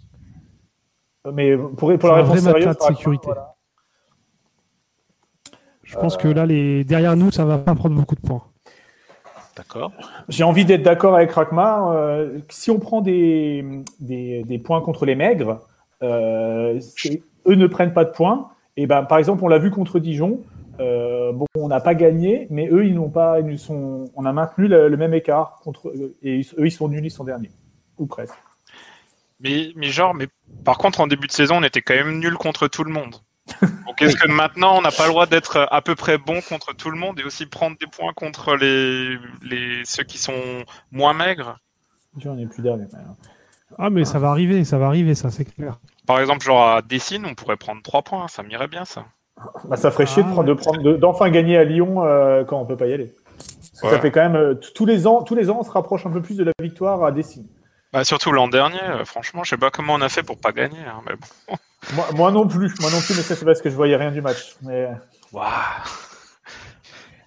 Mais 1.33 1.55
pour, 1.55 1.97
pour 1.97 2.09
la 2.09 2.15
réponse 2.15 2.39
sérieuse, 2.39 2.75
de 2.75 2.81
sécurité. 2.81 3.29
Je 5.83 5.97
pense 5.97 6.17
que 6.17 6.27
là, 6.27 6.45
les... 6.45 6.83
derrière 6.83 7.15
nous, 7.15 7.31
ça 7.31 7.45
va 7.45 7.57
pas 7.57 7.75
prendre 7.75 7.95
beaucoup 7.95 8.15
de 8.15 8.21
points. 8.21 8.43
D'accord. 9.55 9.91
J'ai 10.29 10.43
envie 10.43 10.65
d'être 10.65 10.83
d'accord 10.83 11.15
avec 11.15 11.31
Rakmar. 11.31 11.89
Euh, 11.89 12.39
si 12.49 12.71
on 12.71 12.79
prend 12.79 13.01
des, 13.01 13.83
des, 13.99 14.61
points 14.63 14.81
contre 14.81 15.05
les 15.05 15.15
maigres, 15.15 15.59
euh, 16.01 16.79
eux 17.47 17.55
ne 17.55 17.67
prennent 17.67 17.93
pas 17.93 18.05
de 18.05 18.11
points. 18.11 18.49
Et 18.77 18.87
ben, 18.87 19.03
par 19.03 19.17
exemple, 19.17 19.43
on 19.43 19.47
l'a 19.47 19.59
vu 19.59 19.69
contre 19.69 19.99
Dijon. 19.99 20.39
Euh, 20.79 21.33
bon, 21.33 21.45
on 21.57 21.67
n'a 21.67 21.81
pas 21.81 21.93
gagné, 21.93 22.47
mais 22.49 22.69
eux, 22.71 22.85
ils 22.85 22.95
n'ont 22.95 23.09
pas, 23.09 23.41
ils 23.41 23.59
sont, 23.59 24.05
on 24.15 24.25
a 24.25 24.31
maintenu 24.31 24.67
le, 24.67 24.87
le, 24.87 24.97
même 24.97 25.13
écart 25.13 25.59
contre 25.61 25.93
et 26.23 26.41
eux, 26.57 26.65
ils 26.65 26.71
sont 26.71 26.87
nuls, 26.87 27.05
ils 27.05 27.11
sont 27.11 27.25
derniers 27.25 27.51
ou 27.97 28.05
presque. 28.05 28.33
Mais, 29.43 29.71
mais 29.75 29.89
genre, 29.89 30.13
mais 30.13 30.27
par 30.63 30.77
contre, 30.77 31.01
en 31.01 31.07
début 31.07 31.27
de 31.27 31.31
saison, 31.31 31.57
on 31.57 31.63
était 31.63 31.81
quand 31.81 31.95
même 31.95 32.19
nul 32.19 32.35
contre 32.35 32.67
tout 32.67 32.83
le 32.83 32.91
monde. 32.91 33.15
Donc 33.61 34.01
est-ce 34.01 34.15
que 34.15 34.27
maintenant, 34.27 34.77
on 34.77 34.81
n'a 34.81 34.91
pas 34.91 35.05
le 35.05 35.11
droit 35.11 35.25
d'être 35.25 35.67
à 35.71 35.81
peu 35.81 35.95
près 35.95 36.17
bon 36.17 36.41
contre 36.41 36.75
tout 36.75 36.91
le 36.91 36.97
monde 36.97 37.19
et 37.19 37.23
aussi 37.23 37.45
prendre 37.45 37.77
des 37.79 37.87
points 37.87 38.13
contre 38.13 38.55
les, 38.55 39.17
les 39.41 39.81
ceux 39.83 40.03
qui 40.03 40.17
sont 40.17 40.63
moins 40.91 41.13
maigres? 41.13 41.57
J'en 42.17 42.37
ai 42.37 42.45
plus 42.45 42.61
dernier. 42.61 42.85
Ah, 43.77 43.89
mais 43.89 44.05
ça 44.05 44.19
va 44.19 44.29
arriver, 44.29 44.63
ça 44.63 44.77
va 44.77 44.87
arriver, 44.87 45.15
ça, 45.15 45.31
c'est 45.31 45.45
clair. 45.45 45.79
Par 46.05 46.19
exemple, 46.19 46.45
genre 46.45 46.67
à 46.67 46.81
Dessine, 46.81 47.25
on 47.25 47.35
pourrait 47.35 47.57
prendre 47.57 47.81
3 47.81 48.01
points, 48.01 48.27
ça 48.27 48.43
m'irait 48.43 48.67
bien, 48.67 48.85
ça. 48.85 49.05
Bah, 49.65 49.77
ça 49.77 49.91
ferait 49.91 50.05
chier 50.05 50.23
de 50.23 50.29
ah, 50.29 50.55
prendre, 50.55 50.97
d'enfin 50.97 51.29
gagner 51.29 51.57
à 51.57 51.63
Lyon 51.63 52.03
euh, 52.05 52.43
quand 52.43 52.59
on 52.59 52.65
peut 52.65 52.75
pas 52.75 52.87
y 52.87 52.93
aller. 52.93 53.15
Ça 53.73 53.99
fait 53.99 54.11
quand 54.11 54.21
même 54.21 54.35
euh, 54.35 54.53
tous 54.75 54.85
les 54.85 55.07
ans, 55.07 55.23
tous 55.23 55.33
les 55.33 55.49
ans, 55.49 55.57
on 55.59 55.63
se 55.63 55.71
rapproche 55.71 56.05
un 56.05 56.11
peu 56.11 56.21
plus 56.21 56.37
de 56.37 56.43
la 56.43 56.51
victoire 56.61 57.03
à 57.03 57.11
Dessine. 57.11 57.47
Bah, 57.93 58.05
surtout 58.05 58.31
l'an 58.31 58.47
dernier, 58.47 58.81
euh, 58.81 59.05
franchement, 59.05 59.43
je 59.43 59.49
sais 59.49 59.57
pas 59.57 59.69
comment 59.69 59.95
on 59.95 60.01
a 60.01 60.09
fait 60.09 60.23
pour 60.23 60.37
pas 60.37 60.53
gagner. 60.53 60.79
Hein, 60.79 61.01
mais 61.05 61.13
bon. 61.15 61.57
moi, 62.15 62.31
non 62.31 62.47
plus, 62.47 62.73
moi 62.79 62.89
non 62.89 63.01
plus, 63.01 63.15
mais 63.15 63.23
ça 63.23 63.35
c'est 63.35 63.45
parce 63.45 63.61
que 63.61 63.69
je 63.69 63.75
voyais 63.75 63.97
rien 63.97 64.11
du 64.11 64.21
match. 64.21 64.55
Mais... 64.61 64.87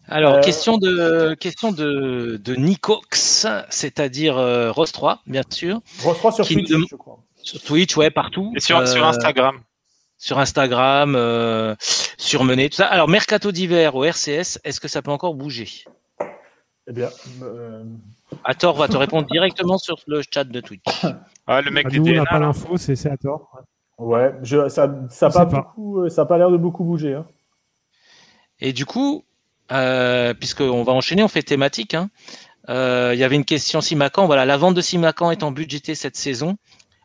Alors, 0.08 0.34
euh, 0.34 0.40
question 0.40 0.78
de 0.78 1.34
question 1.34 1.72
de, 1.72 2.40
de 2.42 2.54
Nicox, 2.54 3.46
c'est-à-dire 3.70 4.36
euh, 4.38 4.72
3, 4.72 5.22
bien 5.26 5.42
sûr. 5.50 5.80
Ross 6.02 6.18
3 6.18 6.32
sur 6.32 6.46
Twitch, 6.46 6.68
je 6.68 6.96
crois. 6.96 7.18
Sur 7.42 7.62
Twitch, 7.62 7.96
ouais, 7.96 8.10
partout. 8.10 8.52
Et 8.56 8.60
sur, 8.60 8.86
sur 8.86 9.04
euh, 9.04 9.08
Instagram. 9.08 9.60
Sur 10.18 10.38
Instagram, 10.38 11.76
sur 12.16 12.44
Mené, 12.44 12.70
tout 12.70 12.76
ça. 12.76 12.86
Alors, 12.86 13.08
mercato 13.08 13.52
d'hiver 13.52 13.94
au 13.94 14.04
RCS, 14.04 14.58
est-ce 14.64 14.80
que 14.80 14.88
ça 14.88 15.02
peut 15.02 15.10
encore 15.10 15.34
bouger? 15.34 15.68
Eh 16.86 16.92
bien, 16.92 17.10
Ator 18.44 18.76
va 18.76 18.88
te 18.88 18.96
répondre 18.96 19.26
directement 19.28 19.78
sur 19.78 19.98
le 20.06 20.22
chat 20.28 20.44
de 20.44 20.60
Twitch. 20.60 20.84
Ah, 21.46 21.60
le 21.60 21.70
mec 21.70 21.92
nous, 21.92 22.08
on 22.08 22.14
n'a 22.14 22.24
pas 22.24 22.38
l'info, 22.38 22.78
c'est 22.78 23.06
Ator. 23.06 23.50
Ouais, 23.98 24.34
je, 24.42 24.70
ça 24.70 24.86
n'a 24.86 25.08
ça 25.10 25.28
pas, 25.28 25.44
Beaucoup, 25.44 26.08
ça 26.08 26.24
pas 26.24 26.38
l'air 26.38 26.50
de 26.50 26.56
beaucoup 26.56 26.84
bouger. 26.84 27.16
Hein. 27.16 27.26
Et 28.60 28.72
du 28.72 28.86
coup, 28.86 29.24
euh, 29.72 30.32
puisqu'on 30.32 30.82
va 30.84 30.92
enchaîner, 30.92 31.22
on 31.22 31.28
fait 31.28 31.42
thématique. 31.42 31.92
Hein. 31.92 32.08
Euh, 32.68 33.10
il 33.14 33.20
y 33.20 33.24
avait 33.24 33.36
une 33.36 33.44
question 33.44 33.80
Simacan. 33.80 34.26
Voilà, 34.26 34.44
la 34.44 34.56
vente 34.56 34.74
de 34.74 34.80
Simacan 34.80 35.30
est 35.30 35.42
en 35.42 35.52
budgété 35.52 35.94
cette 35.94 36.16
saison. 36.16 36.56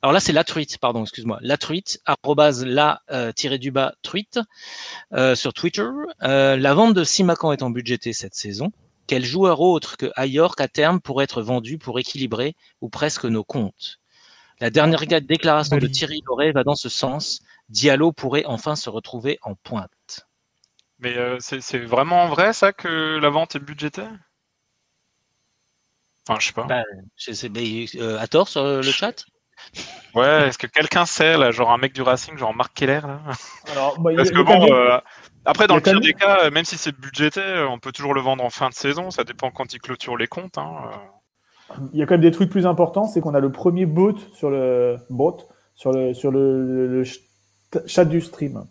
Alors 0.01 0.13
là, 0.13 0.19
c'est 0.21 0.31
la 0.31 0.45
truite, 0.45 0.77
pardon, 0.77 1.03
excuse-moi. 1.03 1.39
La 1.41 1.57
truite, 1.57 1.99
arrobase 2.05 2.65
la 2.65 3.01
euh, 3.11 3.33
du 3.59 3.71
bas 3.71 3.93
truite 4.01 4.39
euh, 5.13 5.35
sur 5.35 5.53
Twitter. 5.53 5.87
la 6.21 6.73
vente 6.73 6.93
de 6.93 7.03
Simacan 7.03 7.51
est 7.51 7.61
en 7.61 7.69
budgété 7.69 8.13
cette 8.13 8.35
saison. 8.35 8.71
Quel 9.09 9.25
joueur 9.25 9.59
autre 9.59 9.97
que 9.97 10.11
Ayork 10.15 10.61
à 10.61 10.67
terme 10.67 11.01
pourrait 11.01 11.23
être 11.23 11.41
vendu 11.41 11.79
pour 11.79 11.97
équilibrer 11.97 12.55
ou 12.79 12.89
presque 12.89 13.25
nos 13.25 13.43
comptes 13.43 13.99
La 14.59 14.69
dernière 14.69 15.03
déclaration 15.23 15.77
de 15.77 15.87
Thierry 15.87 16.21
Loret 16.27 16.51
va 16.51 16.63
dans 16.63 16.75
ce 16.75 16.89
sens. 16.89 17.39
Diallo 17.69 18.11
pourrait 18.11 18.45
enfin 18.45 18.75
se 18.75 18.87
retrouver 18.87 19.39
en 19.41 19.55
pointe. 19.55 20.27
Mais 20.99 21.17
euh, 21.17 21.37
c'est 21.39 21.79
vraiment 21.79 22.27
vrai 22.27 22.53
ça 22.53 22.71
que 22.71 23.17
la 23.17 23.31
vente 23.31 23.55
est 23.55 23.59
budgétaire? 23.59 24.11
Enfin, 26.27 26.39
je 26.39 26.45
sais 26.45 26.53
pas. 26.53 26.65
Bah, 26.65 26.83
euh, 27.95 28.19
à 28.19 28.27
tort 28.27 28.47
sur 28.47 28.63
le 28.63 28.83
chat? 28.83 29.25
Ouais, 30.13 30.47
est-ce 30.47 30.59
que 30.59 30.67
quelqu'un 30.67 31.07
sait, 31.07 31.35
là, 31.35 31.49
genre 31.49 31.71
un 31.71 31.77
mec 31.77 31.93
du 31.93 32.03
Racing, 32.03 32.37
genre 32.37 32.53
Marc 32.53 32.73
Keller, 32.75 33.01
là? 33.03 33.21
Alors, 33.71 33.99
bah, 33.99 34.11
Parce 34.15 34.29
que 34.31 34.41
bon, 34.41 34.71
euh, 34.71 34.99
après, 35.45 35.67
dans 35.67 35.75
le 35.75 35.81
pire 35.81 35.99
des 35.99 36.13
cas, 36.13 36.45
euh, 36.45 36.51
même 36.51 36.65
si 36.65 36.77
c'est 36.77 36.95
budgété, 36.95 37.39
euh, 37.39 37.67
on 37.67 37.79
peut 37.79 37.91
toujours 37.91 38.13
le 38.13 38.21
vendre 38.21 38.43
en 38.43 38.49
fin 38.49 38.69
de 38.69 38.73
saison. 38.73 39.09
Ça 39.11 39.23
dépend 39.23 39.51
quand 39.51 39.73
il 39.73 39.79
clôture 39.79 40.17
les 40.17 40.27
comptes. 40.27 40.57
Hein, 40.57 40.73
il 41.93 41.99
y 41.99 42.03
a 42.03 42.05
quand 42.05 42.15
même 42.15 42.21
des 42.21 42.31
trucs 42.31 42.49
plus 42.49 42.65
importants. 42.65 43.07
C'est 43.07 43.21
qu'on 43.21 43.33
a 43.33 43.39
le 43.39 43.51
premier 43.51 43.85
bot 43.85 44.15
sur 44.33 44.49
le 44.49 44.97
bot 45.09 45.37
sur 45.75 45.91
le 45.91 46.13
sur 46.13 46.31
le, 46.31 47.03
chat 47.85 48.05
du 48.05 48.21
stream. 48.21 48.65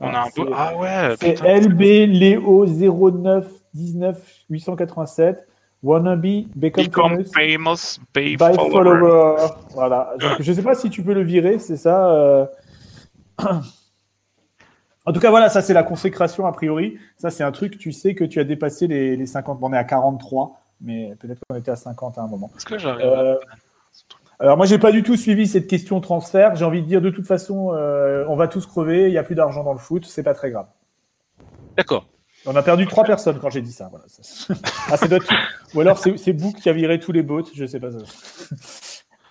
On 0.00 0.08
a 0.08 0.20
un 0.20 0.28
bot. 0.34 0.48
Ah 0.54 0.76
ouais. 0.76 1.14
C'est 1.20 1.40
LB 1.42 1.80
Léo 1.80 2.66
09 2.66 3.46
19 3.74 4.18
887. 4.48 5.46
Wannabe 5.82 6.44
become, 6.54 6.84
become 6.84 7.24
famous, 7.24 7.98
by, 8.12 8.36
follower. 8.36 9.48
Voilà. 9.70 10.12
Donc, 10.20 10.32
je 10.40 10.52
sais 10.52 10.62
pas 10.62 10.74
si 10.74 10.90
tu 10.90 11.02
peux 11.02 11.14
le 11.14 11.22
virer, 11.22 11.58
c'est 11.58 11.78
ça. 11.78 12.50
En 15.06 15.12
tout 15.12 15.20
cas, 15.20 15.30
voilà, 15.30 15.48
ça 15.48 15.62
c'est 15.62 15.72
la 15.72 15.82
consécration 15.82 16.46
a 16.46 16.52
priori. 16.52 16.98
Ça 17.16 17.30
c'est 17.30 17.42
un 17.42 17.52
truc, 17.52 17.78
tu 17.78 17.92
sais 17.92 18.14
que 18.14 18.24
tu 18.24 18.40
as 18.40 18.44
dépassé 18.44 18.86
les, 18.86 19.16
les 19.16 19.26
50. 19.26 19.58
on 19.62 19.72
est 19.72 19.78
à 19.78 19.84
43, 19.84 20.60
mais 20.80 21.14
peut-être 21.18 21.40
qu'on 21.48 21.56
était 21.56 21.70
à 21.70 21.76
50 21.76 22.18
à 22.18 22.22
un 22.22 22.26
moment. 22.26 22.50
Est-ce 22.56 22.66
que 22.66 22.78
j'arrive 22.78 23.06
euh, 23.06 23.36
Alors 24.38 24.56
moi, 24.56 24.66
j'ai 24.66 24.78
pas 24.78 24.92
du 24.92 25.02
tout 25.02 25.16
suivi 25.16 25.46
cette 25.46 25.66
question 25.66 26.00
transfert. 26.00 26.56
J'ai 26.56 26.64
envie 26.64 26.82
de 26.82 26.86
dire, 26.86 27.00
de 27.00 27.10
toute 27.10 27.26
façon, 27.26 27.72
euh, 27.74 28.24
on 28.28 28.36
va 28.36 28.48
tous 28.48 28.66
crever. 28.66 29.06
Il 29.06 29.12
n'y 29.12 29.18
a 29.18 29.22
plus 29.22 29.34
d'argent 29.34 29.64
dans 29.64 29.72
le 29.72 29.78
foot, 29.78 30.04
c'est 30.06 30.22
pas 30.22 30.34
très 30.34 30.50
grave. 30.50 30.66
D'accord. 31.76 32.06
On 32.46 32.56
a 32.56 32.62
perdu 32.62 32.86
trois 32.86 33.04
personnes 33.04 33.38
quand 33.38 33.50
j'ai 33.50 33.60
dit 33.60 33.72
ça. 33.72 33.90
Voilà. 33.90 34.06
ah, 34.90 34.96
Ou 35.74 35.80
alors 35.80 35.98
c'est 35.98 36.32
Book 36.32 36.56
qui 36.56 36.68
a 36.68 36.72
viré 36.72 36.98
tous 36.98 37.12
les 37.12 37.22
bots, 37.22 37.44
je 37.54 37.66
sais 37.66 37.80
pas. 37.80 37.88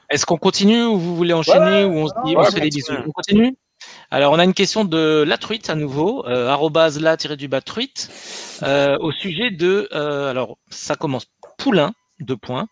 Est-ce 0.09 0.26
qu'on 0.26 0.38
continue 0.38 0.84
ou 0.84 0.97
vous 0.97 1.15
voulez 1.15 1.34
enchaîner 1.34 1.86
ou 1.86 1.93
on 1.93 2.07
se 2.07 2.13
dit 2.26 2.36
on 2.36 2.43
se 2.43 2.51
fait 2.51 2.61
des 2.61 2.70
bisous 2.70 2.93
On 3.07 3.11
continue? 3.11 3.55
Alors, 4.12 4.34
on 4.34 4.40
a 4.40 4.44
une 4.44 4.56
question 4.56 4.86
de 4.86 5.24
la 5.28 5.38
truite 5.38 5.70
à 5.70 5.76
nouveau, 5.76 6.26
euh, 6.26 6.56
la-du-bas 7.00 7.62
truite, 7.62 8.10
euh, 8.64 8.98
au 9.00 9.12
sujet 9.12 9.52
de, 9.52 9.88
euh, 9.92 10.32
alors 10.32 10.58
ça 10.72 10.96
commence 10.96 11.28
Poulain, 11.60 11.94
deux 12.20 12.38
points. 12.38 12.68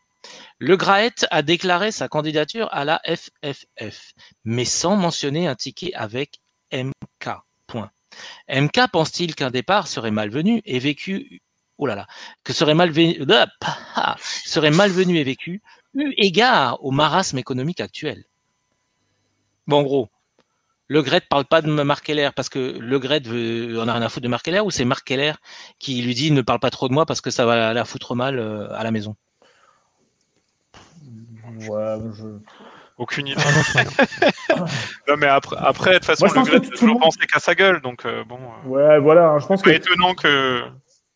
Le 0.57 0.76
Graet 0.78 1.13
a 1.30 1.43
déclaré 1.43 1.91
sa 1.91 2.07
candidature 2.07 2.70
à 2.72 2.86
la 2.86 3.01
FFF, 3.05 4.13
mais 4.45 4.65
sans 4.65 4.95
mentionner 4.95 5.47
un 5.47 5.55
ticket 5.55 5.93
avec 5.93 6.39
MK. 6.74 7.30
Point. 7.68 7.91
MK 8.49 8.91
pense-t-il 8.91 9.36
qu'un 9.36 9.51
départ 9.51 9.88
serait 9.88 10.11
malvenu 10.11 10.61
et 10.65 10.80
vécu, 10.80 11.41
oh 11.78 11.86
là 11.86 11.95
là, 11.95 12.07
que 12.43 12.53
serait 12.53 12.74
malvenu, 12.74 13.20
serait 14.45 14.72
malvenu 14.72 15.18
et 15.18 15.24
vécu 15.24 15.61
eu 15.93 16.13
égard 16.18 16.84
au 16.84 16.91
marasme 16.91 17.38
économique 17.38 17.82
actuel? 17.82 18.24
Bon, 19.68 19.80
en 19.80 19.84
gros, 19.84 20.09
le 20.88 21.01
Gret 21.01 21.21
parle 21.29 21.45
pas 21.45 21.61
de 21.61 21.69
Marc 21.69 22.05
Keller 22.05 22.29
parce 22.35 22.49
que 22.49 22.77
Le 22.79 22.99
Gret 22.99 23.19
veut, 23.19 23.79
en 23.79 23.88
a 23.88 23.93
rien 23.93 24.01
à 24.01 24.09
foutre 24.09 24.23
de 24.23 24.29
Marc 24.29 24.45
Keller 24.45 24.61
ou 24.61 24.71
c'est 24.71 24.85
Marc 24.85 25.05
Keller 25.05 25.33
qui 25.79 26.01
lui 26.01 26.13
dit 26.13 26.31
ne 26.31 26.41
parle 26.41 26.59
pas 26.59 26.69
trop 26.69 26.88
de 26.88 26.93
moi 26.93 27.05
parce 27.05 27.21
que 27.21 27.29
ça 27.29 27.45
va 27.45 27.73
la 27.73 27.85
foutre 27.85 28.15
mal 28.15 28.39
euh, 28.39 28.73
à 28.73 28.83
la 28.83 28.91
maison? 28.91 29.15
Ouais, 31.69 31.97
je... 32.13 32.25
Aucune 32.97 33.27
idée. 33.27 33.41
non, 35.07 35.17
mais 35.17 35.27
après, 35.27 35.55
après 35.59 35.91
de 35.91 35.95
toute 35.97 36.05
façon, 36.05 36.25
le 36.25 36.43
Gret 36.43 36.61
toujours 36.61 36.99
pensé 36.99 37.19
qu'à 37.31 37.39
sa 37.39 37.53
gueule, 37.53 37.81
donc 37.81 38.05
euh, 38.05 38.23
bon. 38.23 38.39
Euh, 38.65 38.69
ouais, 38.69 38.99
voilà, 38.99 39.29
hein, 39.29 39.39
je 39.39 39.45
pense 39.45 39.61
que. 39.61 39.69
étonnant 39.69 40.13
que. 40.15 40.61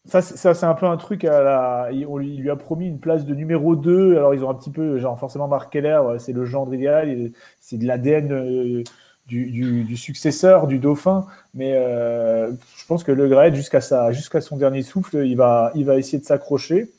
Ça, 0.05 0.21
c'est 0.21 0.63
un 0.63 0.73
peu 0.73 0.87
un 0.87 0.97
truc 0.97 1.25
à 1.25 1.41
la. 1.41 1.89
On 2.07 2.17
lui, 2.17 2.35
lui, 2.37 2.49
a 2.49 2.55
promis 2.55 2.87
une 2.87 2.99
place 2.99 3.23
de 3.23 3.35
numéro 3.35 3.75
2. 3.75 4.17
Alors, 4.17 4.33
ils 4.33 4.43
ont 4.43 4.49
un 4.49 4.55
petit 4.55 4.71
peu, 4.71 4.97
genre, 4.97 5.17
forcément, 5.19 5.47
Marc 5.47 5.71
Keller, 5.71 6.01
c'est 6.17 6.33
le 6.33 6.43
genre 6.43 6.71
idéal. 6.73 7.31
C'est 7.59 7.77
de 7.77 7.85
l'ADN 7.85 8.83
du, 9.31 9.97
successeur 9.97 10.67
du 10.67 10.79
dauphin. 10.79 11.25
Mais 11.53 11.73
euh, 11.75 12.51
je 12.77 12.85
pense 12.85 13.03
que 13.03 13.11
Le 13.11 13.27
Gret, 13.27 13.53
jusqu'à 13.53 13.79
jusqu'à 14.11 14.41
son 14.41 14.57
dernier 14.57 14.81
souffle, 14.81 15.25
il 15.25 15.35
va, 15.35 15.71
il 15.75 15.85
va 15.85 15.97
essayer 15.97 16.19
de 16.19 16.25
s'accrocher. 16.25 16.89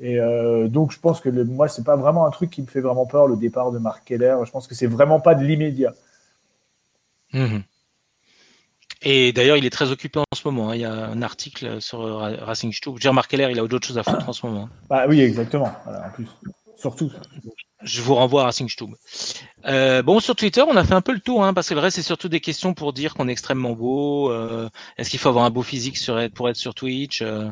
Et 0.00 0.18
euh, 0.18 0.68
donc, 0.68 0.92
je 0.92 1.00
pense 1.00 1.20
que 1.20 1.28
le, 1.28 1.44
moi, 1.44 1.68
c'est 1.68 1.84
pas 1.84 1.96
vraiment 1.96 2.26
un 2.26 2.30
truc 2.30 2.50
qui 2.50 2.62
me 2.62 2.66
fait 2.66 2.80
vraiment 2.80 3.06
peur, 3.06 3.26
le 3.26 3.36
départ 3.36 3.72
de 3.72 3.78
Marc 3.78 4.04
Keller. 4.04 4.36
Je 4.44 4.50
pense 4.50 4.66
que 4.66 4.74
c'est 4.74 4.86
vraiment 4.86 5.20
pas 5.20 5.34
de 5.34 5.44
l'immédiat. 5.44 5.92
Mhm. 7.32 7.62
Et 9.02 9.32
d'ailleurs, 9.32 9.56
il 9.56 9.64
est 9.64 9.70
très 9.70 9.90
occupé 9.90 10.18
en 10.18 10.24
ce 10.34 10.46
moment. 10.46 10.70
Hein. 10.70 10.74
Il 10.74 10.80
y 10.80 10.84
a 10.84 10.92
un 10.92 11.22
article 11.22 11.80
sur 11.80 12.00
Racing 12.00 12.72
Stube. 12.72 12.96
Marc 13.12 13.30
Keller, 13.30 13.48
il 13.50 13.58
a 13.58 13.62
autre 13.62 13.86
chose 13.86 13.98
à 13.98 14.02
foutre 14.02 14.28
en 14.28 14.32
ce 14.32 14.46
moment. 14.46 14.68
Bah 14.88 15.06
oui, 15.08 15.20
exactement. 15.20 15.72
en 15.86 16.10
plus, 16.10 16.26
surtout. 16.76 17.12
Je 17.82 18.02
vous 18.02 18.14
renvoie 18.14 18.42
à 18.42 18.44
Racing 18.46 18.68
Stube. 18.68 18.94
Euh, 19.66 20.02
bon, 20.02 20.18
sur 20.18 20.34
Twitter, 20.34 20.62
on 20.62 20.76
a 20.76 20.84
fait 20.84 20.94
un 20.94 21.00
peu 21.00 21.12
le 21.12 21.20
tour, 21.20 21.44
hein, 21.44 21.54
parce 21.54 21.68
que 21.68 21.74
le 21.74 21.80
reste, 21.80 21.96
c'est 21.96 22.02
surtout 22.02 22.28
des 22.28 22.40
questions 22.40 22.74
pour 22.74 22.92
dire 22.92 23.14
qu'on 23.14 23.28
est 23.28 23.32
extrêmement 23.32 23.72
beau. 23.72 24.32
Euh, 24.32 24.68
Est-ce 24.96 25.10
qu'il 25.10 25.20
faut 25.20 25.28
avoir 25.28 25.44
un 25.44 25.50
beau 25.50 25.62
physique 25.62 25.96
sur, 25.96 26.18
pour 26.30 26.48
être 26.48 26.56
sur 26.56 26.74
Twitch, 26.74 27.22
euh, 27.22 27.50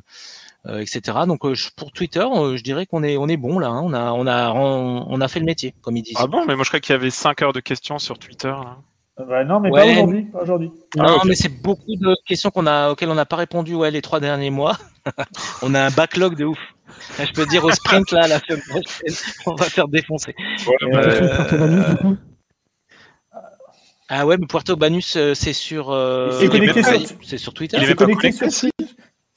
euh 0.67 0.81
etc. 0.81 1.19
Donc, 1.29 1.45
euh, 1.45 1.55
pour 1.77 1.93
Twitter, 1.93 2.25
euh, 2.25 2.57
je 2.57 2.63
dirais 2.65 2.87
qu'on 2.87 3.05
est, 3.05 3.17
on 3.17 3.29
est 3.29 3.37
bon 3.37 3.61
là. 3.61 3.69
Hein. 3.69 3.83
On 3.85 3.93
a, 3.95 4.13
on 4.13 4.27
a, 4.27 4.53
on, 4.53 5.21
a 5.21 5.29
fait 5.29 5.39
le 5.39 5.47
métier, 5.47 5.75
comme 5.81 5.97
ils 5.97 6.03
disent. 6.03 6.17
Ah 6.19 6.27
bon, 6.27 6.45
mais 6.45 6.57
moi 6.57 6.65
je 6.65 6.71
crois 6.71 6.81
qu'il 6.81 6.93
y 6.93 6.97
avait 6.97 7.11
5 7.11 7.43
heures 7.43 7.53
de 7.53 7.61
questions 7.61 8.01
sur 8.01 8.19
Twitter. 8.19 8.49
Là. 8.49 8.79
Bah 9.19 9.45
non, 9.45 9.61
mais 9.61 9.71
pas 9.71 9.87
aujourd'hui. 9.87 10.27
aujourd'hui. 10.35 10.71
Non, 10.97 11.21
mais 11.25 11.35
c'est 11.35 11.49
beaucoup 11.49 11.97
de 11.97 12.15
questions 12.27 12.51
qu'on 12.51 12.67
a, 12.67 12.91
auxquelles 12.91 13.09
on 13.09 13.15
n'a 13.15 13.25
pas 13.25 13.37
répondu 13.37 13.75
ouais, 13.75 13.91
les 13.91 14.03
trois 14.03 14.21
derniers 14.21 14.51
mois. 14.51 14.77
on 15.63 15.75
a 15.75 15.85
un 15.85 15.91
backlog 15.91 16.37
de 16.37 16.45
ouf. 16.45 16.59
Je 17.19 17.33
peux 17.33 17.47
dire 17.47 17.65
au 17.65 17.71
sprint 17.71 18.11
là, 18.13 18.27
la 18.27 18.41
semaine 18.41 18.63
prochaine, 18.69 19.15
on 19.47 19.55
va 19.55 19.65
faire 19.67 19.89
défoncer. 19.89 20.35
Euh, 20.83 22.15
ah 24.09 24.27
ouais, 24.27 24.37
mais 24.39 24.47
Puerto 24.47 24.77
Banus, 24.77 25.17
euh, 25.17 25.35
c'est 25.35 25.53
sur. 25.53 25.91
Euh... 25.91 26.31
C'est 27.23 27.39
sur 27.39 27.55
Twitter. 27.55 27.79
Il 27.81 27.91
est 27.91 27.95
connecté 27.95 28.33
sur 28.33 28.71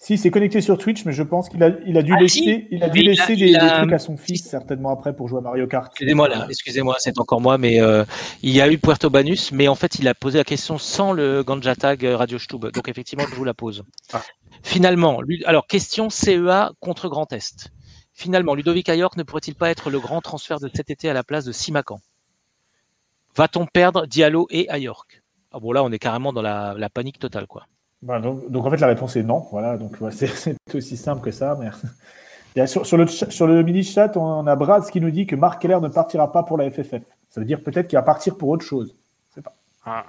si, 0.01 0.17
c'est 0.17 0.31
connecté 0.31 0.61
sur 0.61 0.77
Twitch, 0.77 1.03
mais 1.03 1.11
je 1.11 1.23
pense 1.23 1.49
qu'il 1.49 1.61
a, 1.61 1.71
il 1.85 1.97
a 1.97 2.01
dû 2.01 2.13
ah, 2.15 2.21
laisser, 2.21 2.67
il 2.71 2.81
a 2.85 2.87
dû 2.87 2.99
laisser 2.99 3.35
des, 3.35 3.51
trucs 3.51 3.91
à 3.91 3.99
son 3.99 4.15
fils, 4.15 4.45
certainement 4.45 4.91
après, 4.91 5.13
pour 5.13 5.27
jouer 5.27 5.39
à 5.39 5.41
Mario 5.41 5.67
Kart. 5.67 5.87
Excusez-moi, 5.91 6.29
là, 6.29 6.47
excusez-moi, 6.49 6.95
c'est 6.99 7.19
encore 7.19 7.41
moi, 7.41 7.57
mais 7.57 7.81
euh, 7.81 8.05
il 8.41 8.51
y 8.51 8.61
a 8.61 8.71
eu 8.71 8.77
Puerto 8.77 9.09
Banus, 9.09 9.51
mais 9.51 9.67
en 9.67 9.75
fait, 9.75 9.99
il 9.99 10.07
a 10.07 10.15
posé 10.15 10.37
la 10.37 10.45
question 10.45 10.77
sans 10.77 11.11
le 11.11 11.43
Ganja 11.43 11.75
Tag 11.75 12.01
Radio 12.01 12.39
Stube. 12.39 12.71
Donc, 12.71 12.87
effectivement, 12.87 13.25
je 13.29 13.35
vous 13.35 13.43
la 13.43 13.53
pose. 13.53 13.83
Ah. 14.13 14.21
Finalement, 14.63 15.21
lui, 15.21 15.43
alors, 15.45 15.67
question 15.67 16.09
CEA 16.09 16.71
contre 16.79 17.09
Grand 17.09 17.31
Est. 17.33 17.71
Finalement, 18.13 18.53
Ludovic 18.53 18.89
Ayork 18.89 19.15
ne 19.17 19.23
pourrait-il 19.23 19.55
pas 19.55 19.69
être 19.69 19.89
le 19.89 19.99
grand 19.99 20.21
transfert 20.21 20.59
de 20.59 20.69
cet 20.73 20.89
été 20.89 21.09
à 21.09 21.13
la 21.13 21.23
place 21.23 21.45
de 21.45 21.51
Simacan 21.51 21.99
Va-t-on 23.35 23.65
perdre 23.65 24.05
Diallo 24.05 24.47
et 24.49 24.69
Ayork 24.69 25.21
ah 25.51 25.59
bon, 25.59 25.71
là, 25.71 25.83
on 25.83 25.91
est 25.91 25.99
carrément 25.99 26.31
dans 26.31 26.41
la, 26.41 26.75
la 26.77 26.89
panique 26.89 27.19
totale, 27.19 27.47
quoi. 27.47 27.65
Bah, 28.01 28.19
donc, 28.19 28.65
en 28.65 28.71
fait 28.71 28.77
la 28.77 28.87
réponse 28.87 29.15
est 29.15 29.23
non. 29.23 29.47
Voilà, 29.51 29.77
donc 29.77 29.97
c'est 30.11 30.53
aussi 30.73 30.97
simple 30.97 31.21
que 31.21 31.31
ça. 31.31 31.57
Mais... 31.59 32.67
sur, 32.67 32.85
sur, 32.85 32.97
le, 32.97 33.07
sur 33.07 33.47
le 33.47 33.63
mini 33.63 33.83
chat, 33.83 34.15
on, 34.15 34.45
a 34.47 34.55
Brad 34.55 34.89
qui 34.89 35.01
nous 35.01 35.11
dit 35.11 35.25
que 35.25 35.35
Marc 35.35 35.61
Keller 35.61 35.79
ne 35.81 35.87
partira 35.87 36.31
pas 36.31 36.43
pour 36.43 36.57
la 36.57 36.69
FFF. 36.69 37.03
Ça 37.29 37.41
veut 37.41 37.45
dire 37.45 37.61
peut-être 37.61 37.87
qu'il 37.87 37.97
va 37.97 38.03
partir 38.03 38.37
pour 38.37 38.49
autre 38.49 38.65
chose. 38.65 38.95
Je 39.29 39.35
sais 39.35 39.41
pas. 39.41 39.53
Ah. 39.85 40.05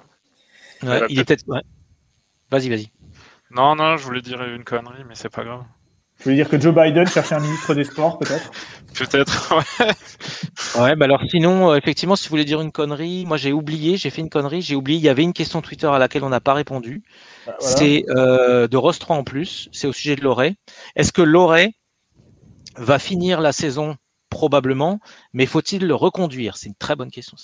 il 1.09 1.19
est 1.19 1.23
peut-être. 1.23 1.45
Vas-y, 2.49 2.69
vas-y. 2.69 2.91
Non, 3.53 3.75
non, 3.75 3.97
je 3.97 4.03
voulais 4.03 4.21
dire 4.21 4.41
une 4.43 4.63
connerie, 4.63 5.03
mais 5.07 5.15
c'est 5.15 5.29
pas 5.29 5.43
grave. 5.43 5.63
Je 6.23 6.29
veux 6.29 6.35
dire 6.35 6.47
que 6.49 6.59
Joe 6.59 6.73
Biden 6.73 7.07
cherche 7.07 7.31
un 7.31 7.39
ministre 7.39 7.73
des 7.73 7.83
Sports, 7.83 8.19
peut-être 8.19 8.51
Peut-être, 8.93 9.55
ouais. 9.55 10.81
Ouais, 10.81 10.95
bah 10.95 11.05
alors 11.05 11.21
sinon, 11.29 11.71
euh, 11.71 11.77
effectivement, 11.77 12.15
si 12.15 12.25
vous 12.25 12.31
voulez 12.31 12.45
dire 12.45 12.61
une 12.61 12.71
connerie, 12.71 13.25
moi 13.25 13.37
j'ai 13.37 13.53
oublié, 13.53 13.97
j'ai 13.97 14.09
fait 14.09 14.21
une 14.21 14.29
connerie, 14.29 14.61
j'ai 14.61 14.75
oublié, 14.75 14.99
il 14.99 15.03
y 15.03 15.09
avait 15.09 15.23
une 15.23 15.33
question 15.33 15.61
Twitter 15.61 15.87
à 15.87 15.97
laquelle 15.97 16.23
on 16.23 16.29
n'a 16.29 16.41
pas 16.41 16.53
répondu. 16.53 17.03
Bah, 17.47 17.55
c'est 17.59 18.03
euh, 18.09 18.67
de 18.67 18.77
Rostro 18.77 19.13
en 19.13 19.23
plus, 19.23 19.69
c'est 19.71 19.87
au 19.87 19.93
sujet 19.93 20.15
de 20.15 20.21
Loré. 20.21 20.55
Est-ce 20.95 21.11
que 21.11 21.21
Loré 21.21 21.73
va 22.75 22.99
finir 22.99 23.41
la 23.41 23.53
saison? 23.53 23.95
Probablement, 24.29 24.99
mais 25.33 25.45
faut-il 25.45 25.87
le 25.87 25.95
reconduire? 25.95 26.57
C'est 26.57 26.67
une 26.67 26.75
très 26.75 26.95
bonne 26.95 27.11
question. 27.11 27.37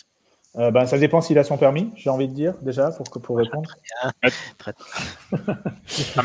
Euh, 0.57 0.71
ben, 0.71 0.87
ça 0.87 0.97
dépend 0.97 1.21
s'il 1.21 1.37
a 1.37 1.43
son 1.43 1.57
permis, 1.57 1.91
j'ai 1.95 2.09
envie 2.09 2.27
de 2.27 2.33
dire, 2.33 2.55
déjà, 2.61 2.89
pour, 2.91 3.21
pour 3.21 3.37
répondre. 3.37 3.69
Ah, 4.23 4.31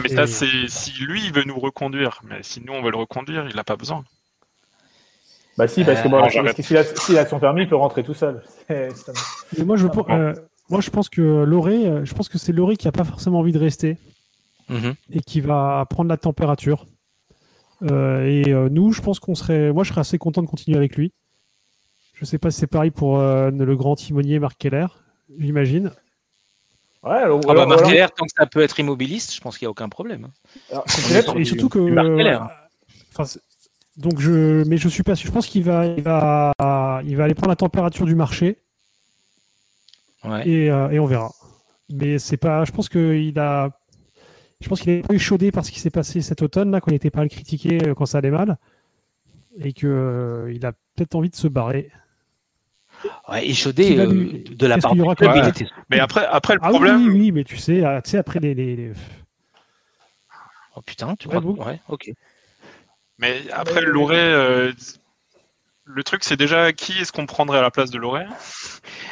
mais 0.02 0.08
ça, 0.08 0.26
c'est 0.26 0.68
si 0.68 0.92
lui, 1.02 1.26
il 1.26 1.34
veut 1.34 1.44
nous 1.44 1.58
reconduire. 1.58 2.20
Mais 2.24 2.42
si 2.42 2.62
nous, 2.64 2.72
on 2.72 2.82
veut 2.82 2.90
le 2.90 2.96
reconduire, 2.96 3.46
il 3.48 3.56
n'a 3.56 3.64
pas 3.64 3.76
besoin. 3.76 4.04
Bah 5.58 5.68
si, 5.68 5.84
parce 5.84 6.00
que, 6.00 6.08
bon, 6.08 6.24
euh, 6.24 6.52
s'il 6.94 7.18
a, 7.18 7.26
son 7.26 7.38
permis, 7.38 7.62
il 7.62 7.68
peut 7.68 7.76
rentrer 7.76 8.02
tout 8.02 8.14
seul. 8.14 8.42
moi, 9.58 9.76
je, 9.76 9.86
euh, 9.86 10.34
moi, 10.70 10.80
je 10.80 10.88
pense 10.88 11.10
que 11.10 11.20
Loré, 11.20 12.04
je 12.04 12.14
pense 12.14 12.30
que 12.30 12.38
c'est 12.38 12.52
Loré 12.52 12.76
qui 12.76 12.86
n'a 12.86 12.92
pas 12.92 13.04
forcément 13.04 13.40
envie 13.40 13.52
de 13.52 13.58
rester 13.58 13.98
mhm. 14.70 14.94
et 15.10 15.20
qui 15.20 15.42
va 15.42 15.84
prendre 15.90 16.08
la 16.08 16.16
température. 16.16 16.86
et 17.82 18.54
nous, 18.70 18.92
je 18.92 19.02
pense 19.02 19.20
qu'on 19.20 19.34
serait, 19.34 19.72
moi, 19.72 19.84
je 19.84 19.90
serais 19.90 20.00
assez 20.00 20.16
content 20.16 20.40
de 20.40 20.48
continuer 20.48 20.78
avec 20.78 20.96
lui. 20.96 21.12
Je 22.22 22.26
sais 22.26 22.38
pas 22.38 22.52
si 22.52 22.60
c'est 22.60 22.68
pareil 22.68 22.92
pour 22.92 23.18
euh, 23.18 23.50
le 23.50 23.76
grand 23.76 23.96
timonier 23.96 24.38
Marc 24.38 24.56
Keller, 24.56 24.86
j'imagine. 25.40 25.90
Ouais, 27.02 27.16
alors, 27.16 27.40
ah 27.48 27.54
bah, 27.54 27.66
Marc 27.66 27.82
Keller, 27.82 28.06
tant 28.16 28.26
que 28.26 28.30
ça 28.36 28.46
peut 28.46 28.60
être 28.60 28.78
immobiliste, 28.78 29.34
je 29.34 29.40
pense 29.40 29.58
qu'il 29.58 29.66
n'y 29.66 29.70
a 29.70 29.72
aucun 29.72 29.88
problème. 29.88 30.28
et 31.36 31.44
surtout 31.44 31.68
que. 31.68 31.80
Euh, 31.80 32.38
donc 33.96 34.20
je, 34.20 34.62
mais 34.68 34.76
je 34.76 34.88
suis 34.88 35.02
pas 35.02 35.16
sûr. 35.16 35.26
Je 35.26 35.32
pense 35.32 35.48
qu'il 35.48 35.64
va, 35.64 35.84
il 35.84 36.00
va, 36.00 36.52
il 37.04 37.16
va 37.16 37.24
aller 37.24 37.34
prendre 37.34 37.48
la 37.48 37.56
température 37.56 38.06
du 38.06 38.14
marché. 38.14 38.58
Et, 40.44 40.70
euh, 40.70 40.90
et, 40.90 41.00
on 41.00 41.06
verra. 41.06 41.32
Mais 41.90 42.20
c'est 42.20 42.36
pas. 42.36 42.64
Je 42.64 42.70
pense 42.70 42.88
qu'il 42.88 43.36
a. 43.40 43.70
Je 44.60 44.68
pense 44.68 44.80
qu'il 44.80 44.92
est 44.92 45.02
peu 45.02 45.16
échaudé 45.16 45.50
par 45.50 45.64
ce 45.64 45.72
qui 45.72 45.80
s'est 45.80 45.90
passé 45.90 46.20
cet 46.20 46.40
automne 46.40 46.70
là, 46.70 46.80
qu'on 46.80 46.92
n'était 46.92 47.10
pas 47.10 47.22
à 47.22 47.24
le 47.24 47.28
critiquer 47.28 47.80
quand 47.96 48.06
ça 48.06 48.18
allait 48.18 48.30
mal, 48.30 48.58
et 49.58 49.72
que 49.72 50.48
il 50.54 50.64
a 50.64 50.70
peut-être 50.94 51.16
envie 51.16 51.30
de 51.30 51.34
se 51.34 51.48
barrer. 51.48 51.90
Ouais, 53.28 53.46
échaudé 53.46 53.98
euh, 53.98 54.42
de 54.50 54.66
la 54.66 54.78
part 54.78 54.94
du 54.94 55.02
club, 55.02 55.48
était... 55.48 55.66
Mais 55.90 55.98
après, 55.98 56.26
après 56.26 56.54
le 56.54 56.60
ah 56.62 56.68
problème. 56.68 57.06
Oui, 57.06 57.20
oui, 57.20 57.32
mais 57.32 57.44
tu 57.44 57.56
sais, 57.56 57.84
euh, 57.84 58.00
tu 58.00 58.10
sais 58.10 58.18
après 58.18 58.40
les, 58.40 58.54
les, 58.54 58.92
Oh 60.74 60.80
putain, 60.80 61.16
tu 61.16 61.28
vois 61.28 61.40
Ouais, 61.40 61.80
ok. 61.88 62.10
Mais 63.18 63.42
après, 63.52 63.82
Loré, 63.82 64.18
euh, 64.18 64.72
le 65.84 66.02
truc, 66.02 66.24
c'est 66.24 66.36
déjà 66.36 66.72
qui 66.72 66.98
est-ce 66.98 67.12
qu'on 67.12 67.26
prendrait 67.26 67.58
à 67.58 67.62
la 67.62 67.70
place 67.70 67.90
de 67.90 67.98
Loré? 67.98 68.24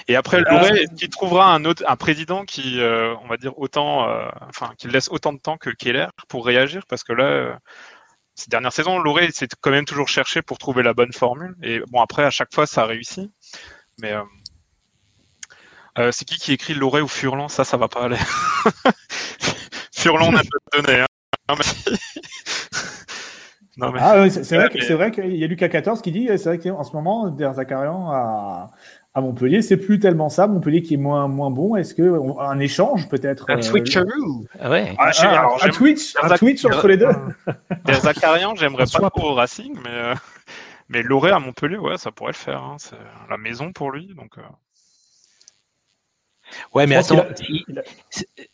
Et 0.09 0.17
après, 0.17 0.41
Loré, 0.41 0.87
qui 0.97 1.09
trouvera 1.09 1.53
un 1.53 1.65
autre, 1.65 1.85
un 1.87 1.97
président 1.97 2.45
qui, 2.45 2.81
euh, 2.81 3.15
on 3.23 3.29
va 3.29 3.37
dire 3.37 3.59
autant, 3.59 4.09
euh, 4.09 4.29
enfin, 4.49 4.73
qui 4.79 4.89
laisse 4.89 5.09
autant 5.11 5.33
de 5.33 5.39
temps 5.39 5.59
que 5.59 5.71
Keller 5.71 6.07
pour 6.29 6.47
réagir, 6.47 6.85
parce 6.89 7.05
que 7.05 7.12
là, 7.12 7.25
euh, 7.25 7.55
ces 8.35 8.49
dernières 8.49 8.73
saisons, 8.73 8.99
Loré 8.99 9.31
s'est 9.33 9.49
quand 9.61 9.71
même 9.71 9.85
toujours 9.85 10.09
cherché 10.09 10.43
pour 10.43 10.59
trouver 10.59 10.83
la 10.83 10.95
bonne 10.95 11.12
formule. 11.12 11.57
Et 11.62 11.81
bon, 11.91 12.01
après, 12.01 12.25
à 12.25 12.31
chaque 12.31 12.55
fois, 12.55 12.67
ça 12.67 12.85
a 12.85 12.87
Mais 14.01 14.14
c'est 16.12 16.24
qui 16.24 16.39
qui 16.39 16.52
écrit 16.52 16.74
Loré 16.74 17.01
ou 17.01 17.09
Furlan? 17.09 17.48
Ça, 17.48 17.64
ça 17.64 17.77
va 17.77 17.89
pas 17.89 18.05
aller. 18.05 18.16
Furlan, 19.94 20.28
on 20.28 20.36
a 20.36 20.43
pas 20.43 20.82
donné. 20.82 21.01
Hein. 21.01 21.55
Ah 23.82 24.28
c'est 24.28 24.56
vrai, 24.56 24.70
c'est 24.81 24.94
vrai 24.94 25.10
qu'il 25.10 25.36
y 25.36 25.44
a 25.44 25.47
Lucas 25.47 25.68
14 25.68 26.02
qui 26.02 26.12
dit 26.12 26.28
c'est 26.36 26.44
vrai 26.44 26.59
qu'en 26.59 26.85
ce 26.85 26.93
moment, 26.93 27.28
Der 27.28 27.55
Zakarian 27.55 28.10
à, 28.10 28.70
à 29.14 29.20
Montpellier, 29.20 29.62
c'est 29.62 29.77
plus 29.77 29.98
tellement 29.98 30.28
ça. 30.28 30.47
Montpellier 30.47 30.82
qui 30.82 30.94
est 30.94 30.98
moins, 30.98 31.28
moins 31.28 31.51
bon. 31.51 31.77
Est-ce 31.77 31.94
que 31.94 32.20
un 32.40 32.59
échange 32.59 33.09
peut-être 33.09 33.47
Un 33.48 33.60
ah 34.60 34.70
ouais. 34.70 34.94
Ah, 34.98 35.10
ah, 35.22 35.48
un, 35.62 35.68
Twitch, 35.70 36.14
un 36.22 36.28
Twitch 36.36 36.64
entre 36.64 36.89
les 36.89 36.97
deux 36.97 37.09
Der 37.86 38.01
Zakarian, 38.01 38.55
j'aimerais 38.55 38.85
pas 38.93 39.10
trop 39.10 39.31
au 39.31 39.35
Racing, 39.35 39.77
mais, 39.82 39.90
euh, 39.90 40.14
mais 40.91 41.03
Loré 41.03 41.31
à 41.31 41.39
Montpellier, 41.39 41.79
ouais, 41.79 41.97
ça 41.97 42.11
pourrait 42.11 42.33
le 42.33 42.37
faire. 42.37 42.62
Hein. 42.62 42.77
C'est 42.79 42.97
la 43.31 43.39
maison 43.39 43.73
pour 43.73 43.93
lui. 43.93 44.12
Donc, 44.15 44.37
euh. 44.39 44.43
Ouais, 46.75 46.89
mais 46.89 46.97
attends, 46.97 47.25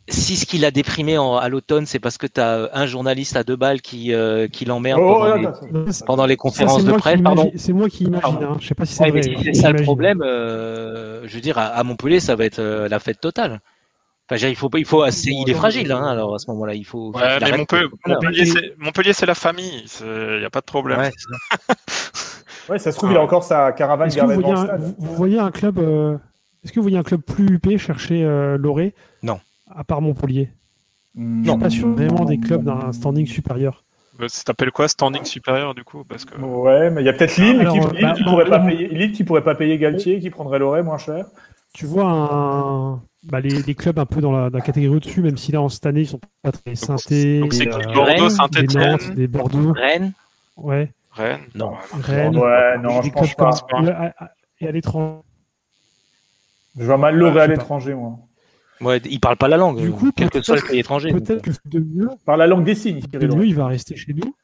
si, 0.06 0.36
ce 0.36 0.44
qu'il 0.44 0.66
a 0.66 0.70
déprimé 0.70 1.16
à 1.16 1.48
l'automne, 1.48 1.86
c'est 1.86 1.98
parce 1.98 2.18
que 2.18 2.26
tu 2.26 2.38
as 2.38 2.68
un 2.74 2.84
journaliste 2.84 3.36
à 3.36 3.42
deux 3.42 3.56
balles 3.56 3.80
qui, 3.80 4.12
euh, 4.12 4.48
qui 4.48 4.66
l'emmerde 4.66 5.00
oh, 5.02 5.24
pendant, 6.04 6.26
les 6.26 6.36
conférences 6.36 6.84
de 6.84 6.92
presse. 6.92 7.20
C'est 7.56 7.72
moi 7.72 7.88
qui 7.88 8.04
imagine, 8.04 8.38
hein. 8.42 8.58
je 8.60 8.66
sais 8.66 8.74
pas 8.74 8.84
si 8.84 8.94
c'est 8.94 9.44
C'est 9.44 9.54
ça 9.54 9.70
le 9.70 9.82
problème. 9.82 10.20
Euh, 10.22 11.26
je 11.26 11.34
veux 11.34 11.40
dire, 11.40 11.56
à, 11.56 11.82
Montpellier, 11.84 12.20
ça 12.20 12.36
va 12.36 12.44
être 12.44 12.58
euh, 12.58 12.86
la 12.86 12.98
fête 12.98 13.18
totale. 13.18 13.60
Enfin, 14.28 14.48
il 14.48 14.56
faut, 14.56 14.68
il 14.76 14.84
faut, 14.84 15.04
il 15.06 15.50
est 15.50 15.54
fragile, 15.54 15.92
hein, 15.92 16.04
alors 16.04 16.34
à 16.34 16.38
ce 16.38 16.50
moment-là, 16.50 16.74
il 16.74 16.84
faut. 16.84 17.12
Ouais, 17.12 17.38
mais 17.40 17.66
Montpellier, 18.78 19.12
c'est 19.12 19.26
la 19.26 19.34
famille, 19.34 19.84
il 20.00 20.38
n'y 20.38 20.44
a 20.44 20.50
pas 20.50 20.60
de 20.60 20.66
problème. 20.66 21.10
Ouais, 22.68 22.78
ça 22.78 22.90
se 22.90 22.96
trouve, 22.96 23.12
il 23.12 23.16
a 23.16 23.22
encore 23.22 23.44
sa 23.44 23.72
caravane. 23.72 24.10
vous, 24.98 25.14
voyez 25.14 25.38
un 25.38 25.50
club 25.50 25.78
est-ce 26.66 26.72
que 26.72 26.80
vous 26.80 26.84
voyez 26.84 26.98
un 26.98 27.04
club 27.04 27.20
plus 27.20 27.46
UP 27.46 27.78
chercher 27.78 28.24
euh, 28.24 28.58
Loré? 28.58 28.92
Non. 29.22 29.38
À 29.72 29.84
part 29.84 30.02
Montpellier 30.02 30.50
Non. 31.14 31.44
Je 31.44 31.50
suis 31.50 31.58
pas 31.60 31.70
sûr 31.70 31.88
vraiment 31.90 32.24
des 32.24 32.40
clubs 32.40 32.64
d'un 32.64 32.90
standing 32.92 33.24
supérieur. 33.24 33.84
Bah, 34.18 34.24
ça 34.26 34.42
t'appelle 34.42 34.72
quoi 34.72 34.88
standing 34.88 35.22
supérieur 35.22 35.76
du 35.76 35.84
coup? 35.84 36.02
Parce 36.02 36.24
que... 36.24 36.36
Ouais, 36.36 36.90
mais 36.90 37.02
il 37.02 37.04
y 37.04 37.08
a 37.08 37.12
peut-être 37.12 37.36
Lille, 37.36 37.68
qui, 37.70 37.78
Lille, 37.78 38.02
bah, 38.02 38.14
qui 38.16 38.24
pourrait 38.24 38.48
pas 38.48 38.58
payer, 38.58 38.88
Lille 38.88 39.12
qui 39.12 39.22
pourrait 39.22 39.44
pas 39.44 39.54
payer 39.54 39.78
Galtier, 39.78 40.18
qui 40.18 40.28
prendrait 40.28 40.58
Loré 40.58 40.82
moins 40.82 40.98
cher. 40.98 41.26
Tu 41.72 41.86
vois 41.86 42.10
un... 42.10 43.00
bah, 43.26 43.40
les, 43.40 43.62
les, 43.62 43.74
clubs 43.74 43.98
un 43.98 44.06
peu 44.06 44.20
dans 44.20 44.32
la, 44.32 44.50
dans 44.50 44.58
la 44.58 44.64
catégorie 44.64 44.96
au-dessus, 44.96 45.20
même 45.20 45.36
si 45.36 45.52
là 45.52 45.60
en 45.60 45.68
cette 45.68 45.86
année 45.86 46.02
ils 46.02 46.08
sont 46.08 46.20
pas 46.42 46.52
très 46.52 46.74
synthés. 46.74 47.40
Donc 47.40 47.52
c'est 47.52 47.68
euh, 47.68 47.92
Bordeaux, 47.92 48.28
Saint-Etienne, 48.28 49.14
des 49.14 49.26
Bordeaux, 49.26 49.72
Rennes. 49.72 50.12
Ouais. 50.56 50.92
Rennes. 51.10 51.40
Non. 51.54 51.72
Rennes. 51.92 52.36
Ouais, 52.36 52.78
non, 52.78 53.02
je 53.02 53.10
pense 53.10 53.36
pas. 53.36 54.12
Et 54.60 54.68
à 54.68 54.72
l'étranger. 54.72 55.20
Je 56.78 56.84
vois 56.84 56.98
mal 56.98 57.16
Loré 57.16 57.40
à 57.40 57.46
l'étranger, 57.46 57.94
moi. 57.94 58.18
Ouais, 58.80 58.98
il 58.98 59.20
parle 59.20 59.36
pas 59.36 59.48
la 59.48 59.56
langue, 59.56 59.80
du 59.80 59.90
coup, 59.90 60.12
quel 60.14 60.28
que 60.28 60.42
soit 60.42 60.56
le 60.56 60.62
pays 60.62 60.80
étranger. 60.80 61.10
Peut-être 61.10 61.42
que 61.42 61.50
de 61.64 61.78
mieux. 61.80 62.10
Par 62.26 62.36
la 62.36 62.46
langue 62.46 62.64
des 62.64 62.74
signes. 62.74 63.00
De 63.00 63.26
mieux, 63.26 63.46
il 63.46 63.54
va 63.54 63.66
rester 63.66 63.96
chez 63.96 64.12
nous. 64.12 64.34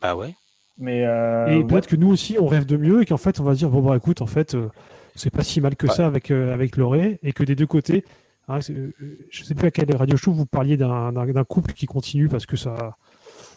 Bah 0.00 0.14
ouais. 0.14 0.34
Mais 0.78 1.04
euh, 1.04 1.48
et 1.48 1.64
peut-être 1.64 1.88
que 1.88 1.96
nous 1.96 2.08
aussi, 2.08 2.36
on 2.40 2.46
rêve 2.46 2.64
de 2.64 2.76
mieux 2.76 3.02
et 3.02 3.06
qu'en 3.06 3.16
fait, 3.16 3.40
on 3.40 3.44
va 3.44 3.54
dire 3.54 3.68
bon 3.68 3.82
bah 3.82 3.96
écoute, 3.96 4.22
en 4.22 4.26
fait, 4.26 4.54
euh, 4.54 4.70
c'est 5.18 5.30
pas 5.30 5.42
si 5.42 5.60
mal 5.60 5.76
que 5.76 5.88
ça 5.88 6.06
avec 6.06 6.30
euh, 6.30 6.54
avec 6.54 6.76
Loré 6.76 7.18
et 7.22 7.32
que 7.32 7.42
des 7.42 7.54
deux 7.54 7.66
côtés, 7.66 8.04
hein, 8.48 8.60
je 8.60 9.44
sais 9.44 9.54
plus 9.54 9.68
à 9.68 9.70
quelle 9.70 9.94
radio 9.94 10.16
show 10.16 10.32
vous 10.32 10.46
parliez 10.46 10.76
d'un 10.76 11.44
couple 11.44 11.72
qui 11.72 11.86
continue 11.86 12.28
parce 12.28 12.46
que 12.46 12.56
ça. 12.56 12.96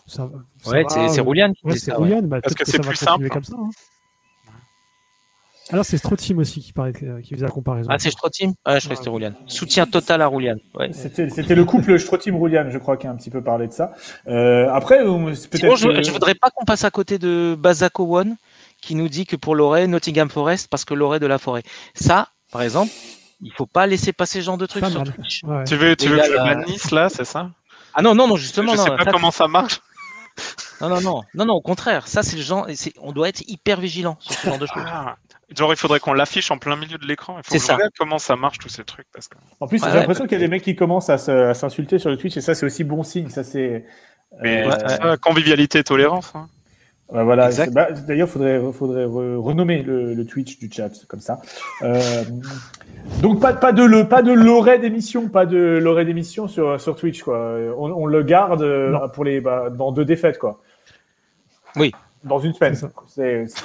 ça, 0.08 0.30
ouais, 0.68 0.84
c'est 0.88 1.22
Roulian. 1.22 1.54
Ouais, 1.64 1.78
c'est 1.78 1.94
Roulian. 1.94 2.24
Bah, 2.24 2.42
parce 2.42 2.56
que, 2.56 2.66
c'est 2.66 2.82
plus 2.82 2.96
simple. 2.96 3.30
Comme 3.30 3.44
ça, 3.44 3.56
hein. 3.58 3.70
Alors 5.70 5.86
c'est 5.86 5.98
Strotim 5.98 6.40
aussi 6.40 6.60
qui, 6.60 6.74
paraît, 6.74 6.92
qui 6.92 7.34
faisait 7.34 7.46
la 7.46 7.52
comparaison. 7.52 7.90
Ah 7.90 7.98
c'est 7.98 8.12
Strotim? 8.12 8.54
Ah 8.66 8.80
je 8.80 8.86
crois 8.86 8.96
que 8.96 9.00
c'était 9.00 9.10
Roulian. 9.10 9.34
Soutien 9.48 9.86
total 9.86 10.22
à 10.22 10.28
Roulian. 10.28 10.58
Ouais. 10.76 10.92
C'était 10.92 11.56
le 11.56 11.64
couple 11.64 11.98
Strotim-Roulian, 11.98 12.70
je 12.72 12.78
crois, 12.78 12.98
qui 12.98 13.08
a 13.08 13.12
un 13.12 13.16
petit 13.16 13.30
peu 13.30 13.42
parlé 13.42 13.68
de 13.68 13.72
ça. 13.72 13.94
Euh, 14.28 14.68
après, 14.70 15.00
peut-être. 15.00 15.78
je, 15.78 15.88
ne 15.88 16.12
voudrais 16.12 16.36
pas 16.36 16.50
qu'on 16.50 16.66
passe 16.66 16.84
à 16.84 16.92
côté 16.92 17.20
de 17.20 17.56
Bazako 17.58 18.18
One 18.18 18.36
qui 18.82 18.96
nous 18.96 19.10
dit 19.10 19.26
que 19.26 19.36
pour 19.36 19.56
Loré, 19.56 19.88
Nottingham 19.88 20.30
Forest 20.30 20.68
parce 20.70 20.86
que 20.86 20.94
Loré 20.94 21.20
de 21.20 21.28
la 21.28 21.38
forêt. 21.38 21.64
Ça, 21.94 22.30
par 22.52 22.62
exemple, 22.62 22.92
il 23.42 23.54
faut 23.54 23.66
pas 23.66 23.88
laisser 23.88 24.14
passer 24.14 24.40
ce 24.42 24.46
genre 24.46 24.58
de 24.58 24.66
trucs 24.66 24.86
sur 24.86 25.04
Twitch. 25.04 25.42
Tu 25.68 25.76
veux, 25.76 25.96
tu 25.96 26.08
veux 26.08 26.18
que 26.18 26.24
je 26.26 26.96
là, 26.96 27.10
c'est 27.10 27.26
ça? 27.26 27.52
Ah 27.94 28.02
non 28.02 28.16
non 28.16 28.28
non 28.28 28.36
justement. 28.36 28.74
Je 28.74 28.78
non, 28.78 28.86
sais 28.86 29.06
pas 29.06 29.12
comment 29.12 29.32
ça 29.32 29.48
marche. 29.48 29.82
Non, 30.80 30.90
non, 30.90 31.02
non, 31.02 31.22
non, 31.36 31.46
non, 31.46 31.54
au 31.54 31.62
contraire, 31.62 32.08
ça 32.08 32.24
c'est 32.24 32.38
le 32.38 32.42
genre, 32.42 32.68
on 33.02 33.12
doit 33.12 33.30
être 33.30 33.44
hyper 33.48 33.80
vigilant 33.80 34.18
sur 34.20 34.34
ce 34.34 34.48
genre 34.48 34.58
de 34.58 34.66
choses. 34.66 34.84
Ah, 34.88 35.16
Genre, 35.56 35.74
il 35.74 35.76
faudrait 35.76 36.00
qu'on 36.00 36.14
l'affiche 36.14 36.50
en 36.50 36.58
plein 36.58 36.78
milieu 36.78 36.98
de 36.98 37.06
l'écran. 37.06 37.38
C'est 37.46 37.60
ça. 37.60 37.78
comment 37.98 38.20
ça 38.20 38.36
marche, 38.36 38.58
tous 38.58 38.70
ces 38.70 38.86
trucs. 38.86 39.08
Parce 39.14 39.28
que... 39.28 39.36
En 39.60 39.68
plus, 39.68 39.84
j'ai 39.84 39.92
l'impression 39.92 40.24
qu'il 40.24 40.34
y 40.34 40.42
a 40.42 40.46
des 40.46 40.48
mecs 40.48 40.64
qui 40.64 40.76
commencent 40.76 41.10
à 41.10 41.18
s'insulter 41.54 42.00
sur 42.00 42.10
le 42.10 42.18
Twitch, 42.18 42.38
et 42.38 42.42
ça, 42.42 42.56
c'est 42.56 42.66
aussi 42.66 42.84
bon 42.84 43.04
signe. 43.04 43.30
Ça, 43.30 43.44
c'est. 43.44 43.86
Euh... 44.44 45.18
convivialité 45.18 45.80
et 45.80 45.84
tolérance. 45.84 46.32
Hein. 46.36 46.48
Voilà. 47.12 47.50
Bah, 47.72 47.92
D'ailleurs, 47.92 48.28
il 48.28 48.32
faudrait, 48.32 48.62
faudrait 48.74 49.06
renommer 49.06 49.84
le, 49.84 50.26
Twitch 50.26 50.58
du 50.60 50.70
chat, 50.72 50.90
comme 51.08 51.20
ça. 51.20 51.42
Euh, 51.82 52.24
donc, 53.22 53.42
pas, 53.42 53.54
pas 53.54 53.72
de 53.72 53.84
le, 53.84 54.08
pas 54.08 54.22
de 54.22 54.32
l'orée 54.32 54.80
d'émission, 54.80 55.28
pas 55.28 55.46
de 55.46 55.80
l'orée 55.82 56.06
d'émission 56.06 56.48
sur, 56.48 56.80
sur 56.80 56.96
Twitch, 56.96 57.24
quoi. 57.24 57.58
On, 57.78 57.92
on 57.92 58.06
le 58.06 58.24
garde 58.24 58.62
euh, 58.62 59.08
pour 59.10 59.24
les, 59.24 59.42
bah, 59.42 59.70
dans 59.70 59.92
deux 59.92 60.06
défaites, 60.06 60.40
quoi. 60.40 60.62
Oui. 61.76 61.92
Dans 62.24 62.40
une 62.40 62.54
semaine. 62.54 62.76
C'est. 63.08 63.46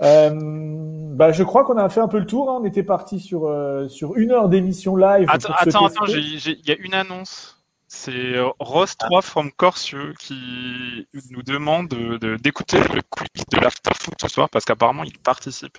Euh, 0.00 0.30
bah, 0.32 1.32
je 1.32 1.42
crois 1.42 1.64
qu'on 1.64 1.76
a 1.76 1.88
fait 1.88 2.00
un 2.00 2.08
peu 2.08 2.18
le 2.18 2.26
tour. 2.26 2.50
Hein. 2.50 2.58
On 2.60 2.64
était 2.64 2.82
parti 2.82 3.18
sur, 3.18 3.46
euh, 3.46 3.88
sur 3.88 4.16
une 4.16 4.30
heure 4.30 4.48
d'émission 4.48 4.96
live. 4.96 5.26
Attends, 5.28 5.52
attends, 5.58 5.86
attends 5.86 6.06
il 6.06 6.60
y 6.64 6.70
a 6.70 6.76
une 6.78 6.94
annonce. 6.94 7.57
C'est 7.88 8.36
euh, 8.36 8.50
Ross 8.60 8.96
3 8.96 9.22
from 9.22 9.50
Corsieux 9.50 10.14
qui 10.18 11.08
nous 11.30 11.42
demande 11.42 11.88
d'écouter 12.40 12.80
de, 12.80 12.94
le 12.94 13.02
quiz 13.02 13.44
de 13.50 13.58
l'afterfoot 13.58 14.14
ce 14.20 14.28
soir 14.28 14.48
parce 14.50 14.64
qu'apparemment 14.64 15.04
il 15.04 15.18
participe. 15.18 15.78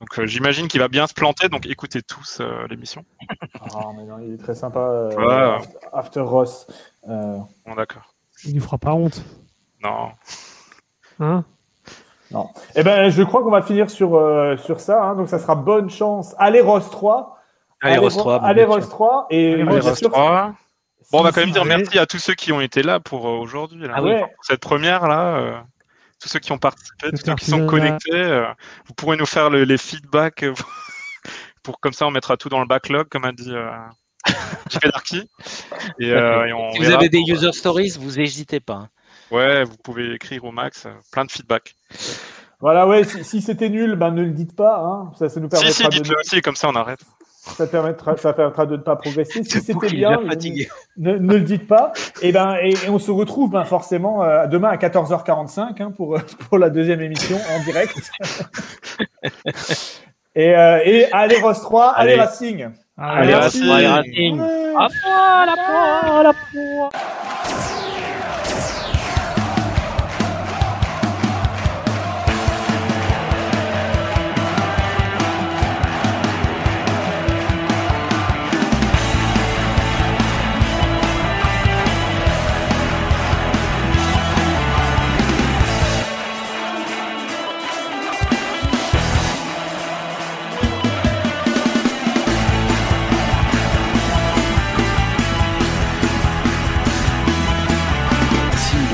Donc 0.00 0.24
j'imagine 0.26 0.68
qu'il 0.68 0.80
va 0.80 0.88
bien 0.88 1.06
se 1.06 1.14
planter, 1.14 1.48
donc 1.48 1.66
écoutez 1.66 2.02
tous 2.02 2.40
l'émission. 2.68 3.04
Ah, 3.74 3.90
il 4.22 4.34
est 4.34 4.38
très 4.38 4.54
sympa, 4.54 5.08
After, 5.92 6.20
Ross. 6.20 6.66
Bon, 7.04 7.46
d'accord. 7.76 8.14
Il 8.44 8.54
ne 8.54 8.60
fera 8.60 8.78
pas 8.78 8.92
honte. 8.92 9.22
Non. 9.82 10.10
Hein? 11.20 11.44
Non. 12.30 12.50
Eh 12.74 12.82
ben, 12.82 13.08
je 13.10 13.22
crois 13.22 13.42
qu'on 13.42 13.50
va 13.50 13.62
finir 13.62 13.90
sur, 13.90 14.14
euh, 14.14 14.56
sur 14.56 14.80
ça. 14.80 15.02
Hein. 15.02 15.14
Donc, 15.16 15.28
ça 15.28 15.38
sera 15.38 15.54
bonne 15.54 15.90
chance. 15.90 16.34
Allez, 16.38 16.60
Rose 16.60 16.88
3. 16.90 17.38
Allez, 17.80 17.98
Rose 17.98 18.16
3. 18.16 18.44
Allez, 18.44 18.64
Rose 18.64 18.88
3. 18.88 19.26
Et 19.30 19.54
Allez, 19.54 19.80
Rose 19.80 20.00
3. 20.00 20.54
Bon, 21.10 21.20
on 21.20 21.22
va 21.22 21.32
quand 21.32 21.40
même 21.40 21.52
dire 21.52 21.64
merci 21.64 21.98
à 21.98 22.06
tous 22.06 22.18
ceux 22.18 22.34
qui 22.34 22.52
ont 22.52 22.60
été 22.60 22.82
là 22.82 23.00
pour 23.00 23.26
euh, 23.28 23.38
aujourd'hui. 23.38 23.86
Ah 23.92 24.02
ouais. 24.02 24.24
cette 24.42 24.60
première 24.60 25.08
là. 25.08 25.36
Euh, 25.38 25.58
tous 26.20 26.28
ceux 26.28 26.40
qui 26.40 26.50
ont 26.50 26.58
participé, 26.58 27.10
tous 27.10 27.24
ceux 27.24 27.34
qui 27.36 27.44
sont 27.44 27.66
connectés. 27.66 28.44
vous 28.86 28.94
pourrez 28.94 29.16
nous 29.16 29.26
faire 29.26 29.50
les 29.50 29.78
feedbacks. 29.78 30.44
pour 31.62 31.78
comme 31.78 31.92
ça, 31.92 32.06
on 32.06 32.10
mettra 32.10 32.36
tout 32.36 32.48
dans 32.48 32.60
le 32.60 32.66
backlog, 32.66 33.08
comme 33.08 33.24
a 33.24 33.32
dit. 33.32 33.52
Darky. 34.82 35.30
Et, 36.00 36.08
et 36.08 36.52
on 36.52 36.72
si 36.72 36.78
vous 36.80 36.90
avez 36.90 37.08
des 37.08 37.20
user 37.20 37.52
stories, 37.52 37.96
vous 37.98 38.16
n'hésitez 38.16 38.58
pas. 38.58 38.74
Hein. 38.74 38.88
Ouais, 39.30 39.64
vous 39.64 39.76
pouvez 39.76 40.14
écrire 40.14 40.44
au 40.44 40.52
max, 40.52 40.86
euh, 40.86 40.92
plein 41.12 41.24
de 41.24 41.30
feedback. 41.30 41.74
Voilà, 42.60 42.86
ouais, 42.86 43.04
si, 43.04 43.42
c'était 43.42 43.68
nul, 43.68 43.94
ben 43.94 44.10
ne 44.10 44.22
le 44.22 44.30
dites 44.30 44.56
pas. 44.56 44.80
Hein. 44.80 45.12
Ça, 45.18 45.28
ça 45.28 45.40
nous 45.40 45.48
permettra 45.48 45.72
si, 45.72 45.82
si, 45.82 45.88
dites-le 45.88 46.18
aussi, 46.18 46.40
comme 46.40 46.56
ça 46.56 46.68
on 46.68 46.74
arrête. 46.74 47.00
Ça 47.56 47.66
permettra, 47.66 48.16
ça 48.16 48.32
permettra 48.32 48.66
de 48.66 48.76
ne 48.76 48.82
pas 48.82 48.96
progresser. 48.96 49.42
Si 49.44 49.60
c'était 49.60 49.88
bien, 49.88 50.20
ne, 50.96 51.18
ne, 51.18 51.32
le 51.34 51.40
dites 51.40 51.66
pas. 51.66 51.92
Et 52.22 52.32
ben, 52.32 52.56
et, 52.62 52.74
on 52.88 52.98
se 52.98 53.10
retrouve 53.10 53.50
ben, 53.50 53.64
forcément 53.64 54.22
euh, 54.22 54.46
demain 54.46 54.68
à 54.68 54.76
14h45 54.76 55.82
hein, 55.82 55.90
pour, 55.90 56.18
pour 56.48 56.58
la 56.58 56.70
deuxième 56.70 57.00
émission 57.00 57.36
en 57.36 57.62
direct. 57.64 58.10
et, 60.34 60.54
euh, 60.56 60.80
et 60.84 61.10
allez 61.12 61.40
Ross 61.40 61.60
3, 61.62 61.92
allez, 61.96 62.12
allez 62.12 62.20
Racing. 62.20 62.68
Allez, 62.96 63.32
allez 63.32 63.34
Racing. 63.34 63.70
Allez 63.70 63.86
Racing. 63.86 64.40
Allez, 64.76 66.28
Racing. 66.28 67.77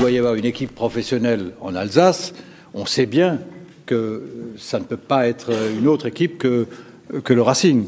Doit 0.05 0.11
y 0.11 0.19
avoir 0.19 0.35
une 0.35 0.45
équipe 0.45 0.75
professionnelle 0.75 1.53
en 1.61 1.73
Alsace, 1.73 2.35
on 2.75 2.85
sait 2.85 3.07
bien 3.07 3.39
que 3.87 4.21
ça 4.55 4.77
ne 4.77 4.83
peut 4.83 4.97
pas 4.97 5.27
être 5.27 5.49
une 5.79 5.87
autre 5.87 6.05
équipe 6.05 6.37
que, 6.37 6.67
que 7.23 7.33
le 7.33 7.41
Racing. 7.41 7.87